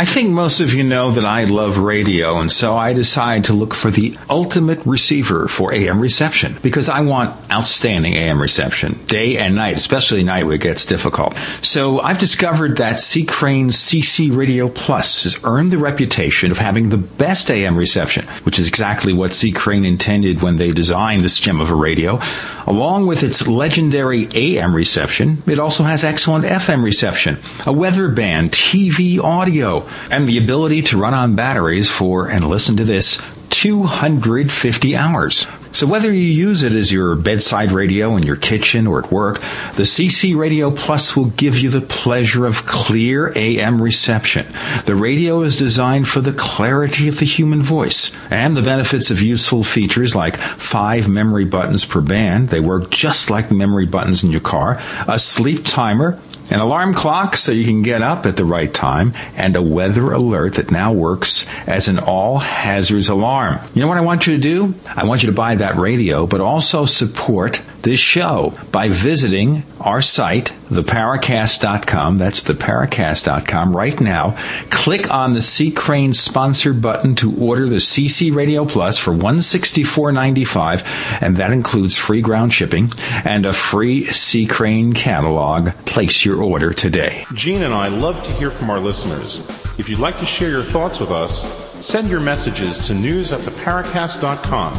I 0.00 0.06
think 0.06 0.30
most 0.30 0.60
of 0.62 0.72
you 0.72 0.82
know 0.82 1.10
that 1.10 1.26
I 1.26 1.44
love 1.44 1.76
radio, 1.76 2.38
and 2.38 2.50
so 2.50 2.74
I 2.74 2.94
decided 2.94 3.44
to 3.44 3.52
look 3.52 3.74
for 3.74 3.90
the 3.90 4.16
ultimate 4.30 4.80
receiver 4.86 5.46
for 5.46 5.74
AM 5.74 6.00
reception 6.00 6.56
because 6.62 6.88
I 6.88 7.02
want 7.02 7.36
outstanding 7.50 8.14
AM 8.14 8.40
reception, 8.40 8.98
day 9.06 9.36
and 9.36 9.54
night, 9.54 9.76
especially 9.76 10.22
night 10.22 10.44
where 10.44 10.54
it 10.54 10.60
gets 10.60 10.84
difficult. 10.84 11.36
So 11.62 12.00
I've 12.00 12.18
discovered 12.18 12.76
that 12.78 13.00
C. 13.00 13.24
Crane 13.24 13.68
CC 13.68 14.34
Radio 14.34 14.68
Plus 14.68 15.24
has 15.24 15.38
earned 15.44 15.70
the 15.70 15.78
reputation 15.78 16.50
of 16.50 16.58
having 16.58 16.88
the 16.88 16.98
best 16.98 17.50
AM 17.50 17.76
reception, 17.76 18.26
which 18.44 18.58
is 18.58 18.68
exactly 18.68 19.12
what 19.12 19.34
C. 19.34 19.52
Crane 19.52 19.84
intended 19.84 20.42
when 20.42 20.56
they 20.56 20.72
designed 20.72 21.22
this 21.22 21.38
gem 21.38 21.60
of 21.60 21.70
a 21.70 21.74
radio. 21.74 22.20
Along 22.66 23.06
with 23.06 23.22
its 23.22 23.46
legendary 23.46 24.28
AM 24.34 24.74
reception, 24.74 25.42
it 25.46 25.58
also 25.58 25.84
has 25.84 26.04
excellent 26.04 26.44
FM 26.44 26.84
reception, 26.84 27.38
a 27.66 27.72
weather 27.72 28.08
band, 28.08 28.52
TV 28.52 29.18
audio, 29.18 29.86
and 30.10 30.26
the 30.26 30.38
ability 30.38 30.82
to 30.82 30.98
run 30.98 31.14
on 31.14 31.34
batteries 31.34 31.90
for, 31.90 32.28
and 32.28 32.48
listen 32.48 32.76
to 32.76 32.84
this, 32.84 33.22
250 33.50 34.96
hours. 34.96 35.46
So 35.72 35.86
whether 35.86 36.12
you 36.12 36.20
use 36.20 36.62
it 36.62 36.72
as 36.72 36.92
your 36.92 37.14
bedside 37.14 37.70
radio 37.70 38.16
in 38.16 38.24
your 38.24 38.36
kitchen 38.36 38.86
or 38.86 39.04
at 39.04 39.12
work, 39.12 39.40
the 39.76 39.84
CC 39.84 40.36
Radio 40.36 40.70
Plus 40.70 41.16
will 41.16 41.26
give 41.30 41.58
you 41.58 41.70
the 41.70 41.80
pleasure 41.80 42.44
of 42.44 42.66
clear 42.66 43.32
AM 43.36 43.80
reception. 43.80 44.46
The 44.84 44.96
radio 44.96 45.42
is 45.42 45.56
designed 45.56 46.08
for 46.08 46.20
the 46.20 46.32
clarity 46.32 47.08
of 47.08 47.18
the 47.18 47.24
human 47.24 47.62
voice 47.62 48.14
and 48.30 48.56
the 48.56 48.62
benefits 48.62 49.10
of 49.10 49.22
useful 49.22 49.62
features 49.62 50.14
like 50.14 50.36
five 50.36 51.08
memory 51.08 51.44
buttons 51.44 51.84
per 51.84 52.00
band. 52.00 52.48
They 52.48 52.60
work 52.60 52.90
just 52.90 53.30
like 53.30 53.50
memory 53.50 53.86
buttons 53.86 54.24
in 54.24 54.32
your 54.32 54.40
car, 54.40 54.80
a 55.06 55.18
sleep 55.18 55.64
timer, 55.64 56.18
an 56.50 56.60
alarm 56.60 56.92
clock 56.92 57.36
so 57.36 57.52
you 57.52 57.64
can 57.64 57.82
get 57.82 58.02
up 58.02 58.26
at 58.26 58.36
the 58.36 58.44
right 58.44 58.72
time, 58.72 59.12
and 59.36 59.56
a 59.56 59.62
weather 59.62 60.12
alert 60.12 60.54
that 60.54 60.70
now 60.70 60.92
works 60.92 61.46
as 61.66 61.88
an 61.88 61.98
all 61.98 62.38
hazards 62.38 63.08
alarm. 63.08 63.60
You 63.74 63.82
know 63.82 63.88
what 63.88 63.98
I 63.98 64.02
want 64.02 64.26
you 64.26 64.34
to 64.34 64.40
do? 64.40 64.74
I 64.86 65.04
want 65.04 65.22
you 65.22 65.26
to 65.28 65.34
buy 65.34 65.54
that 65.54 65.76
radio, 65.76 66.26
but 66.26 66.40
also 66.40 66.84
support 66.84 67.62
this 67.82 68.00
show 68.00 68.58
by 68.72 68.88
visiting 68.88 69.62
our 69.80 70.02
site, 70.02 70.52
theparacast.com. 70.70 72.18
That's 72.18 72.42
theparacast.com 72.42 73.76
right 73.76 74.00
now. 74.00 74.36
Click 74.70 75.10
on 75.10 75.32
the 75.32 75.42
C. 75.42 75.70
Crane 75.70 76.12
sponsor 76.12 76.72
button 76.72 77.14
to 77.16 77.34
order 77.36 77.66
the 77.66 77.76
CC 77.76 78.34
Radio 78.34 78.64
Plus 78.64 78.98
for 78.98 79.12
$164.95, 79.12 81.22
and 81.22 81.36
that 81.36 81.52
includes 81.52 81.96
free 81.96 82.22
ground 82.22 82.52
shipping 82.52 82.92
and 83.24 83.46
a 83.46 83.52
free 83.52 84.06
C. 84.06 84.46
Crane 84.46 84.92
catalog. 84.92 85.70
Place 85.86 86.24
your 86.24 86.42
order 86.42 86.72
today. 86.72 87.24
Gene 87.34 87.62
and 87.62 87.74
I 87.74 87.88
love 87.88 88.22
to 88.24 88.30
hear 88.32 88.50
from 88.50 88.70
our 88.70 88.80
listeners. 88.80 89.40
If 89.78 89.88
you'd 89.88 89.98
like 89.98 90.18
to 90.18 90.26
share 90.26 90.50
your 90.50 90.64
thoughts 90.64 91.00
with 91.00 91.10
us, 91.10 91.42
send 91.84 92.08
your 92.08 92.20
messages 92.20 92.86
to 92.86 92.94
news 92.94 93.32
at 93.32 93.40
theparacast.com. 93.40 94.74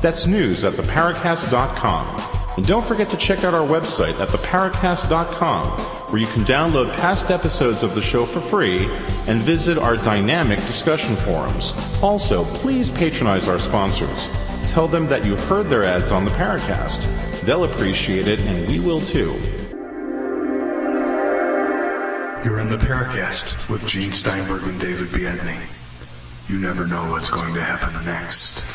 That's 0.00 0.26
news 0.26 0.64
at 0.64 0.74
theparacast.com. 0.74 2.43
And 2.56 2.66
don't 2.66 2.84
forget 2.84 3.08
to 3.08 3.16
check 3.16 3.42
out 3.42 3.52
our 3.52 3.66
website 3.66 4.20
at 4.20 4.28
theparacast.com, 4.28 5.66
where 6.10 6.20
you 6.20 6.26
can 6.28 6.42
download 6.42 6.92
past 6.92 7.30
episodes 7.30 7.82
of 7.82 7.94
the 7.94 8.02
show 8.02 8.24
for 8.24 8.40
free 8.40 8.84
and 9.26 9.40
visit 9.40 9.76
our 9.76 9.96
dynamic 9.96 10.58
discussion 10.60 11.16
forums. 11.16 11.72
Also, 12.02 12.44
please 12.44 12.90
patronize 12.90 13.48
our 13.48 13.58
sponsors. 13.58 14.28
Tell 14.70 14.86
them 14.86 15.06
that 15.08 15.24
you 15.24 15.36
heard 15.36 15.68
their 15.68 15.82
ads 15.82 16.12
on 16.12 16.24
the 16.24 16.30
Paracast. 16.32 17.40
They'll 17.42 17.64
appreciate 17.64 18.28
it, 18.28 18.40
and 18.42 18.68
we 18.68 18.78
will 18.78 19.00
too. 19.00 19.32
You're 22.44 22.60
in 22.60 22.68
the 22.68 22.78
Paracast 22.78 23.70
with 23.70 23.86
Gene 23.86 24.12
Steinberg 24.12 24.64
and 24.64 24.78
David 24.80 25.08
Biedny. 25.08 25.60
You 26.48 26.60
never 26.60 26.86
know 26.86 27.10
what's 27.10 27.30
going 27.30 27.54
to 27.54 27.60
happen 27.60 28.04
next. 28.04 28.66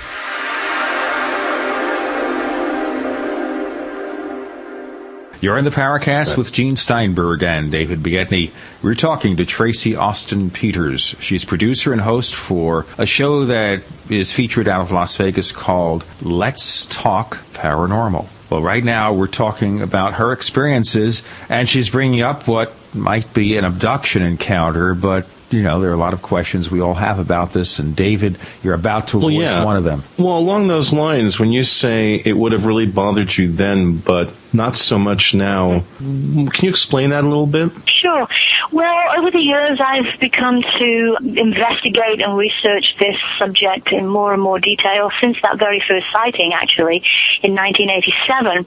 You're 5.42 5.58
in 5.58 5.64
the 5.64 5.72
Paracast 5.72 6.36
with 6.38 6.52
Gene 6.52 6.76
Steinberg 6.76 7.44
and 7.44 7.72
David 7.72 8.00
Biedny. 8.00 8.52
We're 8.84 8.94
talking 8.94 9.38
to 9.38 9.46
Tracie 9.46 9.96
Austin-Peters. 9.96 11.16
She's 11.22 11.46
producer 11.46 11.94
and 11.94 12.02
host 12.02 12.36
for 12.36 12.86
a 12.98 13.06
show 13.06 13.46
that 13.46 13.82
is 14.10 14.34
featured 14.34 14.68
out 14.68 14.82
of 14.82 14.92
Las 14.92 15.16
Vegas 15.16 15.54
called 15.54 16.04
Let's 16.22 16.86
Talk 16.88 17.38
Paranormal. 17.54 18.28
Well, 18.50 18.62
right 18.62 18.84
now 18.84 19.14
we're 19.14 19.28
talking 19.28 19.82
about 19.82 20.16
her 20.16 20.34
experiences, 20.34 21.24
and 21.48 21.70
she's 21.70 21.90
bringing 21.90 22.22
up 22.22 22.46
what 22.46 22.74
might 22.94 23.34
be 23.34 23.56
an 23.56 23.64
abduction 23.64 24.24
encounter, 24.24 24.94
but 24.94 25.26
you 25.52 25.64
know, 25.64 25.80
there 25.80 25.90
are 25.90 25.94
a 25.94 25.98
lot 25.98 26.14
of 26.14 26.22
questions 26.22 26.70
we 26.70 26.82
all 26.82 26.96
have 26.96 27.18
about 27.18 27.54
this, 27.54 27.80
and 27.80 27.96
David, 27.96 28.38
you're 28.62 28.74
about 28.74 29.08
to 29.10 29.20
Well, 29.20 29.32
yeah. 29.32 29.64
one 29.64 29.78
of 29.78 29.86
them. 29.86 30.04
Well, 30.18 30.38
along 30.38 30.68
those 30.68 30.92
lines, 30.92 31.40
when 31.40 31.54
you 31.54 31.64
say 31.64 32.16
it 32.16 32.36
would 32.36 32.52
have 32.52 32.66
really 32.66 32.86
bothered 32.86 33.36
you 33.36 33.52
then, 33.52 33.98
but 33.98 34.32
not 34.54 34.76
so 34.76 34.98
much 34.98 35.34
now, 35.34 35.84
can 35.98 36.50
you 36.62 36.70
explain 36.70 37.12
that 37.12 37.24
a 37.24 37.28
little 37.28 37.48
bit? 37.48 37.72
Sure. 37.88 38.28
Well, 38.72 38.98
over 39.18 39.32
the 39.32 39.40
years, 39.40 39.80
I've 39.80 40.20
become 40.20 40.62
to 40.62 41.18
investigate 41.22 42.22
and 42.22 42.38
research 42.38 42.96
this 43.00 43.16
subject 43.38 43.92
in 43.92 44.08
more 44.08 44.34
and 44.34 44.42
more 44.42 44.60
detail 44.60 45.12
since 45.20 45.42
that 45.42 45.58
very 45.58 45.80
first 45.80 46.06
sighting, 46.12 46.54
actually, 46.54 47.04
in 47.44 47.56
1987. 47.56 48.66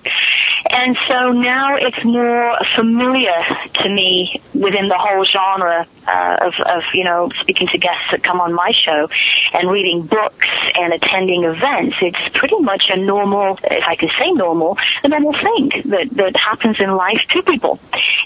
And 0.70 0.96
so 1.08 1.32
now 1.32 1.76
it's 1.76 2.04
more 2.04 2.56
familiar 2.76 3.34
to 3.74 3.88
me 3.88 4.40
within 4.54 4.88
the 4.88 4.98
whole 4.98 5.24
genre 5.24 5.86
uh, 6.06 6.36
of, 6.42 6.54
of, 6.60 6.82
you 6.94 7.04
know, 7.04 7.30
speaking 7.40 7.68
to 7.68 7.78
guests 7.78 8.10
that 8.10 8.22
come 8.22 8.40
on 8.40 8.52
my 8.52 8.72
show 8.72 9.08
and 9.54 9.70
reading 9.70 10.02
books 10.06 10.46
and 10.78 10.92
attending 10.92 11.44
events. 11.44 11.96
It's 12.00 12.36
pretty 12.36 12.58
much 12.60 12.84
a 12.90 12.96
normal, 12.96 13.58
if 13.64 13.84
I 13.84 13.96
can 13.96 14.10
say 14.18 14.30
normal, 14.32 14.76
a 15.04 15.08
normal 15.08 15.32
thing. 15.32 15.71
That, 15.84 16.10
that 16.10 16.36
happens 16.36 16.80
in 16.80 16.90
life 16.90 17.22
to 17.30 17.42
people. 17.42 17.78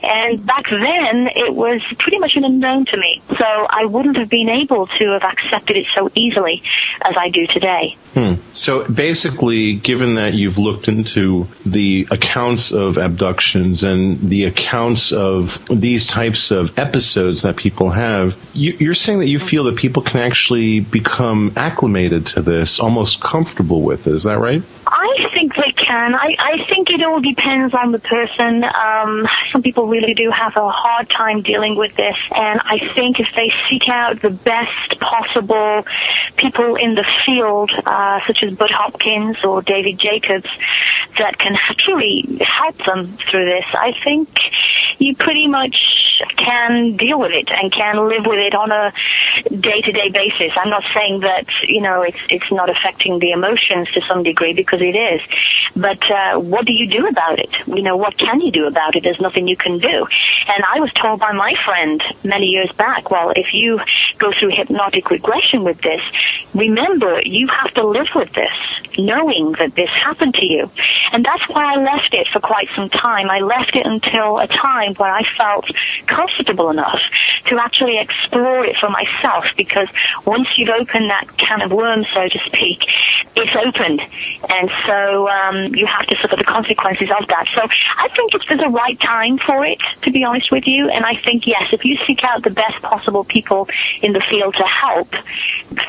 And 0.02 0.44
back 0.44 0.68
then, 0.68 1.28
it 1.34 1.54
was 1.54 1.82
pretty 1.98 2.18
much 2.18 2.36
an 2.36 2.44
unknown 2.44 2.86
to 2.86 2.96
me. 2.96 3.22
So 3.36 3.44
I 3.44 3.84
wouldn't 3.86 4.16
have 4.16 4.28
been 4.28 4.48
able 4.48 4.86
to 4.86 5.10
have 5.12 5.22
accepted 5.22 5.76
it 5.76 5.86
so 5.94 6.10
easily 6.14 6.62
as 7.02 7.16
I 7.16 7.28
do 7.28 7.46
today. 7.46 7.96
Hmm. 8.14 8.34
So 8.52 8.88
basically, 8.88 9.74
given 9.74 10.14
that 10.14 10.34
you've 10.34 10.58
looked 10.58 10.88
into 10.88 11.46
the 11.64 12.08
accounts 12.10 12.72
of 12.72 12.96
abductions 12.96 13.84
and 13.84 14.30
the 14.30 14.44
accounts 14.44 15.12
of 15.12 15.62
these 15.68 16.06
types 16.06 16.50
of 16.50 16.78
episodes 16.78 17.42
that 17.42 17.56
people 17.56 17.90
have, 17.90 18.36
you, 18.54 18.90
are 18.90 18.94
saying 18.94 19.18
that 19.18 19.26
you 19.26 19.38
feel 19.38 19.64
that 19.64 19.76
people 19.76 20.02
can 20.02 20.20
actually 20.20 20.80
become 20.80 21.52
acclimated 21.56 22.26
to 22.26 22.42
this, 22.42 22.80
almost 22.80 23.20
comfortable 23.20 23.82
with 23.82 24.06
it. 24.06 24.14
Is 24.14 24.24
that 24.24 24.38
right? 24.38 24.62
I 24.86 25.28
think 25.34 25.45
they 25.56 25.72
can. 25.72 26.14
I, 26.14 26.36
I 26.38 26.64
think 26.64 26.90
it 26.90 27.02
all 27.02 27.20
depends 27.20 27.74
on 27.74 27.92
the 27.92 27.98
person. 27.98 28.64
Um, 28.64 29.26
some 29.50 29.62
people 29.62 29.86
really 29.86 30.14
do 30.14 30.30
have 30.30 30.56
a 30.56 30.68
hard 30.68 31.08
time 31.10 31.42
dealing 31.42 31.76
with 31.76 31.94
this, 31.96 32.16
and 32.34 32.60
I 32.64 32.78
think 32.94 33.20
if 33.20 33.28
they 33.34 33.52
seek 33.68 33.88
out 33.88 34.20
the 34.20 34.30
best 34.30 35.00
possible 35.00 35.82
people 36.36 36.76
in 36.76 36.94
the 36.94 37.04
field, 37.24 37.70
uh, 37.84 38.20
such 38.26 38.42
as 38.42 38.54
Bud 38.54 38.70
Hopkins 38.70 39.44
or 39.44 39.62
David 39.62 39.98
Jacobs, 39.98 40.48
that 41.18 41.38
can 41.38 41.56
truly 41.78 42.38
help 42.40 42.76
them 42.84 43.06
through 43.30 43.46
this, 43.46 43.64
I 43.74 43.92
think 43.92 44.28
you 44.98 45.14
pretty 45.16 45.46
much 45.46 46.22
can 46.36 46.96
deal 46.96 47.18
with 47.18 47.32
it 47.32 47.50
and 47.50 47.70
can 47.70 48.08
live 48.08 48.26
with 48.26 48.38
it 48.38 48.54
on 48.54 48.70
a 48.70 48.92
day-to-day 49.54 50.10
basis. 50.10 50.52
I'm 50.56 50.70
not 50.70 50.84
saying 50.94 51.20
that 51.20 51.46
you 51.64 51.82
know 51.82 52.02
it's 52.02 52.18
it's 52.30 52.50
not 52.50 52.70
affecting 52.70 53.18
the 53.18 53.32
emotions 53.32 53.90
to 53.92 54.00
some 54.02 54.22
degree 54.22 54.52
because 54.52 54.80
it 54.80 54.96
is, 54.96 55.20
but 55.74 56.10
uh, 56.10 56.38
what 56.38 56.66
do 56.66 56.72
you 56.72 56.86
do 56.86 57.06
about 57.06 57.38
it? 57.38 57.50
You 57.66 57.82
know, 57.82 57.96
what 57.96 58.16
can 58.16 58.40
you 58.40 58.50
do 58.50 58.66
about 58.66 58.96
it? 58.96 59.02
There's 59.02 59.20
nothing 59.20 59.46
you 59.46 59.56
can 59.56 59.78
do. 59.78 60.06
And 60.48 60.64
I 60.64 60.80
was 60.80 60.92
told 60.92 61.20
by 61.20 61.32
my 61.32 61.54
friend 61.64 62.02
many 62.24 62.46
years 62.46 62.72
back, 62.72 63.10
well, 63.10 63.32
if 63.36 63.52
you 63.52 63.80
go 64.18 64.32
through 64.32 64.50
hypnotic 64.50 65.10
regression 65.10 65.64
with 65.64 65.80
this, 65.80 66.00
remember 66.54 67.20
you 67.22 67.48
have 67.48 67.72
to 67.74 67.86
live 67.86 68.08
with 68.14 68.32
this, 68.32 68.52
knowing 68.98 69.52
that 69.52 69.74
this 69.74 69.90
happened 69.90 70.34
to 70.34 70.46
you. 70.46 70.70
And 71.12 71.24
that's 71.24 71.46
why 71.48 71.74
I 71.74 71.76
left 71.76 72.14
it 72.14 72.28
for 72.28 72.40
quite 72.40 72.68
some 72.74 72.88
time. 72.88 73.30
I 73.30 73.40
left 73.40 73.76
it 73.76 73.86
until 73.86 74.38
a 74.38 74.46
time 74.46 74.94
where 74.94 75.10
I 75.10 75.22
felt 75.36 75.70
comfortable 76.06 76.70
enough 76.70 77.00
to 77.46 77.58
actually 77.58 77.98
explore 77.98 78.64
it 78.64 78.76
for 78.76 78.88
myself 78.88 79.44
because 79.56 79.88
once 80.24 80.48
you've 80.56 80.68
opened 80.68 81.10
that 81.10 81.36
can 81.36 81.62
of 81.62 81.72
worms, 81.72 82.06
so 82.12 82.28
to 82.28 82.38
speak, 82.40 82.84
it's 83.36 83.54
opened. 83.54 84.00
And 84.48 84.70
so 84.86 85.28
um, 85.36 85.74
you 85.74 85.86
have 85.86 86.06
to 86.06 86.16
suffer 86.16 86.36
the 86.36 86.44
consequences 86.44 87.10
of 87.10 87.26
that. 87.28 87.46
So 87.54 87.62
I 87.62 88.08
think 88.08 88.34
it's 88.34 88.48
the 88.48 88.68
right 88.68 88.98
time 88.98 89.38
for 89.38 89.64
it, 89.64 89.80
to 90.02 90.10
be 90.10 90.24
honest 90.24 90.50
with 90.50 90.66
you. 90.66 90.88
And 90.88 91.04
I 91.04 91.14
think, 91.14 91.46
yes, 91.46 91.72
if 91.72 91.84
you 91.84 91.96
seek 92.06 92.24
out 92.24 92.42
the 92.42 92.50
best 92.50 92.82
possible 92.82 93.24
people 93.24 93.68
in 94.02 94.12
the 94.12 94.20
field 94.20 94.54
to 94.56 94.64
help, 94.64 95.10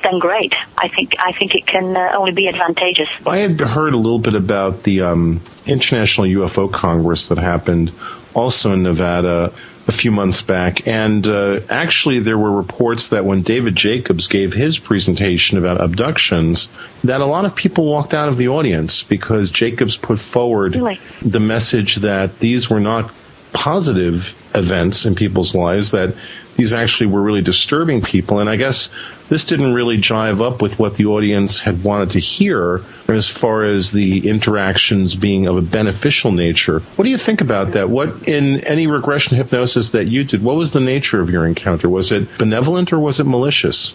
then 0.03 0.19
great. 0.19 0.53
I 0.78 0.88
think 0.88 1.15
I 1.19 1.32
think 1.32 1.56
it 1.56 1.65
can 1.65 1.95
uh, 1.95 2.15
only 2.18 2.32
be 2.32 2.48
advantageous. 2.48 3.10
I 3.26 3.38
had 3.38 3.60
heard 3.60 3.94
a 3.94 3.98
little 3.98 4.19
bit 4.19 4.34
about 4.34 4.84
the 4.84 5.02
um, 5.02 5.41
International 5.65 6.28
UFO 6.28 6.72
Congress 6.72 7.30
that 7.30 7.38
happened 7.38 7.91
also 8.34 8.74
in 8.74 8.84
Nevada 8.84 9.53
a 9.88 9.92
few 9.92 10.12
months 10.12 10.42
back, 10.42 10.86
and 10.86 11.26
uh, 11.28 11.62
actually 11.70 12.20
there 12.20 12.38
were 12.38 12.52
reports 12.52 13.10
that 13.10 13.24
when 13.24 13.42
David 13.42 13.76
Jacobs 13.76 14.28
gave 14.28 14.54
his 14.54 14.78
presentation 14.78 15.58
about 15.58 15.80
abductions, 15.80 16.70
that 17.06 17.22
a 17.22 17.26
lot 17.26 17.46
of 17.46 17.56
people 17.56 17.86
walked 17.86 18.14
out 18.14 18.28
of 18.28 18.38
the 18.38 18.50
audience 18.50 19.04
because 19.04 19.50
Jacobs 19.50 19.96
put 19.96 20.20
forward 20.20 20.76
really? 20.76 21.00
the 21.22 21.40
message 21.40 21.96
that 21.98 22.40
these 22.40 22.70
were 22.70 22.82
not 22.82 23.12
positive 23.54 24.36
events 24.54 25.06
in 25.06 25.16
people's 25.16 25.56
lives, 25.56 25.92
that 25.92 26.14
these 26.58 26.74
actually 26.74 27.08
were 27.08 27.22
really 27.22 27.42
disturbing 27.42 28.02
people. 28.02 28.40
And 28.40 28.50
I 28.50 28.58
guess 28.58 28.92
this 29.30 29.46
didn't 29.46 29.74
really 29.74 29.98
jive 29.98 30.46
up 30.46 30.62
with 30.62 30.80
what 30.80 30.96
the 30.96 31.06
audience 31.06 31.60
had 31.60 31.84
wanted 31.84 32.10
to 32.12 32.20
hear 32.20 32.82
as 33.08 33.30
far 33.30 33.64
as 33.64 33.92
the 33.92 34.28
interactions 34.28 35.16
being 35.16 35.48
of 35.48 35.56
a 35.56 35.62
beneficial 35.62 36.32
nature. 36.32 36.80
What 36.96 37.06
do 37.06 37.10
you 37.10 37.18
think 37.18 37.42
about 37.42 37.72
that? 37.72 37.90
What, 37.90 38.28
in 38.28 38.62
any 38.66 38.88
regression 38.88 39.38
hypnosis 39.38 39.92
that 39.92 40.08
you 40.08 40.24
did, 40.24 40.44
what 40.44 40.56
was 40.56 40.72
the 40.72 40.80
nature 40.80 41.22
of 41.22 41.30
your 41.30 41.46
encounter? 41.46 41.88
Was 41.88 42.12
it 42.12 42.38
benevolent 42.38 42.92
or 42.92 43.00
was 43.00 43.20
it 43.20 43.26
malicious? 43.26 43.94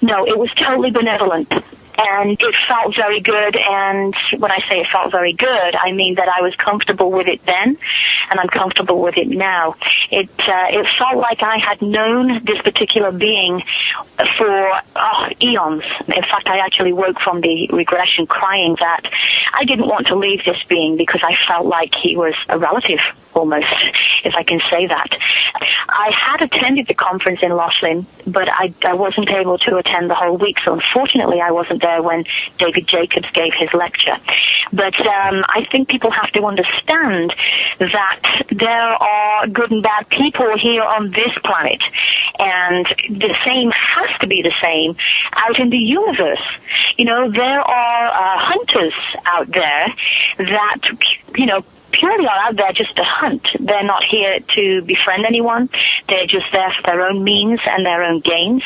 No, 0.00 0.26
it 0.26 0.38
was 0.38 0.52
totally 0.54 0.90
benevolent 0.90 1.52
and 1.98 2.30
it 2.40 2.54
felt 2.68 2.94
very 2.94 3.20
good. 3.20 3.56
And 3.56 4.14
when 4.38 4.50
I 4.50 4.58
say 4.68 4.80
it 4.80 4.86
felt 4.88 5.10
very 5.10 5.32
good, 5.32 5.76
I 5.76 5.92
mean 5.92 6.16
that 6.16 6.28
I 6.28 6.42
was 6.42 6.54
comfortable 6.56 7.10
with 7.10 7.26
it 7.26 7.44
then, 7.46 7.76
and 8.30 8.40
I'm 8.40 8.48
comfortable 8.48 9.00
with 9.00 9.16
it 9.16 9.28
now. 9.28 9.76
It 10.10 10.30
uh, 10.38 10.66
it 10.70 10.86
felt 10.98 11.16
like 11.16 11.42
I 11.42 11.58
had 11.58 11.82
known 11.82 12.44
this 12.44 12.60
particular 12.62 13.12
being 13.12 13.62
for 14.36 14.80
oh, 14.96 15.28
eons. 15.42 15.84
In 16.06 16.22
fact, 16.22 16.48
I 16.48 16.58
actually 16.58 16.92
woke 16.92 17.20
from 17.20 17.40
the 17.40 17.68
regression 17.72 18.26
crying 18.26 18.76
that 18.80 19.02
I 19.52 19.64
didn't 19.64 19.86
want 19.86 20.08
to 20.08 20.16
leave 20.16 20.44
this 20.44 20.62
being 20.68 20.96
because 20.96 21.20
I 21.22 21.36
felt 21.46 21.66
like 21.66 21.94
he 21.94 22.16
was 22.16 22.34
a 22.48 22.58
relative 22.58 23.00
almost, 23.34 23.66
if 24.24 24.34
I 24.36 24.42
can 24.42 24.60
say 24.70 24.86
that. 24.86 25.08
I 25.88 26.10
had 26.10 26.42
attended 26.42 26.86
the 26.86 26.94
conference 26.94 27.40
in 27.42 27.54
Laughlin, 27.54 28.06
but 28.26 28.48
I, 28.48 28.72
I 28.84 28.94
wasn't 28.94 29.30
able 29.30 29.58
to 29.58 29.76
attend 29.76 30.10
the 30.10 30.14
whole 30.14 30.36
week, 30.36 30.58
so 30.64 30.74
unfortunately 30.74 31.40
I 31.40 31.50
wasn't 31.50 31.82
there 31.82 32.02
when 32.02 32.24
David 32.58 32.86
Jacobs 32.86 33.30
gave 33.30 33.54
his 33.54 33.72
lecture. 33.72 34.16
But 34.72 34.98
um, 35.00 35.44
I 35.48 35.66
think 35.70 35.88
people 35.88 36.10
have 36.10 36.30
to 36.32 36.44
understand 36.44 37.34
that 37.78 38.20
there 38.50 38.70
are 38.70 39.46
good 39.46 39.70
and 39.70 39.82
bad 39.82 40.08
people 40.08 40.56
here 40.56 40.82
on 40.82 41.10
this 41.10 41.32
planet, 41.44 41.82
and 42.38 42.86
the 43.08 43.34
same 43.44 43.70
has 43.70 44.18
to 44.20 44.26
be 44.26 44.42
the 44.42 44.52
same 44.62 44.96
out 45.32 45.58
in 45.58 45.70
the 45.70 45.78
universe. 45.78 46.42
You 46.96 47.04
know, 47.04 47.30
there 47.30 47.60
are 47.60 48.06
uh, 48.08 48.38
hunters 48.38 48.94
out 49.26 49.46
there 49.48 49.94
that, 50.38 50.78
you 51.36 51.46
know, 51.46 51.64
purely 51.92 52.26
are 52.26 52.38
out 52.38 52.56
there 52.56 52.72
just 52.72 52.96
to 52.96 53.04
hunt. 53.04 53.46
They're 53.60 53.84
not 53.84 54.02
here 54.02 54.40
to 54.40 54.82
befriend 54.82 55.24
anyone. 55.24 55.68
They're 56.08 56.26
just 56.26 56.50
there 56.52 56.70
for 56.70 56.82
their 56.82 57.02
own 57.02 57.22
means 57.22 57.60
and 57.66 57.84
their 57.84 58.02
own 58.02 58.20
gains. 58.20 58.62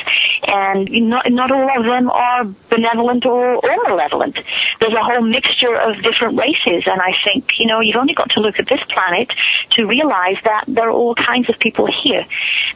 And 0.46 0.90
not, 1.08 1.30
not 1.30 1.50
all 1.50 1.78
of 1.78 1.84
them 1.84 2.10
are 2.10 2.44
benevolent 2.70 3.26
or, 3.26 3.56
or 3.56 3.76
malevolent. 3.88 4.38
There's 4.80 4.94
a 4.94 5.02
whole 5.02 5.22
mixture 5.22 5.74
of 5.74 6.02
different 6.02 6.38
races. 6.38 6.84
And 6.86 7.00
I 7.00 7.14
think, 7.24 7.58
you 7.58 7.66
know, 7.66 7.80
you've 7.80 7.96
only 7.96 8.14
got 8.14 8.30
to 8.30 8.40
look 8.40 8.58
at 8.58 8.68
this 8.68 8.82
planet 8.84 9.32
to 9.72 9.86
realize 9.86 10.36
that 10.44 10.64
there 10.68 10.88
are 10.88 10.92
all 10.92 11.14
kinds 11.14 11.48
of 11.48 11.58
people 11.58 11.86
here. 11.86 12.24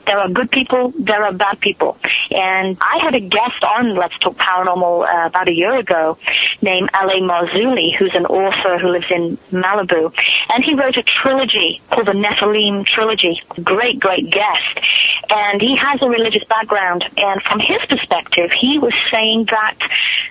There 0.07 0.19
are 0.19 0.29
good 0.29 0.51
people, 0.51 0.93
there 0.99 1.25
are 1.25 1.33
bad 1.33 1.61
people. 1.61 1.97
And 2.31 2.77
I 2.81 2.99
had 2.99 3.15
a 3.15 3.21
guest 3.21 3.63
on 3.63 3.95
Let's 3.95 4.19
Talk 4.19 4.35
Paranormal 4.35 5.07
uh, 5.07 5.27
about 5.29 5.49
a 5.49 5.55
year 5.55 5.77
ago 5.77 6.19
named 6.63 6.91
L.A. 6.95 7.21
Marzuli, 7.21 7.97
who's 7.97 8.15
an 8.15 8.27
author 8.27 8.79
who 8.79 8.89
lives 8.89 9.11
in 9.11 9.37
Malibu. 9.53 10.13
And 10.49 10.65
he 10.65 10.75
wrote 10.75 10.97
a 10.97 11.03
trilogy 11.03 11.81
called 11.91 12.07
the 12.07 12.13
Nephilim 12.13 12.87
Trilogy. 12.87 13.43
Great, 13.63 14.01
great 14.01 14.31
guest. 14.31 14.81
And 15.31 15.61
he 15.61 15.77
has 15.77 16.03
a 16.03 16.09
religious 16.09 16.45
background. 16.45 17.05
And 17.17 17.43
from 17.43 17.61
his 17.61 17.81
perspective, 17.89 18.51
he 18.53 18.79
was 18.79 18.95
saying 19.11 19.47
that 19.51 19.77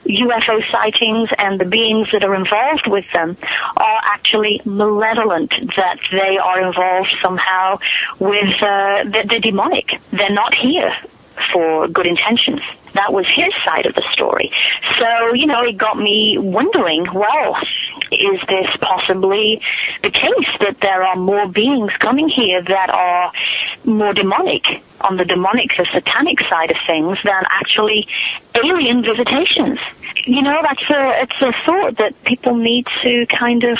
UFO 0.06 0.70
sightings 0.72 1.30
and 1.38 1.60
the 1.60 1.66
beings 1.66 2.10
that 2.12 2.24
are 2.24 2.36
involved 2.36 2.88
with 2.88 3.06
them 3.14 3.38
are 3.78 4.02
actually 4.04 4.62
malevolent, 4.66 5.54
that 5.76 6.00
they 6.12 6.38
are 6.38 6.62
involved 6.62 7.16
somehow 7.22 7.80
with, 8.20 8.62
uh, 8.62 9.04
they're, 9.06 9.26
they're 9.26 9.40
demonic. 9.40 10.00
They're 10.12 10.30
not 10.30 10.54
here 10.54 10.94
for 11.54 11.88
good 11.88 12.06
intentions. 12.06 12.62
That 12.94 13.14
was 13.14 13.26
his 13.28 13.54
side 13.66 13.86
of 13.86 13.96
the 13.96 14.04
story. 14.12 14.52
So, 14.98 15.34
you 15.34 15.46
know, 15.46 15.64
it 15.64 15.78
got 15.78 15.98
me 15.98 16.38
wondering, 16.38 17.06
well, 17.14 17.58
is 18.12 18.40
this 18.48 18.68
possibly 18.82 19.62
the 20.02 20.10
case 20.10 20.50
that 20.60 20.78
there 20.82 21.04
are 21.04 21.16
more 21.16 21.48
beings 21.48 21.92
coming 22.00 22.28
here 22.28 22.62
that 22.62 22.90
are 22.90 23.32
more 23.86 24.14
demonic 24.14 24.84
on 25.02 25.18
the 25.18 25.26
demonic, 25.26 25.76
the 25.78 25.86
satanic 25.92 26.42
side 26.42 26.72
of 26.72 26.78
things 26.88 27.18
than 27.24 27.44
actually 27.50 28.08
alien 28.56 29.04
visitations? 29.04 29.80
You 30.26 30.42
know, 30.42 30.60
that's 30.62 30.90
a, 30.90 31.22
it's 31.22 31.42
a 31.42 31.54
thought 31.66 31.98
that 31.98 32.22
people 32.24 32.56
need 32.56 32.88
to 33.04 33.26
kind 33.28 33.64
of 33.64 33.78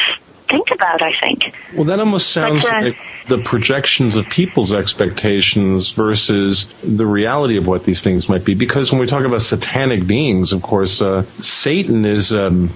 think 0.50 0.72
about, 0.72 1.02
I 1.02 1.14
think. 1.22 1.54
Well, 1.76 1.86
that 1.86 2.00
almost 2.00 2.32
sounds 2.32 2.64
but, 2.64 2.74
uh, 2.74 2.82
like 2.82 2.98
the 3.28 3.38
projections 3.38 4.16
of 4.16 4.30
people's 4.30 4.74
expectations 4.74 5.92
versus 5.92 6.66
the 6.84 7.06
reality 7.06 7.58
of 7.58 7.68
what 7.68 7.84
these 7.84 8.02
things 8.02 8.28
might 8.28 8.44
be. 8.44 8.56
Because 8.56 8.92
when 8.92 9.00
we 9.00 9.08
talk 9.08 9.24
about 9.24 9.42
satanic 9.42 10.08
beings, 10.08 10.52
of 10.52 10.62
course, 10.62 11.02
uh, 11.02 11.24
Satan 11.40 12.06
is. 12.06 12.34
Um, 12.34 12.72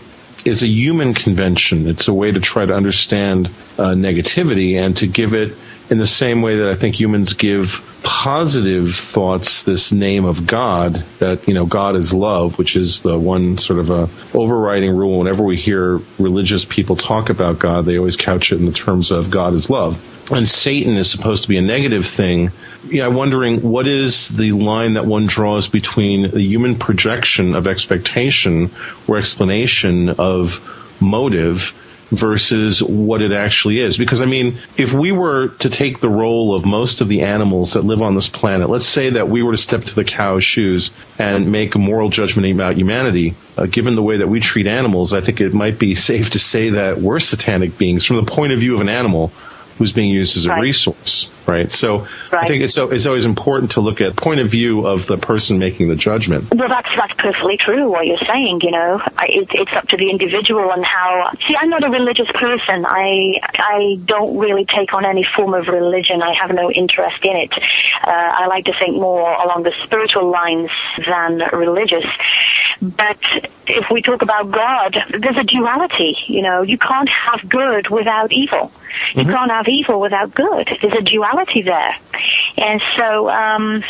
is 0.46 0.62
a 0.62 0.68
human 0.68 1.14
convention. 1.14 1.88
It's 1.88 2.10
a 2.10 2.14
way 2.14 2.30
to 2.30 2.40
try 2.42 2.66
to 2.66 2.74
understand 2.74 3.50
uh, 3.78 3.92
negativity 3.92 4.76
and 4.76 4.98
to 4.98 5.08
give 5.08 5.34
it 5.34 5.56
in 5.94 6.00
the 6.00 6.08
same 6.08 6.42
way 6.42 6.56
that 6.56 6.70
I 6.70 6.74
think 6.74 7.00
humans 7.00 7.34
give 7.34 7.88
positive 8.02 8.96
thoughts 8.96 9.62
this 9.62 9.92
name 9.92 10.26
of 10.26 10.48
God, 10.48 11.06
that, 11.20 11.48
you 11.48 11.54
know, 11.54 11.68
God 11.68 11.96
is 11.96 12.12
love, 12.16 12.58
which 12.58 12.76
is 12.76 13.04
the 13.04 13.20
one 13.20 13.60
sort 13.60 13.78
of 13.78 13.92
a 13.92 14.10
overriding 14.36 14.90
rule. 14.96 15.20
Whenever 15.20 15.44
we 15.44 15.56
hear 15.56 16.02
religious 16.18 16.66
people 16.66 16.96
talk 16.96 17.30
about 17.30 17.60
God, 17.60 17.86
they 17.86 18.00
always 18.00 18.18
couch 18.18 18.52
it 18.52 18.58
in 18.58 18.66
the 18.66 18.72
terms 18.72 19.12
of 19.12 19.30
God 19.30 19.54
is 19.54 19.70
love. 19.70 20.02
And 20.32 20.48
Satan 20.48 20.98
is 20.98 21.12
supposed 21.12 21.44
to 21.44 21.50
be 21.50 21.58
a 21.58 21.62
negative 21.62 22.08
thing. 22.08 22.52
Yeah, 22.88 23.06
I'm 23.06 23.14
wondering 23.14 23.62
what 23.62 23.86
is 23.86 24.30
the 24.30 24.54
line 24.54 24.96
that 24.96 25.06
one 25.06 25.28
draws 25.28 25.68
between 25.68 26.32
the 26.32 26.42
human 26.42 26.80
projection 26.80 27.54
of 27.54 27.68
expectation 27.68 28.72
or 29.08 29.18
explanation 29.18 30.10
of 30.10 30.60
motive 31.00 31.72
versus 32.14 32.82
what 32.82 33.22
it 33.22 33.32
actually 33.32 33.80
is. 33.80 33.98
Because, 33.98 34.22
I 34.22 34.26
mean, 34.26 34.58
if 34.78 34.94
we 34.94 35.12
were 35.12 35.50
to 35.60 35.70
take 35.70 36.00
the 36.00 36.10
role 36.10 36.54
of 36.56 36.66
most 36.66 37.02
of 37.02 37.08
the 37.08 37.22
animals 37.22 37.74
that 37.74 37.84
live 37.84 38.02
on 38.02 38.16
this 38.16 38.30
planet, 38.30 38.70
let's 38.70 38.86
say 38.86 39.10
that 39.12 39.30
we 39.30 39.44
were 39.44 39.52
to 39.54 39.58
step 39.58 39.84
to 39.86 39.96
the 39.96 40.04
cow's 40.04 40.44
shoes 40.44 40.92
and 41.20 41.52
make 41.52 41.76
a 41.76 41.80
moral 41.80 42.10
judgment 42.10 42.50
about 42.52 42.78
humanity, 42.78 43.36
uh, 43.58 43.66
given 43.66 43.96
the 43.96 44.04
way 44.04 44.18
that 44.18 44.28
we 44.28 44.40
treat 44.40 44.68
animals, 44.68 45.14
I 45.14 45.22
think 45.22 45.42
it 45.42 45.54
might 45.54 45.80
be 45.80 45.96
safe 46.12 46.30
to 46.32 46.40
say 46.40 46.70
that 46.70 47.00
we're 47.00 47.20
satanic 47.20 47.78
beings 47.78 48.06
from 48.06 48.18
the 48.18 48.24
point 48.24 48.54
of 48.54 48.60
view 48.60 48.76
of 48.76 48.82
an 48.82 48.90
animal 48.90 49.32
who's 49.78 49.92
being 49.92 50.10
used 50.10 50.38
as 50.38 50.46
a 50.46 50.50
Right. 50.50 50.62
resource, 50.62 51.30
right? 51.46 51.72
So 51.72 52.08
I 52.32 52.48
think 52.48 52.64
it's, 52.64 52.78
it's 52.78 53.06
always 53.06 53.26
important 53.26 53.72
to 53.72 53.82
look 53.82 54.02
at 54.02 54.16
point 54.16 54.40
of 54.40 54.48
view 54.48 54.86
of 54.86 55.08
the 55.08 55.18
person 55.18 55.60
making 55.60 55.90
the 55.90 55.96
judgment. 55.96 56.54
Well, 56.54 56.70
that's 56.70 56.90
that's 56.96 57.14
perfectly 57.14 57.58
true. 57.58 57.90
What 57.90 58.08
you're 58.08 58.18
saying, 58.18 58.62
you 58.62 58.72
know, 58.72 59.02
I, 59.18 59.26
it, 59.30 59.48
it's 59.54 59.74
up 59.74 59.88
to 59.90 59.98
the 59.98 60.10
individual 60.10 60.72
and 60.72 60.84
how. 60.86 61.32
See, 61.48 61.56
I'm 61.56 61.70
not 61.70 61.84
a 61.84 61.90
religious 61.90 62.32
person. 62.32 62.86
I 62.88 63.40
I 63.58 64.00
don't 64.06 64.38
really 64.38 64.66
take 64.66 64.94
on 64.94 65.06
any 65.06 65.24
form 65.24 65.54
of 65.54 65.68
religion. 65.68 66.22
I 66.22 66.34
have 66.34 66.54
no 66.54 66.72
interest 66.72 67.24
in 67.24 67.36
it. 67.36 67.54
Uh, 67.54 68.12
I 68.12 68.48
like 68.48 68.66
to 68.66 68.74
think 68.74 68.96
more 68.96 69.34
along 69.34 69.64
the 69.64 69.74
spiritual 69.84 70.30
lines 70.30 70.72
than 71.06 71.44
religious. 71.54 72.06
But 72.82 73.20
if 73.68 73.90
we 73.90 74.02
talk 74.02 74.22
about 74.22 74.52
God, 74.52 74.98
there's 75.10 75.38
a 75.38 75.44
duality. 75.44 76.18
You 76.28 76.42
know, 76.42 76.62
you 76.64 76.78
can't 76.78 77.10
have 77.10 77.48
good 77.48 77.90
without 77.90 78.32
evil. 78.34 78.72
You 79.16 79.26
can't 79.26 79.52
have 79.52 79.68
evil 79.68 80.00
without 80.00 80.34
good. 80.34 80.78
There's 80.82 80.94
a 80.94 81.02
duality 81.02 81.33
there. 81.64 81.96
And 82.58 82.82
so, 82.98 83.30
um, 83.30 83.84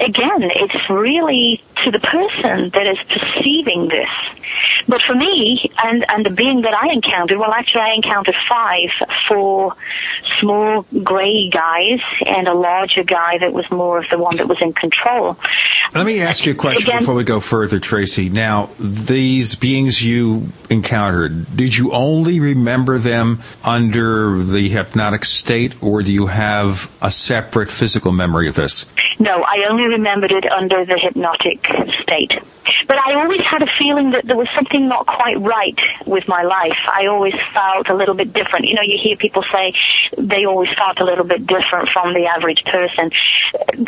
again, 0.00 0.50
it's 0.54 0.90
really 0.90 1.62
to 1.84 1.90
the 1.90 2.00
person 2.00 2.70
that 2.70 2.86
is 2.86 2.98
perceiving 3.08 3.88
this. 3.88 4.08
But 4.86 5.00
for 5.06 5.14
me, 5.14 5.70
and, 5.82 6.04
and 6.10 6.26
the 6.26 6.30
being 6.30 6.62
that 6.62 6.74
I 6.74 6.92
encountered, 6.92 7.38
well, 7.38 7.52
actually 7.52 7.82
I 7.82 7.92
encountered 7.94 8.34
five, 8.48 8.90
four 9.28 9.74
small 10.40 10.82
gray 11.02 11.48
guys 11.48 12.00
and 12.26 12.48
a 12.48 12.54
larger 12.54 13.02
guy 13.02 13.38
that 13.38 13.52
was 13.52 13.70
more 13.70 13.98
of 13.98 14.04
the 14.10 14.18
one 14.18 14.36
that 14.36 14.48
was 14.48 14.60
in 14.60 14.72
control. 14.72 15.38
Let 15.94 16.06
me 16.06 16.20
ask 16.20 16.44
you 16.44 16.52
a 16.52 16.54
question 16.56 16.90
Again- 16.90 17.00
before 17.00 17.14
we 17.14 17.24
go 17.24 17.40
further, 17.40 17.78
Tracie. 17.78 18.28
Now, 18.28 18.70
these 18.78 19.54
beings 19.54 20.02
you 20.04 20.48
encountered, 20.68 21.56
did 21.56 21.76
you 21.76 21.92
only 21.92 22.40
remember 22.40 22.98
them 22.98 23.40
under 23.62 24.42
the 24.42 24.68
hypnotic 24.68 25.24
state, 25.24 25.74
or 25.82 26.02
do 26.02 26.12
you 26.12 26.26
have 26.26 26.90
a 27.00 27.10
separate 27.10 27.70
physical 27.84 28.12
memory 28.12 28.48
of 28.48 28.54
this? 28.54 28.86
No, 29.18 29.42
I 29.42 29.66
only 29.68 29.84
remembered 29.84 30.32
it 30.32 30.50
under 30.50 30.86
the 30.86 30.96
hypnotic 30.96 31.66
state. 32.00 32.32
But 32.88 32.96
I 32.96 33.12
always 33.20 33.42
had 33.42 33.60
a 33.60 33.66
feeling 33.78 34.12
that 34.12 34.24
there 34.24 34.38
was 34.38 34.48
something 34.54 34.88
not 34.88 35.06
quite 35.06 35.38
right 35.38 35.78
with 36.06 36.26
my 36.26 36.42
life. 36.44 36.78
I 36.90 37.06
always 37.08 37.34
felt 37.52 37.90
a 37.90 37.94
little 37.94 38.14
bit 38.14 38.32
different. 38.32 38.64
You 38.66 38.74
know, 38.74 38.82
you 38.82 38.96
hear 38.96 39.16
people 39.16 39.42
say 39.52 39.74
they 40.16 40.46
always 40.46 40.70
felt 40.74 40.98
a 40.98 41.04
little 41.04 41.26
bit 41.26 41.46
different 41.46 41.90
from 41.90 42.14
the 42.14 42.24
average 42.24 42.64
person. 42.64 43.10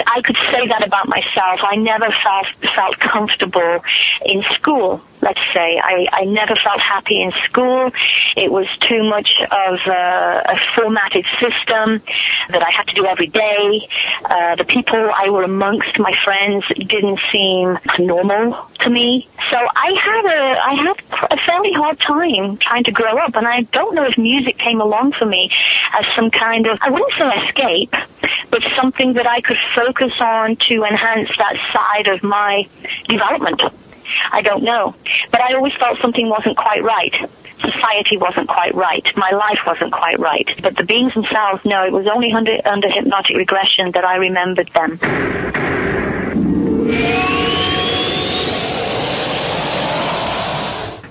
I 0.06 0.20
could 0.20 0.36
say 0.52 0.68
that 0.68 0.86
about 0.86 1.08
myself. 1.08 1.60
I 1.62 1.76
never 1.76 2.08
felt 2.22 2.46
felt 2.74 2.98
comfortable 2.98 3.80
in 4.26 4.42
school. 4.56 5.00
Let's 5.26 5.40
say 5.52 5.80
I, 5.82 6.06
I 6.12 6.24
never 6.24 6.54
felt 6.54 6.78
happy 6.78 7.20
in 7.20 7.32
school. 7.46 7.90
It 8.36 8.52
was 8.52 8.68
too 8.78 9.02
much 9.02 9.28
of 9.50 9.80
a, 9.88 10.42
a 10.54 10.56
formatted 10.76 11.26
system 11.40 12.00
that 12.50 12.62
I 12.62 12.70
had 12.70 12.86
to 12.86 12.94
do 12.94 13.06
every 13.06 13.26
day. 13.26 13.88
Uh, 14.24 14.54
the 14.54 14.64
people 14.64 15.10
I 15.12 15.28
were 15.30 15.42
amongst, 15.42 15.98
my 15.98 16.14
friends, 16.22 16.64
didn't 16.76 17.18
seem 17.32 17.76
normal 17.98 18.68
to 18.80 18.88
me. 18.88 19.26
So 19.50 19.56
I 19.56 19.90
had 20.00 20.24
a 20.26 20.42
I 20.60 20.74
had 20.74 21.32
a 21.32 21.36
fairly 21.38 21.72
hard 21.72 21.98
time 21.98 22.56
trying 22.58 22.84
to 22.84 22.92
grow 22.92 23.18
up, 23.18 23.34
and 23.34 23.48
I 23.48 23.62
don't 23.62 23.96
know 23.96 24.04
if 24.04 24.16
music 24.16 24.58
came 24.58 24.80
along 24.80 25.14
for 25.14 25.26
me 25.26 25.50
as 25.98 26.06
some 26.14 26.30
kind 26.30 26.68
of 26.68 26.78
I 26.82 26.90
wouldn't 26.90 27.14
say 27.14 27.28
escape, 27.46 27.94
but 28.50 28.62
something 28.76 29.14
that 29.14 29.26
I 29.26 29.40
could 29.40 29.58
focus 29.74 30.12
on 30.20 30.54
to 30.68 30.84
enhance 30.84 31.30
that 31.36 31.56
side 31.72 32.06
of 32.06 32.22
my 32.22 32.68
development. 33.08 33.60
I 34.32 34.42
don't 34.42 34.62
know. 34.62 34.94
But 35.30 35.40
I 35.40 35.54
always 35.54 35.74
felt 35.74 35.98
something 35.98 36.28
wasn't 36.28 36.56
quite 36.56 36.82
right. 36.82 37.14
Society 37.60 38.16
wasn't 38.18 38.48
quite 38.48 38.74
right. 38.74 39.04
My 39.16 39.30
life 39.30 39.60
wasn't 39.66 39.92
quite 39.92 40.18
right. 40.18 40.48
But 40.62 40.76
the 40.76 40.84
beings 40.84 41.14
themselves, 41.14 41.64
no, 41.64 41.84
it 41.84 41.92
was 41.92 42.06
only 42.06 42.32
under, 42.32 42.56
under 42.66 42.88
hypnotic 42.88 43.36
regression 43.36 43.92
that 43.92 44.04
I 44.04 44.16
remembered 44.16 44.68
them. 44.74 44.98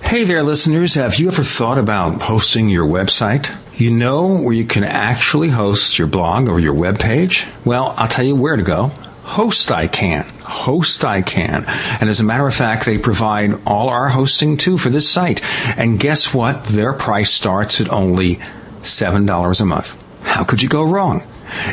Hey 0.04 0.24
there, 0.24 0.44
listeners. 0.44 0.94
Have 0.94 1.16
you 1.16 1.28
ever 1.28 1.44
thought 1.44 1.78
about 1.78 2.22
hosting 2.22 2.70
your 2.70 2.88
website? 2.88 3.54
You 3.78 3.92
know 3.92 4.40
where 4.42 4.54
you 4.54 4.64
can 4.64 4.86
actually 4.86 5.50
host 5.50 6.00
your 6.00 6.08
blog 6.08 6.48
or 6.48 6.60
your 6.60 6.74
web 6.74 7.00
page? 7.00 7.46
Well, 7.66 7.94
I'll 7.98 8.08
tell 8.08 8.24
you 8.24 8.36
where 8.36 8.56
to 8.56 8.64
go. 8.64 8.92
Host 9.26 9.72
I 9.72 9.88
can. 9.88 10.24
Host 10.44 11.04
I 11.04 11.22
can. 11.22 11.66
And 12.00 12.10
as 12.10 12.20
a 12.20 12.24
matter 12.24 12.48
of 12.48 12.54
fact, 12.54 12.86
they 12.86 13.00
provide 13.00 13.60
all 13.66 13.90
our 13.90 14.10
hosting 14.10 14.56
too 14.56 14.78
for 14.78 14.90
this 14.90 15.10
site. 15.10 15.42
And 15.78 16.00
guess 16.00 16.34
what? 16.34 16.64
Their 16.66 16.94
price 16.94 17.32
starts 17.32 17.82
at 17.82 17.90
only 17.90 18.36
$7 18.84 19.62
a 19.62 19.66
month. 19.66 20.04
How 20.24 20.44
could 20.44 20.62
you 20.62 20.70
go 20.70 20.84
wrong? 20.84 21.24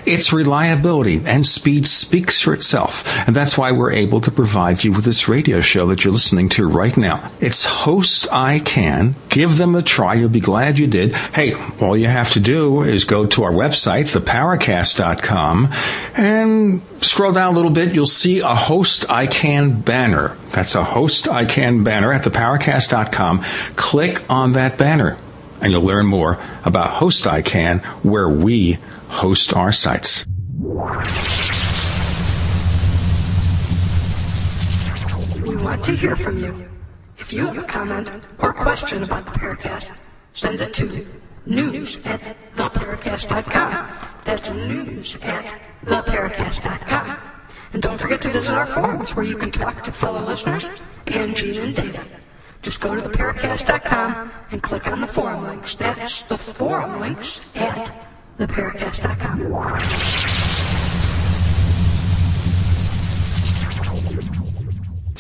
Its 0.07 0.33
reliability 0.33 1.23
and 1.25 1.47
speed 1.47 1.87
speaks 1.87 2.41
for 2.41 2.55
itself, 2.55 3.05
and 3.27 3.35
that's 3.35 3.57
why 3.57 3.73
we're 3.73 3.93
able 3.93 4.21
to 4.21 4.31
provide 4.31 4.85
you 4.85 4.93
with 4.93 5.05
this 5.05 5.29
radio 5.29 5.61
show 5.61 5.87
that 5.87 6.05
you're 6.05 6.13
listening 6.13 6.49
to 6.51 6.69
right 6.69 6.97
now. 6.97 7.31
It's 7.41 7.65
Host 7.65 8.33
I 8.33 8.59
Can. 8.61 9.15
Give 9.29 9.57
them 9.57 9.75
a 9.75 9.83
try. 9.83 10.15
You'll 10.15 10.29
be 10.29 10.41
glad 10.41 10.79
you 10.79 10.87
did. 10.87 11.15
Hey, 11.15 11.55
all 11.81 11.97
you 11.97 12.09
have 12.09 12.31
to 12.33 12.41
do 12.41 12.83
is 12.83 13.05
go 13.05 13.27
to 13.27 13.45
our 13.45 13.53
website, 13.53 14.13
theparacast.com, 14.13 15.69
and 16.17 16.83
scroll 17.01 17.33
down 17.33 17.53
a 17.53 17.57
little 17.57 17.71
bit. 17.71 17.95
You'll 17.95 18.07
see 18.07 18.41
a 18.41 18.55
Host 18.55 19.11
I 19.11 19.27
Can 19.27 19.81
banner. 19.81 20.37
That's 20.53 20.75
a 20.75 20.85
Host 20.85 21.29
I 21.29 21.45
Can 21.45 21.85
banner 21.85 22.13
at 22.13 22.23
theparacast.com. 22.23 23.43
Click 23.77 24.31
on 24.31 24.53
that 24.53 24.79
banner 24.79 25.19
and 25.63 25.73
you'll 25.73 25.83
learn 25.83 26.07
more 26.07 26.39
about 26.65 26.89
Host 26.89 27.27
I 27.27 27.41
Can, 27.41 27.79
where 28.03 28.29
we 28.29 28.79
host 29.13 29.55
our 29.55 29.73
sites. 29.73 30.27
We 35.43 35.57
want 35.57 35.85
to 35.85 35.93
hear 35.93 36.17
from 36.17 36.39
you. 36.39 36.69
If 37.19 37.33
you 37.33 37.47
have 37.47 37.59
a 37.59 37.63
comment 37.63 38.11
or 38.39 38.55
question 38.55 39.03
about 39.03 39.27
the 39.27 39.33
Paracast, 39.33 39.93
send 40.33 40.61
it 40.61 40.73
to 40.75 41.07
news 41.45 41.99
at 42.07 42.21
theparacast.com. 42.55 43.89
That's 44.25 44.51
news 44.51 45.17
at 45.23 45.61
theparacast.com. 45.85 47.19
And 47.75 47.83
don't 47.83 47.99
forget 48.01 48.23
to 48.23 48.31
visit 48.31 48.55
our 48.55 48.67
forums 48.67 49.15
where 49.15 49.27
you 49.27 49.37
can 49.37 49.51
talk 49.51 49.85
to 49.85 49.93
fellow 49.93 50.25
listeners 50.25 50.71
and 51.07 51.37
Gene 51.37 51.61
and 51.61 51.77
David. 51.77 52.07
Just 52.63 52.81
go 52.81 52.95
to 52.95 53.03
theparacast.com 53.03 54.33
and 54.53 54.63
click 54.63 54.87
on 54.87 55.01
the 55.01 55.07
forum 55.07 55.45
links. 55.45 55.75
That's 55.75 56.29
the 56.29 56.39
forum 56.39 56.99
links 57.01 57.55
at 57.57 58.12
theparacast.com. 58.39 60.62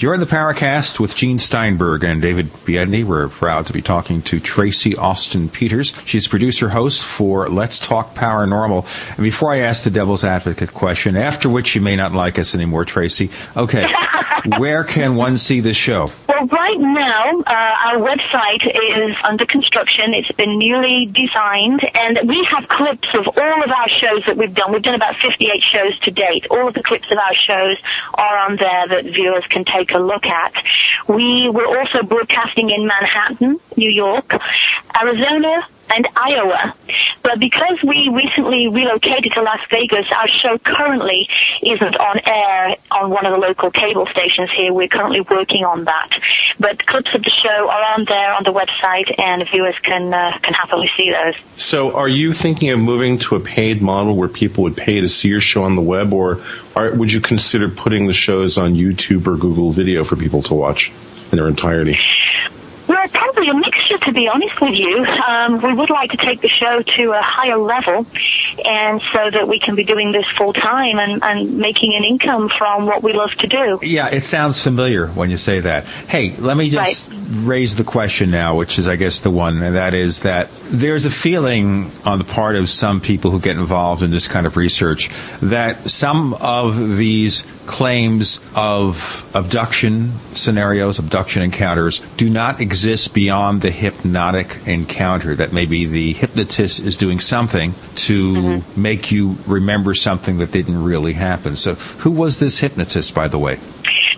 You're 0.03 0.15
in 0.15 0.19
the 0.19 0.27
Paracast 0.27 0.99
with 0.99 1.15
Gene 1.15 1.39
Steinberg 1.39 2.03
and 2.03 2.21
David 2.21 2.53
Biedny. 2.67 3.05
We're 3.05 3.29
proud 3.29 3.69
to 3.69 3.73
be 3.73 3.81
talking 3.81 4.21
to 4.23 4.41
Tracie 4.41 4.97
Austin-Peters. 4.97 5.93
She's 6.05 6.27
producer 6.27 6.71
host 6.71 7.05
for 7.05 7.49
Let's 7.49 7.79
Talk 7.79 8.17
Paranormal. 8.17 8.85
And 9.11 9.23
before 9.23 9.53
I 9.53 9.59
ask 9.59 9.85
the 9.85 9.91
devil's 9.91 10.25
advocate 10.25 10.75
question, 10.75 11.17
after 11.17 11.49
which 11.49 11.77
you 11.77 11.81
may 11.81 11.95
not 11.95 12.13
like 12.13 12.37
us 12.37 12.53
anymore, 12.53 12.85
Tracie, 12.85 13.31
okay, 13.57 13.95
where 14.59 14.83
can 14.83 15.15
one 15.15 15.39
see 15.39 15.61
this 15.61 15.77
show? 15.77 16.11
Well, 16.29 16.47
right 16.47 16.81
now, 16.81 17.41
uh, 17.41 17.75
our 17.87 17.99
website 17.99 18.67
is 18.67 19.17
under 19.23 19.47
construction. 19.47 20.15
It's 20.15 20.33
been 20.33 20.59
newly 20.59 21.07
designed, 21.07 21.89
and 21.95 22.29
we 22.29 22.45
have 22.51 22.69
clips 22.69 23.07
of 23.15 23.29
all 23.29 23.63
of 23.63 23.71
our 23.71 23.89
shows 23.89 24.25
that 24.27 24.37
we've 24.37 24.53
done. 24.53 24.73
We've 24.73 24.83
done 24.83 24.97
about 24.97 25.15
58 25.15 25.63
shows 25.63 25.99
to 26.01 26.11
date. 26.11 26.49
All 26.51 26.67
of 26.67 26.75
the 26.75 26.83
clips 26.83 27.09
of 27.13 27.19
our 27.19 27.35
shows 27.35 27.79
are 28.15 28.39
on 28.39 28.57
there 28.57 28.89
that 28.89 29.05
viewers 29.05 29.47
can 29.47 29.65
take 29.65 29.92
a 29.95 29.99
look 29.99 30.27
at. 30.27 30.53
We 31.09 31.49
were 31.49 31.79
also 31.79 32.03
broadcasting 32.03 32.71
in 32.71 32.87
Manhattan, 32.87 33.61
New 33.77 33.91
York, 33.91 34.35
Arizona, 35.01 35.67
and 35.95 36.09
Iowa. 36.17 36.75
But 37.23 37.39
because 37.39 37.83
we 37.83 38.09
recently 38.09 38.69
relocated 38.69 39.33
to 39.33 39.43
Las 39.43 39.61
Vegas, 39.71 40.07
our 40.11 40.29
show 40.29 40.59
currently 40.59 41.29
isn't 41.63 41.97
on 41.97 42.21
air 42.27 42.77
on 42.91 43.11
one 43.11 43.27
of 43.27 43.33
the 43.33 43.39
local 43.39 43.71
cable 43.71 44.07
stations 44.07 44.51
here. 44.51 44.73
We're 44.73 44.89
currently 44.89 45.21
working 45.21 45.65
on 45.65 45.85
that. 45.85 46.19
But 46.59 46.85
clips 46.87 47.15
of 47.15 47.23
the 47.23 47.31
show 47.31 47.69
are 47.71 47.95
on 47.95 48.05
there 48.07 48.33
on 48.33 48.45
the 48.45 48.53
website, 48.53 49.19
and 49.19 49.49
viewers 49.49 49.79
can 49.81 50.13
uh, 50.13 50.39
can 50.43 50.55
happily 50.55 50.91
see 50.97 51.11
those. 51.11 51.35
So, 51.57 51.95
are 51.95 52.09
you 52.09 52.33
thinking 52.33 52.71
of 52.71 52.79
moving 52.79 53.19
to 53.19 53.37
a 53.37 53.41
paid 53.41 53.83
model 53.83 54.17
where 54.17 54.29
people 54.29 54.65
would 54.65 54.77
pay 54.77 55.01
to 55.01 55.09
see 55.09 55.29
your 55.29 55.41
show 55.41 55.65
on 55.65 55.75
the 55.75 55.83
web, 55.83 56.13
or 56.13 56.41
are, 56.77 56.95
would 56.95 57.13
you 57.13 57.21
consider 57.21 57.69
putting 57.69 58.07
the 58.07 58.13
shows 58.13 58.59
on 58.59 58.75
YouTube 58.75 59.27
or 59.27 59.37
Google 59.37 59.71
Video 59.71 60.05
for 60.05 60.17
people 60.17 60.43
to 60.43 60.55
watch 60.55 60.91
in 61.31 61.37
their 61.37 61.49
entirety? 61.49 61.99
Well, 63.03 63.09
probably 63.13 63.49
a 63.49 63.55
mixture, 63.55 63.99
to 63.99 64.13
be 64.13 64.29
honest 64.29 64.61
with 64.61 64.75
you. 64.75 65.05
Um, 65.05 65.61
we 65.61 65.73
would 65.75 65.91
like 65.91 66.11
to 66.13 66.17
take 66.17 66.41
the 66.41 66.49
show 66.49 66.83
to 66.83 67.13
a 67.13 67.21
higher 67.21 67.57
level, 67.59 68.07
and 68.65 69.03
so 69.13 69.29
that 69.31 69.49
we 69.49 69.59
can 69.59 69.75
be 69.75 69.83
doing 69.83 70.13
this 70.13 70.27
full 70.37 70.53
time 70.53 70.99
and, 71.01 71.21
and 71.25 71.59
making 71.59 71.97
an 71.97 72.05
income 72.05 72.49
from 72.49 72.87
what 72.87 73.03
we 73.03 73.13
love 73.13 73.33
to 73.37 73.47
do. 73.49 73.81
Yeah, 73.83 74.09
it 74.09 74.23
sounds 74.23 74.61
familiar 74.63 75.09
when 75.09 75.31
you 75.31 75.37
say 75.37 75.59
that. 75.61 75.85
Hey, 75.85 76.37
let 76.39 76.57
me 76.57 76.71
just 76.71 77.09
Right. 77.11 77.19
raise 77.45 77.75
the 77.77 77.85
question 77.85 78.31
now, 78.31 78.55
which 78.55 78.79
is, 78.79 78.89
I 78.89 78.95
guess, 78.97 79.19
the 79.19 79.31
one, 79.31 79.61
and 79.63 79.75
that 79.75 79.95
is 79.95 80.21
that 80.21 80.49
there's 80.71 81.05
a 81.05 81.11
feeling 81.11 81.91
on 82.05 82.19
the 82.19 82.25
part 82.25 82.55
of 82.55 82.71
some 82.71 83.01
people 83.01 83.31
who 83.33 83.41
get 83.41 83.57
involved 83.57 84.03
in 84.03 84.11
this 84.13 84.29
kind 84.29 84.47
of 84.47 84.57
research 84.57 85.11
that 85.41 85.91
some 85.91 86.35
of 86.35 86.97
these 86.99 87.43
claims 87.67 88.41
of 88.55 89.29
abduction 89.35 90.13
scenarios, 90.35 90.99
abduction 90.99 91.43
encounters, 91.43 92.01
do 92.17 92.29
not 92.29 92.61
exist 92.61 93.15
beyond 93.15 93.63
the 93.63 93.71
hypnotic 93.71 94.57
encounter. 94.67 95.35
That 95.35 95.53
maybe 95.53 95.87
the 95.87 96.13
hypnotist 96.13 96.81
is 96.81 96.97
doing 96.97 97.21
something 97.21 97.75
to 97.97 98.35
mm-hmm. 98.35 98.83
make 98.83 99.13
you 99.13 99.37
remember 99.47 99.95
something 99.95 100.39
that 100.39 100.53
didn't 100.53 100.83
really 100.83 101.15
happen. 101.15 101.57
So, 101.57 101.75
who 101.75 102.11
was 102.11 102.39
this 102.39 102.59
hypnotist, 102.59 103.15
by 103.15 103.29
the 103.29 103.39
way? 103.39 103.59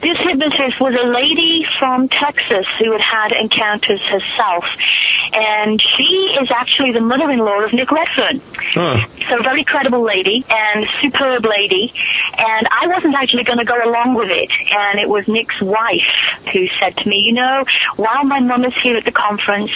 This 0.00 0.18
hypnotist 0.34 0.80
was 0.80 0.94
a 0.94 1.06
lady 1.06 1.64
from 1.78 2.08
Texas 2.08 2.66
who 2.78 2.92
had 2.92 3.00
had 3.00 3.32
encounters 3.32 4.00
herself, 4.02 4.64
and 5.32 5.80
she 5.80 6.36
is 6.40 6.50
actually 6.50 6.92
the 6.92 7.00
mother-in-law 7.00 7.62
of 7.62 7.72
Nick 7.72 7.90
Redfern. 7.90 8.40
Huh. 8.54 9.06
So 9.28 9.42
very 9.42 9.64
credible 9.64 10.02
lady 10.02 10.44
and 10.50 10.86
superb 11.00 11.44
lady. 11.44 11.92
And 12.38 12.66
I 12.70 12.86
wasn't 12.88 13.14
actually 13.14 13.44
going 13.44 13.58
to 13.58 13.64
go 13.64 13.76
along 13.84 14.14
with 14.14 14.28
it. 14.30 14.50
And 14.70 14.98
it 14.98 15.08
was 15.08 15.28
Nick's 15.28 15.60
wife 15.60 16.02
who 16.52 16.66
said 16.66 16.96
to 16.98 17.08
me, 17.08 17.20
you 17.20 17.32
know, 17.32 17.64
while 17.96 18.24
my 18.24 18.40
mum 18.40 18.64
is 18.64 18.74
here 18.74 18.96
at 18.96 19.04
the 19.04 19.12
conference, 19.12 19.70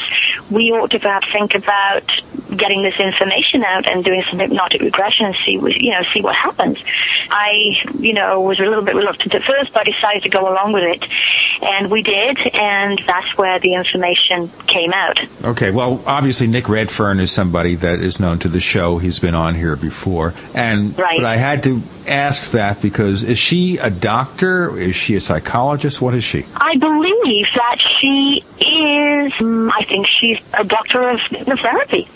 we 0.50 0.70
ought 0.72 0.90
to 0.90 0.98
perhaps 0.98 1.30
think 1.32 1.54
about 1.54 2.04
getting 2.56 2.82
this 2.82 2.98
information 2.98 3.62
out 3.62 3.88
and 3.88 4.04
doing 4.04 4.22
some 4.28 4.38
hypnotic 4.38 4.82
regression 4.82 5.26
and 5.26 5.36
see, 5.44 5.52
you 5.52 5.90
know, 5.90 6.02
see 6.12 6.20
what 6.20 6.34
happens. 6.34 6.82
I, 7.30 7.80
you 7.98 8.14
know, 8.14 8.40
was 8.40 8.58
a 8.58 8.64
little 8.64 8.84
bit 8.84 8.94
reluctant 8.94 9.34
at 9.34 9.42
first, 9.42 9.72
but 9.72 9.86
I 9.86 9.90
decided 9.90 10.22
to 10.24 10.28
go 10.28 10.47
along 10.48 10.72
with 10.72 10.84
it. 10.84 11.04
And 11.62 11.90
we 11.90 12.02
did, 12.02 12.38
and 12.54 12.98
that's 13.06 13.36
where 13.36 13.58
the 13.58 13.74
information 13.74 14.48
came 14.66 14.92
out. 14.92 15.18
Okay, 15.44 15.70
well, 15.70 16.02
obviously 16.06 16.46
Nick 16.46 16.68
Redfern 16.68 17.18
is 17.20 17.32
somebody 17.32 17.74
that 17.76 18.00
is 18.00 18.20
known 18.20 18.38
to 18.40 18.48
the 18.48 18.60
show. 18.60 18.98
He's 18.98 19.18
been 19.18 19.34
on 19.34 19.54
here 19.54 19.74
before, 19.76 20.34
and 20.54 20.96
Right. 20.98 21.16
but 21.16 21.24
I 21.24 21.36
had 21.36 21.62
to 21.64 21.82
ask 22.06 22.52
that 22.52 22.80
because 22.80 23.22
is 23.24 23.38
she 23.38 23.76
a 23.78 23.90
doctor? 23.90 24.78
Is 24.78 24.94
she 24.96 25.14
a 25.16 25.20
psychologist? 25.20 26.00
What 26.00 26.14
is 26.14 26.24
she? 26.24 26.46
I 26.56 26.76
believe 26.76 27.46
that 27.54 27.76
she 28.00 28.44
is, 28.60 29.32
mm, 29.34 29.70
I 29.74 29.82
think 29.84 30.06
she's 30.06 30.38
a 30.54 30.64
doctor 30.64 31.08
of 31.10 31.18
hypnotherapy. 31.20 32.06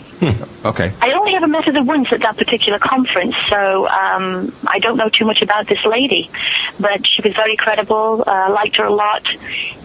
Okay, 0.65 0.93
I 1.01 1.11
only 1.13 1.35
ever 1.35 1.47
met 1.47 1.65
her 1.65 1.83
once 1.83 2.11
at 2.13 2.21
that 2.21 2.37
particular 2.37 2.79
conference, 2.79 3.35
so 3.49 3.87
um, 3.87 4.53
I 4.65 4.79
don't 4.79 4.97
know 4.97 5.09
too 5.09 5.25
much 5.25 5.41
about 5.41 5.67
this 5.67 5.85
lady. 5.85 6.29
But 6.79 7.05
she 7.05 7.21
was 7.21 7.33
very 7.33 7.55
credible, 7.55 8.23
uh, 8.25 8.51
liked 8.53 8.77
her 8.77 8.85
a 8.85 8.93
lot, 8.93 9.27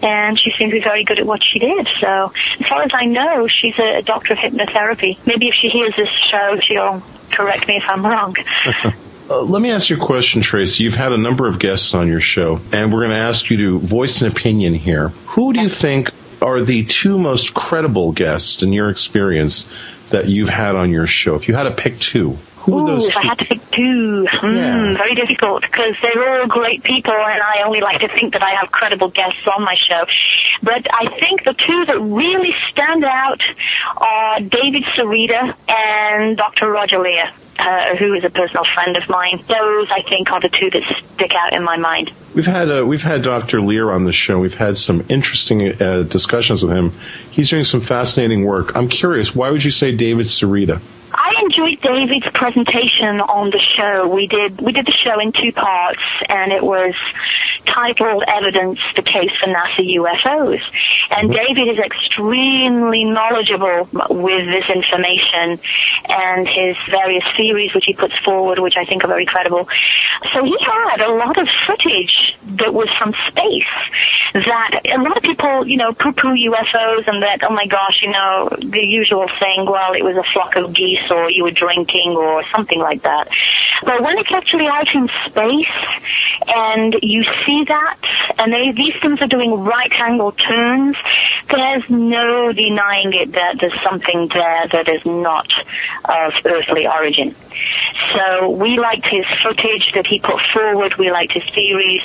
and 0.01 0.39
she 0.39 0.51
seemed 0.51 0.71
to 0.71 0.77
be 0.77 0.83
very 0.83 1.03
good 1.03 1.19
at 1.19 1.25
what 1.25 1.43
she 1.43 1.59
did. 1.59 1.87
So, 1.99 2.31
as 2.59 2.67
far 2.67 2.83
as 2.83 2.91
I 2.93 3.05
know, 3.05 3.47
she's 3.47 3.77
a, 3.79 3.97
a 3.97 4.01
doctor 4.01 4.33
of 4.33 4.39
hypnotherapy. 4.39 5.17
Maybe 5.25 5.47
if 5.47 5.55
she 5.55 5.69
hears 5.69 5.95
this 5.95 6.09
show, 6.09 6.59
she'll 6.61 7.03
correct 7.31 7.67
me 7.67 7.77
if 7.77 7.83
I'm 7.87 8.05
wrong. 8.05 8.35
Uh, 9.31 9.43
let 9.43 9.61
me 9.61 9.69
ask 9.69 9.91
you 9.91 9.95
a 9.95 9.99
question, 9.99 10.41
Tracie. 10.41 10.83
You've 10.83 10.95
had 10.95 11.11
a 11.11 11.17
number 11.17 11.47
of 11.47 11.59
guests 11.59 11.93
on 11.93 12.07
your 12.07 12.19
show, 12.19 12.59
and 12.71 12.91
we're 12.91 13.01
going 13.01 13.11
to 13.11 13.17
ask 13.17 13.51
you 13.51 13.57
to 13.57 13.77
voice 13.77 14.21
an 14.21 14.27
opinion 14.27 14.73
here. 14.73 15.09
Who 15.27 15.53
do 15.53 15.61
you 15.61 15.69
think 15.69 16.09
are 16.41 16.61
the 16.61 16.83
two 16.85 17.19
most 17.19 17.53
credible 17.53 18.11
guests 18.11 18.63
in 18.63 18.73
your 18.73 18.89
experience 18.89 19.67
that 20.09 20.27
you've 20.27 20.49
had 20.49 20.75
on 20.75 20.91
your 20.91 21.07
show? 21.07 21.35
If 21.35 21.47
you 21.47 21.55
had 21.55 21.63
to 21.63 21.71
pick 21.71 21.99
two, 21.99 22.37
who 22.59 22.87
Ooh, 22.89 23.07
if 23.07 23.15
I 23.17 23.23
had 23.23 23.39
to 23.39 23.45
pick 23.45 23.71
two, 23.71 24.27
hmm, 24.29 24.55
Yeah. 24.55 24.93
very 24.93 25.15
difficult 25.15 25.63
because 25.63 25.95
they're 26.01 26.41
all 26.41 26.47
great 26.47 26.83
people, 26.83 27.13
and 27.13 27.41
I 27.41 27.63
only 27.65 27.81
like 27.81 28.01
to 28.01 28.07
think 28.07 28.33
that 28.33 28.43
I 28.43 28.51
have 28.51 28.71
credible 28.71 29.09
guests 29.09 29.47
on 29.47 29.63
my 29.63 29.75
show. 29.75 30.05
But 30.61 30.87
I 30.93 31.07
think 31.19 31.43
the 31.43 31.53
two 31.53 31.85
that 31.85 31.99
really 31.99 32.53
stand 32.71 33.03
out 33.05 33.41
are 33.97 34.39
David 34.41 34.83
Sereda 34.95 35.55
and 35.69 36.37
Dr. 36.37 36.69
Roger 36.69 36.99
Leir. 36.99 37.31
Uh, 37.61 37.97
who 37.97 38.13
is 38.13 38.23
a 38.23 38.29
personal 38.29 38.63
friend 38.63 38.95
of 38.95 39.09
mine. 39.09 39.35
Those, 39.45 39.91
I 39.91 40.01
think, 40.07 40.31
are 40.31 40.39
the 40.39 40.47
two 40.47 40.69
that 40.69 40.81
stick 41.13 41.33
out 41.35 41.51
in 41.53 41.61
my 41.61 41.75
mind. 41.75 42.09
We've 42.33 42.45
had 42.45 42.71
uh, 42.71 42.85
we've 42.85 43.03
had 43.03 43.21
Dr. 43.21 43.59
Leir 43.59 43.91
on 43.91 44.05
the 44.05 44.13
show. 44.13 44.39
We've 44.39 44.55
had 44.55 44.77
some 44.77 45.05
interesting 45.09 45.81
uh, 45.81 46.03
discussions 46.03 46.63
with 46.63 46.71
him. 46.71 46.93
He's 47.31 47.49
doing 47.49 47.65
some 47.65 47.81
fascinating 47.81 48.45
work. 48.45 48.77
I'm 48.77 48.87
curious, 48.87 49.35
why 49.35 49.51
would 49.51 49.61
you 49.61 49.71
say 49.71 49.93
David 49.93 50.27
Sereda? 50.27 50.79
I 51.21 51.41
enjoyed 51.41 51.81
David's 51.81 52.29
presentation 52.31 53.19
on 53.19 53.49
the 53.49 53.59
show. 53.59 54.07
We 54.07 54.25
did 54.27 54.61
we 54.61 54.71
did 54.71 54.85
the 54.85 54.93
show 54.93 55.19
in 55.19 55.33
two 55.33 55.51
parts, 55.51 55.99
and 56.29 56.53
it 56.53 56.63
was 56.63 56.95
titled 57.65 58.23
"Evidence: 58.25 58.79
The 58.95 59.01
Case 59.01 59.35
for 59.35 59.47
NASA 59.47 59.83
UFOs." 59.99 60.61
And 61.11 61.29
mm-hmm. 61.29 61.55
David 61.55 61.73
is 61.73 61.79
extremely 61.79 63.03
knowledgeable 63.03 63.89
with 64.09 64.45
this 64.45 64.69
information 64.69 65.59
and 66.07 66.47
his 66.47 66.77
various 66.89 67.25
theories, 67.35 67.73
which 67.73 67.85
he 67.85 67.93
puts 67.93 68.17
forward, 68.19 68.59
which 68.59 68.77
I 68.77 68.85
think 68.85 69.03
are 69.03 69.09
very 69.09 69.25
credible. 69.25 69.67
So 70.31 70.45
he 70.45 70.55
had 70.61 71.01
a 71.01 71.11
lot 71.11 71.37
of 71.37 71.49
footage 71.67 72.37
that 72.59 72.73
was 72.73 72.89
from 72.93 73.13
space 73.27 73.67
that 74.33 74.81
a 74.85 75.01
lot 75.01 75.17
of 75.17 75.23
people, 75.23 75.67
you 75.67 75.77
know, 75.77 75.91
poo-poo 75.91 76.33
UFOs 76.33 77.07
and 77.07 77.21
that, 77.23 77.39
oh 77.43 77.53
my 77.53 77.65
gosh, 77.65 78.01
you 78.01 78.11
know, 78.11 78.49
the 78.59 78.85
usual 78.85 79.27
thing. 79.39 79.65
well, 79.65 79.93
it 79.93 80.03
was 80.03 80.17
a 80.17 80.23
flock 80.23 80.55
of 80.55 80.73
geese 80.73 81.08
or 81.11 81.29
you 81.29 81.43
were 81.43 81.51
drinking 81.51 82.15
or 82.15 82.43
something 82.45 82.79
like 82.79 83.01
that. 83.03 83.29
But 83.83 84.01
when 84.01 84.17
it's 84.17 84.31
actually 84.31 84.67
out 84.67 84.93
in 84.93 85.09
space 85.25 85.67
and 86.47 86.95
you 87.01 87.23
see 87.45 87.63
that 87.65 87.97
and 88.37 88.51
they, 88.53 88.71
these 88.71 88.95
things 89.01 89.21
are 89.21 89.27
doing 89.27 89.51
right 89.51 89.91
angle 89.93 90.31
turns, 90.33 90.97
there's 91.49 91.89
no 91.89 92.51
denying 92.51 93.13
it 93.13 93.31
that 93.33 93.59
there's 93.59 93.81
something 93.81 94.27
there 94.27 94.67
that 94.67 94.87
is 94.87 95.05
not 95.05 95.51
of 96.05 96.33
earthly 96.45 96.87
origin. 96.87 97.35
So 98.13 98.49
we 98.49 98.79
liked 98.79 99.05
his 99.05 99.25
footage 99.43 99.91
that 99.93 100.07
he 100.07 100.19
put 100.19 100.39
forward, 100.53 100.95
we 100.95 101.11
liked 101.11 101.33
his 101.33 101.43
theories, 101.49 102.01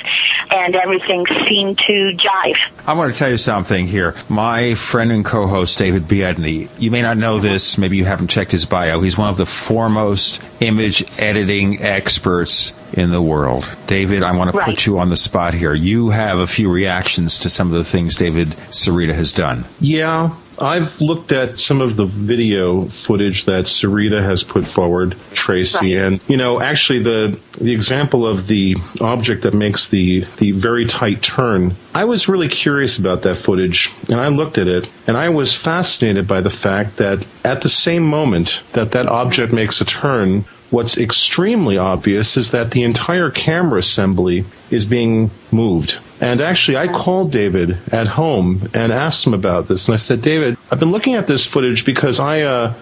and 0.50 0.74
everything 0.74 1.26
seemed 1.46 1.78
to 1.78 2.16
jive. 2.16 2.56
I 2.86 2.94
want 2.94 3.12
to 3.12 3.18
tell 3.18 3.30
you 3.30 3.36
something 3.36 3.86
here. 3.86 4.14
My 4.28 4.74
friend 4.74 5.12
and 5.12 5.24
co-host 5.24 5.78
David 5.78 6.04
Biedny. 6.04 6.68
You 6.78 6.90
may 6.90 7.02
not 7.02 7.16
know 7.16 7.38
this. 7.38 7.78
Maybe 7.78 7.96
you 7.96 8.04
haven't 8.04 8.28
checked 8.28 8.52
his 8.52 8.64
bio. 8.64 9.00
He's 9.00 9.16
one 9.16 9.28
of 9.28 9.36
the 9.36 9.46
foremost 9.46 10.42
image 10.64 11.04
editing 11.18 11.82
experts 11.82 12.72
in 12.92 13.10
the 13.10 13.20
world. 13.22 13.66
David, 13.86 14.22
I 14.22 14.32
want 14.32 14.50
to 14.52 14.56
Right. 14.56 14.66
put 14.66 14.86
you 14.86 14.98
on 14.98 15.08
the 15.08 15.16
spot 15.16 15.54
here. 15.54 15.74
You 15.74 16.10
have 16.10 16.38
a 16.38 16.46
few 16.46 16.70
reactions 16.70 17.38
to 17.40 17.50
some 17.50 17.68
of 17.72 17.74
the 17.74 17.84
things 17.84 18.14
David 18.16 18.54
Sereda 18.70 19.14
has 19.14 19.32
done. 19.32 19.64
Yeah, 19.80 20.30
I've 20.58 21.00
looked 21.00 21.32
at 21.32 21.58
some 21.58 21.80
of 21.80 21.96
the 21.96 22.04
video 22.04 22.86
footage 22.88 23.44
that 23.46 23.64
Sereda 23.64 24.22
has 24.22 24.42
put 24.44 24.66
forward, 24.66 25.16
Tracie, 25.32 25.96
Right. 25.96 26.04
and 26.04 26.24
you 26.28 26.36
know, 26.36 26.60
actually 26.60 27.00
the 27.00 27.38
the 27.58 27.72
example 27.72 28.26
of 28.26 28.46
the 28.46 28.76
object 29.00 29.42
that 29.42 29.54
makes 29.54 29.88
the 29.88 30.24
the 30.38 30.52
very 30.52 30.84
tight 30.86 31.22
turn. 31.22 31.74
I 31.94 32.04
was 32.04 32.28
really 32.28 32.48
curious 32.48 32.98
about 32.98 33.22
that 33.22 33.36
footage, 33.36 33.90
and 34.10 34.20
I 34.20 34.28
looked 34.28 34.58
at 34.58 34.68
it, 34.68 34.88
and 35.06 35.16
I 35.16 35.28
was 35.28 35.54
fascinated 35.54 36.26
by 36.26 36.40
the 36.40 36.50
fact 36.50 36.96
that 36.98 37.24
at 37.44 37.60
the 37.62 37.68
same 37.68 38.04
moment 38.04 38.62
that 38.72 38.92
that 38.92 39.06
object 39.06 39.52
makes 39.52 39.80
a 39.80 39.84
turn, 39.84 40.44
what's 40.74 40.98
extremely 40.98 41.78
obvious 41.78 42.36
is 42.36 42.50
that 42.50 42.72
the 42.72 42.82
entire 42.82 43.30
camera 43.30 43.78
assembly 43.78 44.44
is 44.72 44.84
being 44.84 45.30
moved. 45.52 46.00
And 46.20 46.40
actually, 46.40 46.78
I 46.78 46.88
called 46.88 47.30
David 47.30 47.78
at 47.92 48.08
home 48.08 48.68
and 48.74 48.92
asked 48.92 49.24
him 49.24 49.34
about 49.34 49.68
this. 49.68 49.86
And 49.86 49.94
I 49.94 49.98
said, 49.98 50.20
David, 50.20 50.56
I've 50.70 50.80
been 50.80 50.90
looking 50.90 51.14
at 51.14 51.28
this 51.28 51.46
footage 51.46 51.84
because 51.84 52.18
I, 52.18 52.42
uh, 52.42 52.74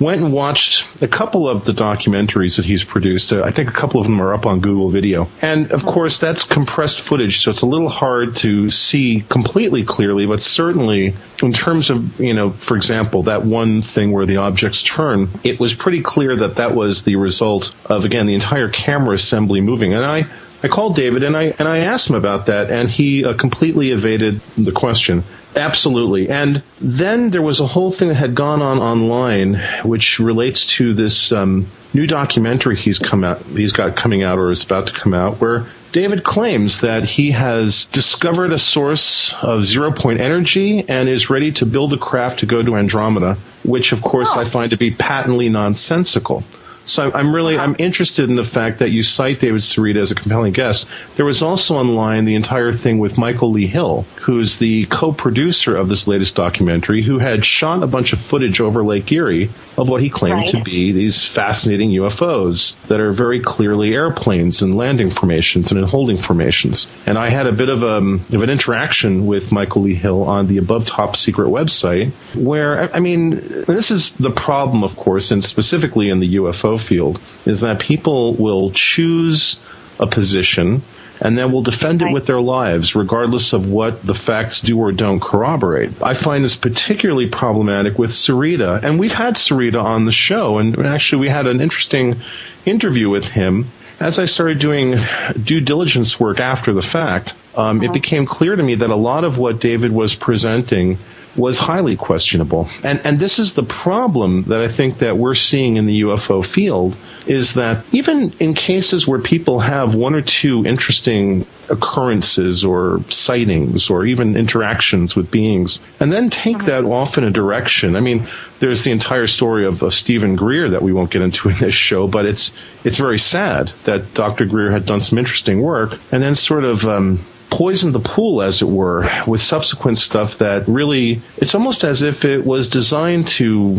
went 0.00 0.22
and 0.22 0.32
watched 0.32 1.02
a 1.02 1.08
couple 1.08 1.48
of 1.48 1.64
the 1.64 1.72
documentaries 1.72 2.56
that 2.56 2.64
he's 2.64 2.84
produced. 2.84 3.32
Uh, 3.32 3.42
I 3.42 3.50
think 3.50 3.68
a 3.68 3.72
couple 3.72 4.00
of 4.00 4.06
them 4.06 4.20
are 4.20 4.32
up 4.32 4.46
on 4.46 4.60
Google 4.60 4.88
Video. 4.88 5.28
And 5.42 5.72
of 5.72 5.84
course, 5.84 6.18
that's 6.18 6.44
compressed 6.44 7.00
footage, 7.00 7.40
so 7.40 7.50
it's 7.50 7.62
a 7.62 7.66
little 7.66 7.88
hard 7.88 8.36
to 8.36 8.70
see 8.70 9.24
completely 9.28 9.84
clearly, 9.84 10.26
but 10.26 10.40
certainly 10.40 11.14
in 11.42 11.52
terms 11.52 11.90
of, 11.90 12.20
you 12.20 12.34
know, 12.34 12.50
for 12.50 12.76
example, 12.76 13.24
that 13.24 13.44
one 13.44 13.82
thing 13.82 14.12
where 14.12 14.26
the 14.26 14.38
objects 14.38 14.82
turn, 14.82 15.28
it 15.44 15.58
was 15.58 15.74
pretty 15.74 16.02
clear 16.02 16.36
that 16.36 16.56
that 16.56 16.74
was 16.74 17.02
the 17.02 17.16
result 17.16 17.74
of, 17.86 18.04
again, 18.04 18.26
the 18.26 18.34
entire 18.34 18.68
camera 18.68 19.14
assembly 19.14 19.60
moving. 19.60 19.94
And 19.94 20.04
I, 20.04 20.26
I 20.62 20.68
called 20.68 20.96
David 20.96 21.22
and 21.22 21.36
I 21.36 21.54
and 21.58 21.68
I 21.68 21.78
asked 21.78 22.10
him 22.10 22.16
about 22.16 22.46
that, 22.46 22.70
and 22.70 22.88
he 22.88 23.24
uh, 23.24 23.34
completely 23.34 23.90
evaded 23.90 24.40
the 24.56 24.72
question. 24.72 25.22
Absolutely. 25.56 26.28
And 26.28 26.62
then 26.80 27.30
there 27.30 27.42
was 27.42 27.60
a 27.60 27.66
whole 27.66 27.90
thing 27.90 28.08
that 28.08 28.14
had 28.14 28.34
gone 28.34 28.62
on 28.62 28.78
online, 28.78 29.54
which 29.82 30.18
relates 30.18 30.66
to 30.76 30.94
this 30.94 31.32
um, 31.32 31.66
new 31.94 32.06
documentary 32.06 32.76
he's 32.76 32.98
come 32.98 33.24
out, 33.24 33.42
he's 33.42 33.72
got 33.72 33.96
coming 33.96 34.22
out 34.22 34.38
or 34.38 34.50
is 34.50 34.64
about 34.64 34.88
to 34.88 34.92
come 34.92 35.14
out, 35.14 35.40
where 35.40 35.66
David 35.90 36.22
claims 36.22 36.82
that 36.82 37.04
he 37.04 37.30
has 37.30 37.86
discovered 37.86 38.52
a 38.52 38.58
source 38.58 39.34
of 39.42 39.64
zero 39.64 39.90
point 39.90 40.20
energy 40.20 40.86
and 40.88 41.08
is 41.08 41.30
ready 41.30 41.52
to 41.52 41.66
build 41.66 41.92
a 41.94 41.96
craft 41.96 42.40
to 42.40 42.46
go 42.46 42.62
to 42.62 42.76
Andromeda, 42.76 43.38
which 43.64 43.92
of 43.92 44.02
course 44.02 44.28
oh. 44.32 44.40
I 44.40 44.44
find 44.44 44.70
to 44.70 44.76
be 44.76 44.90
patently 44.90 45.48
nonsensical. 45.48 46.44
So 46.88 47.12
I'm 47.12 47.34
really 47.34 47.58
I'm 47.58 47.76
interested 47.78 48.28
in 48.28 48.34
the 48.34 48.44
fact 48.44 48.78
that 48.78 48.90
you 48.90 49.02
cite 49.02 49.40
David 49.40 49.60
Sereda 49.60 49.96
as 49.96 50.10
a 50.10 50.14
compelling 50.14 50.54
guest. 50.54 50.88
There 51.16 51.26
was 51.26 51.42
also 51.42 51.76
online 51.76 52.24
the 52.24 52.34
entire 52.34 52.72
thing 52.72 52.98
with 52.98 53.18
Michael 53.18 53.50
Lee 53.50 53.66
Hill, 53.66 54.06
who's 54.22 54.58
the 54.58 54.86
co-producer 54.86 55.76
of 55.76 55.88
this 55.88 56.08
latest 56.08 56.34
documentary, 56.34 57.02
who 57.02 57.18
had 57.18 57.44
shot 57.44 57.82
a 57.82 57.86
bunch 57.86 58.12
of 58.12 58.20
footage 58.20 58.60
over 58.60 58.82
Lake 58.82 59.12
Erie 59.12 59.50
of 59.76 59.88
what 59.88 60.00
he 60.00 60.08
claimed 60.08 60.40
right. 60.40 60.48
to 60.48 60.62
be 60.62 60.92
these 60.92 61.26
fascinating 61.26 61.90
UFOs 61.90 62.74
that 62.86 63.00
are 63.00 63.12
very 63.12 63.40
clearly 63.40 63.94
airplanes 63.94 64.62
and 64.62 64.74
landing 64.74 65.10
formations 65.10 65.70
and 65.70 65.78
in 65.78 65.86
holding 65.86 66.16
formations. 66.16 66.88
And 67.06 67.18
I 67.18 67.28
had 67.28 67.46
a 67.46 67.52
bit 67.52 67.68
of, 67.68 67.82
a, 67.82 67.98
um, 67.98 68.14
of 68.32 68.42
an 68.42 68.50
interaction 68.50 69.26
with 69.26 69.52
Michael 69.52 69.82
Lee 69.82 69.94
Hill 69.94 70.22
on 70.22 70.46
the 70.46 70.58
Above 70.58 70.86
Top 70.86 71.16
Secret 71.16 71.48
website, 71.48 72.12
where 72.34 72.94
I 72.94 73.00
mean, 73.00 73.30
this 73.30 73.90
is 73.90 74.10
the 74.12 74.30
problem, 74.30 74.84
of 74.84 74.96
course, 74.96 75.30
and 75.30 75.44
specifically 75.44 76.08
in 76.08 76.20
the 76.20 76.36
UFO 76.36 76.77
field 76.78 77.20
is 77.44 77.60
that 77.62 77.80
people 77.80 78.34
will 78.34 78.70
choose 78.70 79.58
a 79.98 80.06
position 80.06 80.82
and 81.20 81.36
then 81.36 81.52
will 81.52 81.62
defend 81.62 82.02
it 82.02 82.12
with 82.12 82.26
their 82.26 82.40
lives, 82.40 82.94
regardless 82.94 83.52
of 83.52 83.70
what 83.70 84.06
the 84.06 84.14
facts 84.14 84.60
do 84.60 84.78
or 84.78 84.92
don't 84.92 85.20
corroborate. 85.20 86.00
I 86.02 86.14
find 86.14 86.44
this 86.44 86.56
particularly 86.56 87.28
problematic 87.28 87.98
with 87.98 88.10
Sereda, 88.10 88.82
and 88.82 88.98
we've 89.00 89.14
had 89.14 89.34
Sereda 89.34 89.82
on 89.82 90.04
the 90.04 90.12
show, 90.12 90.58
and 90.58 90.78
actually 90.86 91.20
we 91.20 91.28
had 91.28 91.46
an 91.46 91.60
interesting 91.60 92.20
interview 92.64 93.08
with 93.10 93.26
him. 93.26 93.70
As 94.00 94.20
I 94.20 94.26
started 94.26 94.60
doing 94.60 94.94
due 95.42 95.60
diligence 95.60 96.20
work 96.20 96.38
after 96.38 96.72
the 96.72 96.82
fact, 96.82 97.34
um, 97.56 97.82
it 97.82 97.86
uh-huh. 97.86 97.94
became 97.94 98.26
clear 98.26 98.54
to 98.54 98.62
me 98.62 98.76
that 98.76 98.90
a 98.90 98.96
lot 98.96 99.24
of 99.24 99.38
what 99.38 99.58
David 99.58 99.90
was 99.90 100.14
presenting 100.14 100.98
was 101.38 101.58
highly 101.58 101.96
questionable. 101.96 102.68
And 102.82 103.00
and 103.04 103.18
this 103.18 103.38
is 103.38 103.54
the 103.54 103.62
problem 103.62 104.44
that 104.44 104.60
I 104.60 104.68
think 104.68 104.98
that 104.98 105.16
we're 105.16 105.34
seeing 105.34 105.76
in 105.76 105.86
the 105.86 106.02
UFO 106.02 106.44
field 106.44 106.96
is 107.26 107.54
that 107.54 107.84
even 107.92 108.32
in 108.40 108.54
cases 108.54 109.06
where 109.06 109.20
people 109.20 109.60
have 109.60 109.94
one 109.94 110.14
or 110.14 110.22
two 110.22 110.66
interesting 110.66 111.46
occurrences 111.70 112.64
or 112.64 113.00
sightings 113.08 113.90
or 113.90 114.06
even 114.06 114.36
interactions 114.36 115.14
with 115.14 115.30
beings 115.30 115.80
and 116.00 116.12
then 116.12 116.30
take 116.30 116.64
that 116.64 116.84
off 116.84 117.18
in 117.18 117.24
a 117.24 117.30
direction. 117.30 117.94
I 117.94 118.00
mean, 118.00 118.26
there's 118.58 118.84
the 118.84 118.90
entire 118.90 119.26
story 119.26 119.66
of, 119.66 119.82
of 119.82 119.92
Steven 119.92 120.34
Greer 120.34 120.70
that 120.70 120.82
we 120.82 120.92
won't 120.92 121.10
get 121.10 121.22
into 121.22 121.48
in 121.50 121.58
this 121.58 121.74
show, 121.74 122.08
but 122.08 122.26
it's 122.26 122.52
it's 122.84 122.96
very 122.96 123.18
sad 123.18 123.68
that 123.84 124.14
Dr. 124.14 124.46
Greer 124.46 124.70
had 124.70 124.86
done 124.86 125.00
some 125.00 125.18
interesting 125.18 125.60
work 125.60 125.98
and 126.10 126.22
then 126.22 126.34
sort 126.34 126.64
of 126.64 126.86
um, 126.86 127.20
poisoned 127.50 127.94
the 127.94 128.00
pool, 128.00 128.42
as 128.42 128.62
it 128.62 128.68
were, 128.68 129.08
with 129.26 129.40
subsequent 129.40 129.98
stuff 129.98 130.38
that 130.38 130.66
really, 130.68 131.20
it's 131.38 131.54
almost 131.54 131.84
as 131.84 132.02
if 132.02 132.24
it 132.24 132.44
was 132.44 132.68
designed 132.68 133.26
to 133.28 133.78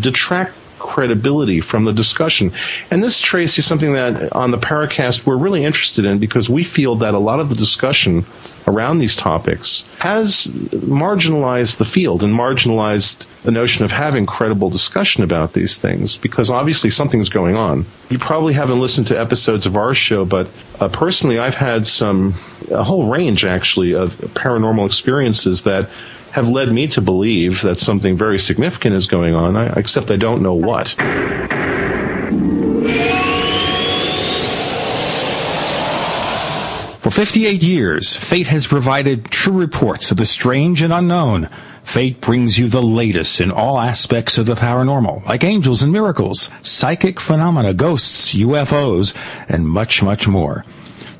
detract 0.00 0.54
credibility 0.82 1.60
from 1.60 1.84
the 1.84 1.92
discussion. 1.92 2.52
And 2.90 3.02
this, 3.02 3.20
Tracie, 3.20 3.60
is 3.60 3.66
something 3.66 3.92
that 3.94 4.32
on 4.32 4.50
the 4.50 4.58
Paracast 4.58 5.24
we're 5.24 5.36
really 5.36 5.64
interested 5.64 6.04
in 6.04 6.18
because 6.18 6.50
we 6.50 6.64
feel 6.64 6.96
that 6.96 7.14
a 7.14 7.18
lot 7.18 7.40
of 7.40 7.48
the 7.48 7.54
discussion 7.54 8.24
around 8.66 8.98
these 8.98 9.16
topics 9.16 9.84
has 9.98 10.46
marginalized 10.46 11.78
the 11.78 11.84
field 11.84 12.22
and 12.22 12.34
marginalized 12.34 13.26
the 13.44 13.50
notion 13.50 13.84
of 13.84 13.90
having 13.90 14.26
credible 14.26 14.70
discussion 14.70 15.24
about 15.24 15.52
these 15.52 15.78
things 15.78 16.16
because 16.16 16.50
obviously 16.50 16.90
something's 16.90 17.28
going 17.28 17.56
on. 17.56 17.86
You 18.08 18.18
probably 18.18 18.52
haven't 18.52 18.80
listened 18.80 19.08
to 19.08 19.18
episodes 19.18 19.66
of 19.66 19.76
our 19.76 19.94
show, 19.94 20.24
but 20.24 20.48
uh, 20.80 20.88
personally, 20.88 21.38
I've 21.38 21.54
had 21.54 21.86
some, 21.86 22.34
a 22.70 22.82
whole 22.82 23.08
range 23.08 23.44
actually 23.44 23.94
of 23.94 24.16
paranormal 24.16 24.86
experiences 24.86 25.62
that 25.62 25.88
have 26.32 26.48
led 26.48 26.72
me 26.72 26.88
to 26.88 27.00
believe 27.02 27.60
that 27.62 27.78
something 27.78 28.16
very 28.16 28.38
significant 28.38 28.94
is 28.94 29.06
going 29.06 29.34
on, 29.34 29.54
I, 29.54 29.66
except 29.78 30.10
I 30.10 30.16
don't 30.16 30.42
know 30.42 30.54
what. 30.54 30.88
For 37.00 37.10
58 37.10 37.62
years, 37.62 38.16
Fate 38.16 38.46
has 38.46 38.66
provided 38.66 39.26
true 39.26 39.58
reports 39.58 40.10
of 40.10 40.16
the 40.16 40.24
strange 40.24 40.80
and 40.80 40.92
unknown. 40.92 41.50
Fate 41.84 42.22
brings 42.22 42.58
you 42.58 42.68
the 42.68 42.80
latest 42.80 43.38
in 43.38 43.50
all 43.50 43.78
aspects 43.78 44.38
of 44.38 44.46
the 44.46 44.54
paranormal, 44.54 45.26
like 45.26 45.44
angels 45.44 45.82
and 45.82 45.92
miracles, 45.92 46.48
psychic 46.62 47.20
phenomena, 47.20 47.74
ghosts, 47.74 48.32
UFOs, 48.34 49.14
and 49.48 49.68
much, 49.68 50.02
much 50.02 50.26
more. 50.26 50.64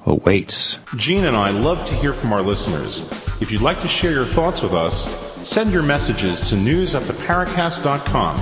awaits. 0.09 0.79
Gene 0.97 1.25
and 1.25 1.37
I 1.37 1.51
love 1.51 1.87
to 1.87 1.95
hear 1.95 2.13
from 2.13 2.33
our 2.33 2.43
listeners. 2.43 3.07
If 3.41 3.51
you'd 3.51 3.61
like 3.61 3.81
to 3.83 3.89
share 3.89 4.13
your 4.13 4.25
thoughts 4.25 4.63
with 4.63 4.75
us, 4.75 5.07
send 5.49 5.73
your 5.73 5.83
messages 5.83 6.49
to 6.49 6.57
news 6.57 6.95
at 6.95 7.03
theparacast.com. 7.03 8.37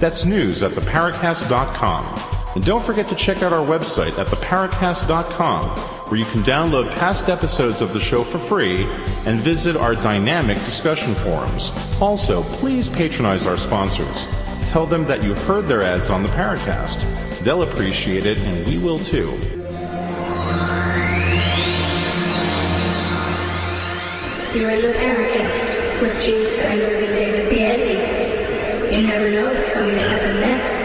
That's 0.00 0.24
news 0.24 0.62
at 0.62 0.72
theparacast.com. 0.72 2.38
And 2.54 2.64
don't 2.64 2.82
forget 2.82 3.06
to 3.08 3.14
check 3.14 3.42
out 3.42 3.52
our 3.52 3.64
website 3.64 4.18
at 4.18 4.26
theparacast.com, 4.28 5.64
where 6.08 6.18
you 6.18 6.24
can 6.24 6.40
download 6.40 6.90
past 6.92 7.28
episodes 7.28 7.82
of 7.82 7.92
the 7.92 8.00
show 8.00 8.22
for 8.22 8.38
free 8.38 8.84
and 9.26 9.38
visit 9.38 9.76
our 9.76 9.94
dynamic 9.94 10.56
discussion 10.58 11.14
forums. 11.14 11.70
Also, 12.00 12.42
please 12.44 12.88
patronize 12.88 13.46
our 13.46 13.58
sponsors. 13.58 14.26
Tell 14.70 14.86
them 14.86 15.04
that 15.04 15.22
you 15.22 15.34
heard 15.34 15.66
their 15.66 15.82
ads 15.82 16.10
on 16.10 16.22
the 16.22 16.28
Paracast. 16.30 17.04
They'll 17.40 17.62
appreciate 17.62 18.26
it, 18.26 18.40
and 18.40 18.66
we 18.66 18.78
will 18.78 18.98
too. 18.98 19.38
You're 24.54 24.70
in 24.70 24.80
the 24.80 24.92
Paracast 24.94 26.00
with 26.00 26.22
Gene 26.22 26.46
Steinberg 26.46 27.02
and 27.02 27.12
David 27.12 27.52
Biedny. 27.52 27.98
You 28.90 29.06
never 29.06 29.30
know 29.30 29.44
what's 29.44 29.74
going 29.74 29.94
to 29.94 30.00
happen 30.00 30.40
next. 30.40 30.78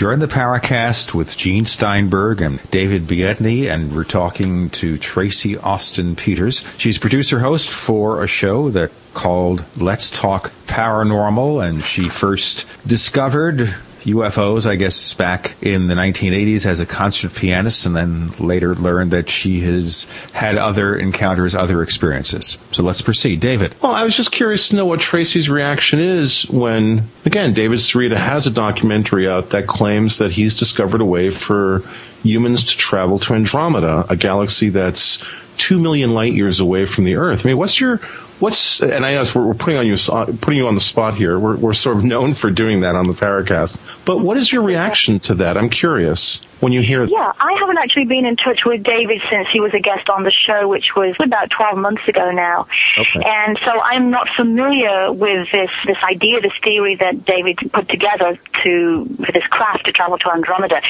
You're 0.00 0.12
in 0.12 0.20
the 0.20 0.28
Paracast 0.28 1.12
with 1.12 1.36
Gene 1.36 1.66
Steinberg 1.66 2.40
and 2.40 2.58
David 2.70 3.06
Biedny, 3.06 3.70
and 3.70 3.94
we're 3.94 4.04
talking 4.04 4.70
to 4.70 4.96
Tracie 4.96 5.58
Austin-Peters. 5.58 6.64
She's 6.78 6.96
producer 6.96 7.40
host 7.40 7.68
for 7.68 8.24
a 8.24 8.26
show 8.26 8.70
that 8.70 8.90
called 9.12 9.66
Let's 9.76 10.08
Talk 10.08 10.52
Paranormal, 10.68 11.62
and 11.62 11.84
she 11.84 12.08
first 12.08 12.66
discovered 12.86 13.76
UFOs, 14.04 14.66
I 14.66 14.76
guess, 14.76 15.14
back 15.14 15.54
in 15.60 15.88
the 15.88 15.94
1980s 15.94 16.66
as 16.66 16.80
a 16.80 16.86
concert 16.86 17.34
pianist, 17.34 17.84
and 17.86 17.96
then 17.96 18.30
later 18.38 18.74
learned 18.74 19.10
that 19.10 19.28
she 19.28 19.60
has 19.60 20.04
had 20.32 20.56
other 20.56 20.94
encounters, 20.96 21.54
other 21.54 21.82
experiences. 21.82 22.56
So 22.72 22.82
let's 22.82 23.02
proceed. 23.02 23.40
David. 23.40 23.74
Well, 23.82 23.92
I 23.92 24.04
was 24.04 24.16
just 24.16 24.32
curious 24.32 24.68
to 24.68 24.76
know 24.76 24.86
what 24.86 25.00
Tracie's 25.00 25.50
reaction 25.50 25.98
is 25.98 26.48
when, 26.50 27.08
again, 27.24 27.52
David 27.52 27.78
Sereda 27.78 28.16
has 28.16 28.46
a 28.46 28.50
documentary 28.50 29.28
out 29.28 29.50
that 29.50 29.66
claims 29.66 30.18
that 30.18 30.30
he's 30.30 30.54
discovered 30.54 31.00
a 31.00 31.04
way 31.04 31.30
for 31.30 31.82
humans 32.22 32.64
to 32.64 32.76
travel 32.76 33.18
to 33.18 33.34
Andromeda, 33.34 34.06
a 34.08 34.16
galaxy 34.16 34.68
that's 34.68 35.24
two 35.56 35.78
million 35.78 36.12
light 36.12 36.32
years 36.32 36.60
away 36.60 36.84
from 36.84 37.04
the 37.04 37.16
Earth. 37.16 37.44
I 37.44 37.50
mean, 37.50 37.58
what's 37.58 37.80
your 37.80 38.00
What's 38.40 38.80
and 38.80 39.04
I 39.04 39.14
know 39.14 39.24
we're, 39.34 39.46
we're 39.46 39.54
putting 39.54 39.78
on 39.78 39.86
you 39.86 39.96
uh, 40.10 40.26
putting 40.40 40.58
you 40.58 40.66
on 40.66 40.74
the 40.74 40.80
spot 40.80 41.14
here. 41.14 41.38
We're, 41.38 41.56
we're 41.56 41.74
sort 41.74 41.98
of 41.98 42.04
known 42.12 42.34
for 42.34 42.50
doing 42.50 42.80
that 42.80 42.96
on 42.96 43.06
the 43.06 43.12
Paracast. 43.12 43.78
But 44.04 44.18
what 44.18 44.36
is 44.36 44.52
your 44.52 44.62
reaction 44.62 45.20
to 45.20 45.34
that? 45.34 45.56
I'm 45.56 45.68
curious 45.68 46.40
when 46.60 46.72
you 46.72 46.82
hear. 46.82 47.04
Yeah, 47.04 47.32
I 47.38 47.56
haven't 47.58 47.78
actually 47.78 48.04
been 48.04 48.24
in 48.24 48.36
touch 48.36 48.64
with 48.64 48.82
David 48.82 49.20
since 49.28 49.48
he 49.48 49.60
was 49.60 49.74
a 49.74 49.80
guest 49.80 50.08
on 50.08 50.22
the 50.22 50.30
show, 50.30 50.68
which 50.68 50.94
was 50.94 51.16
about 51.18 51.50
12 51.50 51.78
months 51.78 52.06
ago 52.06 52.30
now. 52.30 52.66
Okay. 52.96 53.22
And 53.24 53.58
so 53.64 53.80
I'm 53.80 54.10
not 54.10 54.28
familiar 54.36 55.12
with 55.12 55.50
this 55.50 55.70
this 55.86 55.98
idea, 56.04 56.40
this 56.40 56.56
theory 56.62 56.96
that 56.96 57.24
David 57.24 57.58
put 57.72 57.88
together 57.88 58.38
to 58.62 59.04
for 59.24 59.32
this 59.32 59.46
craft 59.46 59.86
to 59.86 59.92
travel 59.92 60.18
to 60.18 60.30
Andromeda. 60.30 60.80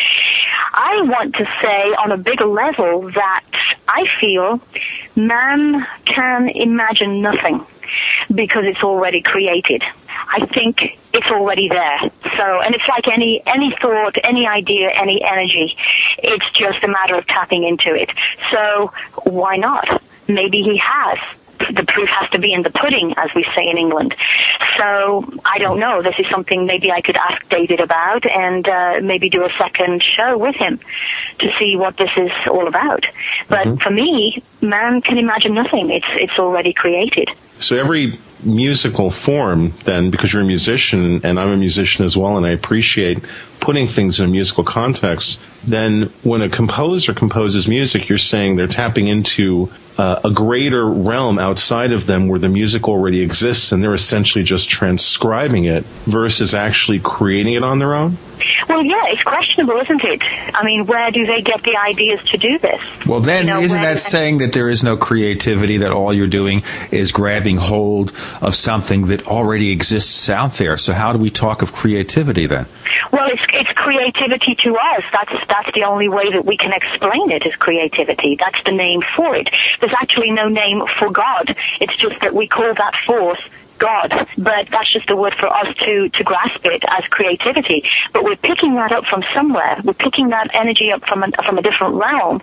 I 0.73 1.03
want 1.03 1.37
to 1.37 1.45
say 1.63 1.95
on 1.95 2.13
a 2.13 2.17
bigger 2.17 2.47
level 2.47 3.11
that 3.13 3.45
I 3.89 4.07
feel 4.21 4.61
man 5.17 5.87
can 6.05 6.49
imagine 6.49 7.21
nothing 7.23 7.65
because 8.33 8.65
it's 8.65 8.83
already 8.83 9.23
created. 9.23 9.83
I 10.33 10.47
think 10.47 10.99
it's 11.13 11.27
already 11.27 11.69
there. 11.69 11.99
So, 12.37 12.61
and 12.61 12.75
it's 12.75 12.87
like 12.89 13.09
any, 13.09 13.43
any 13.47 13.75
thought, 13.81 14.17
any 14.23 14.47
idea, 14.47 14.91
any 14.91 15.23
energy. 15.25 15.77
It's 16.19 16.49
just 16.53 16.83
a 16.85 16.89
matter 16.89 17.17
of 17.17 17.27
tapping 17.27 17.65
into 17.65 17.95
it. 17.95 18.11
So, 18.51 18.93
why 19.25 19.57
not? 19.57 20.03
Maybe 20.29 20.63
he 20.63 20.77
has 20.79 21.19
the 21.59 21.85
proof 21.87 22.09
has 22.09 22.31
to 22.31 22.39
be 22.39 22.55
in 22.55 22.63
the 22.63 22.71
pudding, 22.71 23.13
as 23.19 23.31
we 23.35 23.45
say 23.55 23.69
in 23.69 23.77
England. 23.77 24.15
So 24.79 25.31
I 25.45 25.59
don't 25.59 25.79
know. 25.79 26.01
This 26.03 26.15
is 26.19 26.27
something 26.31 26.65
maybe 26.65 26.91
I 26.91 27.03
could 27.03 27.17
ask 27.17 27.47
David 27.51 27.81
about 27.81 28.25
and 28.25 28.67
uh, 28.67 29.01
maybe 29.03 29.29
do 29.29 29.45
a 29.45 29.51
second 29.59 30.03
show 30.03 30.39
with 30.39 30.57
him 30.57 30.81
to 31.41 31.53
see 31.59 31.77
what 31.77 31.99
this 31.99 32.11
is 32.17 32.31
all 32.49 32.67
about. 32.67 33.05
But 33.49 33.67
Mm-hmm. 33.67 33.77
for 33.77 33.91
me, 33.91 34.43
man 34.63 35.03
can 35.03 35.19
imagine 35.19 35.53
nothing. 35.53 35.91
It's 35.91 36.07
it's 36.13 36.39
already 36.39 36.73
created. 36.73 37.29
So 37.59 37.77
every 37.77 38.19
musical 38.45 39.11
form, 39.11 39.73
then, 39.85 40.11
because 40.11 40.33
you're 40.33 40.43
a 40.43 40.47
musician 40.47 41.21
and 41.25 41.39
I'm 41.39 41.51
a 41.51 41.57
musician 41.57 42.05
as 42.05 42.17
well, 42.17 42.37
and 42.37 42.47
I 42.47 42.51
appreciate 42.51 43.25
putting 43.61 43.89
things 43.89 44.19
in 44.19 44.25
a 44.25 44.29
musical 44.29 44.65
context, 44.65 45.39
then 45.65 46.11
when 46.23 46.43
a 46.43 46.49
composer 46.49 47.13
composes 47.13 47.69
music, 47.69 48.09
you're 48.09 48.19
saying 48.19 48.57
they're 48.57 48.67
tapping 48.67 49.07
into 49.07 49.71
uh, 49.99 50.21
a 50.25 50.31
greater 50.31 50.89
realm 50.89 51.39
outside 51.39 51.93
of 51.93 52.07
them 52.07 52.29
where 52.29 52.39
the 52.39 52.49
music 52.49 52.89
already 52.89 53.21
exists 53.21 53.73
and 53.73 53.83
they're 53.83 53.95
essentially 53.95 54.45
just 54.45 54.71
transcribing 54.71 55.67
it 55.67 55.85
versus 56.07 56.55
actually 56.55 57.01
creating 57.01 57.55
it 57.55 57.63
on 57.63 57.79
their 57.79 57.95
own? 57.95 58.17
Well, 58.69 58.85
yeah, 58.85 59.03
it's 59.07 59.23
questionable, 59.23 59.79
isn't 59.81 60.05
it? 60.05 60.23
I 60.55 60.65
mean, 60.65 60.87
where 60.87 61.11
do 61.11 61.25
they 61.27 61.41
get 61.41 61.63
the 61.63 61.77
ideas 61.77 62.23
to 62.31 62.39
do 62.39 62.59
this? 62.59 62.81
Well, 63.07 63.21
then, 63.21 63.47
You 63.47 63.55
know, 63.55 63.61
isn't 63.61 63.83
that 63.83 64.01
saying 64.01 64.39
that 64.39 64.53
there 64.53 64.69
is 64.69 64.85
no 64.85 64.97
creativity, 64.97 65.79
that 65.79 65.91
all 65.93 66.13
you're 66.13 66.27
doing 66.27 66.63
is 66.91 67.13
grabbing 67.13 67.57
hold 67.57 68.13
of 68.41 68.55
something 68.55 69.07
that 69.07 69.27
already 69.27 69.71
exists 69.71 70.29
out 70.29 70.55
there? 70.55 70.77
So, 70.77 70.93
how 70.93 71.13
do 71.13 71.19
we 71.19 71.31
talk 71.31 71.63
of 71.63 71.73
creativity 71.73 72.47
then? 72.47 72.67
Well, 73.13 73.29
it's 73.31 73.43
it's 73.53 73.73
creativity 73.73 74.55
to 74.57 74.77
us. 74.77 75.05
That's 75.13 75.47
that's 75.47 75.73
the 75.75 75.85
only 75.85 76.09
way 76.09 76.31
that 76.33 76.45
we 76.45 76.57
can 76.57 76.73
explain 76.73 77.31
it 77.31 77.47
is 77.47 77.55
creativity. 77.57 78.37
That's 78.37 78.63
the 78.65 78.73
name 78.73 79.03
for 79.17 79.35
it. 79.37 79.49
There's 79.81 79.95
actually 80.01 80.31
no 80.31 80.49
name 80.49 80.83
for 80.99 81.11
God. 81.11 81.57
It's 81.81 81.97
just 81.97 82.21
that 82.21 82.35
we 82.35 82.47
call 82.47 82.75
that 82.75 82.95
force 83.07 83.41
God, 83.81 84.29
but 84.39 84.69
that's 84.71 84.93
just 84.93 85.11
a 85.11 85.17
word 85.17 85.35
for 85.35 85.49
us 85.49 85.75
to, 85.79 86.09
to 86.09 86.25
grasp 86.25 86.65
it 86.67 86.85
as 86.87 87.05
creativity. 87.07 87.83
But 88.13 88.23
we're 88.23 88.37
picking 88.37 88.75
that 88.77 88.93
up 88.93 89.07
from 89.07 89.25
somewhere. 89.35 89.81
We're 89.83 89.95
picking 89.95 90.29
that 90.29 90.55
energy 90.55 90.93
up 90.93 91.05
from 91.05 91.25
a, 91.25 91.31
from 91.43 91.59
a 91.59 91.63
different 91.63 91.95
realm 91.95 92.43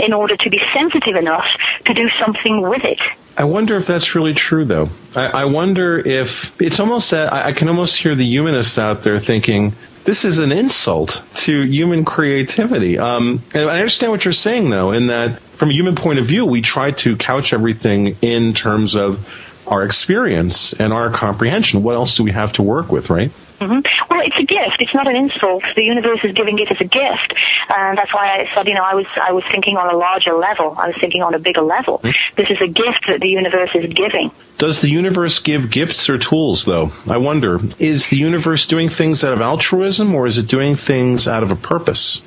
in 0.00 0.12
order 0.12 0.36
to 0.36 0.50
be 0.50 0.60
sensitive 0.74 1.14
enough 1.14 1.46
to 1.84 1.94
do 1.94 2.08
something 2.18 2.62
with 2.62 2.82
it. 2.84 3.00
I 3.36 3.44
wonder 3.44 3.76
if 3.76 3.86
that's 3.86 4.16
really 4.16 4.34
true, 4.34 4.64
though. 4.64 4.88
I, 5.14 5.26
I 5.26 5.44
wonder 5.44 5.96
if 5.98 6.60
it's 6.60 6.80
almost 6.80 7.14
I 7.14 7.52
can 7.52 7.68
almost 7.68 7.96
hear 7.96 8.16
the 8.16 8.24
humanists 8.24 8.78
out 8.78 9.02
there 9.02 9.20
thinking 9.20 9.74
this 10.08 10.24
is 10.24 10.38
an 10.38 10.52
insult 10.52 11.22
to 11.34 11.62
human 11.62 12.04
creativity. 12.04 12.98
Um, 12.98 13.42
and 13.52 13.68
I 13.68 13.78
understand 13.78 14.10
what 14.10 14.24
you're 14.24 14.32
saying, 14.32 14.70
though, 14.70 14.90
in 14.90 15.08
that 15.08 15.38
from 15.40 15.68
a 15.68 15.72
human 15.72 15.96
point 15.96 16.18
of 16.18 16.24
view, 16.24 16.46
we 16.46 16.62
try 16.62 16.92
to 16.92 17.16
couch 17.16 17.52
everything 17.52 18.16
in 18.22 18.54
terms 18.54 18.96
of 18.96 19.24
our 19.68 19.84
experience 19.84 20.72
and 20.72 20.92
our 20.92 21.10
comprehension. 21.10 21.82
What 21.82 21.94
else 21.94 22.16
do 22.16 22.24
we 22.24 22.32
have 22.32 22.52
to 22.54 22.62
work 22.62 22.90
with, 22.90 23.10
right? 23.10 23.30
hmm 23.60 23.80
Well, 24.08 24.20
it's 24.24 24.38
a 24.38 24.44
gift. 24.44 24.76
It's 24.80 24.94
not 24.94 25.08
an 25.08 25.16
insult. 25.16 25.64
The 25.74 25.82
universe 25.82 26.20
is 26.22 26.32
giving 26.32 26.58
it 26.58 26.70
as 26.70 26.80
a 26.80 26.84
gift, 26.84 27.34
and 27.68 27.98
that's 27.98 28.14
why 28.14 28.40
I 28.40 28.50
said, 28.54 28.68
you 28.68 28.74
know, 28.74 28.84
I 28.84 28.94
was 28.94 29.06
I 29.20 29.32
was 29.32 29.44
thinking 29.50 29.76
on 29.76 29.92
a 29.92 29.96
larger 29.96 30.34
level. 30.34 30.76
I 30.78 30.88
was 30.88 30.96
thinking 30.96 31.22
on 31.22 31.34
a 31.34 31.38
bigger 31.38 31.62
level. 31.62 31.98
This 32.36 32.50
is 32.50 32.60
a 32.60 32.68
gift 32.68 33.06
that 33.08 33.20
the 33.20 33.28
universe 33.28 33.70
is 33.74 33.92
giving. 33.92 34.30
Does 34.58 34.80
the 34.80 34.88
universe 34.88 35.38
give 35.38 35.70
gifts 35.70 36.08
or 36.08 36.18
tools, 36.18 36.64
though? 36.64 36.90
I 37.08 37.18
wonder. 37.18 37.60
Is 37.78 38.08
the 38.08 38.16
universe 38.16 38.66
doing 38.66 38.88
things 38.88 39.22
out 39.22 39.32
of 39.32 39.40
altruism 39.40 40.14
or 40.14 40.26
is 40.26 40.38
it 40.38 40.48
doing 40.48 40.74
things 40.74 41.28
out 41.28 41.42
of 41.44 41.50
a 41.50 41.56
purpose? 41.56 42.22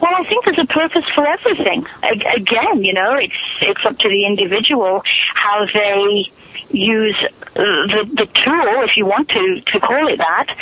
Well, 0.00 0.12
I 0.14 0.24
think 0.24 0.44
there's 0.44 0.58
a 0.58 0.66
purpose 0.66 1.04
for 1.14 1.26
everything. 1.26 1.86
Again, 2.02 2.84
you 2.84 2.92
know, 2.92 3.14
it's 3.14 3.34
it's 3.60 3.84
up 3.84 3.98
to 3.98 4.08
the 4.08 4.26
individual 4.26 5.02
how 5.34 5.66
they 5.72 6.30
use 6.74 7.16
the 7.54 8.08
the 8.12 8.26
tool, 8.26 8.82
if 8.82 8.96
you 8.96 9.06
want 9.06 9.28
to 9.30 9.60
to 9.60 9.80
call 9.80 10.08
it 10.08 10.18
that. 10.18 10.56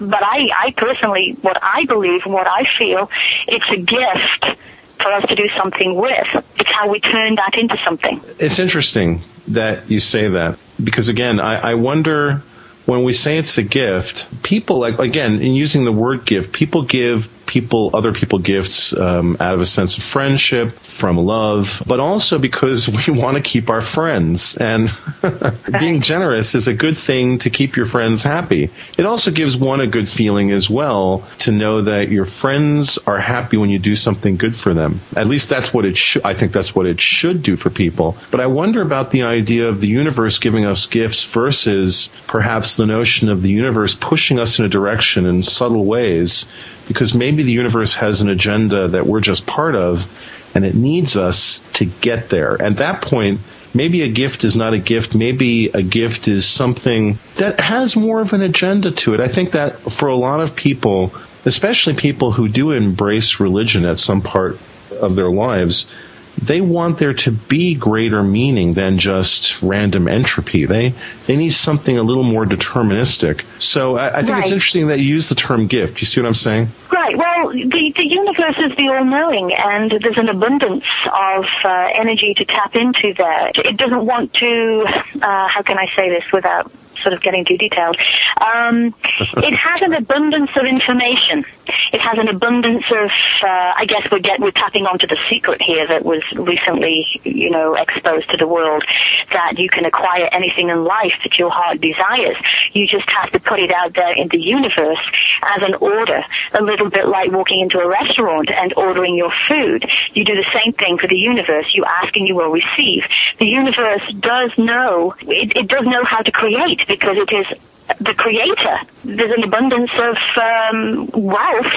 But 0.00 0.22
I 0.22 0.48
I 0.56 0.70
personally, 0.76 1.36
what 1.42 1.62
I 1.62 1.84
believe 1.84 2.22
and 2.24 2.32
what 2.32 2.46
I 2.46 2.64
feel, 2.78 3.10
it's 3.48 3.68
a 3.70 3.76
gift 3.76 4.58
for 4.98 5.12
us 5.12 5.26
to 5.28 5.34
do 5.34 5.48
something 5.56 5.94
with. 5.94 6.26
It's 6.56 6.70
how 6.70 6.88
we 6.88 7.00
turn 7.00 7.36
that 7.36 7.56
into 7.56 7.76
something. 7.84 8.20
It's 8.38 8.58
interesting 8.58 9.22
that 9.48 9.90
you 9.90 10.00
say 10.00 10.28
that 10.28 10.58
because 10.82 11.08
again, 11.08 11.40
I, 11.40 11.70
I 11.70 11.74
wonder 11.74 12.42
when 12.86 13.02
we 13.02 13.12
say 13.12 13.38
it's 13.38 13.58
a 13.58 13.62
gift, 13.62 14.26
people 14.42 14.78
like 14.78 14.98
again 14.98 15.40
in 15.40 15.54
using 15.54 15.84
the 15.84 15.92
word 15.92 16.24
gift, 16.24 16.52
people 16.52 16.82
give 16.82 17.28
people 17.46 17.90
other 17.94 18.12
people 18.12 18.38
gifts 18.38 18.92
um, 18.98 19.36
out 19.40 19.54
of 19.54 19.60
a 19.60 19.66
sense 19.66 19.96
of 19.96 20.02
friendship, 20.02 20.72
from 20.80 21.16
love, 21.16 21.82
but 21.86 22.00
also 22.00 22.38
because 22.38 22.88
we 23.08 23.12
want 23.12 23.36
to 23.36 23.42
keep 23.42 23.70
our 23.70 23.80
friends. 23.80 24.56
And 24.56 24.92
being 25.78 26.00
generous 26.00 26.54
is 26.54 26.68
a 26.68 26.74
good 26.74 26.96
thing 26.96 27.38
to 27.40 27.50
keep 27.50 27.76
your 27.76 27.86
friends 27.86 28.22
happy. 28.22 28.70
It 28.98 29.06
also 29.06 29.30
gives 29.30 29.56
one 29.56 29.80
a 29.80 29.86
good 29.86 30.08
feeling 30.08 30.50
as 30.52 30.68
well 30.68 31.24
to 31.38 31.52
know 31.52 31.82
that 31.82 32.08
your 32.08 32.24
friends 32.24 32.98
are 33.06 33.18
happy 33.18 33.56
when 33.56 33.70
you 33.70 33.78
do 33.78 33.96
something 33.96 34.36
good 34.36 34.56
for 34.56 34.74
them. 34.74 35.00
At 35.16 35.26
least 35.26 35.48
that's 35.48 35.72
what 35.72 35.84
it 35.84 35.96
should. 35.96 36.24
I 36.24 36.34
think 36.34 36.52
that's 36.52 36.74
what 36.74 36.86
it 36.86 37.00
should 37.00 37.42
do 37.42 37.56
for 37.56 37.70
people. 37.70 38.16
But 38.30 38.40
I 38.40 38.46
wonder 38.46 38.82
about 38.82 39.10
the 39.10 39.22
idea 39.22 39.68
of 39.68 39.80
the 39.80 39.88
universe 39.88 40.38
giving 40.38 40.64
us 40.64 40.86
gifts 40.86 41.24
versus 41.24 42.10
perhaps 42.26 42.76
the 42.76 42.86
notion 42.86 43.28
of 43.28 43.42
the 43.42 43.50
universe 43.50 43.94
pushing 43.94 44.38
us 44.38 44.58
in 44.58 44.64
a 44.64 44.68
direction 44.68 45.26
in 45.26 45.42
subtle 45.42 45.84
ways 45.84 46.50
because 46.88 47.14
maybe 47.14 47.42
the 47.42 47.52
universe 47.52 47.94
has 47.94 48.20
an 48.20 48.28
agenda 48.28 48.88
that 48.88 49.06
we're 49.06 49.20
just 49.20 49.46
part 49.46 49.74
of 49.74 50.06
and 50.54 50.64
it 50.64 50.74
needs 50.74 51.16
us 51.16 51.60
to 51.74 51.84
get 51.84 52.30
there. 52.30 52.60
At 52.60 52.78
that 52.78 53.02
point, 53.02 53.40
maybe 53.74 54.02
a 54.02 54.08
gift 54.08 54.44
is 54.44 54.56
not 54.56 54.72
a 54.72 54.78
gift. 54.78 55.14
Maybe 55.14 55.68
a 55.68 55.82
gift 55.82 56.28
is 56.28 56.46
something 56.46 57.18
that 57.34 57.60
has 57.60 57.94
more 57.94 58.20
of 58.20 58.32
an 58.32 58.42
agenda 58.42 58.90
to 58.90 59.14
it. 59.14 59.20
I 59.20 59.28
think 59.28 59.50
that 59.50 59.78
for 59.92 60.08
a 60.08 60.16
lot 60.16 60.40
of 60.40 60.56
people, 60.56 61.14
especially 61.44 61.94
people 61.94 62.32
who 62.32 62.48
do 62.48 62.70
embrace 62.70 63.38
religion 63.38 63.84
at 63.84 63.98
some 63.98 64.22
part 64.22 64.58
of 64.90 65.14
their 65.14 65.30
lives, 65.30 65.92
they 66.40 66.60
want 66.60 66.98
there 66.98 67.14
to 67.14 67.30
be 67.30 67.74
greater 67.74 68.22
meaning 68.22 68.74
than 68.74 68.98
just 68.98 69.60
random 69.62 70.08
entropy. 70.08 70.66
They 70.66 70.94
they 71.26 71.36
need 71.36 71.50
something 71.50 71.98
a 71.98 72.02
little 72.02 72.22
more 72.22 72.44
deterministic. 72.44 73.44
So 73.60 73.96
I, 73.96 74.18
I 74.18 74.22
think 74.22 74.38
it's 74.38 74.52
interesting 74.52 74.88
that 74.88 74.98
you 74.98 75.06
use 75.06 75.28
the 75.28 75.34
term 75.34 75.66
gift. 75.66 76.00
You 76.00 76.06
see 76.06 76.20
what 76.20 76.26
I'm 76.26 76.34
saying? 76.34 76.68
Right. 76.92 77.16
Well, 77.16 77.48
the, 77.50 77.92
the 77.96 78.06
universe 78.06 78.58
is 78.58 78.76
the 78.76 78.88
all-knowing, 78.88 79.52
and 79.54 79.90
there's 79.90 80.18
an 80.18 80.28
abundance 80.28 80.84
of 81.06 81.46
uh, 81.64 81.88
energy 81.94 82.34
to 82.34 82.44
tap 82.44 82.74
into 82.76 83.14
there. 83.14 83.50
It 83.54 83.76
doesn't 83.76 84.04
want 84.04 84.32
to. 84.34 84.84
Uh, 85.22 85.48
how 85.48 85.62
can 85.62 85.78
I 85.78 85.86
say 85.96 86.08
this 86.08 86.24
without 86.32 86.70
sort 87.00 87.12
of 87.12 87.22
getting 87.22 87.44
too 87.44 87.56
detailed? 87.56 87.96
Um, 88.40 88.94
it 89.36 89.54
has 89.54 89.82
an 89.82 89.94
abundance 89.94 90.50
of 90.56 90.64
information. 90.64 91.44
It 91.92 92.00
has 92.00 92.18
an 92.18 92.28
abundance 92.28 92.84
of. 92.90 93.10
Uh, 93.42 93.74
I 93.76 93.84
guess 93.86 94.06
we're 94.10 94.20
get 94.20 94.40
we're 94.40 94.50
tapping 94.50 94.86
onto 94.86 95.06
the 95.06 95.18
secret 95.28 95.60
here 95.62 95.86
that 95.86 96.04
was 96.04 96.22
recently, 96.32 97.06
you 97.24 97.50
know, 97.50 97.74
exposed 97.74 98.30
to 98.30 98.36
the 98.36 98.46
world. 98.46 98.84
That 99.32 99.58
you 99.58 99.68
can 99.68 99.84
acquire 99.84 100.28
anything 100.32 100.68
in 100.68 100.84
life 100.84 101.14
that 101.22 101.38
your 101.38 101.50
heart 101.50 101.80
desires. 101.80 102.36
You 102.72 102.86
just 102.86 103.08
have 103.10 103.30
to 103.32 103.40
put 103.40 103.60
it 103.60 103.70
out 103.70 103.94
there 103.94 104.12
in 104.12 104.28
the 104.28 104.40
universe 104.40 105.00
as 105.42 105.62
an 105.62 105.74
order, 105.74 106.22
a 106.54 106.62
little 106.62 106.90
bit 106.90 107.06
like 107.06 107.30
walking 107.32 107.60
into 107.60 107.78
a 107.78 107.88
restaurant 107.88 108.50
and 108.50 108.72
ordering 108.76 109.14
your 109.14 109.32
food. 109.48 109.88
You 110.12 110.24
do 110.24 110.34
the 110.34 110.46
same 110.52 110.72
thing 110.72 110.98
for 110.98 111.06
the 111.06 111.16
universe. 111.16 111.74
You 111.74 111.84
ask 111.84 112.16
and 112.16 112.26
you 112.26 112.36
will 112.36 112.50
receive. 112.50 113.04
The 113.38 113.46
universe 113.46 114.02
does 114.20 114.56
know, 114.58 115.14
it, 115.22 115.56
it 115.56 115.68
does 115.68 115.86
know 115.86 116.04
how 116.04 116.22
to 116.22 116.32
create 116.32 116.86
because 116.86 117.16
it 117.16 117.32
is 117.32 117.58
the 118.00 118.14
creator. 118.14 118.78
There's 119.04 119.32
an 119.32 119.44
abundance 119.44 119.90
of 119.94 120.16
um, 120.36 121.08
wealth 121.12 121.72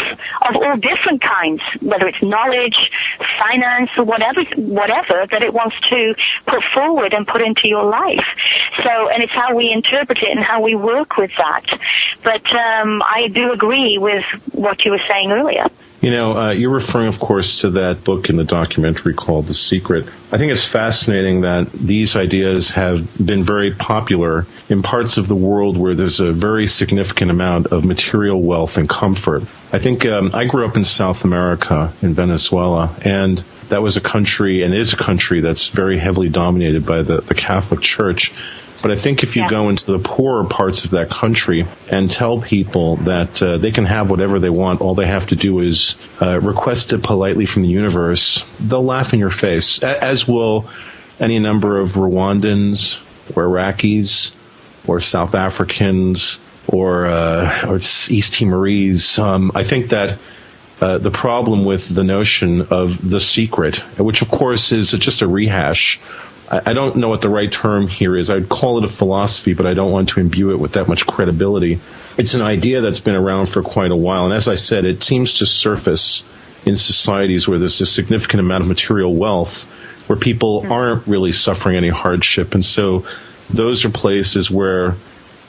of 0.48 0.56
all 0.56 0.78
different 0.78 1.22
kinds, 1.22 1.62
whether 1.82 2.08
it's 2.08 2.22
knowledge, 2.22 2.92
finance, 3.40 3.92
or 3.98 4.04
whatever, 4.04 4.44
whatever 4.56 5.26
that 5.32 5.44
it 5.44 5.54
wants 5.54 5.80
to 5.90 6.16
put 6.46 6.64
forward 6.64 7.14
and 7.14 7.28
put 7.28 7.42
into 7.42 7.68
your 7.68 7.84
life. 7.84 8.26
So, 8.84 9.10
and 9.10 9.24
it's 9.24 9.34
how 9.34 9.56
we 9.56 9.72
interpret 9.72 10.22
it 10.24 10.30
and 10.30 10.40
how 10.40 10.62
we 10.62 10.76
work 10.76 11.18
with 11.18 11.32
that. 11.38 11.66
But 12.24 12.46
um, 12.54 13.02
I 13.04 13.30
do 13.32 13.52
agree 13.52 13.98
with 13.98 14.26
what 14.52 14.86
you 14.86 14.92
were 14.92 15.02
saying 15.08 15.32
earlier. 15.32 15.68
You 16.02 16.12
know, 16.12 16.38
uh, 16.38 16.52
you're 16.52 16.70
referring, 16.70 17.08
of 17.08 17.20
course, 17.20 17.62
to 17.62 17.72
that 17.72 18.06
book 18.06 18.30
in 18.30 18.38
the 18.38 18.46
documentary 18.46 19.14
called 19.14 19.48
The 19.48 19.54
Secret. 19.54 20.06
I 20.32 20.38
think 20.38 20.52
it's 20.52 20.64
fascinating 20.64 21.42
that 21.42 21.72
these 21.74 22.16
ideas 22.16 22.72
have 22.72 23.06
been 23.18 23.44
very 23.44 23.72
popular 23.72 24.46
in 24.70 24.82
parts 24.82 25.18
of 25.18 25.28
the 25.28 25.36
world 25.36 25.76
where 25.76 25.96
there's 25.96 26.22
a 26.22 26.32
very 26.32 26.68
significant 26.68 27.32
amount 27.32 27.68
of 27.68 27.84
material 27.84 28.42
wealth 28.42 28.78
and 28.78 28.88
comfort. 28.88 29.44
I 29.74 29.80
think 29.80 30.06
um, 30.06 30.32
I 30.34 30.46
grew 30.46 30.66
up 30.66 30.78
in 30.78 30.86
South 30.86 31.26
America, 31.26 31.92
in 32.02 32.14
Venezuela, 32.14 32.96
and 33.02 33.44
that 33.68 33.82
was 33.82 33.98
a 33.98 34.02
country 34.02 34.64
and 34.64 34.74
is 34.74 34.94
a 34.94 34.98
country 34.98 35.42
that's 35.42 35.68
very 35.68 35.98
heavily 35.98 36.30
dominated 36.30 36.86
by 36.86 37.02
the, 37.02 37.22
the 37.22 37.36
Catholic 37.36 37.82
Church. 37.82 38.32
But 38.82 38.92
I 38.92 38.96
think 38.96 39.24
if 39.24 39.36
you 39.36 39.42
Yeah. 39.44 39.50
go 39.50 39.70
into 39.70 39.92
the 39.92 40.00
poorer 40.00 40.46
parts 40.46 40.86
of 40.86 40.92
that 40.92 41.10
country 41.10 41.66
and 41.90 42.10
tell 42.10 42.38
people 42.40 42.96
that 42.98 43.42
uh, 43.42 43.58
they 43.58 43.72
can 43.72 43.86
have 43.86 44.10
whatever 44.10 44.40
they 44.40 44.50
want, 44.50 44.82
all 44.82 44.96
they 44.96 45.08
have 45.08 45.28
to 45.28 45.36
do 45.36 45.60
is 45.60 45.96
uh, 46.22 46.40
request 46.40 46.94
it 46.94 47.04
politely 47.04 47.46
from 47.46 47.64
the 47.64 47.70
universe, 47.70 48.46
they'll 48.60 48.84
laugh 48.86 49.14
in 49.14 49.20
your 49.20 49.30
face, 49.30 49.84
as 49.84 50.28
will 50.28 50.68
any 51.20 51.40
number 51.40 51.80
of 51.80 51.90
Rwandans 51.94 53.00
or 53.36 53.46
Iraqis 53.46 54.32
or 54.88 55.02
South 55.02 55.36
Africans 55.36 56.40
or, 56.68 57.08
uh, 57.08 57.68
or 57.68 57.78
East 57.78 58.34
Timorese. 58.36 59.20
Um, 59.20 59.52
I 59.56 59.64
think 59.64 59.90
that 59.90 60.18
uh, 60.82 60.98
the 60.98 61.12
problem 61.12 61.66
with 61.66 61.94
the 61.94 62.06
notion 62.06 62.62
of 62.72 63.10
the 63.10 63.20
secret, 63.20 63.78
which 64.00 64.22
of 64.22 64.30
course 64.30 64.72
is 64.72 64.92
just 64.92 65.22
a 65.22 65.28
rehash. 65.28 66.00
I, 66.50 66.62
I 66.68 66.74
don't 66.74 66.98
know 66.98 67.10
what 67.10 67.22
the 67.22 67.30
right 67.30 67.52
term 67.52 67.88
here 67.88 68.18
is. 68.18 68.30
I'd 68.30 68.50
call 68.50 68.78
it 68.78 68.84
a 68.84 68.88
philosophy, 68.88 69.54
but 69.54 69.66
I 69.66 69.74
don't 69.74 69.92
want 69.92 70.10
to 70.10 70.20
imbue 70.20 70.52
it 70.52 70.60
with 70.60 70.74
that 70.74 70.88
much 70.88 71.06
credibility. 71.06 71.80
It's 72.18 72.34
an 72.34 72.42
idea 72.42 72.82
that's 72.82 73.00
been 73.00 73.16
around 73.16 73.48
for 73.48 73.62
quite 73.62 73.92
a 73.92 73.96
while, 73.96 74.26
and 74.26 74.34
as 74.34 74.48
I 74.48 74.56
said, 74.56 74.86
it 74.86 75.04
seems 75.04 75.36
to 75.36 75.46
surface 75.46 76.24
in 76.66 76.76
societies 76.76 77.48
where 77.48 77.58
there's 77.58 77.80
a 77.82 77.86
significant 77.86 78.42
amount 78.42 78.64
of 78.64 78.68
material 78.68 79.14
wealth, 79.14 79.64
where 80.08 80.18
people 80.18 80.66
aren't 80.72 81.08
really 81.08 81.32
suffering 81.32 81.78
any 81.78 81.90
hardship, 81.90 82.54
and 82.54 82.66
so 82.66 83.06
those 83.50 83.86
are 83.86 83.90
places 83.90 84.52
where 84.52 84.96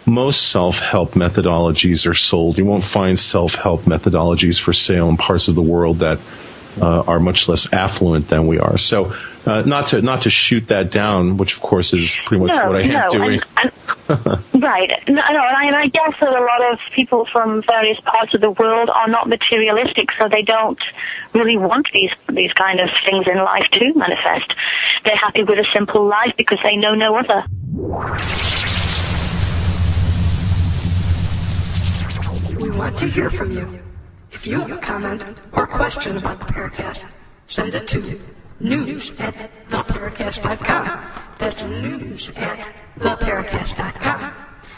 most 0.07 0.49
self-help 0.49 1.13
methodologies 1.13 2.09
are 2.09 2.15
sold. 2.15 2.59
You 2.59 2.65
won't 2.65 2.85
find 2.85 3.19
self-help 3.19 3.83
methodologies 3.83 4.59
for 4.59 4.73
sale 4.73 5.09
in 5.09 5.17
parts 5.17 5.49
of 5.49 5.55
the 5.55 5.63
world 5.63 5.99
that 5.99 6.19
uh, 6.81 7.01
are 7.01 7.21
much 7.21 7.49
less 7.49 7.73
affluent 7.73 8.29
than 8.29 8.47
we 8.47 8.59
are. 8.59 8.79
So, 8.79 9.15
uh, 9.47 9.63
not 9.63 9.89
to 9.89 10.03
not 10.03 10.23
to 10.23 10.31
shoot 10.31 10.69
that 10.69 10.91
down, 10.91 11.37
which 11.37 11.55
of 11.55 11.63
course 11.63 11.93
is 11.93 12.17
pretty 12.27 12.45
much 12.45 12.55
no, 12.55 12.69
what 12.69 12.85
I 12.85 12.87
no, 12.87 12.99
am 12.99 13.11
doing. 13.11 13.41
And, 13.57 13.73
and, 14.09 14.63
right. 14.63 14.91
No, 15.09 15.15
no, 15.15 15.21
and 15.23 15.57
I, 15.57 15.65
and 15.67 15.77
I 15.77 15.87
guess 15.87 16.15
that 16.21 16.29
a 16.29 16.41
lot 16.41 16.73
of 16.73 16.79
people 16.93 17.25
from 17.25 17.63
various 17.63 17.99
parts 18.01 18.35
of 18.35 18.41
the 18.41 18.51
world 18.51 18.91
are 18.91 19.09
not 19.09 19.29
materialistic, 19.29 20.11
so 20.19 20.29
they 20.29 20.43
don't 20.43 20.81
really 21.33 21.57
want 21.57 21.89
these 21.93 22.11
these 22.29 22.53
kind 22.53 22.81
of 22.81 22.91
things 23.05 23.27
in 23.27 23.39
life 23.39 23.67
to 23.73 23.95
manifest. 23.95 24.53
They're 25.05 25.17
happy 25.17 25.43
with 25.43 25.59
a 25.59 25.67
simple 25.73 26.07
life 26.07 26.35
because 26.37 26.59
they 26.63 26.77
know 26.77 26.95
no 26.95 27.17
other. 27.17 27.45
We 32.61 32.71
want 32.71 32.99
to 32.99 33.07
hear 33.07 33.31
from 33.31 33.53
you. 33.53 33.81
If 34.33 34.47
you 34.47 34.61
have 34.61 34.71
a 34.71 34.79
comment 34.79 35.25
or 35.53 35.67
question 35.67 36.17
about 36.17 36.41
the 36.41 36.47
Paracast, 36.47 37.07
send 37.47 37.75
it 37.75 37.89
to 37.89 38.21
news 38.61 39.11
at 39.21 39.35
theparacast.com. 39.69 41.01
That's 41.39 41.65
news 41.65 42.29
at 42.37 42.69
theparacast.com. 42.99 44.33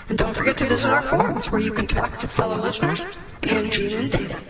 And 0.09 0.19
don't 0.19 0.35
forget 0.35 0.57
to 0.59 0.67
visit 0.67 0.93
our 0.93 1.03
forums 1.03 1.51
where 1.51 1.61
you 1.61 1.73
can 1.73 1.87
talk 1.87 2.19
to 2.19 2.29
fellow 2.29 2.57
listeners 2.57 3.05
and 3.43 3.73
Gene 3.73 3.99
and 3.99 4.11
Data. 4.11 4.43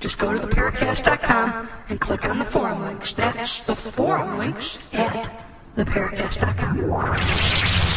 Just 0.00 0.18
go 0.18 0.32
to 0.32 0.46
theparacast.com 0.46 1.68
and 1.88 2.00
click 2.00 2.24
on 2.24 2.38
the 2.38 2.44
forum 2.44 2.82
links. 2.82 3.12
That's 3.12 3.66
the 3.66 3.74
forum 3.74 4.38
links 4.38 4.92
at 4.94 5.46
theparacast.com. 5.76 7.93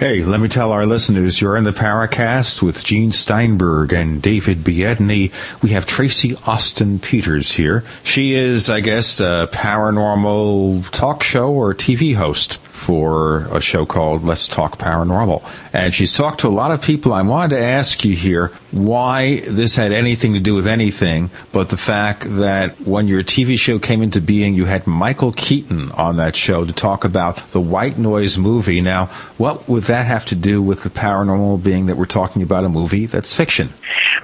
Hey, 0.00 0.24
let 0.24 0.40
me 0.40 0.48
tell 0.48 0.72
our 0.72 0.86
listeners 0.86 1.42
you're 1.42 1.58
in 1.58 1.64
the 1.64 1.74
Paracast 1.74 2.62
with 2.62 2.82
Gene 2.82 3.12
Steinberg 3.12 3.92
and 3.92 4.22
David 4.22 4.64
Biedny. 4.64 5.30
We 5.60 5.70
have 5.72 5.84
Tracy 5.84 6.34
Austin 6.46 6.98
Peters 6.98 7.52
here. 7.52 7.84
She 8.02 8.34
is, 8.34 8.70
I 8.70 8.80
guess, 8.80 9.20
a 9.20 9.50
paranormal 9.52 10.88
talk 10.88 11.22
show 11.22 11.52
or 11.52 11.74
TV 11.74 12.14
host 12.14 12.58
for 12.80 13.46
a 13.54 13.60
show 13.60 13.84
called 13.84 14.24
Let's 14.24 14.48
Talk 14.48 14.78
Paranormal. 14.78 15.44
And 15.72 15.94
she's 15.94 16.14
talked 16.14 16.40
to 16.40 16.48
a 16.48 16.50
lot 16.50 16.70
of 16.70 16.80
people. 16.80 17.12
I 17.12 17.22
wanted 17.22 17.56
to 17.56 17.62
ask 17.62 18.04
you 18.04 18.16
here 18.16 18.52
why 18.70 19.40
this 19.40 19.76
had 19.76 19.92
anything 19.92 20.32
to 20.32 20.40
do 20.40 20.54
with 20.54 20.66
anything, 20.66 21.30
but 21.52 21.68
the 21.68 21.76
fact 21.76 22.22
that 22.24 22.80
when 22.80 23.06
your 23.06 23.22
TV 23.22 23.58
show 23.58 23.78
came 23.78 24.02
into 24.02 24.20
being, 24.20 24.54
you 24.54 24.64
had 24.64 24.86
Michael 24.86 25.32
Keaton 25.32 25.92
on 25.92 26.16
that 26.16 26.34
show 26.34 26.64
to 26.64 26.72
talk 26.72 27.04
about 27.04 27.36
the 27.52 27.60
White 27.60 27.98
Noise 27.98 28.38
movie. 28.38 28.80
Now, 28.80 29.06
what 29.36 29.68
would 29.68 29.84
that 29.84 30.06
have 30.06 30.24
to 30.26 30.34
do 30.34 30.62
with 30.62 30.82
the 30.82 30.90
paranormal 30.90 31.62
being 31.62 31.86
that 31.86 31.96
we're 31.96 32.06
talking 32.06 32.42
about 32.42 32.64
a 32.64 32.68
movie 32.68 33.06
that's 33.06 33.34
fiction? 33.34 33.74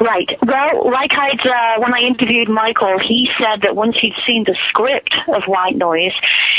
Right. 0.00 0.28
Well, 0.42 0.90
like 0.90 1.12
I'd, 1.12 1.46
uh, 1.46 1.80
when 1.80 1.94
I 1.94 2.00
interviewed 2.00 2.48
Michael, 2.48 2.98
he 2.98 3.30
said 3.38 3.62
that 3.62 3.74
once 3.74 3.96
he'd 3.98 4.14
seen 4.26 4.44
the 4.44 4.56
script 4.68 5.14
of 5.28 5.44
White 5.44 5.76
Noise, 5.76 6.12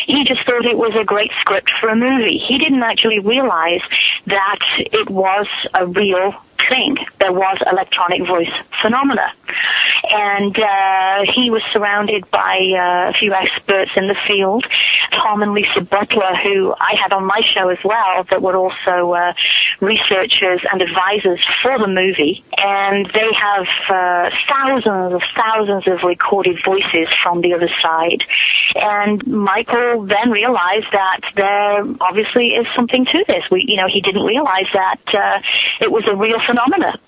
he 0.06 0.24
just 0.26 0.46
thought 0.46 0.66
it 0.66 0.78
was 0.78 0.94
a 1.00 1.04
great 1.04 1.32
script 1.42 1.72
for 1.80 1.87
a 1.90 1.96
movie. 1.96 2.38
He 2.38 2.58
didn't 2.58 2.84
actually 2.84 3.20
realize 3.20 3.82
that 4.28 4.60
it 4.78 5.10
was 5.10 5.48
a 5.74 5.86
real 5.86 6.34
thing. 6.70 6.98
There 7.20 7.34
was 7.34 7.58
electronic 7.66 8.26
voice 8.28 8.52
phenomena. 8.82 9.32
And 10.10 10.58
uh, 10.58 11.32
he 11.34 11.50
was 11.50 11.62
surrounded 11.74 12.30
by 12.32 12.58
uh, 12.58 13.10
a 13.10 13.14
few 13.14 13.34
experts 13.34 13.92
in 13.96 14.08
the 14.08 14.16
field, 14.28 14.66
Tom 15.12 15.42
and 15.44 15.54
Lisa 15.54 15.82
Butler, 15.82 16.36
who 16.44 16.74
I 16.80 16.96
had 17.02 17.12
on 17.14 17.26
my 17.26 17.42
show 17.42 17.70
as 17.70 17.80
well, 17.84 18.24
that 18.30 18.42
were 18.42 18.56
also 18.56 19.14
uh, 19.14 19.34
researchers 19.80 20.62
and 20.72 20.82
advisors 20.82 21.40
for 21.62 21.78
the 21.80 21.88
movie. 21.88 22.44
And 22.58 23.06
they 23.14 23.30
have 23.34 23.68
uh, 23.90 24.30
thousands 24.48 25.14
of 25.14 25.22
thousands 25.36 25.88
of 25.88 26.04
recorded 26.04 26.64
voices 26.64 27.08
from 27.24 27.42
the 27.42 27.54
other 27.54 27.70
side. 27.82 28.24
And 28.76 29.26
Michael 29.28 30.06
then 30.06 30.32
realized 30.32 30.88
that 30.92 31.22
there 31.36 31.84
obviously 32.02 32.48
is 32.50 32.68
something 32.76 33.06
to 33.06 33.26
this. 33.28 33.44
We, 33.52 33.66
you 33.68 33.78
know, 33.78 33.88
he 33.88 34.02
didn't 34.02 34.24
realize 34.24 34.68
that 34.74 35.02
uh, 35.14 35.42
it 35.82 35.92
was 35.92 36.04
a 36.08 36.16
real 36.16 36.40
phenomena 36.46 37.00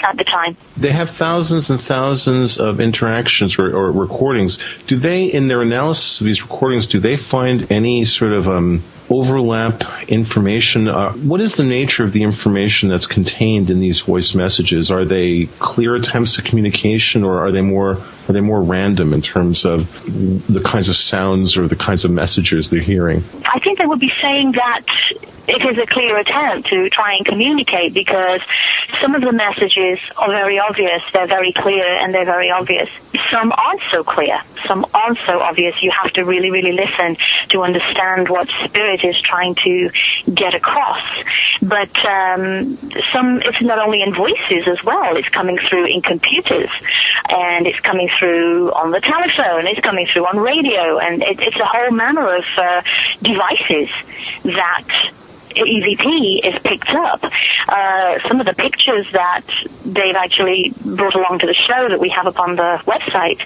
at 0.00 0.16
the 0.16 0.24
time. 0.24 0.56
They 0.76 0.92
have 0.92 1.10
thousands 1.10 1.70
and 1.70 1.80
thousands 1.80 2.58
of 2.58 2.80
interactions 2.80 3.58
or, 3.58 3.74
or 3.74 3.90
recordings. 3.90 4.58
Do 4.86 4.96
they, 4.96 5.26
in 5.26 5.48
their 5.48 5.62
analysis 5.62 6.20
of 6.20 6.26
these 6.26 6.42
recordings, 6.42 6.86
do 6.86 7.00
they 7.00 7.16
find 7.16 7.70
any 7.70 8.04
sort 8.04 8.32
of 8.32 8.48
um, 8.48 8.82
overlap 9.10 9.82
information? 10.08 10.88
Uh, 10.88 11.12
what 11.12 11.40
is 11.40 11.54
the 11.54 11.64
nature 11.64 12.04
of 12.04 12.12
the 12.12 12.22
information 12.22 12.88
that's 12.88 13.06
contained 13.06 13.70
in 13.70 13.80
these 13.80 14.00
voice 14.00 14.34
messages? 14.34 14.90
Are 14.90 15.04
they 15.04 15.46
clear 15.58 15.94
attempts 15.94 16.38
at 16.38 16.44
communication, 16.44 17.24
or 17.24 17.40
are 17.40 17.52
they 17.52 17.62
more 17.62 17.98
are 18.28 18.32
they 18.32 18.40
more 18.40 18.60
random 18.60 19.14
in 19.14 19.22
terms 19.22 19.64
of 19.64 19.90
the 20.04 20.60
kinds 20.60 20.88
of 20.88 20.96
sounds 20.96 21.56
or 21.56 21.66
the 21.66 21.76
kinds 21.76 22.04
of 22.04 22.10
messages 22.10 22.70
they're 22.70 22.80
hearing? 22.80 23.24
I 23.46 23.58
think 23.58 23.78
they 23.78 23.86
would 23.86 24.00
be 24.00 24.12
saying 24.20 24.52
that 24.52 24.84
it 25.48 25.64
is 25.64 25.78
a 25.78 25.86
clear 25.86 26.18
attempt 26.18 26.68
to 26.68 26.90
try 26.90 27.14
and 27.14 27.24
communicate 27.24 27.94
because 27.94 28.42
some 29.00 29.14
of 29.14 29.22
the 29.22 29.32
messages 29.32 29.98
are 30.18 30.28
very 30.28 30.58
obvious, 30.58 31.02
they're 31.12 31.26
very 31.26 31.52
clear 31.52 31.84
and 31.84 32.12
they're 32.12 32.26
very 32.26 32.50
obvious. 32.50 32.90
Some 33.30 33.52
aren't 33.56 33.80
so 33.90 34.04
clear, 34.04 34.40
some 34.66 34.84
aren't 34.92 35.18
so 35.26 35.40
obvious. 35.40 35.82
You 35.82 35.90
have 35.90 36.12
to 36.12 36.24
really, 36.24 36.50
really 36.50 36.72
listen 36.72 37.16
to 37.48 37.62
understand 37.62 38.28
what 38.28 38.48
spirit 38.64 38.97
is 39.04 39.20
trying 39.20 39.54
to 39.56 39.90
get 40.32 40.54
across. 40.54 41.02
But 41.62 41.96
um, 42.04 42.76
some, 43.12 43.42
it's 43.42 43.60
not 43.62 43.78
only 43.78 44.02
in 44.02 44.14
voices 44.14 44.68
as 44.68 44.82
well, 44.84 45.16
it's 45.16 45.28
coming 45.28 45.58
through 45.58 45.86
in 45.86 46.02
computers. 46.02 46.70
And 47.30 47.66
it's 47.66 47.80
coming 47.80 48.08
through 48.18 48.72
on 48.72 48.90
the 48.90 49.00
telephone, 49.00 49.66
it's 49.66 49.80
coming 49.80 50.06
through 50.06 50.26
on 50.26 50.38
radio, 50.38 50.98
and 50.98 51.22
it, 51.22 51.40
it's 51.40 51.56
a 51.56 51.64
whole 51.64 51.90
manner 51.90 52.36
of 52.36 52.44
uh, 52.56 52.82
devices 53.22 53.90
that 54.44 55.12
EVP 55.50 56.44
is 56.44 56.58
picked 56.62 56.90
up. 56.90 57.24
Uh, 57.68 58.18
some 58.28 58.40
of 58.40 58.46
the 58.46 58.54
pictures 58.54 59.10
that 59.12 59.42
they've 59.84 60.16
actually 60.16 60.72
brought 60.84 61.14
along 61.14 61.38
to 61.40 61.46
the 61.46 61.54
show 61.54 61.88
that 61.88 62.00
we 62.00 62.08
have 62.08 62.26
up 62.26 62.38
on 62.40 62.56
the 62.56 62.80
website 62.86 63.40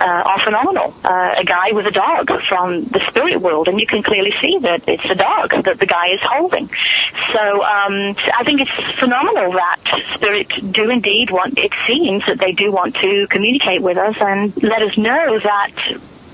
uh, 0.00 0.04
are 0.04 0.40
phenomenal. 0.40 0.94
Uh, 1.04 1.34
a 1.38 1.44
guy 1.44 1.72
with 1.72 1.86
a 1.86 1.90
dog 1.90 2.30
from 2.42 2.84
the 2.84 3.00
spirit 3.08 3.40
world, 3.40 3.68
and 3.68 3.80
you 3.80 3.86
can 3.86 4.02
clearly 4.02 4.32
see 4.40 4.58
that 4.60 4.86
it's 4.88 5.04
a 5.04 5.14
dog 5.14 5.50
that 5.64 5.78
the 5.78 5.86
guy 5.86 6.08
is 6.12 6.20
holding. 6.22 6.68
So 7.32 7.40
um, 7.62 8.14
I 8.34 8.42
think 8.44 8.60
it's 8.60 8.98
phenomenal 8.98 9.52
that 9.52 9.78
spirit 10.14 10.48
do 10.72 10.90
indeed 10.90 11.30
want. 11.30 11.58
It 11.58 11.72
seems 11.86 12.24
that 12.26 12.38
they 12.38 12.52
do 12.52 12.70
want 12.70 12.94
to 12.96 13.26
communicate 13.28 13.82
with 13.82 13.98
us 13.98 14.16
and 14.20 14.62
let 14.62 14.82
us 14.82 14.96
know 14.96 15.38
that 15.38 15.70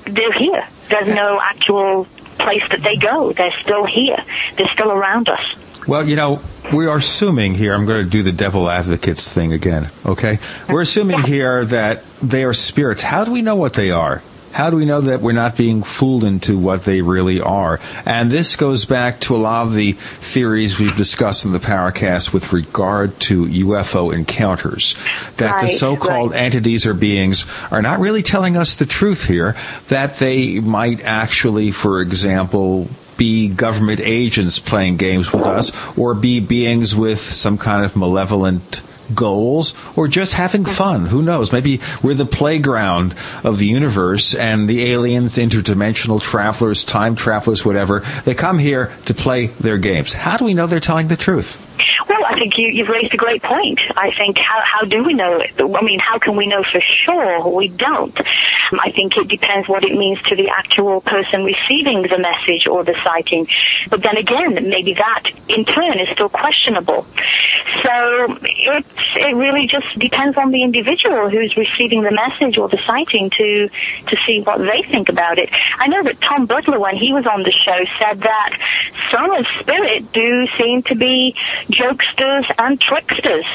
they're 0.04 0.32
here. 0.32 0.66
There's 0.88 1.14
no 1.14 1.40
actual 1.42 2.06
place 2.38 2.66
that 2.70 2.80
they 2.82 2.96
go. 2.96 3.32
They're 3.32 3.50
still 3.60 3.84
here. 3.84 4.18
They're 4.56 4.68
still 4.68 4.90
around 4.90 5.28
us. 5.28 5.54
Well, 5.86 6.08
you 6.08 6.14
know, 6.14 6.40
we 6.72 6.86
are 6.86 6.98
assuming 6.98 7.54
here, 7.54 7.74
I'm 7.74 7.86
going 7.86 8.04
to 8.04 8.08
do 8.08 8.22
the 8.22 8.32
devil 8.32 8.70
advocates 8.70 9.32
thing 9.32 9.52
again, 9.52 9.90
okay? 10.06 10.38
We're 10.68 10.82
assuming 10.82 11.22
here 11.22 11.64
that 11.64 12.04
they 12.22 12.44
are 12.44 12.52
spirits. 12.52 13.02
How 13.02 13.24
do 13.24 13.32
we 13.32 13.42
know 13.42 13.56
what 13.56 13.72
they 13.74 13.90
are? 13.90 14.22
How 14.52 14.70
do 14.70 14.76
we 14.76 14.84
know 14.84 15.00
that 15.00 15.20
we're 15.20 15.32
not 15.32 15.56
being 15.56 15.82
fooled 15.82 16.24
into 16.24 16.58
what 16.58 16.84
they 16.84 17.00
really 17.00 17.40
are? 17.40 17.80
And 18.04 18.30
this 18.30 18.54
goes 18.56 18.84
back 18.84 19.20
to 19.20 19.34
a 19.34 19.38
lot 19.38 19.66
of 19.66 19.74
the 19.74 19.92
theories 19.92 20.78
we've 20.78 20.96
discussed 20.96 21.44
in 21.44 21.52
the 21.52 21.58
Paracast 21.58 22.32
with 22.32 22.52
regard 22.52 23.18
to 23.20 23.46
UFO 23.46 24.14
encounters. 24.14 24.94
That 25.38 25.60
the 25.60 25.68
so-called 25.68 26.34
entities 26.34 26.86
or 26.86 26.94
beings 26.94 27.46
are 27.70 27.82
not 27.82 27.98
really 27.98 28.22
telling 28.22 28.56
us 28.56 28.76
the 28.76 28.86
truth 28.86 29.26
here, 29.26 29.56
that 29.88 30.18
they 30.18 30.60
might 30.60 31.00
actually, 31.02 31.70
for 31.70 32.00
example, 32.00 32.88
be 33.16 33.48
government 33.48 34.00
agents 34.00 34.58
playing 34.58 34.96
games 34.96 35.32
with 35.32 35.46
us, 35.46 35.70
or 35.96 36.14
be 36.14 36.40
beings 36.40 36.94
with 36.94 37.20
some 37.20 37.56
kind 37.56 37.84
of 37.84 37.94
malevolent 37.94 38.82
goals, 39.14 39.74
or 39.96 40.08
just 40.08 40.34
having 40.34 40.64
fun. 40.64 41.06
Who 41.06 41.22
knows? 41.22 41.52
Maybe 41.52 41.80
we're 42.02 42.14
the 42.14 42.26
playground 42.26 43.14
of 43.44 43.58
the 43.58 43.66
universe, 43.66 44.34
and 44.34 44.68
the 44.68 44.92
aliens, 44.92 45.36
interdimensional 45.36 46.20
travelers, 46.20 46.84
time 46.84 47.14
travelers, 47.16 47.64
whatever, 47.64 48.00
they 48.24 48.34
come 48.34 48.58
here 48.58 48.92
to 49.06 49.14
play 49.14 49.46
their 49.46 49.78
games. 49.78 50.14
How 50.14 50.36
do 50.36 50.44
we 50.44 50.54
know 50.54 50.66
they're 50.66 50.80
telling 50.80 51.08
the 51.08 51.16
truth? 51.16 51.58
Think 52.42 52.58
you, 52.58 52.70
you've 52.70 52.88
raised 52.88 53.14
a 53.14 53.16
great 53.16 53.40
point. 53.40 53.78
I 53.96 54.10
think 54.10 54.36
how, 54.36 54.60
how 54.64 54.84
do 54.84 55.04
we 55.04 55.14
know 55.14 55.38
it? 55.38 55.52
I 55.60 55.80
mean, 55.80 56.00
how 56.00 56.18
can 56.18 56.34
we 56.34 56.46
know 56.46 56.64
for 56.64 56.80
sure? 56.80 57.48
We 57.48 57.68
don't. 57.68 58.18
Um, 58.72 58.80
I 58.82 58.90
think 58.90 59.16
it 59.16 59.28
depends 59.28 59.68
what 59.68 59.84
it 59.84 59.96
means 59.96 60.20
to 60.22 60.34
the 60.34 60.48
actual 60.48 61.00
person 61.02 61.44
receiving 61.44 62.02
the 62.02 62.18
message 62.18 62.66
or 62.66 62.82
the 62.82 62.94
sighting. 63.04 63.46
But 63.90 64.02
then 64.02 64.16
again, 64.16 64.54
maybe 64.68 64.94
that 64.94 65.30
in 65.48 65.64
turn 65.64 66.00
is 66.00 66.08
still 66.08 66.28
questionable. 66.28 67.06
So 67.82 68.36
it, 68.42 68.86
it 69.14 69.36
really 69.36 69.68
just 69.68 69.96
depends 69.98 70.36
on 70.36 70.50
the 70.50 70.64
individual 70.64 71.28
who's 71.28 71.56
receiving 71.56 72.02
the 72.02 72.10
message 72.10 72.58
or 72.58 72.68
the 72.68 72.78
sighting 72.78 73.30
to, 73.30 73.68
to 74.08 74.16
see 74.26 74.40
what 74.40 74.58
they 74.58 74.82
think 74.82 75.08
about 75.10 75.38
it. 75.38 75.48
I 75.78 75.86
know 75.86 76.02
that 76.02 76.20
Tom 76.20 76.46
Butler, 76.46 76.80
when 76.80 76.96
he 76.96 77.12
was 77.12 77.26
on 77.26 77.44
the 77.44 77.52
show, 77.52 77.84
said 77.98 78.18
that 78.20 78.58
some 79.12 79.30
of 79.30 79.46
spirit 79.60 80.12
do 80.12 80.48
seem 80.58 80.82
to 80.84 80.94
be 80.94 81.36
jokesters 81.70 82.31
and 82.58 82.80
tricksters. 82.80 83.46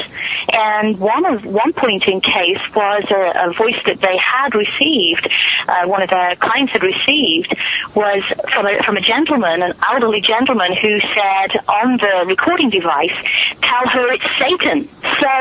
And 0.53 0.99
one 0.99 1.25
of 1.25 1.45
one 1.45 1.73
point 1.73 2.07
in 2.07 2.21
case 2.21 2.61
was 2.75 3.03
a, 3.11 3.49
a 3.49 3.53
voice 3.53 3.81
that 3.85 3.99
they 4.01 4.17
had 4.17 4.55
received, 4.55 5.29
uh, 5.67 5.87
one 5.87 6.01
of 6.01 6.09
their 6.09 6.35
clients 6.35 6.73
had 6.73 6.83
received, 6.83 7.55
was 7.95 8.23
from 8.51 8.67
a, 8.67 8.81
from 8.83 8.97
a 8.97 9.01
gentleman, 9.01 9.61
an 9.63 9.73
elderly 9.87 10.21
gentleman, 10.21 10.73
who 10.73 10.99
said 10.99 11.49
on 11.67 11.97
the 11.97 12.25
recording 12.27 12.69
device, 12.69 13.15
"Tell 13.61 13.87
her 13.87 14.13
it's 14.13 14.25
Satan." 14.37 14.87
So, 15.19 15.33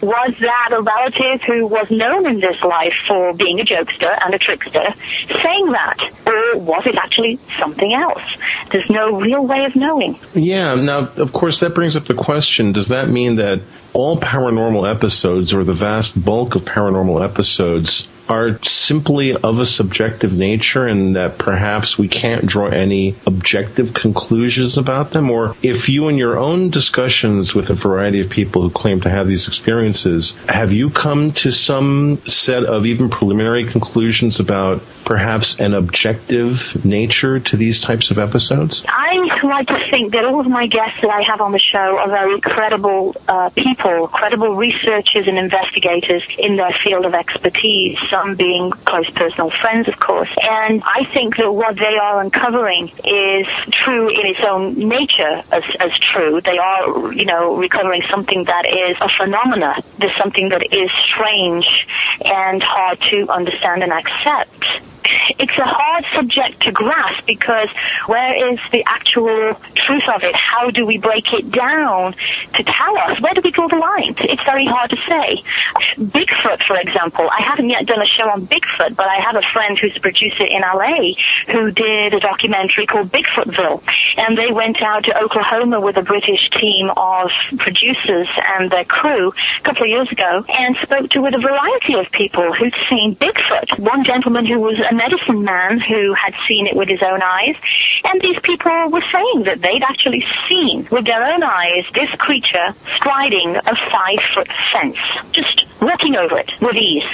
was 0.06 0.34
that 0.40 0.70
a 0.72 0.80
relative 0.80 1.42
who 1.42 1.66
was 1.66 1.90
known 1.90 2.26
in 2.26 2.40
this 2.40 2.62
life 2.62 2.94
for 3.06 3.32
being 3.34 3.60
a 3.60 3.64
jokester 3.64 4.16
and 4.24 4.34
a 4.34 4.38
trickster 4.38 4.94
saying 5.42 5.66
that, 5.72 5.98
or 6.26 6.58
was 6.58 6.86
it 6.86 6.96
actually 6.96 7.38
something 7.58 7.92
else? 7.92 8.22
There's 8.70 8.88
no 8.90 9.20
real 9.20 9.46
way 9.46 9.64
of 9.64 9.76
knowing. 9.76 10.18
Yeah. 10.34 10.74
Now, 10.74 11.08
of 11.16 11.32
course, 11.32 11.60
that 11.60 11.74
brings 11.74 11.96
up 11.96 12.06
the 12.06 12.14
question: 12.14 12.59
Does 12.72 12.88
that 12.88 13.08
mean 13.08 13.36
that 13.36 13.60
all 13.92 14.16
paranormal 14.16 14.88
episodes, 14.88 15.52
or 15.52 15.64
the 15.64 15.72
vast 15.72 16.22
bulk 16.22 16.54
of 16.54 16.62
paranormal 16.62 17.24
episodes, 17.24 18.08
are 18.28 18.62
simply 18.62 19.34
of 19.34 19.58
a 19.58 19.66
subjective 19.66 20.36
nature, 20.36 20.86
and 20.86 21.16
that 21.16 21.38
perhaps 21.38 21.98
we 21.98 22.06
can't 22.06 22.46
draw 22.46 22.66
any 22.68 23.16
objective 23.26 23.92
conclusions 23.92 24.78
about 24.78 25.10
them? 25.10 25.30
Or 25.30 25.56
if 25.62 25.88
you, 25.88 26.08
in 26.08 26.16
your 26.16 26.38
own 26.38 26.70
discussions 26.70 27.54
with 27.54 27.70
a 27.70 27.74
variety 27.74 28.20
of 28.20 28.30
people 28.30 28.62
who 28.62 28.70
claim 28.70 29.00
to 29.00 29.10
have 29.10 29.26
these 29.26 29.48
experiences, 29.48 30.34
have 30.48 30.72
you 30.72 30.90
come 30.90 31.32
to 31.32 31.50
some 31.50 32.24
set 32.26 32.62
of 32.64 32.86
even 32.86 33.10
preliminary 33.10 33.64
conclusions 33.64 34.38
about 34.38 34.82
perhaps 35.10 35.58
an 35.58 35.74
objective 35.74 36.84
nature 36.84 37.40
to 37.40 37.56
these 37.56 37.80
types 37.80 38.12
of 38.12 38.18
episodes? 38.20 38.84
I 38.86 39.10
like 39.42 39.66
to 39.66 39.90
think 39.90 40.12
that 40.12 40.24
all 40.24 40.38
of 40.38 40.46
my 40.46 40.68
guests 40.68 41.00
that 41.00 41.10
I 41.10 41.22
have 41.22 41.40
on 41.40 41.50
the 41.50 41.58
show 41.58 41.98
are 41.98 42.08
very 42.08 42.40
credible 42.40 43.16
uh, 43.26 43.50
people, 43.50 44.06
credible 44.06 44.54
researchers 44.54 45.26
and 45.26 45.36
investigators 45.36 46.22
in 46.38 46.54
their 46.54 46.70
field 46.70 47.06
of 47.06 47.14
expertise, 47.14 47.98
some 48.08 48.36
being 48.36 48.70
close 48.70 49.10
personal 49.10 49.50
friends, 49.50 49.88
of 49.88 49.98
course. 49.98 50.30
And 50.40 50.80
I 50.84 51.02
think 51.12 51.36
that 51.38 51.52
what 51.52 51.74
they 51.74 51.96
are 52.00 52.20
uncovering 52.20 52.92
is 53.04 53.46
true 53.72 54.08
in 54.10 54.26
its 54.26 54.44
own 54.44 54.78
nature 54.78 55.42
as, 55.50 55.64
as 55.80 55.92
true. 55.98 56.40
They 56.40 56.58
are, 56.58 57.12
you 57.12 57.24
know, 57.24 57.56
recovering 57.56 58.02
something 58.08 58.44
that 58.44 58.64
is 58.64 58.96
a 59.00 59.08
phenomena. 59.08 59.74
There's 59.98 60.16
something 60.16 60.50
that 60.50 60.72
is 60.72 60.88
strange 61.12 61.66
and 62.24 62.62
hard 62.62 63.00
to 63.10 63.28
understand 63.28 63.82
and 63.82 63.92
accept 63.92 64.64
it's 65.38 65.56
a 65.58 65.64
hard 65.64 66.04
subject 66.14 66.60
to 66.62 66.72
grasp 66.72 67.26
because 67.26 67.68
where 68.06 68.52
is 68.52 68.58
the 68.72 68.84
actual 68.86 69.54
truth 69.74 70.08
of 70.14 70.22
it? 70.22 70.34
How 70.34 70.70
do 70.70 70.86
we 70.86 70.98
break 70.98 71.32
it 71.32 71.50
down 71.50 72.14
to 72.54 72.62
tell 72.62 72.98
us? 72.98 73.20
Where 73.20 73.34
do 73.34 73.40
we 73.42 73.50
draw 73.50 73.68
the 73.68 73.76
line? 73.76 74.14
It's 74.18 74.42
very 74.44 74.66
hard 74.66 74.90
to 74.90 74.96
say. 74.96 75.42
Bigfoot, 75.96 76.62
for 76.64 76.76
example, 76.76 77.28
I 77.30 77.42
haven't 77.42 77.68
yet 77.68 77.86
done 77.86 78.02
a 78.02 78.06
show 78.06 78.28
on 78.28 78.46
Bigfoot, 78.46 78.96
but 78.96 79.06
I 79.06 79.16
have 79.16 79.36
a 79.36 79.42
friend 79.52 79.78
who's 79.78 79.96
a 79.96 80.00
producer 80.00 80.44
in 80.44 80.60
LA 80.60 81.14
who 81.48 81.70
did 81.70 82.14
a 82.14 82.20
documentary 82.20 82.86
called 82.86 83.08
Bigfootville. 83.08 83.82
And 84.16 84.36
they 84.36 84.50
went 84.52 84.82
out 84.82 85.04
to 85.04 85.18
Oklahoma 85.18 85.80
with 85.80 85.96
a 85.96 86.02
British 86.02 86.50
team 86.50 86.90
of 86.96 87.30
producers 87.58 88.28
and 88.58 88.70
their 88.70 88.84
crew 88.84 89.28
a 89.28 89.62
couple 89.62 89.84
of 89.84 89.88
years 89.88 90.10
ago 90.10 90.44
and 90.48 90.76
spoke 90.76 91.10
to 91.10 91.22
with 91.22 91.34
a 91.34 91.38
variety 91.38 91.94
of 91.94 92.10
people 92.12 92.52
who'd 92.52 92.74
seen 92.88 93.14
Bigfoot. 93.16 93.78
One 93.78 94.04
gentleman 94.04 94.46
who 94.46 94.60
was 94.60 94.78
a 94.90 94.94
medicine 94.94 95.44
man 95.44 95.78
who 95.78 96.12
had 96.14 96.34
seen 96.46 96.66
it 96.66 96.76
with 96.76 96.88
his 96.88 97.02
own 97.02 97.22
eyes. 97.22 97.56
And 98.04 98.20
these 98.20 98.38
people 98.40 98.72
were 98.90 99.00
saying 99.00 99.44
that 99.44 99.60
they'd 99.60 99.82
actually 99.82 100.24
seen 100.48 100.86
with 100.90 101.04
their 101.04 101.22
own 101.24 101.42
eyes 101.42 101.84
this 101.94 102.10
creature 102.16 102.68
striding 102.96 103.56
a 103.56 103.76
five 103.90 104.18
foot 104.34 104.48
fence, 104.72 104.98
just 105.32 105.64
walking 105.80 106.16
over 106.16 106.38
it 106.38 106.52
with 106.60 106.76
ease. 106.76 107.04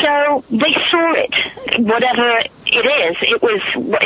So 0.00 0.44
they 0.50 0.74
saw 0.90 1.12
it, 1.14 1.34
whatever 1.78 2.42
it 2.66 2.86
is. 2.86 3.16
It 3.22 3.42
was 3.42 3.60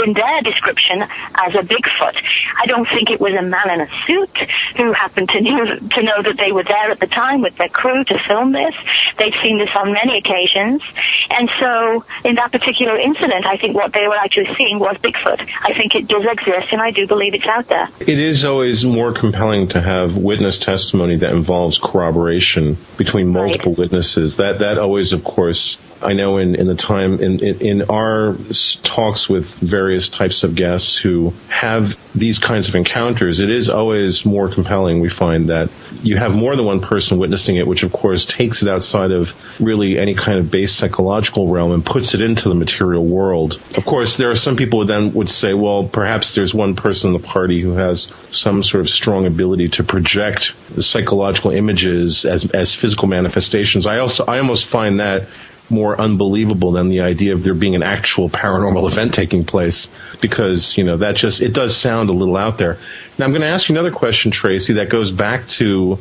in 0.04 0.12
their 0.12 0.40
description 0.42 1.02
as 1.02 1.54
a 1.54 1.62
Bigfoot. 1.62 2.22
I 2.60 2.66
don't 2.66 2.88
think 2.88 3.10
it 3.10 3.20
was 3.20 3.34
a 3.34 3.42
man 3.42 3.70
in 3.70 3.80
a 3.80 3.88
suit 4.06 4.36
who 4.76 4.92
happened 4.92 5.28
to 5.30 5.40
knew, 5.40 5.64
to 5.64 6.02
know 6.02 6.22
that 6.22 6.36
they 6.38 6.52
were 6.52 6.64
there 6.64 6.90
at 6.90 7.00
the 7.00 7.06
time 7.06 7.40
with 7.40 7.56
their 7.56 7.68
crew 7.68 8.04
to 8.04 8.18
film 8.18 8.52
this. 8.52 8.74
They've 9.18 9.34
seen 9.42 9.58
this 9.58 9.70
on 9.74 9.92
many 9.92 10.18
occasions. 10.18 10.82
And 11.30 11.50
so 11.58 12.04
in 12.24 12.34
that 12.36 12.52
particular 12.52 12.98
incident, 12.98 13.46
I 13.46 13.56
think 13.56 13.76
what 13.76 13.92
they 13.92 14.06
were 14.06 14.16
actually 14.16 14.54
seeing 14.54 14.78
was 14.78 14.96
Bigfoot. 14.98 15.48
I 15.62 15.74
think 15.74 15.94
it 15.94 16.08
does 16.08 16.24
exist 16.24 16.72
and 16.72 16.80
I 16.80 16.90
do 16.90 17.06
believe 17.06 17.34
it's 17.34 17.46
out 17.46 17.66
there. 17.68 17.88
It 18.00 18.18
is 18.18 18.44
always 18.44 18.84
more 18.84 19.12
compelling 19.12 19.68
to 19.68 19.80
have 19.80 20.16
witness 20.16 20.58
testimony 20.58 21.16
that 21.16 21.32
involves 21.32 21.78
corroboration 21.78 22.76
between 22.96 23.28
multiple 23.28 23.74
witnesses. 23.74 24.36
That 24.36 24.60
that 24.60 24.78
always, 24.78 25.12
of 25.12 25.24
course, 25.24 25.78
I 26.02 26.12
know 26.14 26.38
in, 26.38 26.54
in 26.54 26.66
the 26.66 26.74
time 26.74 27.20
in, 27.20 27.44
in, 27.44 27.60
in 27.60 27.82
our 27.90 28.36
talks 28.82 29.28
with 29.28 29.54
various 29.58 30.08
types 30.08 30.42
of 30.42 30.54
guests 30.54 30.96
who 30.96 31.32
have 31.48 31.96
these 32.14 32.38
kinds 32.38 32.68
of 32.68 32.74
encounters, 32.74 33.38
it 33.38 33.50
is 33.50 33.68
always 33.68 34.24
more 34.24 34.48
compelling. 34.48 35.00
We 35.00 35.08
find 35.08 35.48
that 35.48 35.70
you 36.02 36.16
have 36.16 36.34
more 36.34 36.56
than 36.56 36.66
one 36.66 36.80
person 36.80 37.18
witnessing 37.18 37.56
it, 37.56 37.66
which 37.66 37.82
of 37.82 37.92
course 37.92 38.24
takes 38.24 38.62
it 38.62 38.68
outside 38.68 39.12
of 39.12 39.34
really 39.60 39.98
any 39.98 40.14
kind 40.14 40.38
of 40.38 40.50
base 40.50 40.72
psychological 40.72 41.48
realm 41.48 41.70
and 41.70 41.84
puts 41.84 42.14
it 42.14 42.20
into 42.20 42.48
the 42.48 42.54
material 42.54 43.04
world. 43.04 43.60
Of 43.76 43.84
course, 43.84 44.16
there 44.16 44.30
are 44.30 44.36
some 44.36 44.56
people 44.56 44.80
who 44.80 44.86
then 44.86 45.12
would 45.14 45.30
say, 45.30 45.54
well, 45.54 45.84
perhaps 45.84 46.34
there's 46.34 46.54
one 46.54 46.74
person 46.74 47.14
in 47.14 47.20
the 47.20 47.26
party 47.26 47.60
who 47.60 47.72
has 47.72 48.12
some 48.32 48.62
sort 48.62 48.80
of 48.80 48.90
strong 48.90 49.26
ability 49.26 49.68
to 49.68 49.84
project 49.84 50.54
psychological 50.80 51.50
images 51.50 52.24
as 52.24 52.50
as 52.50 52.74
physical 52.74 53.08
manifestations. 53.08 53.86
I 53.86 53.98
also 53.98 54.24
I 54.26 54.38
almost 54.38 54.66
find 54.66 54.98
that 55.00 55.28
more 55.70 56.00
unbelievable 56.00 56.72
than 56.72 56.88
the 56.88 57.00
idea 57.00 57.32
of 57.32 57.44
there 57.44 57.54
being 57.54 57.74
an 57.74 57.82
actual 57.82 58.28
paranormal 58.28 58.90
event 58.90 59.14
taking 59.14 59.44
place 59.44 59.88
because 60.20 60.76
you 60.76 60.84
know 60.84 60.96
that 60.96 61.16
just 61.16 61.40
it 61.40 61.54
does 61.54 61.76
sound 61.76 62.10
a 62.10 62.12
little 62.12 62.36
out 62.36 62.58
there. 62.58 62.78
Now 63.18 63.26
I'm 63.26 63.32
going 63.32 63.42
to 63.42 63.48
ask 63.48 63.68
you 63.68 63.74
another 63.74 63.90
question, 63.90 64.30
Tracie, 64.30 64.74
that 64.74 64.88
goes 64.88 65.12
back 65.12 65.46
to 65.48 65.98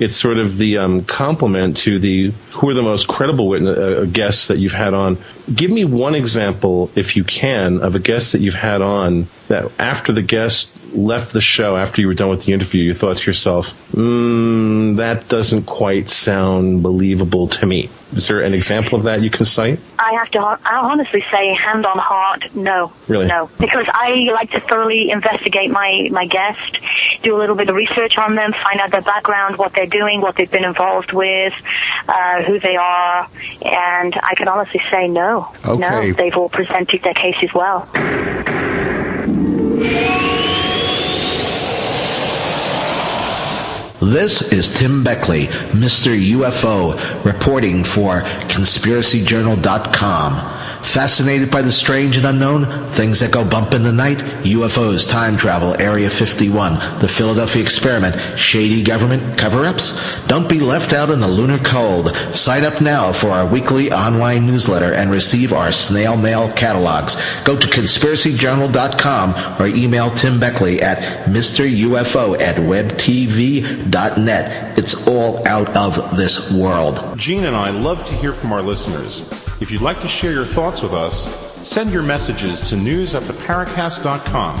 it's 0.00 0.16
sort 0.16 0.38
of 0.38 0.58
the 0.58 0.78
um, 0.78 1.04
complement 1.04 1.76
to 1.78 1.98
the 1.98 2.32
who 2.52 2.68
are 2.70 2.74
the 2.74 2.82
most 2.82 3.08
credible 3.08 3.48
witness, 3.48 3.76
uh, 3.76 4.06
guests 4.10 4.46
that 4.46 4.58
you've 4.58 4.72
had 4.72 4.94
on. 4.94 5.18
Give 5.52 5.70
me 5.70 5.84
one 5.84 6.14
example, 6.14 6.90
if 6.94 7.16
you 7.16 7.24
can, 7.24 7.80
of 7.80 7.96
a 7.96 7.98
guest 7.98 8.32
that 8.32 8.40
you've 8.40 8.54
had 8.54 8.80
on 8.80 9.28
that 9.48 9.70
after 9.78 10.12
the 10.12 10.22
guest 10.22 10.76
left 10.92 11.32
the 11.32 11.40
show, 11.40 11.76
after 11.76 12.00
you 12.00 12.06
were 12.06 12.14
done 12.14 12.28
with 12.28 12.44
the 12.44 12.52
interview, 12.52 12.82
you 12.82 12.94
thought 12.94 13.18
to 13.18 13.26
yourself, 13.26 13.72
mm, 13.92 14.96
that 14.96 15.28
doesn't 15.28 15.64
quite 15.64 16.08
sound 16.08 16.82
believable 16.82 17.48
to 17.48 17.66
me. 17.66 17.90
Is 18.14 18.28
there 18.28 18.40
an 18.40 18.54
example 18.54 18.98
of 18.98 19.04
that 19.04 19.22
you 19.22 19.28
can 19.28 19.44
cite? 19.44 19.78
I 19.98 20.14
have 20.14 20.30
to 20.30 20.38
I 20.38 20.58
honestly 20.64 21.22
say, 21.30 21.54
hand 21.54 21.84
on 21.84 21.98
heart, 21.98 22.54
no. 22.54 22.92
Really? 23.06 23.26
No. 23.26 23.50
Because 23.58 23.86
I 23.92 24.28
like 24.32 24.50
to 24.52 24.60
thoroughly 24.60 25.10
investigate 25.10 25.70
my, 25.70 26.08
my 26.10 26.24
guest, 26.26 26.78
do 27.22 27.36
a 27.36 27.38
little 27.38 27.56
bit 27.56 27.68
of 27.68 27.76
research 27.76 28.16
on 28.16 28.34
them, 28.34 28.52
find 28.52 28.80
out 28.80 28.90
their 28.90 29.02
background, 29.02 29.58
what 29.58 29.74
they're 29.74 29.86
doing, 29.86 30.22
what 30.22 30.36
they've 30.36 30.50
been 30.50 30.64
involved 30.64 31.12
with, 31.12 31.52
uh, 32.08 32.42
who 32.44 32.58
they 32.58 32.76
are, 32.76 33.28
and 33.62 34.18
I 34.22 34.34
can 34.36 34.48
honestly 34.48 34.80
say 34.90 35.08
no. 35.08 35.52
Okay. 35.64 35.78
No, 35.78 36.12
they've 36.12 36.36
all 36.36 36.48
presented 36.48 37.02
their 37.02 37.14
cases 37.14 37.52
well. 37.52 37.88
This 44.00 44.52
is 44.52 44.70
Tim 44.70 45.02
Beckley, 45.02 45.48
Mr. 45.74 46.16
UFO, 46.16 46.94
reporting 47.24 47.82
for 47.82 48.20
ConspiracyJournal.com. 48.20 50.57
Fascinated 50.82 51.50
by 51.50 51.62
the 51.62 51.70
strange 51.70 52.16
and 52.16 52.26
unknown, 52.26 52.64
things 52.90 53.20
that 53.20 53.32
go 53.32 53.48
bump 53.48 53.74
in 53.74 53.82
the 53.82 53.92
night, 53.92 54.18
UFOs, 54.44 55.08
time 55.08 55.36
travel, 55.36 55.74
Area 55.80 56.08
51, 56.08 57.00
the 57.00 57.08
Philadelphia 57.08 57.62
experiment, 57.62 58.16
shady 58.38 58.82
government 58.82 59.36
cover-ups? 59.38 60.26
Don't 60.26 60.48
be 60.48 60.60
left 60.60 60.92
out 60.92 61.10
in 61.10 61.20
the 61.20 61.28
lunar 61.28 61.58
cold. 61.58 62.14
Sign 62.34 62.64
up 62.64 62.80
now 62.80 63.12
for 63.12 63.28
our 63.28 63.46
weekly 63.46 63.92
online 63.92 64.46
newsletter 64.46 64.94
and 64.94 65.10
receive 65.10 65.52
our 65.52 65.72
snail 65.72 66.16
mail 66.16 66.50
catalogs. 66.52 67.16
Go 67.44 67.58
to 67.58 67.66
conspiracyjournal.com 67.66 69.60
or 69.60 69.66
email 69.66 70.10
Tim 70.10 70.40
Beckley 70.40 70.80
at 70.80 71.26
MrUFO 71.26 72.40
at 72.40 72.56
webtv.net. 72.56 73.98
It's 74.78 75.08
all 75.08 75.46
out 75.46 75.76
of 75.76 76.16
this 76.16 76.52
world. 76.52 77.18
Gene 77.18 77.44
and 77.44 77.56
I 77.56 77.70
love 77.70 78.04
to 78.06 78.14
hear 78.14 78.32
from 78.32 78.52
our 78.52 78.62
listeners. 78.62 79.47
If 79.60 79.72
you'd 79.72 79.80
like 79.80 80.00
to 80.02 80.08
share 80.08 80.32
your 80.32 80.44
thoughts 80.44 80.82
with 80.82 80.94
us, 80.94 81.26
send 81.68 81.92
your 81.92 82.04
messages 82.04 82.68
to 82.68 82.76
news 82.76 83.16
at 83.16 83.24
theparacast.com. 83.24 84.56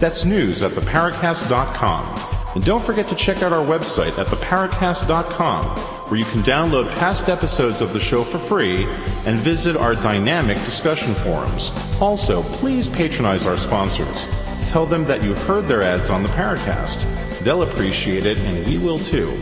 That's 0.00 0.24
news 0.24 0.62
at 0.62 0.70
theparacast.com. 0.72 2.54
And 2.54 2.64
don't 2.64 2.82
forget 2.82 3.06
to 3.08 3.14
check 3.14 3.42
out 3.42 3.52
our 3.52 3.64
website 3.64 4.18
at 4.18 4.26
theparacast.com, 4.28 5.64
where 6.08 6.18
you 6.18 6.24
can 6.24 6.40
download 6.40 6.90
past 6.92 7.28
episodes 7.28 7.82
of 7.82 7.92
the 7.92 8.00
show 8.00 8.22
for 8.22 8.38
free 8.38 8.84
and 9.26 9.38
visit 9.38 9.76
our 9.76 9.94
dynamic 9.94 10.56
discussion 10.64 11.12
forums. 11.14 11.70
Also, 12.00 12.42
please 12.42 12.88
patronize 12.88 13.46
our 13.46 13.58
sponsors. 13.58 14.26
Tell 14.70 14.86
them 14.86 15.04
that 15.04 15.22
you 15.22 15.34
heard 15.34 15.66
their 15.66 15.82
ads 15.82 16.08
on 16.08 16.22
the 16.22 16.28
Paracast. 16.30 17.04
They'll 17.40 17.64
appreciate 17.64 18.24
it, 18.24 18.40
and 18.40 18.66
we 18.66 18.78
will 18.78 18.98
too. 18.98 19.38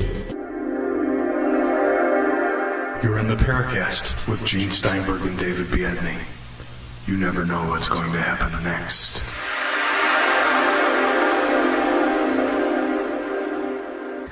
You're 3.03 3.19
in 3.19 3.29
the 3.29 3.37
Paracast 3.37 4.27
with 4.27 4.45
Gene 4.45 4.71
Steinberg 4.71 5.23
and 5.23 5.39
David 5.39 5.67
Biedny. 5.67 6.19
You 7.07 7.19
never 7.19 7.45
know 7.45 7.69
what's 7.69 7.89
going 7.89 8.11
to 8.11 8.19
happen 8.19 8.51
next. 8.65 9.23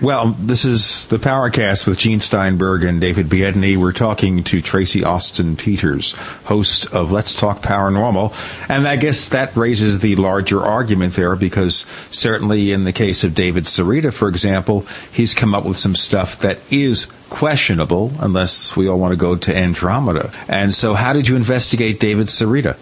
Well, 0.01 0.33
this 0.33 0.65
is 0.65 1.07
the 1.07 1.19
Paracast 1.19 1.87
with 1.87 1.99
Gene 1.99 2.21
Steinberg 2.21 2.83
and 2.83 3.01
David 3.01 3.29
Biedny. 3.29 3.77
We're 3.77 3.93
talking 3.93 4.43
to 4.45 4.61
Tracie 4.61 5.05
Austin-Peters, 5.05 6.13
host 6.47 6.93
of 6.93 7.13
Let's 7.13 7.33
Talk 7.33 7.63
Paranormal. 7.63 8.35
And 8.69 8.89
I 8.89 8.97
guess 8.97 9.29
that 9.29 9.57
raises 9.57 10.01
the 10.01 10.17
larger 10.17 10.61
argument 10.61 11.15
there 11.15 11.37
because 11.37 11.87
certainly 12.11 12.73
in 12.73 12.83
the 12.83 12.93
case 12.93 13.23
of 13.23 13.37
David 13.37 13.65
Sereda, 13.65 14.13
for 14.13 14.29
example, 14.29 14.85
he's 15.13 15.33
come 15.33 15.55
up 15.55 15.65
with 15.65 15.77
some 15.77 15.95
stuff 15.95 16.41
that 16.41 16.59
is 16.73 17.07
questionable 17.31 18.13
unless 18.19 18.77
we 18.77 18.89
all 18.89 18.99
want 18.99 19.13
to 19.13 19.17
go 19.17 19.37
to 19.37 19.57
Andromeda. 19.57 20.33
And 20.49 20.75
so 20.75 20.95
how 20.95 21.13
did 21.13 21.29
you 21.29 21.37
investigate 21.37 22.01
David 22.01 22.27
Sereda? 22.27 22.77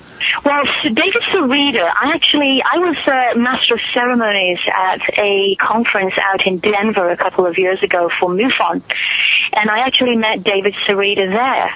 Well, 0.44 0.64
David 0.82 1.22
Sereda, 1.22 1.92
I 2.00 2.12
actually, 2.14 2.62
I 2.62 2.78
was 2.78 2.96
uh, 3.06 3.38
master 3.38 3.74
of 3.74 3.80
ceremonies 3.92 4.58
at 4.74 5.00
a 5.18 5.54
conference 5.56 6.14
out 6.18 6.46
in 6.46 6.58
Denver 6.58 7.10
a 7.10 7.16
couple 7.16 7.46
of 7.46 7.58
years 7.58 7.82
ago 7.82 8.08
for 8.20 8.30
MUFON. 8.30 8.82
And 9.52 9.70
I 9.70 9.80
actually 9.80 10.16
met 10.16 10.42
David 10.42 10.74
Sereda 10.86 11.28
there. 11.28 11.74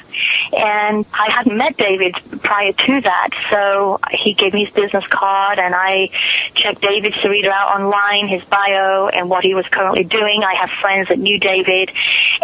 And 0.59 1.05
I 1.13 1.31
hadn't 1.31 1.57
met 1.57 1.77
David 1.77 2.15
prior 2.43 2.73
to 2.73 3.01
that, 3.03 3.31
so 3.51 3.99
he 4.11 4.35
gave 4.35 4.55
me 4.55 4.65
his 4.65 4.75
business 4.75 5.07
card 5.09 5.59
and 5.59 5.75
I 5.75 6.09
checked 6.55 6.81
David 6.81 7.13
Sereda 7.15 7.49
out 7.49 7.81
online, 7.81 8.29
his 8.29 8.45
bio 8.45 9.09
and 9.09 9.29
what 9.29 9.45
he 9.45 9.55
was 9.55 9.67
currently 9.67 10.05
doing. 10.05 10.43
I 10.43 10.55
have 10.55 10.71
friends 10.71 11.09
that 11.09 11.19
knew 11.19 11.39
David 11.39 11.91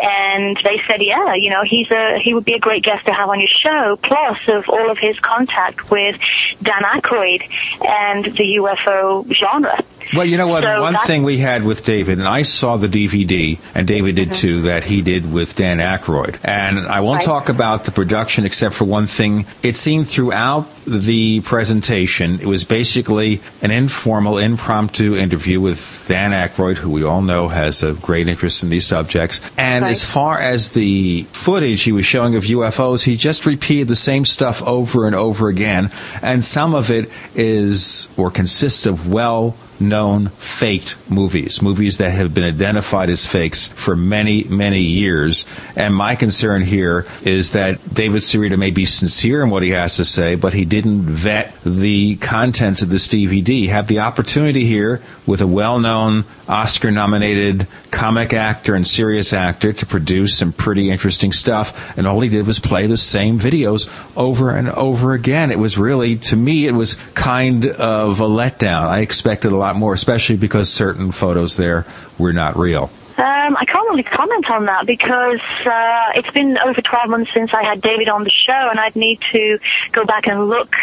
and 0.03 0.57
they 0.65 0.83
said, 0.87 1.03
yeah, 1.03 1.35
you 1.35 1.51
know, 1.51 1.62
he's 1.65 1.91
a, 1.91 2.19
he 2.19 2.35
would 2.35 2.45
be 2.45 2.55
a 2.55 2.59
great 2.59 2.83
guest 2.83 3.07
to 3.07 3.12
have 3.12 3.29
on 3.29 3.41
your 3.41 3.49
show, 3.49 3.97
plus 4.03 4.39
of 4.49 4.69
all 4.69 4.91
of 4.91 4.99
his 4.99 5.19
contact 5.20 5.91
with 5.93 6.19
Dan 6.62 6.82
Aykroyd 6.82 7.43
and 7.86 8.24
the 8.24 8.56
UFO 8.56 9.31
genre. 9.32 9.78
Well, 10.15 10.27
you 10.27 10.37
know 10.37 10.47
what? 10.47 10.62
So 10.62 10.81
One 10.81 10.97
thing 11.07 11.23
we 11.23 11.39
had 11.39 11.65
with 11.65 11.85
David, 11.85 12.19
and 12.19 12.29
I 12.29 12.43
saw 12.43 12.77
the 12.77 12.89
DVD, 12.89 13.59
and 13.74 13.87
David 13.87 14.16
did 14.16 14.29
mm-hmm. 14.29 14.35
too, 14.35 14.61
that 14.62 14.85
he 14.85 15.03
did 15.03 15.33
with 15.33 15.55
Dan 15.57 15.79
Aykroyd. 15.79 16.37
And 16.45 16.87
I 16.87 17.01
won't 17.01 17.19
Right. 17.19 17.24
talk 17.24 17.49
about 17.49 17.85
the 17.85 17.93
production 17.93 18.45
except 18.45 18.74
for 18.74 18.85
one 18.85 19.07
thing. 19.07 19.47
It 19.62 19.77
seemed 19.77 20.09
throughout 20.09 20.69
the 20.87 21.41
presentation, 21.41 22.41
it 22.41 22.47
was 22.47 22.65
basically 22.65 23.41
an 23.62 23.70
informal, 23.70 24.39
impromptu 24.39 25.16
interview 25.16 25.61
with 25.61 26.05
Dan 26.09 26.33
Aykroyd, 26.33 26.79
who 26.79 26.91
we 26.91 27.05
all 27.05 27.23
know 27.23 27.49
has 27.49 27.83
a 27.83 27.93
great 27.93 28.29
interest 28.29 28.62
in 28.62 28.70
these 28.70 28.87
subjects. 28.87 29.41
And 29.57 29.83
Right. 29.85 29.91
as 29.91 30.05
far 30.05 30.41
as 30.41 30.70
the 30.70 31.27
footage 31.33 31.83
he 31.83 31.93
was 31.93 32.05
showing 32.05 32.35
of 32.35 32.45
UFOs, 32.45 33.05
he 33.05 33.16
just 33.16 33.47
repeated 33.47 33.89
the 33.89 33.97
same 33.97 34.24
stuff 34.24 34.62
over 34.62 35.07
and 35.07 35.15
over 35.15 35.49
again. 35.49 35.91
And 36.20 36.45
some 36.45 36.74
of 36.74 36.91
it 36.91 37.11
is, 37.35 38.09
or 38.16 38.31
consists 38.31 38.87
of 38.87 39.09
well 39.09 39.55
known 39.82 40.28
faked 40.38 40.96
movies, 41.09 41.60
movies 41.62 41.98
that 41.98 42.10
have 42.10 42.32
been 42.34 42.44
identified 42.44 43.10
as 43.10 43.26
fakes 43.26 43.68
for 43.68 43.96
many, 43.96 44.44
many 44.44 44.80
years. 44.80 45.44
And 45.76 45.94
my 45.94 46.16
concern 46.16 46.62
here 46.62 47.06
is 47.22 47.52
that 47.52 47.94
David 47.94 48.22
Sereda 48.22 48.59
may 48.59 48.70
be 48.70 48.84
sincere 48.84 49.42
in 49.42 49.50
what 49.50 49.62
he 49.62 49.70
has 49.70 49.96
to 49.96 50.04
say, 50.04 50.34
but 50.34 50.54
he 50.54 50.64
didn't 50.64 51.02
vet 51.02 51.54
the 51.64 52.16
contents 52.16 52.82
of 52.82 52.88
this 52.88 53.09
DVD. 53.09 53.68
Have 53.68 53.88
the 53.88 54.00
opportunity 54.00 54.64
here 54.64 55.02
with 55.26 55.40
a 55.40 55.46
well 55.46 55.78
known 55.78 56.24
Oscar 56.48 56.90
nominated 56.90 57.66
comic 57.90 58.32
actor 58.32 58.74
and 58.74 58.86
serious 58.86 59.32
actor 59.32 59.72
to 59.72 59.86
produce 59.86 60.36
some 60.36 60.52
pretty 60.52 60.90
interesting 60.90 61.32
stuff. 61.32 61.96
And 61.96 62.06
all 62.06 62.20
he 62.20 62.28
did 62.28 62.46
was 62.46 62.59
play 62.59 62.86
the 62.86 62.96
same 62.96 63.38
videos 63.38 63.88
over 64.16 64.50
and 64.50 64.68
over 64.70 65.12
again. 65.12 65.50
It 65.50 65.59
was 65.59 65.78
really, 65.78 66.16
to 66.16 66.36
me, 66.36 66.66
it 66.66 66.72
was 66.72 66.94
kind 67.14 67.66
of 67.66 68.20
a 68.20 68.26
letdown. 68.26 68.86
I 68.86 69.00
expected 69.00 69.52
a 69.52 69.56
lot 69.56 69.72
more, 69.77 69.94
especially 69.94 70.36
because 70.36 70.73
certain 70.73 71.12
photos 71.12 71.57
there 71.57 71.86
were 72.19 72.32
not 72.32 72.57
real. 72.57 72.90
Um, 73.19 73.57
I 73.57 73.66
can't 73.66 73.89
really 73.90 74.05
comment 74.05 74.51
on 74.51 74.65
that 74.66 74.86
because 74.86 75.40
uh, 75.66 76.12
it's 76.15 76.31
been 76.31 76.57
over 76.59 76.81
12 76.81 77.11
months 77.11 77.32
since 77.32 77.53
I 77.53 77.62
had 77.62 77.82
David 77.82 78.09
on 78.09 78.24
the 78.24 78.31
show, 78.31 78.69
and 78.70 78.81
I'd 78.81 78.97
need 78.97 79.20
to 79.32 79.59
go 79.93 80.05
back 80.05 80.27
and 80.27 80.49
look 80.49 80.74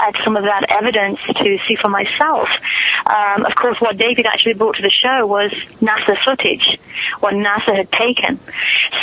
at 0.00 0.14
some 0.24 0.36
of 0.36 0.42
that 0.44 0.64
evidence 0.68 1.20
to 1.22 1.58
see 1.66 1.76
for 1.76 1.88
myself. 1.88 2.48
Um, 3.06 3.46
of 3.46 3.54
course, 3.54 3.80
what 3.80 3.96
David 3.96 4.26
actually 4.26 4.54
brought 4.54 4.76
to 4.76 4.82
the 4.82 4.90
show 4.90 5.26
was 5.26 5.52
NASA 5.80 6.18
footage, 6.24 6.78
what 7.20 7.34
NASA 7.34 7.76
had 7.76 7.92
taken. 7.92 8.40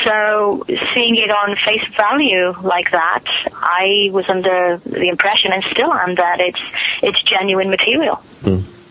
So 0.04 0.66
seeing 0.94 1.16
it 1.16 1.32
on 1.32 1.56
face 1.56 1.88
value 1.96 2.54
like 2.62 2.92
that, 2.92 3.24
I 3.54 4.10
was 4.12 4.28
under 4.28 4.78
the 4.86 5.08
impression, 5.08 5.54
and 5.54 5.64
still 5.72 5.92
am, 5.92 6.16
that 6.16 6.42
it's 6.42 6.62
it's 7.02 7.22
genuine 7.24 7.70
material. 7.70 8.22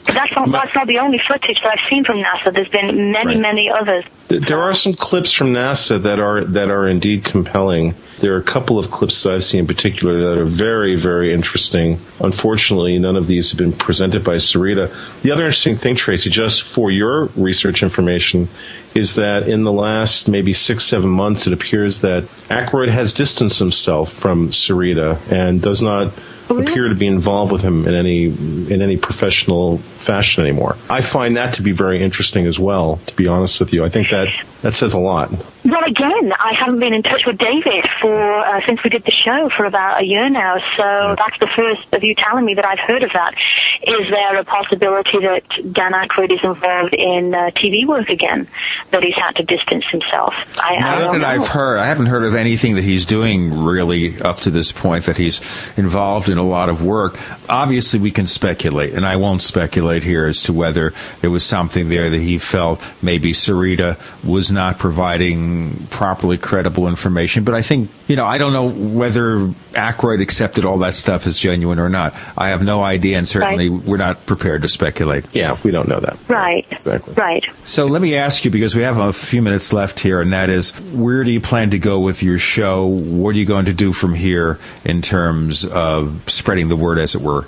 That's 0.05 0.35
not, 0.35 0.51
that's 0.51 0.75
not 0.75 0.87
the 0.89 0.99
only 0.99 1.19
footage 1.19 1.61
that 1.63 1.79
I've 1.79 1.89
seen 1.89 2.05
from 2.05 2.19
NASA. 2.19 2.53
There's 2.53 2.69
been 2.69 3.13
many, 3.13 3.35
Right. 3.35 3.41
many 3.41 3.71
others. 3.71 4.05
There 4.29 4.61
are 4.61 4.75
some 4.75 4.95
clips 4.95 5.31
from 5.33 5.53
NASA 5.53 6.03
that 6.03 6.19
are 6.19 6.43
that 6.45 6.71
are 6.71 6.89
indeed 6.89 7.23
compelling. 7.25 7.95
There 8.19 8.35
are 8.35 8.39
a 8.39 8.43
couple 8.43 8.79
of 8.79 8.91
clips 8.91 9.23
that 9.23 9.35
I've 9.35 9.45
seen 9.45 9.61
in 9.61 9.67
particular 9.67 10.31
that 10.31 10.41
are 10.41 10.47
very, 10.47 10.97
very 10.97 11.33
interesting. 11.35 12.01
Unfortunately, 12.21 12.99
none 12.99 13.17
of 13.17 13.27
these 13.27 13.51
have 13.51 13.59
been 13.59 13.73
presented 13.73 14.25
by 14.25 14.37
Sereda. 14.37 14.91
The 15.23 15.33
other 15.33 15.43
interesting 15.43 15.77
thing, 15.77 15.97
Tracie, 15.97 16.31
just 16.31 16.63
for 16.63 16.91
your 16.91 17.27
research 17.37 17.83
information, 17.83 18.49
is 18.95 19.17
that 19.17 19.49
in 19.49 19.65
the 19.65 19.73
last 19.73 20.29
maybe 20.29 20.53
six, 20.53 20.85
seven 20.85 21.11
months, 21.11 21.47
it 21.47 21.53
appears 21.53 22.01
that 22.01 22.25
Aykroyd 22.49 22.89
has 22.89 23.13
distanced 23.13 23.59
himself 23.59 24.13
from 24.13 24.49
Sereda 24.49 25.19
and 25.31 25.61
does 25.61 25.83
not 25.83 26.13
oh, 26.49 26.59
appear 26.59 26.89
to 26.89 26.95
be 26.95 27.07
involved 27.07 27.53
with 27.53 27.61
him 27.63 27.87
in 27.87 27.95
any 27.95 28.25
in 28.25 28.81
any 28.83 28.97
professional 28.97 29.81
fashion 30.03 30.45
anymore. 30.45 30.77
I 30.91 31.01
find 31.01 31.37
that 31.37 31.55
to 31.55 31.63
be 31.63 31.73
very 31.73 32.03
interesting 32.03 32.47
as 32.47 32.59
well. 32.59 32.99
To 33.07 33.15
be 33.15 33.29
honest 33.29 33.61
with 33.61 33.73
you, 33.73 33.85
I 33.85 33.89
think 33.89 34.11
that 34.11 34.29
that 34.63 34.75
says 34.75 34.95
a 34.95 35.01
lot. 35.01 35.31
Well, 35.65 35.85
again, 35.85 36.33
I 36.33 36.55
haven't 36.59 36.81
been 36.81 36.93
in 36.93 37.03
touch 37.03 37.23
with 37.27 37.39
David 37.39 37.85
for 38.01 38.39
uh, 38.39 38.61
since 38.67 38.83
we 38.83 38.91
did 38.91 39.05
the 39.05 39.13
show 39.13 39.49
for 39.57 39.65
about 39.65 40.03
a 40.03 40.05
year 40.05 40.29
now. 40.29 40.59
So 40.77 41.15
that's 41.17 41.39
the 41.41 41.49
first 41.55 41.83
of 41.93 42.03
you 42.03 42.15
telling 42.17 42.45
me 42.45 42.55
that 42.55 42.65
I've 42.65 42.81
heard 42.81 43.03
of 43.03 43.13
that. 43.13 43.35
Is 43.83 44.11
there 44.11 44.37
a 44.37 44.45
possibility 44.45 45.19
that 45.21 45.73
Dan 45.73 45.93
Aykroyd 45.93 46.33
is 46.33 46.41
involved 46.43 46.95
in 46.95 47.35
uh, 47.35 47.51
TV 47.57 47.87
work 47.87 48.09
again? 48.09 48.49
That 48.91 49.03
he's 49.03 49.15
had 49.15 49.37
to 49.37 49.43
distance 49.45 49.85
himself. 49.87 50.35
I, 50.59 50.79
Not 50.79 50.89
I 50.89 50.99
don't 51.01 51.13
that 51.13 51.19
know. 51.21 51.27
I've 51.29 51.49
heard. 51.49 51.79
I 51.79 51.87
haven't 51.87 52.07
heard 52.07 52.25
of 52.25 52.35
anything 52.35 52.75
that 52.77 52.85
he's 52.85 53.05
doing 53.07 53.65
really 53.65 54.21
up 54.21 54.39
to 54.41 54.51
this 54.51 54.73
point 54.73 55.07
that 55.07 55.17
he's 55.17 55.41
involved 55.77 56.29
in 56.29 56.39
a 56.39 56.45
lot 56.45 56.69
of 56.69 56.83
work. 56.83 57.19
Obviously, 57.49 58.01
we 58.01 58.11
can 58.11 58.27
speculate, 58.27 58.95
and 58.95 59.05
I 59.05 59.17
won't 59.17 59.43
speculate 59.43 59.92
here 60.01 60.27
as 60.27 60.43
to 60.43 60.53
whether 60.53 60.95
there 61.21 61.31
was 61.31 61.45
something 61.45 61.89
there 61.89 62.11
that 62.11 62.21
he 62.21 62.39
felt 62.39 62.83
maybe 63.03 63.33
Sereda 63.33 63.99
was 64.25 64.51
not 64.51 64.79
providing 64.79 65.89
properly 65.89 66.39
credible 66.39 66.89
information. 66.89 67.45
But 67.45 67.55
I 67.55 67.63
think, 67.63 67.91
you 68.07 68.17
know, 68.17 68.27
I 68.27 68.39
don't 68.39 68.53
know 68.53 68.69
whether 68.69 69.39
Aykroyd 69.73 70.21
accepted 70.23 70.65
all 70.65 70.79
that 70.79 70.95
stuff 70.95 71.27
as 71.27 71.39
genuine 71.39 71.79
or 71.79 71.89
not. 71.89 72.15
I 72.37 72.49
have 72.49 72.63
no 72.63 72.83
idea, 72.83 73.19
and 73.19 73.29
certainly 73.29 73.69
we're 73.69 73.97
not 73.97 74.27
prepared 74.27 74.63
to 74.63 74.69
speculate. 74.69 75.25
Yeah, 75.33 75.59
we 75.63 75.71
don't 75.71 75.89
know 75.89 76.01
that. 76.01 76.17
Right. 76.29 76.67
Exactly. 76.71 77.15
Right. 77.15 77.45
So 77.65 77.87
let 77.87 78.03
me 78.03 78.15
ask 78.15 78.45
you, 78.45 78.51
because 78.51 78.75
we 78.75 78.83
have 78.83 78.99
a 78.99 79.13
few 79.13 79.43
minutes 79.43 79.73
left 79.73 80.01
here, 80.01 80.21
and 80.21 80.33
that 80.33 80.51
is, 80.51 80.71
where 80.93 81.25
do 81.25 81.33
you 81.33 81.41
plan 81.41 81.71
to 81.71 81.79
go 81.79 81.99
with 81.99 82.23
your 82.23 82.39
show? 82.39 82.87
What 82.87 83.35
are 83.35 83.39
you 83.39 83.47
going 83.47 83.67
to 83.67 83.73
do 83.73 83.93
from 83.93 84.15
here 84.15 84.59
in 84.85 85.03
terms 85.03 85.65
of 85.65 86.23
spreading 86.27 86.69
the 86.69 86.77
word, 86.77 86.99
as 86.99 87.15
it 87.15 87.23
were? 87.23 87.47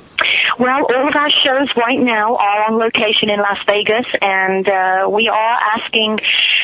Well, 0.59 0.85
all 0.85 1.09
of 1.09 1.17
our 1.17 1.31
shows 1.31 1.69
right 1.77 1.99
now 1.99 2.37
are 2.37 2.65
on 2.65 2.79
location 2.79 3.31
in 3.31 3.41
Las 3.41 3.59
Vegas, 3.67 4.07
and 4.23 4.69
uh, 4.69 5.09
we 5.11 5.29
are 5.29 5.59
asking 5.77 6.21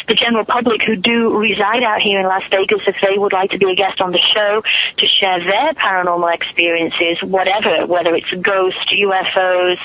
the 0.07 0.15
general 0.15 0.45
public 0.45 0.83
who 0.83 0.97
do 0.97 1.37
reside 1.37 1.83
out 1.83 2.01
here 2.01 2.21
in 2.21 2.27
Las 2.27 2.45
Vegas 2.51 2.83
if 2.87 2.97
they 3.03 3.19
would 3.19 3.33
like 3.33 3.51
to 3.51 3.59
be 3.59 3.71
a 3.71 3.75
guest 3.75 4.01
on 4.01 4.13
the 4.13 4.21
show 4.35 4.63
to 4.97 5.07
share 5.07 5.41
their 5.41 5.75
paranormal 5.75 6.33
experiences, 6.33 7.23
whatever, 7.23 7.87
whether 7.87 8.15
it's 8.15 8.31
ghosts, 8.31 8.93
UFOs, 8.93 9.79